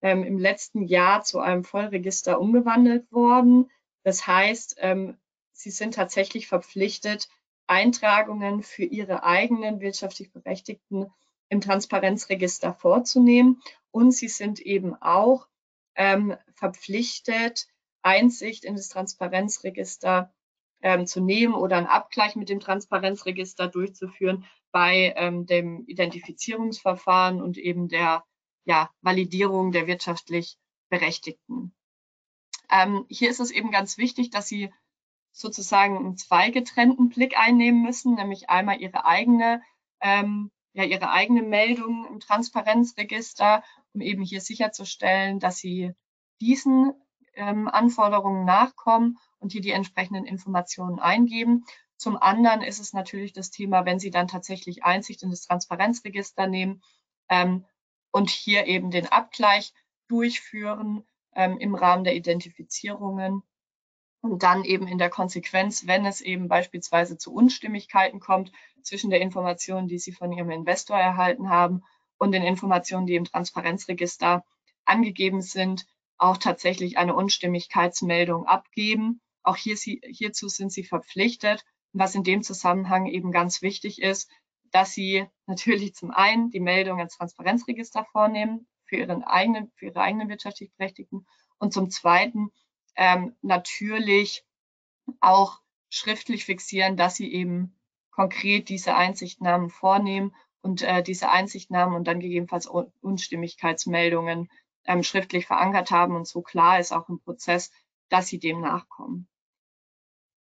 ähm, 0.00 0.24
im 0.24 0.38
letzten 0.38 0.82
Jahr 0.82 1.22
zu 1.22 1.38
einem 1.40 1.64
Vollregister 1.64 2.40
umgewandelt 2.40 3.12
worden. 3.12 3.70
Das 4.06 4.24
heißt, 4.24 4.76
ähm, 4.78 5.18
Sie 5.50 5.72
sind 5.72 5.94
tatsächlich 5.94 6.46
verpflichtet, 6.46 7.28
Eintragungen 7.66 8.62
für 8.62 8.84
Ihre 8.84 9.24
eigenen 9.24 9.80
wirtschaftlich 9.80 10.30
Berechtigten 10.30 11.10
im 11.48 11.60
Transparenzregister 11.60 12.72
vorzunehmen. 12.72 13.60
Und 13.90 14.12
sie 14.12 14.28
sind 14.28 14.60
eben 14.60 14.94
auch 14.94 15.48
ähm, 15.96 16.36
verpflichtet, 16.54 17.66
Einsicht 18.02 18.64
in 18.64 18.76
das 18.76 18.90
Transparenzregister 18.90 20.32
ähm, 20.82 21.08
zu 21.08 21.20
nehmen 21.20 21.54
oder 21.54 21.76
einen 21.76 21.88
Abgleich 21.88 22.36
mit 22.36 22.48
dem 22.48 22.60
Transparenzregister 22.60 23.66
durchzuführen 23.66 24.44
bei 24.70 25.14
ähm, 25.16 25.46
dem 25.46 25.84
Identifizierungsverfahren 25.88 27.42
und 27.42 27.58
eben 27.58 27.88
der 27.88 28.22
ja, 28.66 28.88
Validierung 29.00 29.72
der 29.72 29.88
wirtschaftlich 29.88 30.58
Berechtigten. 30.90 31.75
Ähm, 32.70 33.06
hier 33.08 33.30
ist 33.30 33.40
es 33.40 33.50
eben 33.50 33.70
ganz 33.70 33.98
wichtig, 33.98 34.30
dass 34.30 34.48
Sie 34.48 34.72
sozusagen 35.32 35.98
einen 35.98 36.16
zweigetrennten 36.16 37.08
Blick 37.10 37.38
einnehmen 37.38 37.82
müssen, 37.82 38.14
nämlich 38.14 38.48
einmal 38.48 38.80
Ihre 38.80 39.04
eigene 39.04 39.62
ähm, 40.00 40.50
ja 40.76 40.84
ihre 40.84 41.10
eigene 41.10 41.42
Meldung 41.42 42.06
im 42.06 42.20
Transparenzregister, 42.20 43.64
um 43.94 44.02
eben 44.02 44.22
hier 44.22 44.42
sicherzustellen, 44.42 45.40
dass 45.40 45.56
sie 45.56 45.94
diesen 46.42 46.92
ähm, 47.32 47.66
Anforderungen 47.66 48.44
nachkommen 48.44 49.16
und 49.38 49.52
hier 49.52 49.62
die 49.62 49.70
entsprechenden 49.70 50.26
Informationen 50.26 50.98
eingeben. 50.98 51.64
Zum 51.96 52.18
anderen 52.18 52.60
ist 52.60 52.78
es 52.78 52.92
natürlich 52.92 53.32
das 53.32 53.50
Thema, 53.50 53.86
wenn 53.86 53.98
Sie 53.98 54.10
dann 54.10 54.28
tatsächlich 54.28 54.84
Einsicht 54.84 55.22
in 55.22 55.30
das 55.30 55.46
Transparenzregister 55.46 56.46
nehmen 56.46 56.82
ähm, 57.30 57.64
und 58.10 58.28
hier 58.28 58.66
eben 58.66 58.90
den 58.90 59.06
Abgleich 59.06 59.72
durchführen 60.08 61.06
ähm, 61.36 61.58
im 61.58 61.74
Rahmen 61.74 62.04
der 62.04 62.16
Identifizierungen 62.16 63.42
und 64.22 64.42
dann 64.42 64.64
eben 64.64 64.88
in 64.88 64.98
der 64.98 65.10
Konsequenz, 65.10 65.86
wenn 65.86 66.04
es 66.04 66.20
eben 66.20 66.48
beispielsweise 66.48 67.16
zu 67.16 67.32
Unstimmigkeiten 67.32 68.18
kommt 68.18 68.50
zwischen 68.82 69.10
der 69.10 69.20
Information, 69.20 69.86
die 69.86 69.98
Sie 69.98 70.12
von 70.12 70.32
Ihrem 70.32 70.50
Investor 70.50 70.98
erhalten 70.98 71.48
haben 71.48 71.84
und 72.18 72.32
den 72.32 72.42
Informationen, 72.42 73.06
die 73.06 73.14
im 73.14 73.24
Transparenzregister 73.24 74.44
angegeben 74.84 75.42
sind, 75.42 75.86
auch 76.18 76.38
tatsächlich 76.38 76.98
eine 76.98 77.14
Unstimmigkeitsmeldung 77.14 78.46
abgeben. 78.46 79.20
Auch 79.42 79.56
hier, 79.56 79.76
hierzu 79.76 80.48
sind 80.48 80.72
Sie 80.72 80.84
verpflichtet. 80.84 81.64
Was 81.92 82.14
in 82.14 82.24
dem 82.24 82.42
Zusammenhang 82.42 83.06
eben 83.06 83.32
ganz 83.32 83.62
wichtig 83.62 84.02
ist, 84.02 84.28
dass 84.70 84.92
sie 84.92 85.26
natürlich 85.46 85.94
zum 85.94 86.10
einen 86.10 86.50
die 86.50 86.60
Meldung 86.60 86.98
ins 86.98 87.16
Transparenzregister 87.16 88.04
vornehmen 88.12 88.66
für, 88.86 88.96
ihren 88.96 89.22
eigenen, 89.24 89.70
für 89.76 89.86
ihre 89.86 90.00
eigenen 90.00 90.28
wirtschaftlich 90.28 90.72
Berechtigten 90.76 91.26
und 91.58 91.72
zum 91.72 91.90
zweiten 91.90 92.50
ähm, 92.96 93.36
natürlich 93.42 94.44
auch 95.20 95.60
schriftlich 95.88 96.44
fixieren, 96.44 96.96
dass 96.96 97.16
sie 97.16 97.32
eben 97.32 97.76
konkret 98.10 98.68
diese 98.68 98.96
Einsichtnahmen 98.96 99.70
vornehmen 99.70 100.34
und 100.62 100.82
äh, 100.82 101.02
diese 101.02 101.30
Einsichtnahmen 101.30 101.94
und 101.94 102.04
dann 102.04 102.20
gegebenenfalls 102.20 102.66
Unstimmigkeitsmeldungen 102.66 104.50
ähm, 104.84 105.02
schriftlich 105.02 105.46
verankert 105.46 105.90
haben 105.90 106.16
und 106.16 106.26
so 106.26 106.42
klar 106.42 106.80
ist 106.80 106.92
auch 106.92 107.08
im 107.08 107.20
Prozess, 107.20 107.70
dass 108.08 108.28
sie 108.28 108.38
dem 108.38 108.60
nachkommen. 108.60 109.28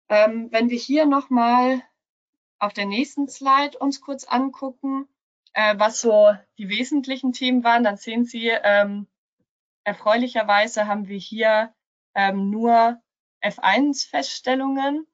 Ähm, 0.09 0.47
wenn 0.51 0.69
wir 0.69 0.77
hier 0.77 1.05
nochmal 1.05 1.83
auf 2.57 2.73
der 2.73 2.85
nächsten 2.85 3.29
Slide 3.29 3.77
uns 3.77 4.01
kurz 4.01 4.25
angucken, 4.25 5.07
äh, 5.53 5.76
was 5.77 6.01
so 6.01 6.34
die 6.57 6.69
wesentlichen 6.69 7.34
Themen 7.34 7.63
waren, 7.63 7.84
dann 7.84 7.97
sehen 7.97 8.26
Sie, 8.26 8.47
ähm, 8.49 9.07
erfreulicherweise 9.84 10.88
haben 10.88 11.07
wir 11.07 11.17
hier 11.17 11.73
ähm, 12.15 12.49
nur 12.49 13.01
F1-Feststellungen. 13.41 15.07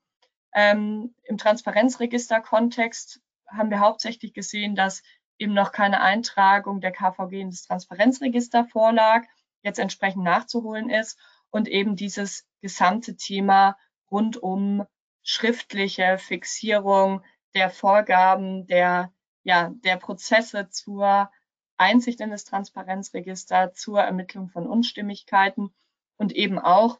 Ähm, 0.53 1.15
Im 1.23 1.37
Transparenzregister-Kontext 1.37 3.21
haben 3.47 3.69
wir 3.69 3.79
hauptsächlich 3.79 4.33
gesehen, 4.33 4.75
dass 4.75 5.03
eben 5.37 5.53
noch 5.53 5.71
keine 5.71 6.01
Eintragung 6.01 6.81
der 6.81 6.91
KVG 6.91 7.41
in 7.41 7.49
das 7.49 7.63
Transparenzregister 7.63 8.65
vorlag, 8.65 9.23
jetzt 9.61 9.79
entsprechend 9.79 10.23
nachzuholen 10.23 10.89
ist 10.89 11.19
und 11.49 11.67
eben 11.67 11.95
dieses 11.95 12.45
gesamte 12.61 13.15
Thema 13.15 13.77
rund 14.09 14.37
um 14.37 14.85
schriftliche 15.23 16.17
Fixierung 16.17 17.21
der 17.53 17.69
Vorgaben, 17.69 18.67
der, 18.67 19.11
ja, 19.45 19.69
der 19.83 19.97
Prozesse 19.97 20.69
zur 20.69 21.31
Einsicht 21.77 22.19
in 22.19 22.31
das 22.31 22.45
Transparenzregister, 22.45 23.73
zur 23.73 24.01
Ermittlung 24.01 24.49
von 24.49 24.67
Unstimmigkeiten 24.67 25.73
und 26.17 26.33
eben 26.33 26.57
auch, 26.57 26.99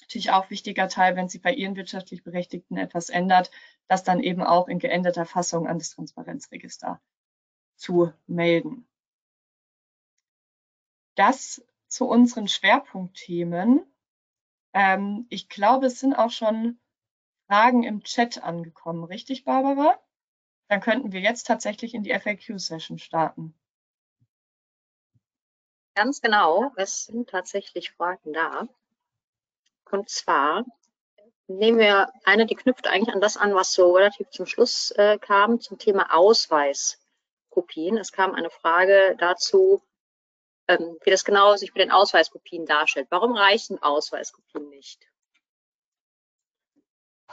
natürlich 0.00 0.30
auch 0.30 0.50
wichtiger 0.50 0.88
Teil, 0.88 1.16
wenn 1.16 1.28
sich 1.28 1.42
bei 1.42 1.52
Ihren 1.52 1.76
wirtschaftlich 1.76 2.22
Berechtigten 2.22 2.76
etwas 2.76 3.10
ändert, 3.10 3.50
das 3.88 4.04
dann 4.04 4.20
eben 4.20 4.42
auch 4.42 4.68
in 4.68 4.78
geänderter 4.78 5.26
Fassung 5.26 5.66
an 5.66 5.78
das 5.78 5.90
Transparenzregister 5.90 7.00
zu 7.76 8.12
melden. 8.26 8.86
Das 11.16 11.64
zu 11.88 12.06
unseren 12.06 12.46
Schwerpunktthemen. 12.46 13.84
Ähm, 14.74 15.26
ich 15.28 15.48
glaube, 15.48 15.86
es 15.86 15.98
sind 15.98 16.14
auch 16.14 16.30
schon 16.30 16.78
Fragen 17.48 17.82
im 17.82 18.04
Chat 18.04 18.44
angekommen, 18.44 19.02
richtig, 19.02 19.44
Barbara? 19.44 19.98
Dann 20.70 20.80
könnten 20.80 21.10
wir 21.10 21.18
jetzt 21.18 21.48
tatsächlich 21.48 21.94
in 21.94 22.04
die 22.04 22.16
FAQ-Session 22.16 23.00
starten. 23.00 23.54
Ganz 25.96 26.20
genau, 26.20 26.70
es 26.76 27.06
sind 27.06 27.28
tatsächlich 27.28 27.90
Fragen 27.90 28.32
da. 28.32 28.68
Und 29.90 30.08
zwar 30.08 30.64
nehmen 31.48 31.80
wir 31.80 32.12
eine, 32.22 32.46
die 32.46 32.54
knüpft 32.54 32.86
eigentlich 32.86 33.12
an 33.12 33.20
das 33.20 33.36
an, 33.36 33.52
was 33.52 33.72
so 33.72 33.96
relativ 33.96 34.30
zum 34.30 34.46
Schluss 34.46 34.92
äh, 34.92 35.18
kam, 35.18 35.58
zum 35.58 35.76
Thema 35.76 36.14
Ausweiskopien. 36.14 37.98
Es 37.98 38.12
kam 38.12 38.32
eine 38.36 38.50
Frage 38.50 39.16
dazu, 39.18 39.82
ähm, 40.68 40.98
wie 41.02 41.10
das 41.10 41.24
genau 41.24 41.56
sich 41.56 41.74
mit 41.74 41.82
den 41.82 41.90
Ausweiskopien 41.90 42.64
darstellt. 42.64 43.08
Warum 43.10 43.34
reichen 43.34 43.82
Ausweiskopien 43.82 44.68
nicht? 44.68 45.04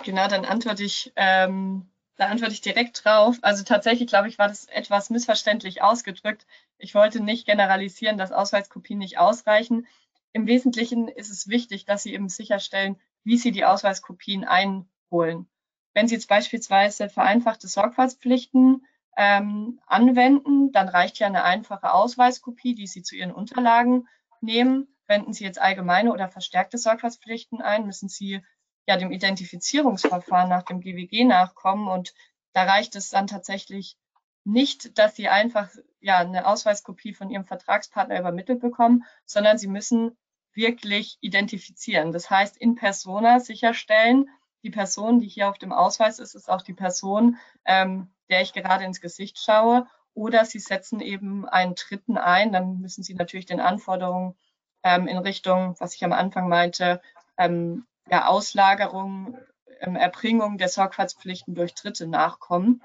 Genau, 0.03 0.27
dann 0.27 0.43
antworte 0.43 0.83
ich, 0.83 1.13
ähm, 1.15 1.91
da 2.17 2.27
antworte 2.27 2.53
ich 2.53 2.61
direkt 2.61 3.05
drauf. 3.05 3.37
Also 3.41 3.63
tatsächlich, 3.63 4.07
glaube 4.07 4.27
ich, 4.27 4.39
war 4.39 4.47
das 4.47 4.65
etwas 4.65 5.09
missverständlich 5.09 5.81
ausgedrückt. 5.81 6.45
Ich 6.77 6.95
wollte 6.95 7.23
nicht 7.23 7.45
generalisieren, 7.45 8.17
dass 8.17 8.31
Ausweiskopien 8.31 8.99
nicht 8.99 9.19
ausreichen. 9.19 9.87
Im 10.33 10.47
Wesentlichen 10.47 11.07
ist 11.07 11.29
es 11.29 11.47
wichtig, 11.47 11.85
dass 11.85 12.03
Sie 12.03 12.13
eben 12.13 12.29
sicherstellen, 12.29 12.99
wie 13.23 13.37
Sie 13.37 13.51
die 13.51 13.65
Ausweiskopien 13.65 14.43
einholen. 14.43 15.47
Wenn 15.93 16.07
Sie 16.07 16.15
jetzt 16.15 16.27
beispielsweise 16.27 17.09
vereinfachte 17.09 17.67
Sorgfaltspflichten 17.67 18.85
ähm, 19.15 19.79
anwenden, 19.85 20.71
dann 20.71 20.89
reicht 20.89 21.19
ja 21.19 21.27
eine 21.27 21.43
einfache 21.43 21.93
Ausweiskopie, 21.93 22.75
die 22.75 22.87
Sie 22.87 23.03
zu 23.03 23.15
Ihren 23.15 23.31
Unterlagen 23.31 24.07
nehmen. 24.41 24.87
Wenden 25.07 25.33
Sie 25.33 25.43
jetzt 25.43 25.59
allgemeine 25.59 26.11
oder 26.11 26.29
verstärkte 26.29 26.77
Sorgfaltspflichten 26.77 27.61
ein, 27.61 27.85
müssen 27.85 28.09
Sie 28.09 28.41
ja 28.87 28.97
dem 28.97 29.11
Identifizierungsverfahren 29.11 30.49
nach 30.49 30.63
dem 30.63 30.79
GWG 30.79 31.25
nachkommen 31.25 31.87
und 31.87 32.13
da 32.53 32.63
reicht 32.63 32.95
es 32.95 33.09
dann 33.09 33.27
tatsächlich 33.27 33.97
nicht, 34.43 34.97
dass 34.97 35.15
Sie 35.15 35.27
einfach 35.27 35.69
ja 35.99 36.19
eine 36.19 36.47
Ausweiskopie 36.47 37.13
von 37.13 37.29
Ihrem 37.29 37.45
Vertragspartner 37.45 38.19
übermittelt 38.19 38.61
bekommen, 38.61 39.03
sondern 39.25 39.57
Sie 39.57 39.67
müssen 39.67 40.17
wirklich 40.53 41.17
identifizieren. 41.21 42.11
Das 42.11 42.29
heißt, 42.29 42.57
in 42.57 42.75
persona 42.75 43.39
sicherstellen, 43.39 44.29
die 44.63 44.71
Person, 44.71 45.19
die 45.19 45.27
hier 45.27 45.49
auf 45.49 45.59
dem 45.59 45.71
Ausweis 45.71 46.17
ist, 46.19 46.33
ist 46.33 46.49
auch 46.49 46.61
die 46.61 46.73
Person, 46.73 47.37
ähm, 47.65 48.09
der 48.29 48.41
ich 48.41 48.53
gerade 48.53 48.85
ins 48.85 49.01
Gesicht 49.01 49.37
schaue. 49.37 49.87
Oder 50.13 50.45
Sie 50.45 50.59
setzen 50.59 50.99
eben 50.99 51.47
einen 51.47 51.75
Dritten 51.75 52.17
ein, 52.17 52.51
dann 52.51 52.79
müssen 52.79 53.03
Sie 53.03 53.13
natürlich 53.13 53.45
den 53.45 53.59
Anforderungen 53.59 54.35
ähm, 54.81 55.07
in 55.07 55.17
Richtung, 55.17 55.75
was 55.79 55.93
ich 55.93 56.03
am 56.03 56.13
Anfang 56.13 56.49
meinte, 56.49 57.01
ähm, 57.37 57.85
ja, 58.09 58.27
Auslagerung, 58.27 59.37
ähm, 59.79 59.95
Erbringung 59.95 60.57
der 60.57 60.69
Sorgfaltspflichten 60.69 61.55
durch 61.55 61.73
Dritte 61.75 62.07
nachkommen. 62.07 62.83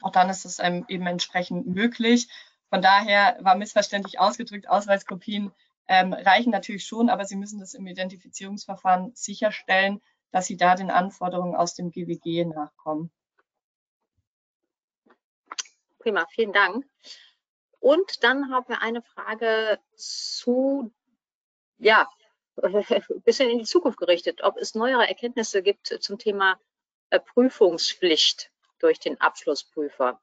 Auch 0.00 0.10
dann 0.10 0.28
ist 0.30 0.44
es 0.44 0.60
einem 0.60 0.84
eben 0.88 1.06
entsprechend 1.06 1.66
möglich. 1.66 2.28
Von 2.68 2.82
daher 2.82 3.38
war 3.40 3.54
missverständlich 3.54 4.18
ausgedrückt, 4.18 4.68
Ausweiskopien 4.68 5.52
ähm, 5.86 6.12
reichen 6.12 6.50
natürlich 6.50 6.86
schon, 6.86 7.10
aber 7.10 7.24
Sie 7.24 7.36
müssen 7.36 7.60
das 7.60 7.74
im 7.74 7.86
Identifizierungsverfahren 7.86 9.12
sicherstellen, 9.14 10.00
dass 10.30 10.46
Sie 10.46 10.56
da 10.56 10.74
den 10.74 10.90
Anforderungen 10.90 11.54
aus 11.54 11.74
dem 11.74 11.90
GWG 11.90 12.46
nachkommen. 12.46 13.10
Prima, 15.98 16.26
vielen 16.30 16.52
Dank. 16.52 16.84
Und 17.80 18.24
dann 18.24 18.50
haben 18.50 18.68
wir 18.68 18.82
eine 18.82 19.02
Frage 19.02 19.78
zu 19.94 20.92
ja, 21.78 22.08
ein 22.62 22.84
bisschen 23.24 23.50
in 23.50 23.58
die 23.58 23.64
Zukunft 23.64 23.98
gerichtet, 23.98 24.42
ob 24.42 24.56
es 24.56 24.74
neuere 24.74 25.08
Erkenntnisse 25.08 25.62
gibt 25.62 25.86
zum 25.86 26.18
Thema 26.18 26.58
äh, 27.10 27.20
Prüfungspflicht 27.20 28.50
durch 28.78 28.98
den 28.98 29.20
Abschlussprüfer. 29.20 30.20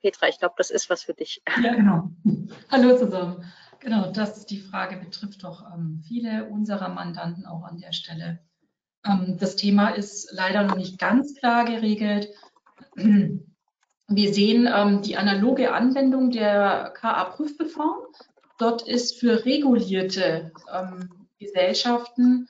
Petra, 0.00 0.28
ich 0.28 0.38
glaube, 0.38 0.54
das 0.58 0.70
ist 0.70 0.90
was 0.90 1.02
für 1.02 1.14
dich. 1.14 1.42
Ja, 1.62 1.74
genau. 1.74 2.10
Hallo 2.70 2.96
zusammen. 2.96 3.44
Genau, 3.80 4.10
das 4.10 4.46
die 4.46 4.60
Frage 4.60 4.96
betrifft 4.96 5.44
doch 5.44 5.64
ähm, 5.72 6.02
viele 6.06 6.46
unserer 6.46 6.88
Mandanten 6.88 7.46
auch 7.46 7.62
an 7.62 7.78
der 7.78 7.92
Stelle. 7.92 8.40
Ähm, 9.04 9.36
das 9.38 9.56
Thema 9.56 9.90
ist 9.90 10.32
leider 10.32 10.64
noch 10.64 10.76
nicht 10.76 10.98
ganz 10.98 11.34
klar 11.34 11.64
geregelt. 11.64 12.28
Wir 14.10 14.32
sehen 14.32 14.68
ähm, 14.74 15.02
die 15.02 15.16
analoge 15.16 15.72
Anwendung 15.72 16.30
der 16.30 16.94
KA-Prüfbv. 16.96 17.78
Dort 18.58 18.88
ist 18.88 19.20
für 19.20 19.44
regulierte 19.44 20.52
ähm, 20.72 21.17
Gesellschaften 21.38 22.48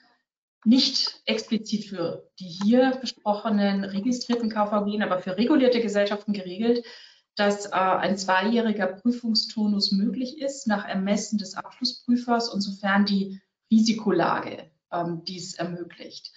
nicht 0.65 1.23
explizit 1.25 1.85
für 1.85 2.29
die 2.41 2.49
hier 2.49 2.99
besprochenen 3.01 3.85
registrierten 3.85 4.51
KVG, 4.51 5.03
aber 5.03 5.21
für 5.21 5.37
regulierte 5.37 5.81
Gesellschaften 5.81 6.33
geregelt, 6.33 6.85
dass 7.37 7.67
äh, 7.67 7.71
ein 7.71 8.19
zweijähriger 8.19 8.87
Prüfungstonus 8.89 9.93
möglich 9.93 10.41
ist 10.41 10.67
nach 10.67 10.87
Ermessen 10.87 11.39
des 11.39 11.55
Abschlussprüfers 11.55 12.49
und 12.53 12.61
sofern 12.61 13.07
die 13.07 13.41
Risikolage 13.71 14.71
ähm, 14.93 15.23
dies 15.25 15.55
ermöglicht. 15.55 16.33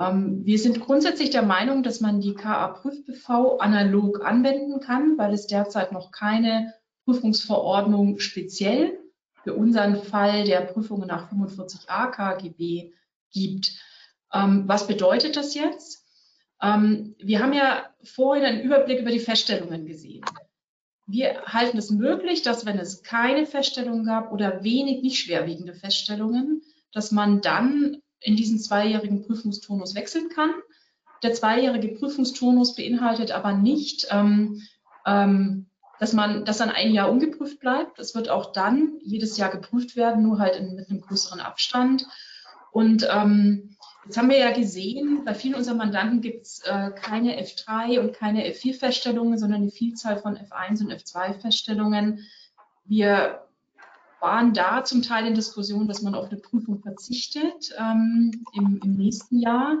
Ähm, 0.00 0.44
wir 0.44 0.58
sind 0.58 0.80
grundsätzlich 0.80 1.30
der 1.30 1.42
Meinung, 1.42 1.82
dass 1.82 2.00
man 2.00 2.20
die 2.20 2.34
KA-Prüf-BV 2.34 3.58
analog 3.60 4.24
anwenden 4.24 4.80
kann, 4.80 5.16
weil 5.16 5.32
es 5.32 5.46
derzeit 5.46 5.92
noch 5.92 6.10
keine 6.10 6.74
Prüfungsverordnung 7.04 8.18
speziell 8.18 8.98
für 9.46 9.54
unseren 9.54 10.02
Fall 10.02 10.42
der 10.42 10.62
Prüfungen 10.62 11.06
nach 11.06 11.30
45a 11.30 12.10
KGB 12.10 12.90
gibt. 13.30 13.78
Ähm, 14.34 14.64
was 14.66 14.88
bedeutet 14.88 15.36
das 15.36 15.54
jetzt? 15.54 16.04
Ähm, 16.60 17.14
wir 17.20 17.38
haben 17.40 17.52
ja 17.52 17.86
vorhin 18.02 18.44
einen 18.44 18.62
Überblick 18.62 18.98
über 18.98 19.12
die 19.12 19.20
Feststellungen 19.20 19.86
gesehen. 19.86 20.24
Wir 21.06 21.42
halten 21.44 21.78
es 21.78 21.90
möglich, 21.92 22.42
dass 22.42 22.66
wenn 22.66 22.80
es 22.80 23.04
keine 23.04 23.46
Feststellung 23.46 24.04
gab 24.04 24.32
oder 24.32 24.64
wenig 24.64 25.02
nicht 25.02 25.20
schwerwiegende 25.20 25.74
Feststellungen, 25.74 26.62
dass 26.90 27.12
man 27.12 27.40
dann 27.40 27.98
in 28.18 28.34
diesen 28.34 28.58
zweijährigen 28.58 29.22
Prüfungstonus 29.22 29.94
wechseln 29.94 30.28
kann. 30.28 30.50
Der 31.22 31.34
zweijährige 31.34 31.94
Prüfungstonus 31.94 32.74
beinhaltet 32.74 33.30
aber 33.30 33.52
nicht 33.52 34.08
ähm, 34.10 34.60
ähm, 35.06 35.65
dass 35.98 36.12
man, 36.12 36.44
dass 36.44 36.58
dann 36.58 36.70
ein 36.70 36.92
Jahr 36.92 37.10
ungeprüft 37.10 37.60
bleibt. 37.60 37.98
Es 37.98 38.14
wird 38.14 38.28
auch 38.28 38.52
dann 38.52 38.98
jedes 39.02 39.36
Jahr 39.36 39.50
geprüft 39.50 39.96
werden, 39.96 40.22
nur 40.22 40.38
halt 40.38 40.56
in, 40.56 40.74
mit 40.74 40.90
einem 40.90 41.00
größeren 41.00 41.40
Abstand. 41.40 42.06
Und 42.72 43.08
ähm, 43.10 43.76
Jetzt 44.06 44.18
haben 44.18 44.30
wir 44.30 44.38
ja 44.38 44.52
gesehen, 44.52 45.24
bei 45.24 45.34
vielen 45.34 45.56
unserer 45.56 45.74
Mandanten 45.74 46.20
gibt 46.20 46.46
es 46.46 46.60
äh, 46.60 46.92
keine 46.92 47.42
F3 47.42 47.98
und 47.98 48.14
keine 48.14 48.48
F4-Feststellungen, 48.48 49.36
sondern 49.36 49.62
eine 49.62 49.70
Vielzahl 49.72 50.18
von 50.18 50.36
F1 50.36 50.80
und 50.80 50.92
F2-Feststellungen. 50.92 52.20
Wir 52.84 53.44
waren 54.20 54.52
da 54.54 54.84
zum 54.84 55.02
Teil 55.02 55.26
in 55.26 55.34
Diskussion, 55.34 55.88
dass 55.88 56.02
man 56.02 56.14
auf 56.14 56.30
eine 56.30 56.40
Prüfung 56.40 56.78
verzichtet 56.78 57.74
ähm, 57.76 58.44
im, 58.52 58.80
im, 58.84 58.92
nächsten 58.94 59.40
Jahr, 59.40 59.78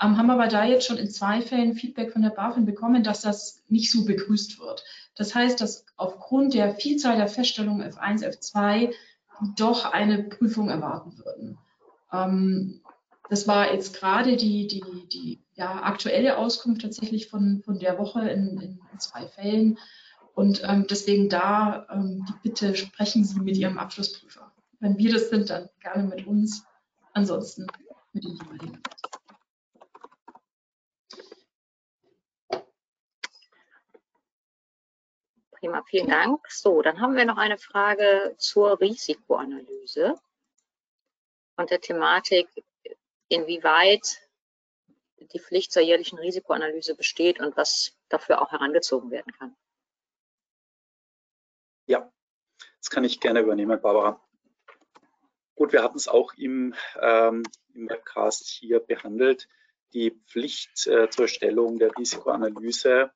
ähm, 0.00 0.16
haben 0.16 0.30
aber 0.30 0.48
da 0.48 0.64
jetzt 0.64 0.86
schon 0.86 0.98
in 0.98 1.10
zwei 1.10 1.40
Fällen 1.40 1.74
Feedback 1.74 2.12
von 2.12 2.22
der 2.22 2.30
BaFin 2.30 2.64
bekommen, 2.64 3.04
dass 3.04 3.20
das 3.20 3.62
nicht 3.68 3.90
so 3.90 4.04
begrüßt 4.04 4.58
wird. 4.58 4.84
Das 5.16 5.34
heißt, 5.34 5.60
dass 5.60 5.86
aufgrund 5.96 6.54
der 6.54 6.74
Vielzahl 6.74 7.16
der 7.16 7.28
Feststellungen 7.28 7.88
F1, 7.88 8.24
F2 8.24 8.92
doch 9.56 9.84
eine 9.84 10.24
Prüfung 10.24 10.68
erwarten 10.68 11.18
würden. 11.18 11.58
Ähm, 12.12 12.80
das 13.30 13.48
war 13.48 13.72
jetzt 13.72 13.94
gerade 13.98 14.36
die, 14.36 14.66
die, 14.66 14.82
die 15.12 15.42
ja, 15.54 15.82
aktuelle 15.82 16.36
Auskunft 16.36 16.82
tatsächlich 16.82 17.28
von, 17.28 17.62
von 17.64 17.78
der 17.78 17.98
Woche 17.98 18.28
in, 18.28 18.78
in 18.92 18.98
zwei 18.98 19.26
Fällen. 19.26 19.78
Und 20.34 20.62
ähm, 20.64 20.86
deswegen 20.90 21.28
da 21.28 21.86
ähm, 21.90 22.26
die 22.28 22.48
Bitte, 22.48 22.74
sprechen 22.74 23.24
Sie 23.24 23.38
mit 23.40 23.56
Ihrem 23.56 23.78
Abschlussprüfer. 23.78 24.52
Wenn 24.80 24.98
wir 24.98 25.12
das 25.12 25.30
sind, 25.30 25.50
dann 25.50 25.68
gerne 25.80 26.02
mit 26.02 26.26
uns, 26.26 26.64
ansonsten 27.12 27.66
mit 28.12 28.24
dem 28.24 28.32
jeweiligen. 28.32 28.82
Prima, 35.64 35.82
vielen 35.88 36.08
Dank. 36.08 36.46
So, 36.50 36.82
dann 36.82 37.00
haben 37.00 37.16
wir 37.16 37.24
noch 37.24 37.38
eine 37.38 37.56
Frage 37.56 38.34
zur 38.36 38.78
Risikoanalyse 38.82 40.14
und 41.56 41.70
der 41.70 41.80
Thematik 41.80 42.50
inwieweit 43.28 44.20
die 45.16 45.38
Pflicht 45.38 45.72
zur 45.72 45.80
jährlichen 45.80 46.18
Risikoanalyse 46.18 46.94
besteht 46.94 47.40
und 47.40 47.56
was 47.56 47.96
dafür 48.10 48.42
auch 48.42 48.52
herangezogen 48.52 49.10
werden 49.10 49.32
kann. 49.32 49.56
Ja, 51.86 52.12
das 52.78 52.90
kann 52.90 53.04
ich 53.04 53.18
gerne 53.18 53.40
übernehmen, 53.40 53.80
Barbara. 53.80 54.22
Gut, 55.54 55.72
wir 55.72 55.82
hatten 55.82 55.96
es 55.96 56.08
auch 56.08 56.34
im, 56.34 56.74
ähm, 57.00 57.42
im 57.72 57.88
Webcast 57.88 58.46
hier 58.48 58.80
behandelt. 58.80 59.48
Die 59.94 60.10
Pflicht 60.26 60.86
äh, 60.88 61.08
zur 61.08 61.24
Erstellung 61.24 61.78
der 61.78 61.96
Risikoanalyse 61.96 63.14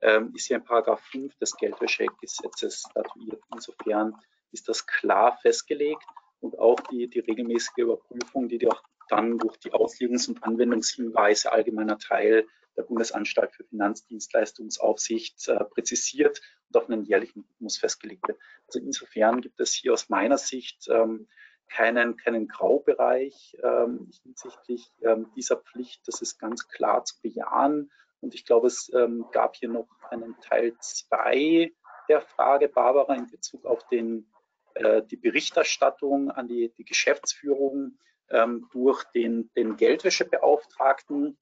ähm, 0.00 0.32
ist 0.34 0.46
hier 0.46 0.56
in 0.56 0.64
Paragraph 0.64 1.00
5 1.10 1.36
des 1.38 1.56
Geldwäschegesetzes 1.56 2.84
statuiert. 2.90 3.42
Insofern 3.52 4.14
ist 4.52 4.68
das 4.68 4.86
klar 4.86 5.38
festgelegt 5.42 6.02
und 6.40 6.58
auch 6.58 6.80
die, 6.90 7.08
die 7.08 7.20
regelmäßige 7.20 7.78
Überprüfung, 7.78 8.48
die 8.48 8.66
auch 8.68 8.82
dann 9.08 9.38
durch 9.38 9.56
die 9.58 9.72
Auslegungs- 9.72 10.28
und 10.28 10.42
Anwendungshinweise 10.44 11.52
allgemeiner 11.52 11.98
Teil 11.98 12.46
der 12.76 12.84
Bundesanstalt 12.84 13.52
für 13.54 13.64
Finanzdienstleistungsaufsicht 13.64 15.48
äh, 15.48 15.64
präzisiert 15.64 16.40
und 16.68 16.80
auf 16.80 16.88
einen 16.88 17.04
jährlichen 17.04 17.40
Rhythmus 17.40 17.78
festgelegt 17.78 18.26
wird. 18.28 18.38
Also 18.66 18.78
insofern 18.78 19.40
gibt 19.40 19.58
es 19.60 19.74
hier 19.74 19.92
aus 19.92 20.08
meiner 20.08 20.38
Sicht 20.38 20.86
ähm, 20.88 21.26
keinen, 21.68 22.16
keinen 22.16 22.48
Graubereich 22.48 23.56
ähm, 23.62 24.10
hinsichtlich 24.22 24.92
ähm, 25.02 25.30
dieser 25.36 25.56
Pflicht. 25.56 26.06
Das 26.06 26.22
ist 26.22 26.38
ganz 26.38 26.68
klar 26.68 27.04
zu 27.04 27.20
bejahen. 27.20 27.90
Und 28.20 28.34
ich 28.34 28.44
glaube, 28.44 28.66
es 28.66 28.90
ähm, 28.94 29.26
gab 29.32 29.56
hier 29.56 29.68
noch 29.68 29.88
einen 30.10 30.38
Teil 30.40 30.76
2 30.80 31.72
der 32.08 32.22
Frage, 32.22 32.68
Barbara, 32.68 33.14
in 33.14 33.26
Bezug 33.26 33.64
auf 33.64 33.86
den, 33.88 34.30
äh, 34.74 35.02
die 35.02 35.16
Berichterstattung 35.16 36.30
an 36.30 36.48
die, 36.48 36.72
die 36.76 36.84
Geschäftsführung 36.84 37.98
ähm, 38.30 38.68
durch 38.72 39.04
den, 39.14 39.50
den 39.56 39.76
Geldwäschebeauftragten 39.76 41.38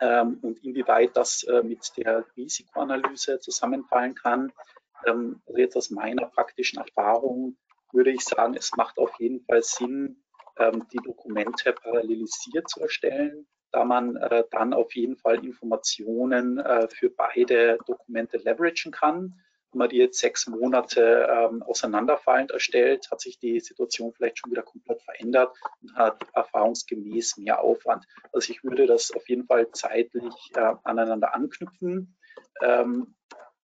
ähm, 0.00 0.38
und 0.42 0.62
inwieweit 0.64 1.16
das 1.16 1.44
äh, 1.44 1.62
mit 1.62 1.96
der 1.96 2.26
Risikoanalyse 2.36 3.38
zusammenfallen 3.38 4.14
kann. 4.14 4.52
Ähm, 5.06 5.42
also 5.46 5.58
jetzt 5.58 5.76
aus 5.76 5.90
meiner 5.90 6.26
praktischen 6.26 6.78
Erfahrung 6.80 7.56
würde 7.92 8.10
ich 8.10 8.24
sagen, 8.24 8.54
es 8.54 8.72
macht 8.76 8.98
auf 8.98 9.12
jeden 9.18 9.44
Fall 9.44 9.62
Sinn, 9.62 10.22
ähm, 10.58 10.86
die 10.92 10.98
Dokumente 10.98 11.72
parallelisiert 11.72 12.68
zu 12.68 12.80
erstellen, 12.80 13.46
da 13.72 13.84
man 13.84 14.16
äh, 14.16 14.44
dann 14.50 14.72
auf 14.72 14.94
jeden 14.94 15.16
Fall 15.16 15.44
Informationen 15.44 16.58
äh, 16.58 16.88
für 16.88 17.10
beide 17.10 17.78
Dokumente 17.86 18.38
leveragen 18.38 18.92
kann 18.92 19.34
wenn 19.72 19.78
man 19.78 19.88
die 19.88 19.96
jetzt 19.96 20.18
sechs 20.18 20.46
Monate 20.46 21.28
ähm, 21.30 21.62
auseinanderfallend 21.62 22.50
erstellt, 22.50 23.10
hat 23.10 23.20
sich 23.20 23.38
die 23.38 23.58
Situation 23.58 24.12
vielleicht 24.12 24.38
schon 24.38 24.50
wieder 24.50 24.62
komplett 24.62 25.02
verändert 25.02 25.56
und 25.80 25.94
hat 25.94 26.22
erfahrungsgemäß 26.34 27.38
mehr 27.38 27.60
Aufwand. 27.60 28.06
Also 28.32 28.52
ich 28.52 28.62
würde 28.62 28.86
das 28.86 29.12
auf 29.12 29.26
jeden 29.28 29.46
Fall 29.46 29.70
zeitlich 29.72 30.34
äh, 30.54 30.74
aneinander 30.84 31.34
anknüpfen. 31.34 32.16
Ähm, 32.60 33.14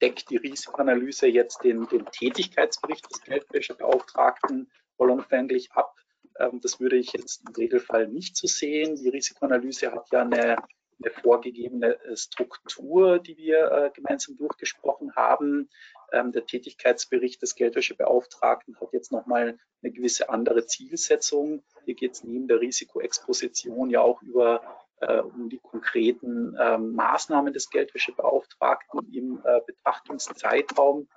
deckt 0.00 0.30
die 0.30 0.38
Risikoanalyse 0.38 1.26
jetzt 1.26 1.62
den, 1.62 1.86
den 1.88 2.06
Tätigkeitsbericht 2.06 3.10
des 3.10 3.22
Geldwäschebeauftragten 3.22 4.70
vollumfänglich 4.96 5.72
ab. 5.72 5.94
Ähm, 6.38 6.60
das 6.62 6.80
würde 6.80 6.96
ich 6.96 7.12
jetzt 7.12 7.42
im 7.46 7.54
Regelfall 7.54 8.08
nicht 8.08 8.36
so 8.36 8.46
sehen. 8.46 8.96
Die 8.96 9.08
Risikoanalyse 9.08 9.92
hat 9.92 10.08
ja 10.12 10.22
eine, 10.22 10.56
eine 10.56 11.10
vorgegebene 11.22 12.02
äh, 12.04 12.16
Struktur, 12.16 13.18
die 13.18 13.36
wir 13.36 13.70
äh, 13.70 13.90
gemeinsam 13.94 14.36
durchgesprochen 14.36 15.14
haben. 15.14 15.68
Ähm, 16.12 16.32
der 16.32 16.46
Tätigkeitsbericht 16.46 17.42
des 17.42 17.54
Geldwäschebeauftragten 17.54 18.80
hat 18.80 18.92
jetzt 18.92 19.12
nochmal 19.12 19.58
eine 19.82 19.92
gewisse 19.92 20.28
andere 20.28 20.66
Zielsetzung. 20.66 21.62
Hier 21.84 21.94
geht 21.94 22.12
es 22.12 22.24
neben 22.24 22.48
der 22.48 22.60
Risikoexposition 22.60 23.90
ja 23.90 24.00
auch 24.00 24.22
über 24.22 24.62
äh, 25.00 25.20
um 25.20 25.48
die 25.48 25.58
konkreten 25.58 26.56
ähm, 26.60 26.94
Maßnahmen 26.94 27.52
des 27.52 27.70
Geldwäschebeauftragten 27.70 29.12
im 29.12 29.40
äh, 29.44 29.60
Betrachtungszeitraum. 29.66 31.08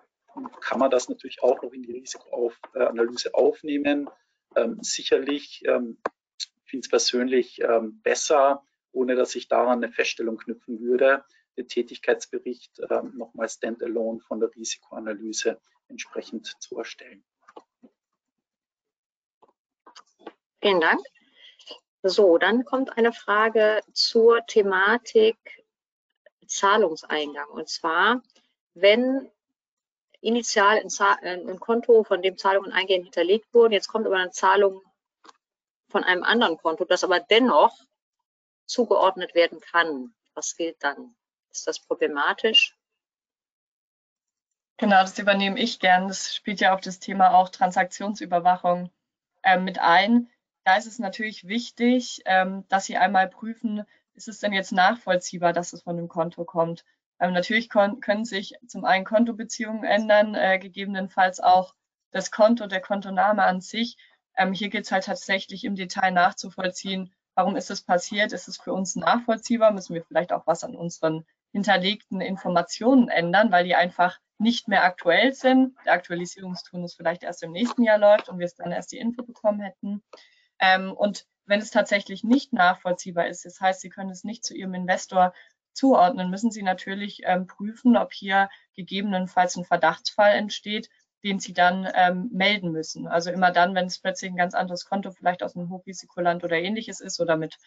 Kann 0.62 0.80
man 0.80 0.92
das 0.92 1.10
natürlich 1.10 1.44
auch 1.44 1.62
noch 1.62 1.74
in 1.74 1.84
die 1.84 1.92
Risikoanalyse 1.92 3.34
aufnehmen. 3.34 4.10
Ähm, 4.56 4.80
sicherlich 4.82 5.64
ähm, 5.66 5.98
finde 6.66 6.82
ich 6.82 6.86
es 6.86 6.90
persönlich 6.90 7.62
ähm, 7.62 8.02
besser, 8.02 8.66
ohne 8.92 9.16
dass 9.16 9.36
ich 9.36 9.48
daran 9.48 9.84
eine 9.84 9.92
Feststellung 9.92 10.38
knüpfen 10.38 10.80
würde, 10.82 11.24
den 11.58 11.68
Tätigkeitsbericht 11.68 12.80
äh, 12.80 13.02
nochmal 13.14 13.50
standalone 13.50 14.20
von 14.22 14.40
der 14.40 14.54
Risikoanalyse 14.56 15.60
entsprechend 15.88 16.56
zu 16.60 16.78
erstellen. 16.78 17.24
Vielen 20.62 20.82
Dank. 20.82 21.02
So, 22.04 22.38
dann 22.38 22.66
kommt 22.66 22.98
eine 22.98 23.14
Frage 23.14 23.82
zur 23.94 24.46
Thematik 24.46 25.38
Zahlungseingang. 26.48 27.50
Und 27.50 27.70
zwar, 27.70 28.22
wenn 28.74 29.30
initial 30.22 30.78
ein, 30.78 31.50
ein, 31.50 31.60
Konto, 31.60 32.04
von 32.04 32.22
dem 32.22 32.38
Zahlungen 32.38 32.72
eingehend 32.72 33.06
hinterlegt 33.06 33.54
wurden, 33.54 33.74
jetzt 33.74 33.88
kommt 33.88 34.06
aber 34.06 34.18
eine 34.18 34.32
Zahlung 34.32 34.82
von 35.90 36.04
einem 36.04 36.24
anderen 36.24 36.58
Konto, 36.58 36.86
das 36.86 37.04
aber 37.04 37.20
dennoch 37.20 37.76
zugeordnet 38.66 39.36
werden 39.36 39.60
kann. 39.60 40.14
Was 40.34 40.56
gilt 40.56 40.82
dann? 40.84 41.16
Ist 41.52 41.68
das 41.68 41.80
problematisch? 41.80 42.78
Genau, 44.78 45.02
das 45.02 45.20
übernehme 45.20 45.60
ich 45.60 45.80
gern. 45.80 46.08
Das 46.08 46.34
spielt 46.34 46.62
ja 46.62 46.74
auf 46.74 46.82
das 46.82 47.00
Thema 47.00 47.36
auch 47.36 47.50
Transaktionsüberwachung 47.50 48.90
äh, 49.44 49.60
mit 49.60 49.80
ein. 49.80 50.32
Da 50.64 50.78
ist 50.78 50.88
es 50.88 51.00
natürlich 51.00 51.48
wichtig, 51.48 52.22
ähm, 52.26 52.66
dass 52.70 52.86
Sie 52.86 52.98
einmal 52.98 53.28
prüfen, 53.28 53.86
ist 54.14 54.28
es 54.28 54.40
denn 54.40 54.54
jetzt 54.54 54.72
nachvollziehbar, 54.72 55.54
dass 55.54 55.74
es 55.74 55.84
von 55.84 55.98
dem 55.98 56.08
Konto 56.08 56.46
kommt. 56.46 56.86
Ähm, 57.22 57.34
natürlich 57.34 57.70
können 57.70 58.26
sich 58.26 58.56
zum 58.68 58.84
einen 58.84 59.06
Kontobeziehungen 59.06 59.84
ändern, 59.84 60.34
äh, 60.34 60.58
gegebenenfalls 60.58 61.40
auch 61.40 61.76
das 62.12 62.32
Konto, 62.32 62.66
der 62.66 62.82
Kontoname 62.82 63.44
an 63.44 63.62
sich. 63.62 63.96
Ähm, 64.36 64.54
hier 64.54 64.70
geht 64.70 64.86
es 64.86 64.92
halt 64.92 65.06
tatsächlich 65.06 65.64
im 65.64 65.76
Detail 65.76 66.12
nachzuvollziehen, 66.12 67.14
warum 67.36 67.56
ist 67.56 67.70
es 67.70 67.84
passiert, 67.84 68.34
ist 68.34 68.48
es 68.48 68.58
für 68.58 68.74
uns 68.74 68.96
nachvollziehbar, 68.96 69.72
müssen 69.72 69.94
wir 69.94 70.04
vielleicht 70.04 70.34
auch 70.34 70.48
was 70.48 70.64
an 70.64 70.76
unseren 70.76 71.26
hinterlegten 71.52 72.22
Informationen 72.22 73.08
ändern, 73.08 73.52
weil 73.52 73.66
die 73.66 73.76
einfach 73.76 74.20
nicht 74.40 74.68
mehr 74.68 74.84
aktuell 74.84 75.34
sind. 75.34 75.76
Der 75.86 75.94
Aktualisierungsturnus 75.94 76.96
vielleicht 76.96 77.22
erst 77.22 77.44
im 77.44 77.52
nächsten 77.52 77.84
Jahr 77.84 78.00
läuft 78.00 78.30
und 78.30 78.40
wir 78.40 78.46
es 78.48 78.56
dann 78.56 78.72
erst 78.72 78.92
die 78.92 78.98
Info 78.98 79.22
bekommen 79.22 79.62
hätten. 79.62 80.02
Ähm, 80.60 80.92
und 80.94 81.28
wenn 81.46 81.60
es 81.60 81.70
tatsächlich 81.70 82.24
nicht 82.24 82.54
nachvollziehbar 82.54 83.28
ist, 83.28 83.46
das 83.46 83.60
heißt, 83.60 83.82
Sie 83.82 83.90
können 83.90 84.10
es 84.10 84.24
nicht 84.24 84.44
zu 84.44 84.56
Ihrem 84.56 84.74
Investor 84.74 85.34
zuordnen, 85.74 86.30
müssen 86.30 86.52
Sie 86.52 86.64
natürlich 86.64 87.22
ähm, 87.26 87.48
prüfen, 87.48 87.98
ob 87.98 88.14
hier 88.14 88.50
gegebenenfalls 88.76 89.56
ein 89.56 89.66
Verdachtsfall 89.66 90.34
entsteht, 90.36 90.90
den 91.24 91.40
Sie 91.40 91.54
dann 91.54 91.88
ähm, 91.94 92.30
melden 92.32 92.72
müssen. 92.72 93.08
Also 93.08 93.32
immer 93.32 93.52
dann, 93.52 93.76
wenn 93.76 93.86
es 93.86 94.00
plötzlich 94.00 94.32
ein 94.32 94.38
ganz 94.38 94.54
anderes 94.54 94.86
Konto 94.86 95.12
vielleicht 95.12 95.44
aus 95.44 95.56
einem 95.56 95.70
Hochrisikoland 95.70 96.44
oder 96.44 96.58
ähnliches 96.58 97.00
ist 97.00 97.20
oder 97.20 97.38
mit 97.38 97.58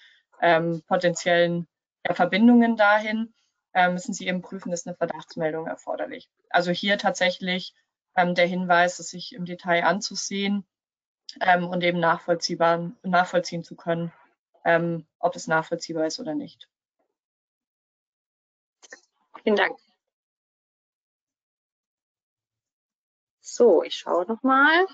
ähm, 0.40 0.82
potenziellen 0.86 1.66
ja, 2.06 2.14
Verbindungen 2.14 2.76
dahin, 2.76 3.32
äh, 3.72 3.90
müssen 3.90 4.14
Sie 4.14 4.26
eben 4.26 4.42
prüfen, 4.42 4.72
ist 4.72 4.86
eine 4.86 4.96
Verdachtsmeldung 4.96 5.66
erforderlich. 5.66 6.28
Also 6.50 6.70
hier 6.70 6.98
tatsächlich 6.98 7.74
ähm, 8.16 8.34
der 8.34 8.46
Hinweis, 8.46 8.98
es 8.98 9.10
sich 9.10 9.34
im 9.34 9.44
Detail 9.44 9.84
anzusehen 9.84 10.64
ähm, 11.40 11.66
und 11.66 11.82
eben 11.82 12.00
nachvollziehbar, 12.00 12.92
nachvollziehen 13.02 13.64
zu 13.64 13.76
können, 13.76 14.12
ähm, 14.64 15.06
ob 15.18 15.36
es 15.36 15.46
nachvollziehbar 15.46 16.06
ist 16.06 16.20
oder 16.20 16.34
nicht. 16.34 16.68
Vielen 19.44 19.56
Dank. 19.56 19.78
So, 23.42 23.82
ich 23.82 23.94
schaue 23.94 24.24
nochmal. 24.26 24.86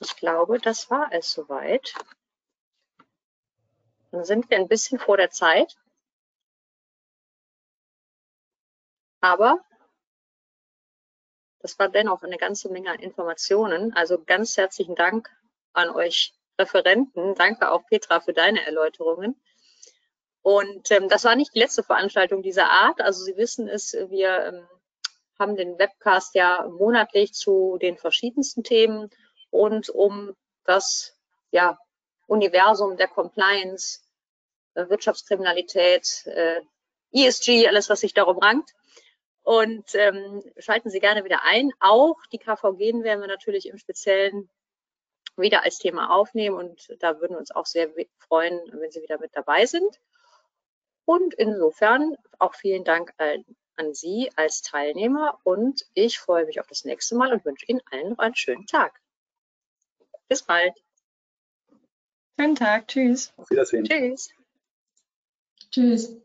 Ich 0.00 0.16
glaube, 0.16 0.58
das 0.58 0.90
war 0.90 1.10
es 1.12 1.32
soweit. 1.32 1.94
Dann 4.10 4.24
sind 4.24 4.50
wir 4.50 4.58
ein 4.58 4.68
bisschen 4.68 4.98
vor 4.98 5.16
der 5.16 5.30
Zeit. 5.30 5.74
Aber 9.22 9.64
das 11.62 11.78
war 11.78 11.88
dennoch 11.88 12.22
eine 12.22 12.38
ganze 12.38 12.68
Menge 12.70 12.90
an 12.90 12.98
Informationen. 12.98 13.94
Also 13.94 14.22
ganz 14.22 14.56
herzlichen 14.56 14.96
Dank 14.96 15.30
an 15.72 15.90
euch 15.90 16.34
Referenten. 16.58 17.34
Danke 17.34 17.70
auch 17.70 17.86
Petra 17.86 18.20
für 18.20 18.32
deine 18.32 18.64
Erläuterungen. 18.66 19.40
Und 20.42 20.90
ähm, 20.90 21.08
das 21.08 21.24
war 21.24 21.36
nicht 21.36 21.54
die 21.54 21.60
letzte 21.60 21.84
Veranstaltung 21.84 22.42
dieser 22.42 22.68
Art. 22.68 23.00
Also 23.00 23.22
Sie 23.24 23.36
wissen 23.36 23.68
es, 23.68 23.92
wir 23.92 24.46
ähm, 24.46 24.66
haben 25.38 25.56
den 25.56 25.78
Webcast 25.78 26.34
ja 26.34 26.66
monatlich 26.68 27.32
zu 27.32 27.78
den 27.80 27.96
verschiedensten 27.96 28.64
Themen 28.64 29.08
rund 29.52 29.88
um 29.88 30.34
das 30.64 31.16
ja, 31.52 31.78
Universum 32.26 32.96
der 32.96 33.08
Compliance, 33.08 34.00
äh, 34.74 34.88
Wirtschaftskriminalität, 34.88 36.26
äh, 36.26 36.60
ESG, 37.12 37.68
alles, 37.68 37.88
was 37.88 38.00
sich 38.00 38.14
darum 38.14 38.38
rankt. 38.38 38.72
Und 39.42 39.94
ähm, 39.94 40.42
schalten 40.58 40.90
Sie 40.90 41.00
gerne 41.00 41.24
wieder 41.24 41.42
ein. 41.42 41.70
Auch 41.80 42.16
die 42.32 42.38
KVG 42.38 43.02
werden 43.02 43.20
wir 43.20 43.26
natürlich 43.26 43.66
im 43.66 43.78
Speziellen 43.78 44.48
wieder 45.36 45.64
als 45.64 45.78
Thema 45.78 46.10
aufnehmen 46.10 46.56
und 46.56 46.94
da 47.00 47.20
würden 47.20 47.32
wir 47.32 47.38
uns 47.38 47.50
auch 47.50 47.66
sehr 47.66 47.90
freuen, 48.18 48.60
wenn 48.72 48.90
Sie 48.90 49.02
wieder 49.02 49.18
mit 49.18 49.34
dabei 49.34 49.66
sind. 49.66 50.00
Und 51.04 51.34
insofern 51.34 52.16
auch 52.38 52.54
vielen 52.54 52.84
Dank 52.84 53.12
an, 53.16 53.44
an 53.76 53.94
Sie 53.94 54.30
als 54.36 54.62
Teilnehmer 54.62 55.40
und 55.42 55.86
ich 55.94 56.18
freue 56.18 56.44
mich 56.44 56.60
auf 56.60 56.66
das 56.66 56.84
nächste 56.84 57.16
Mal 57.16 57.32
und 57.32 57.44
wünsche 57.44 57.66
Ihnen 57.66 57.80
allen 57.90 58.10
noch 58.10 58.18
einen 58.18 58.36
schönen 58.36 58.66
Tag. 58.66 59.00
Bis 60.28 60.42
bald. 60.42 60.74
Schönen 62.38 62.54
Tag. 62.54 62.88
Tschüss. 62.88 63.32
Auf 63.36 63.50
Wiedersehen. 63.50 63.84
Tschüss. 63.84 64.30
Tschüss. 65.70 66.16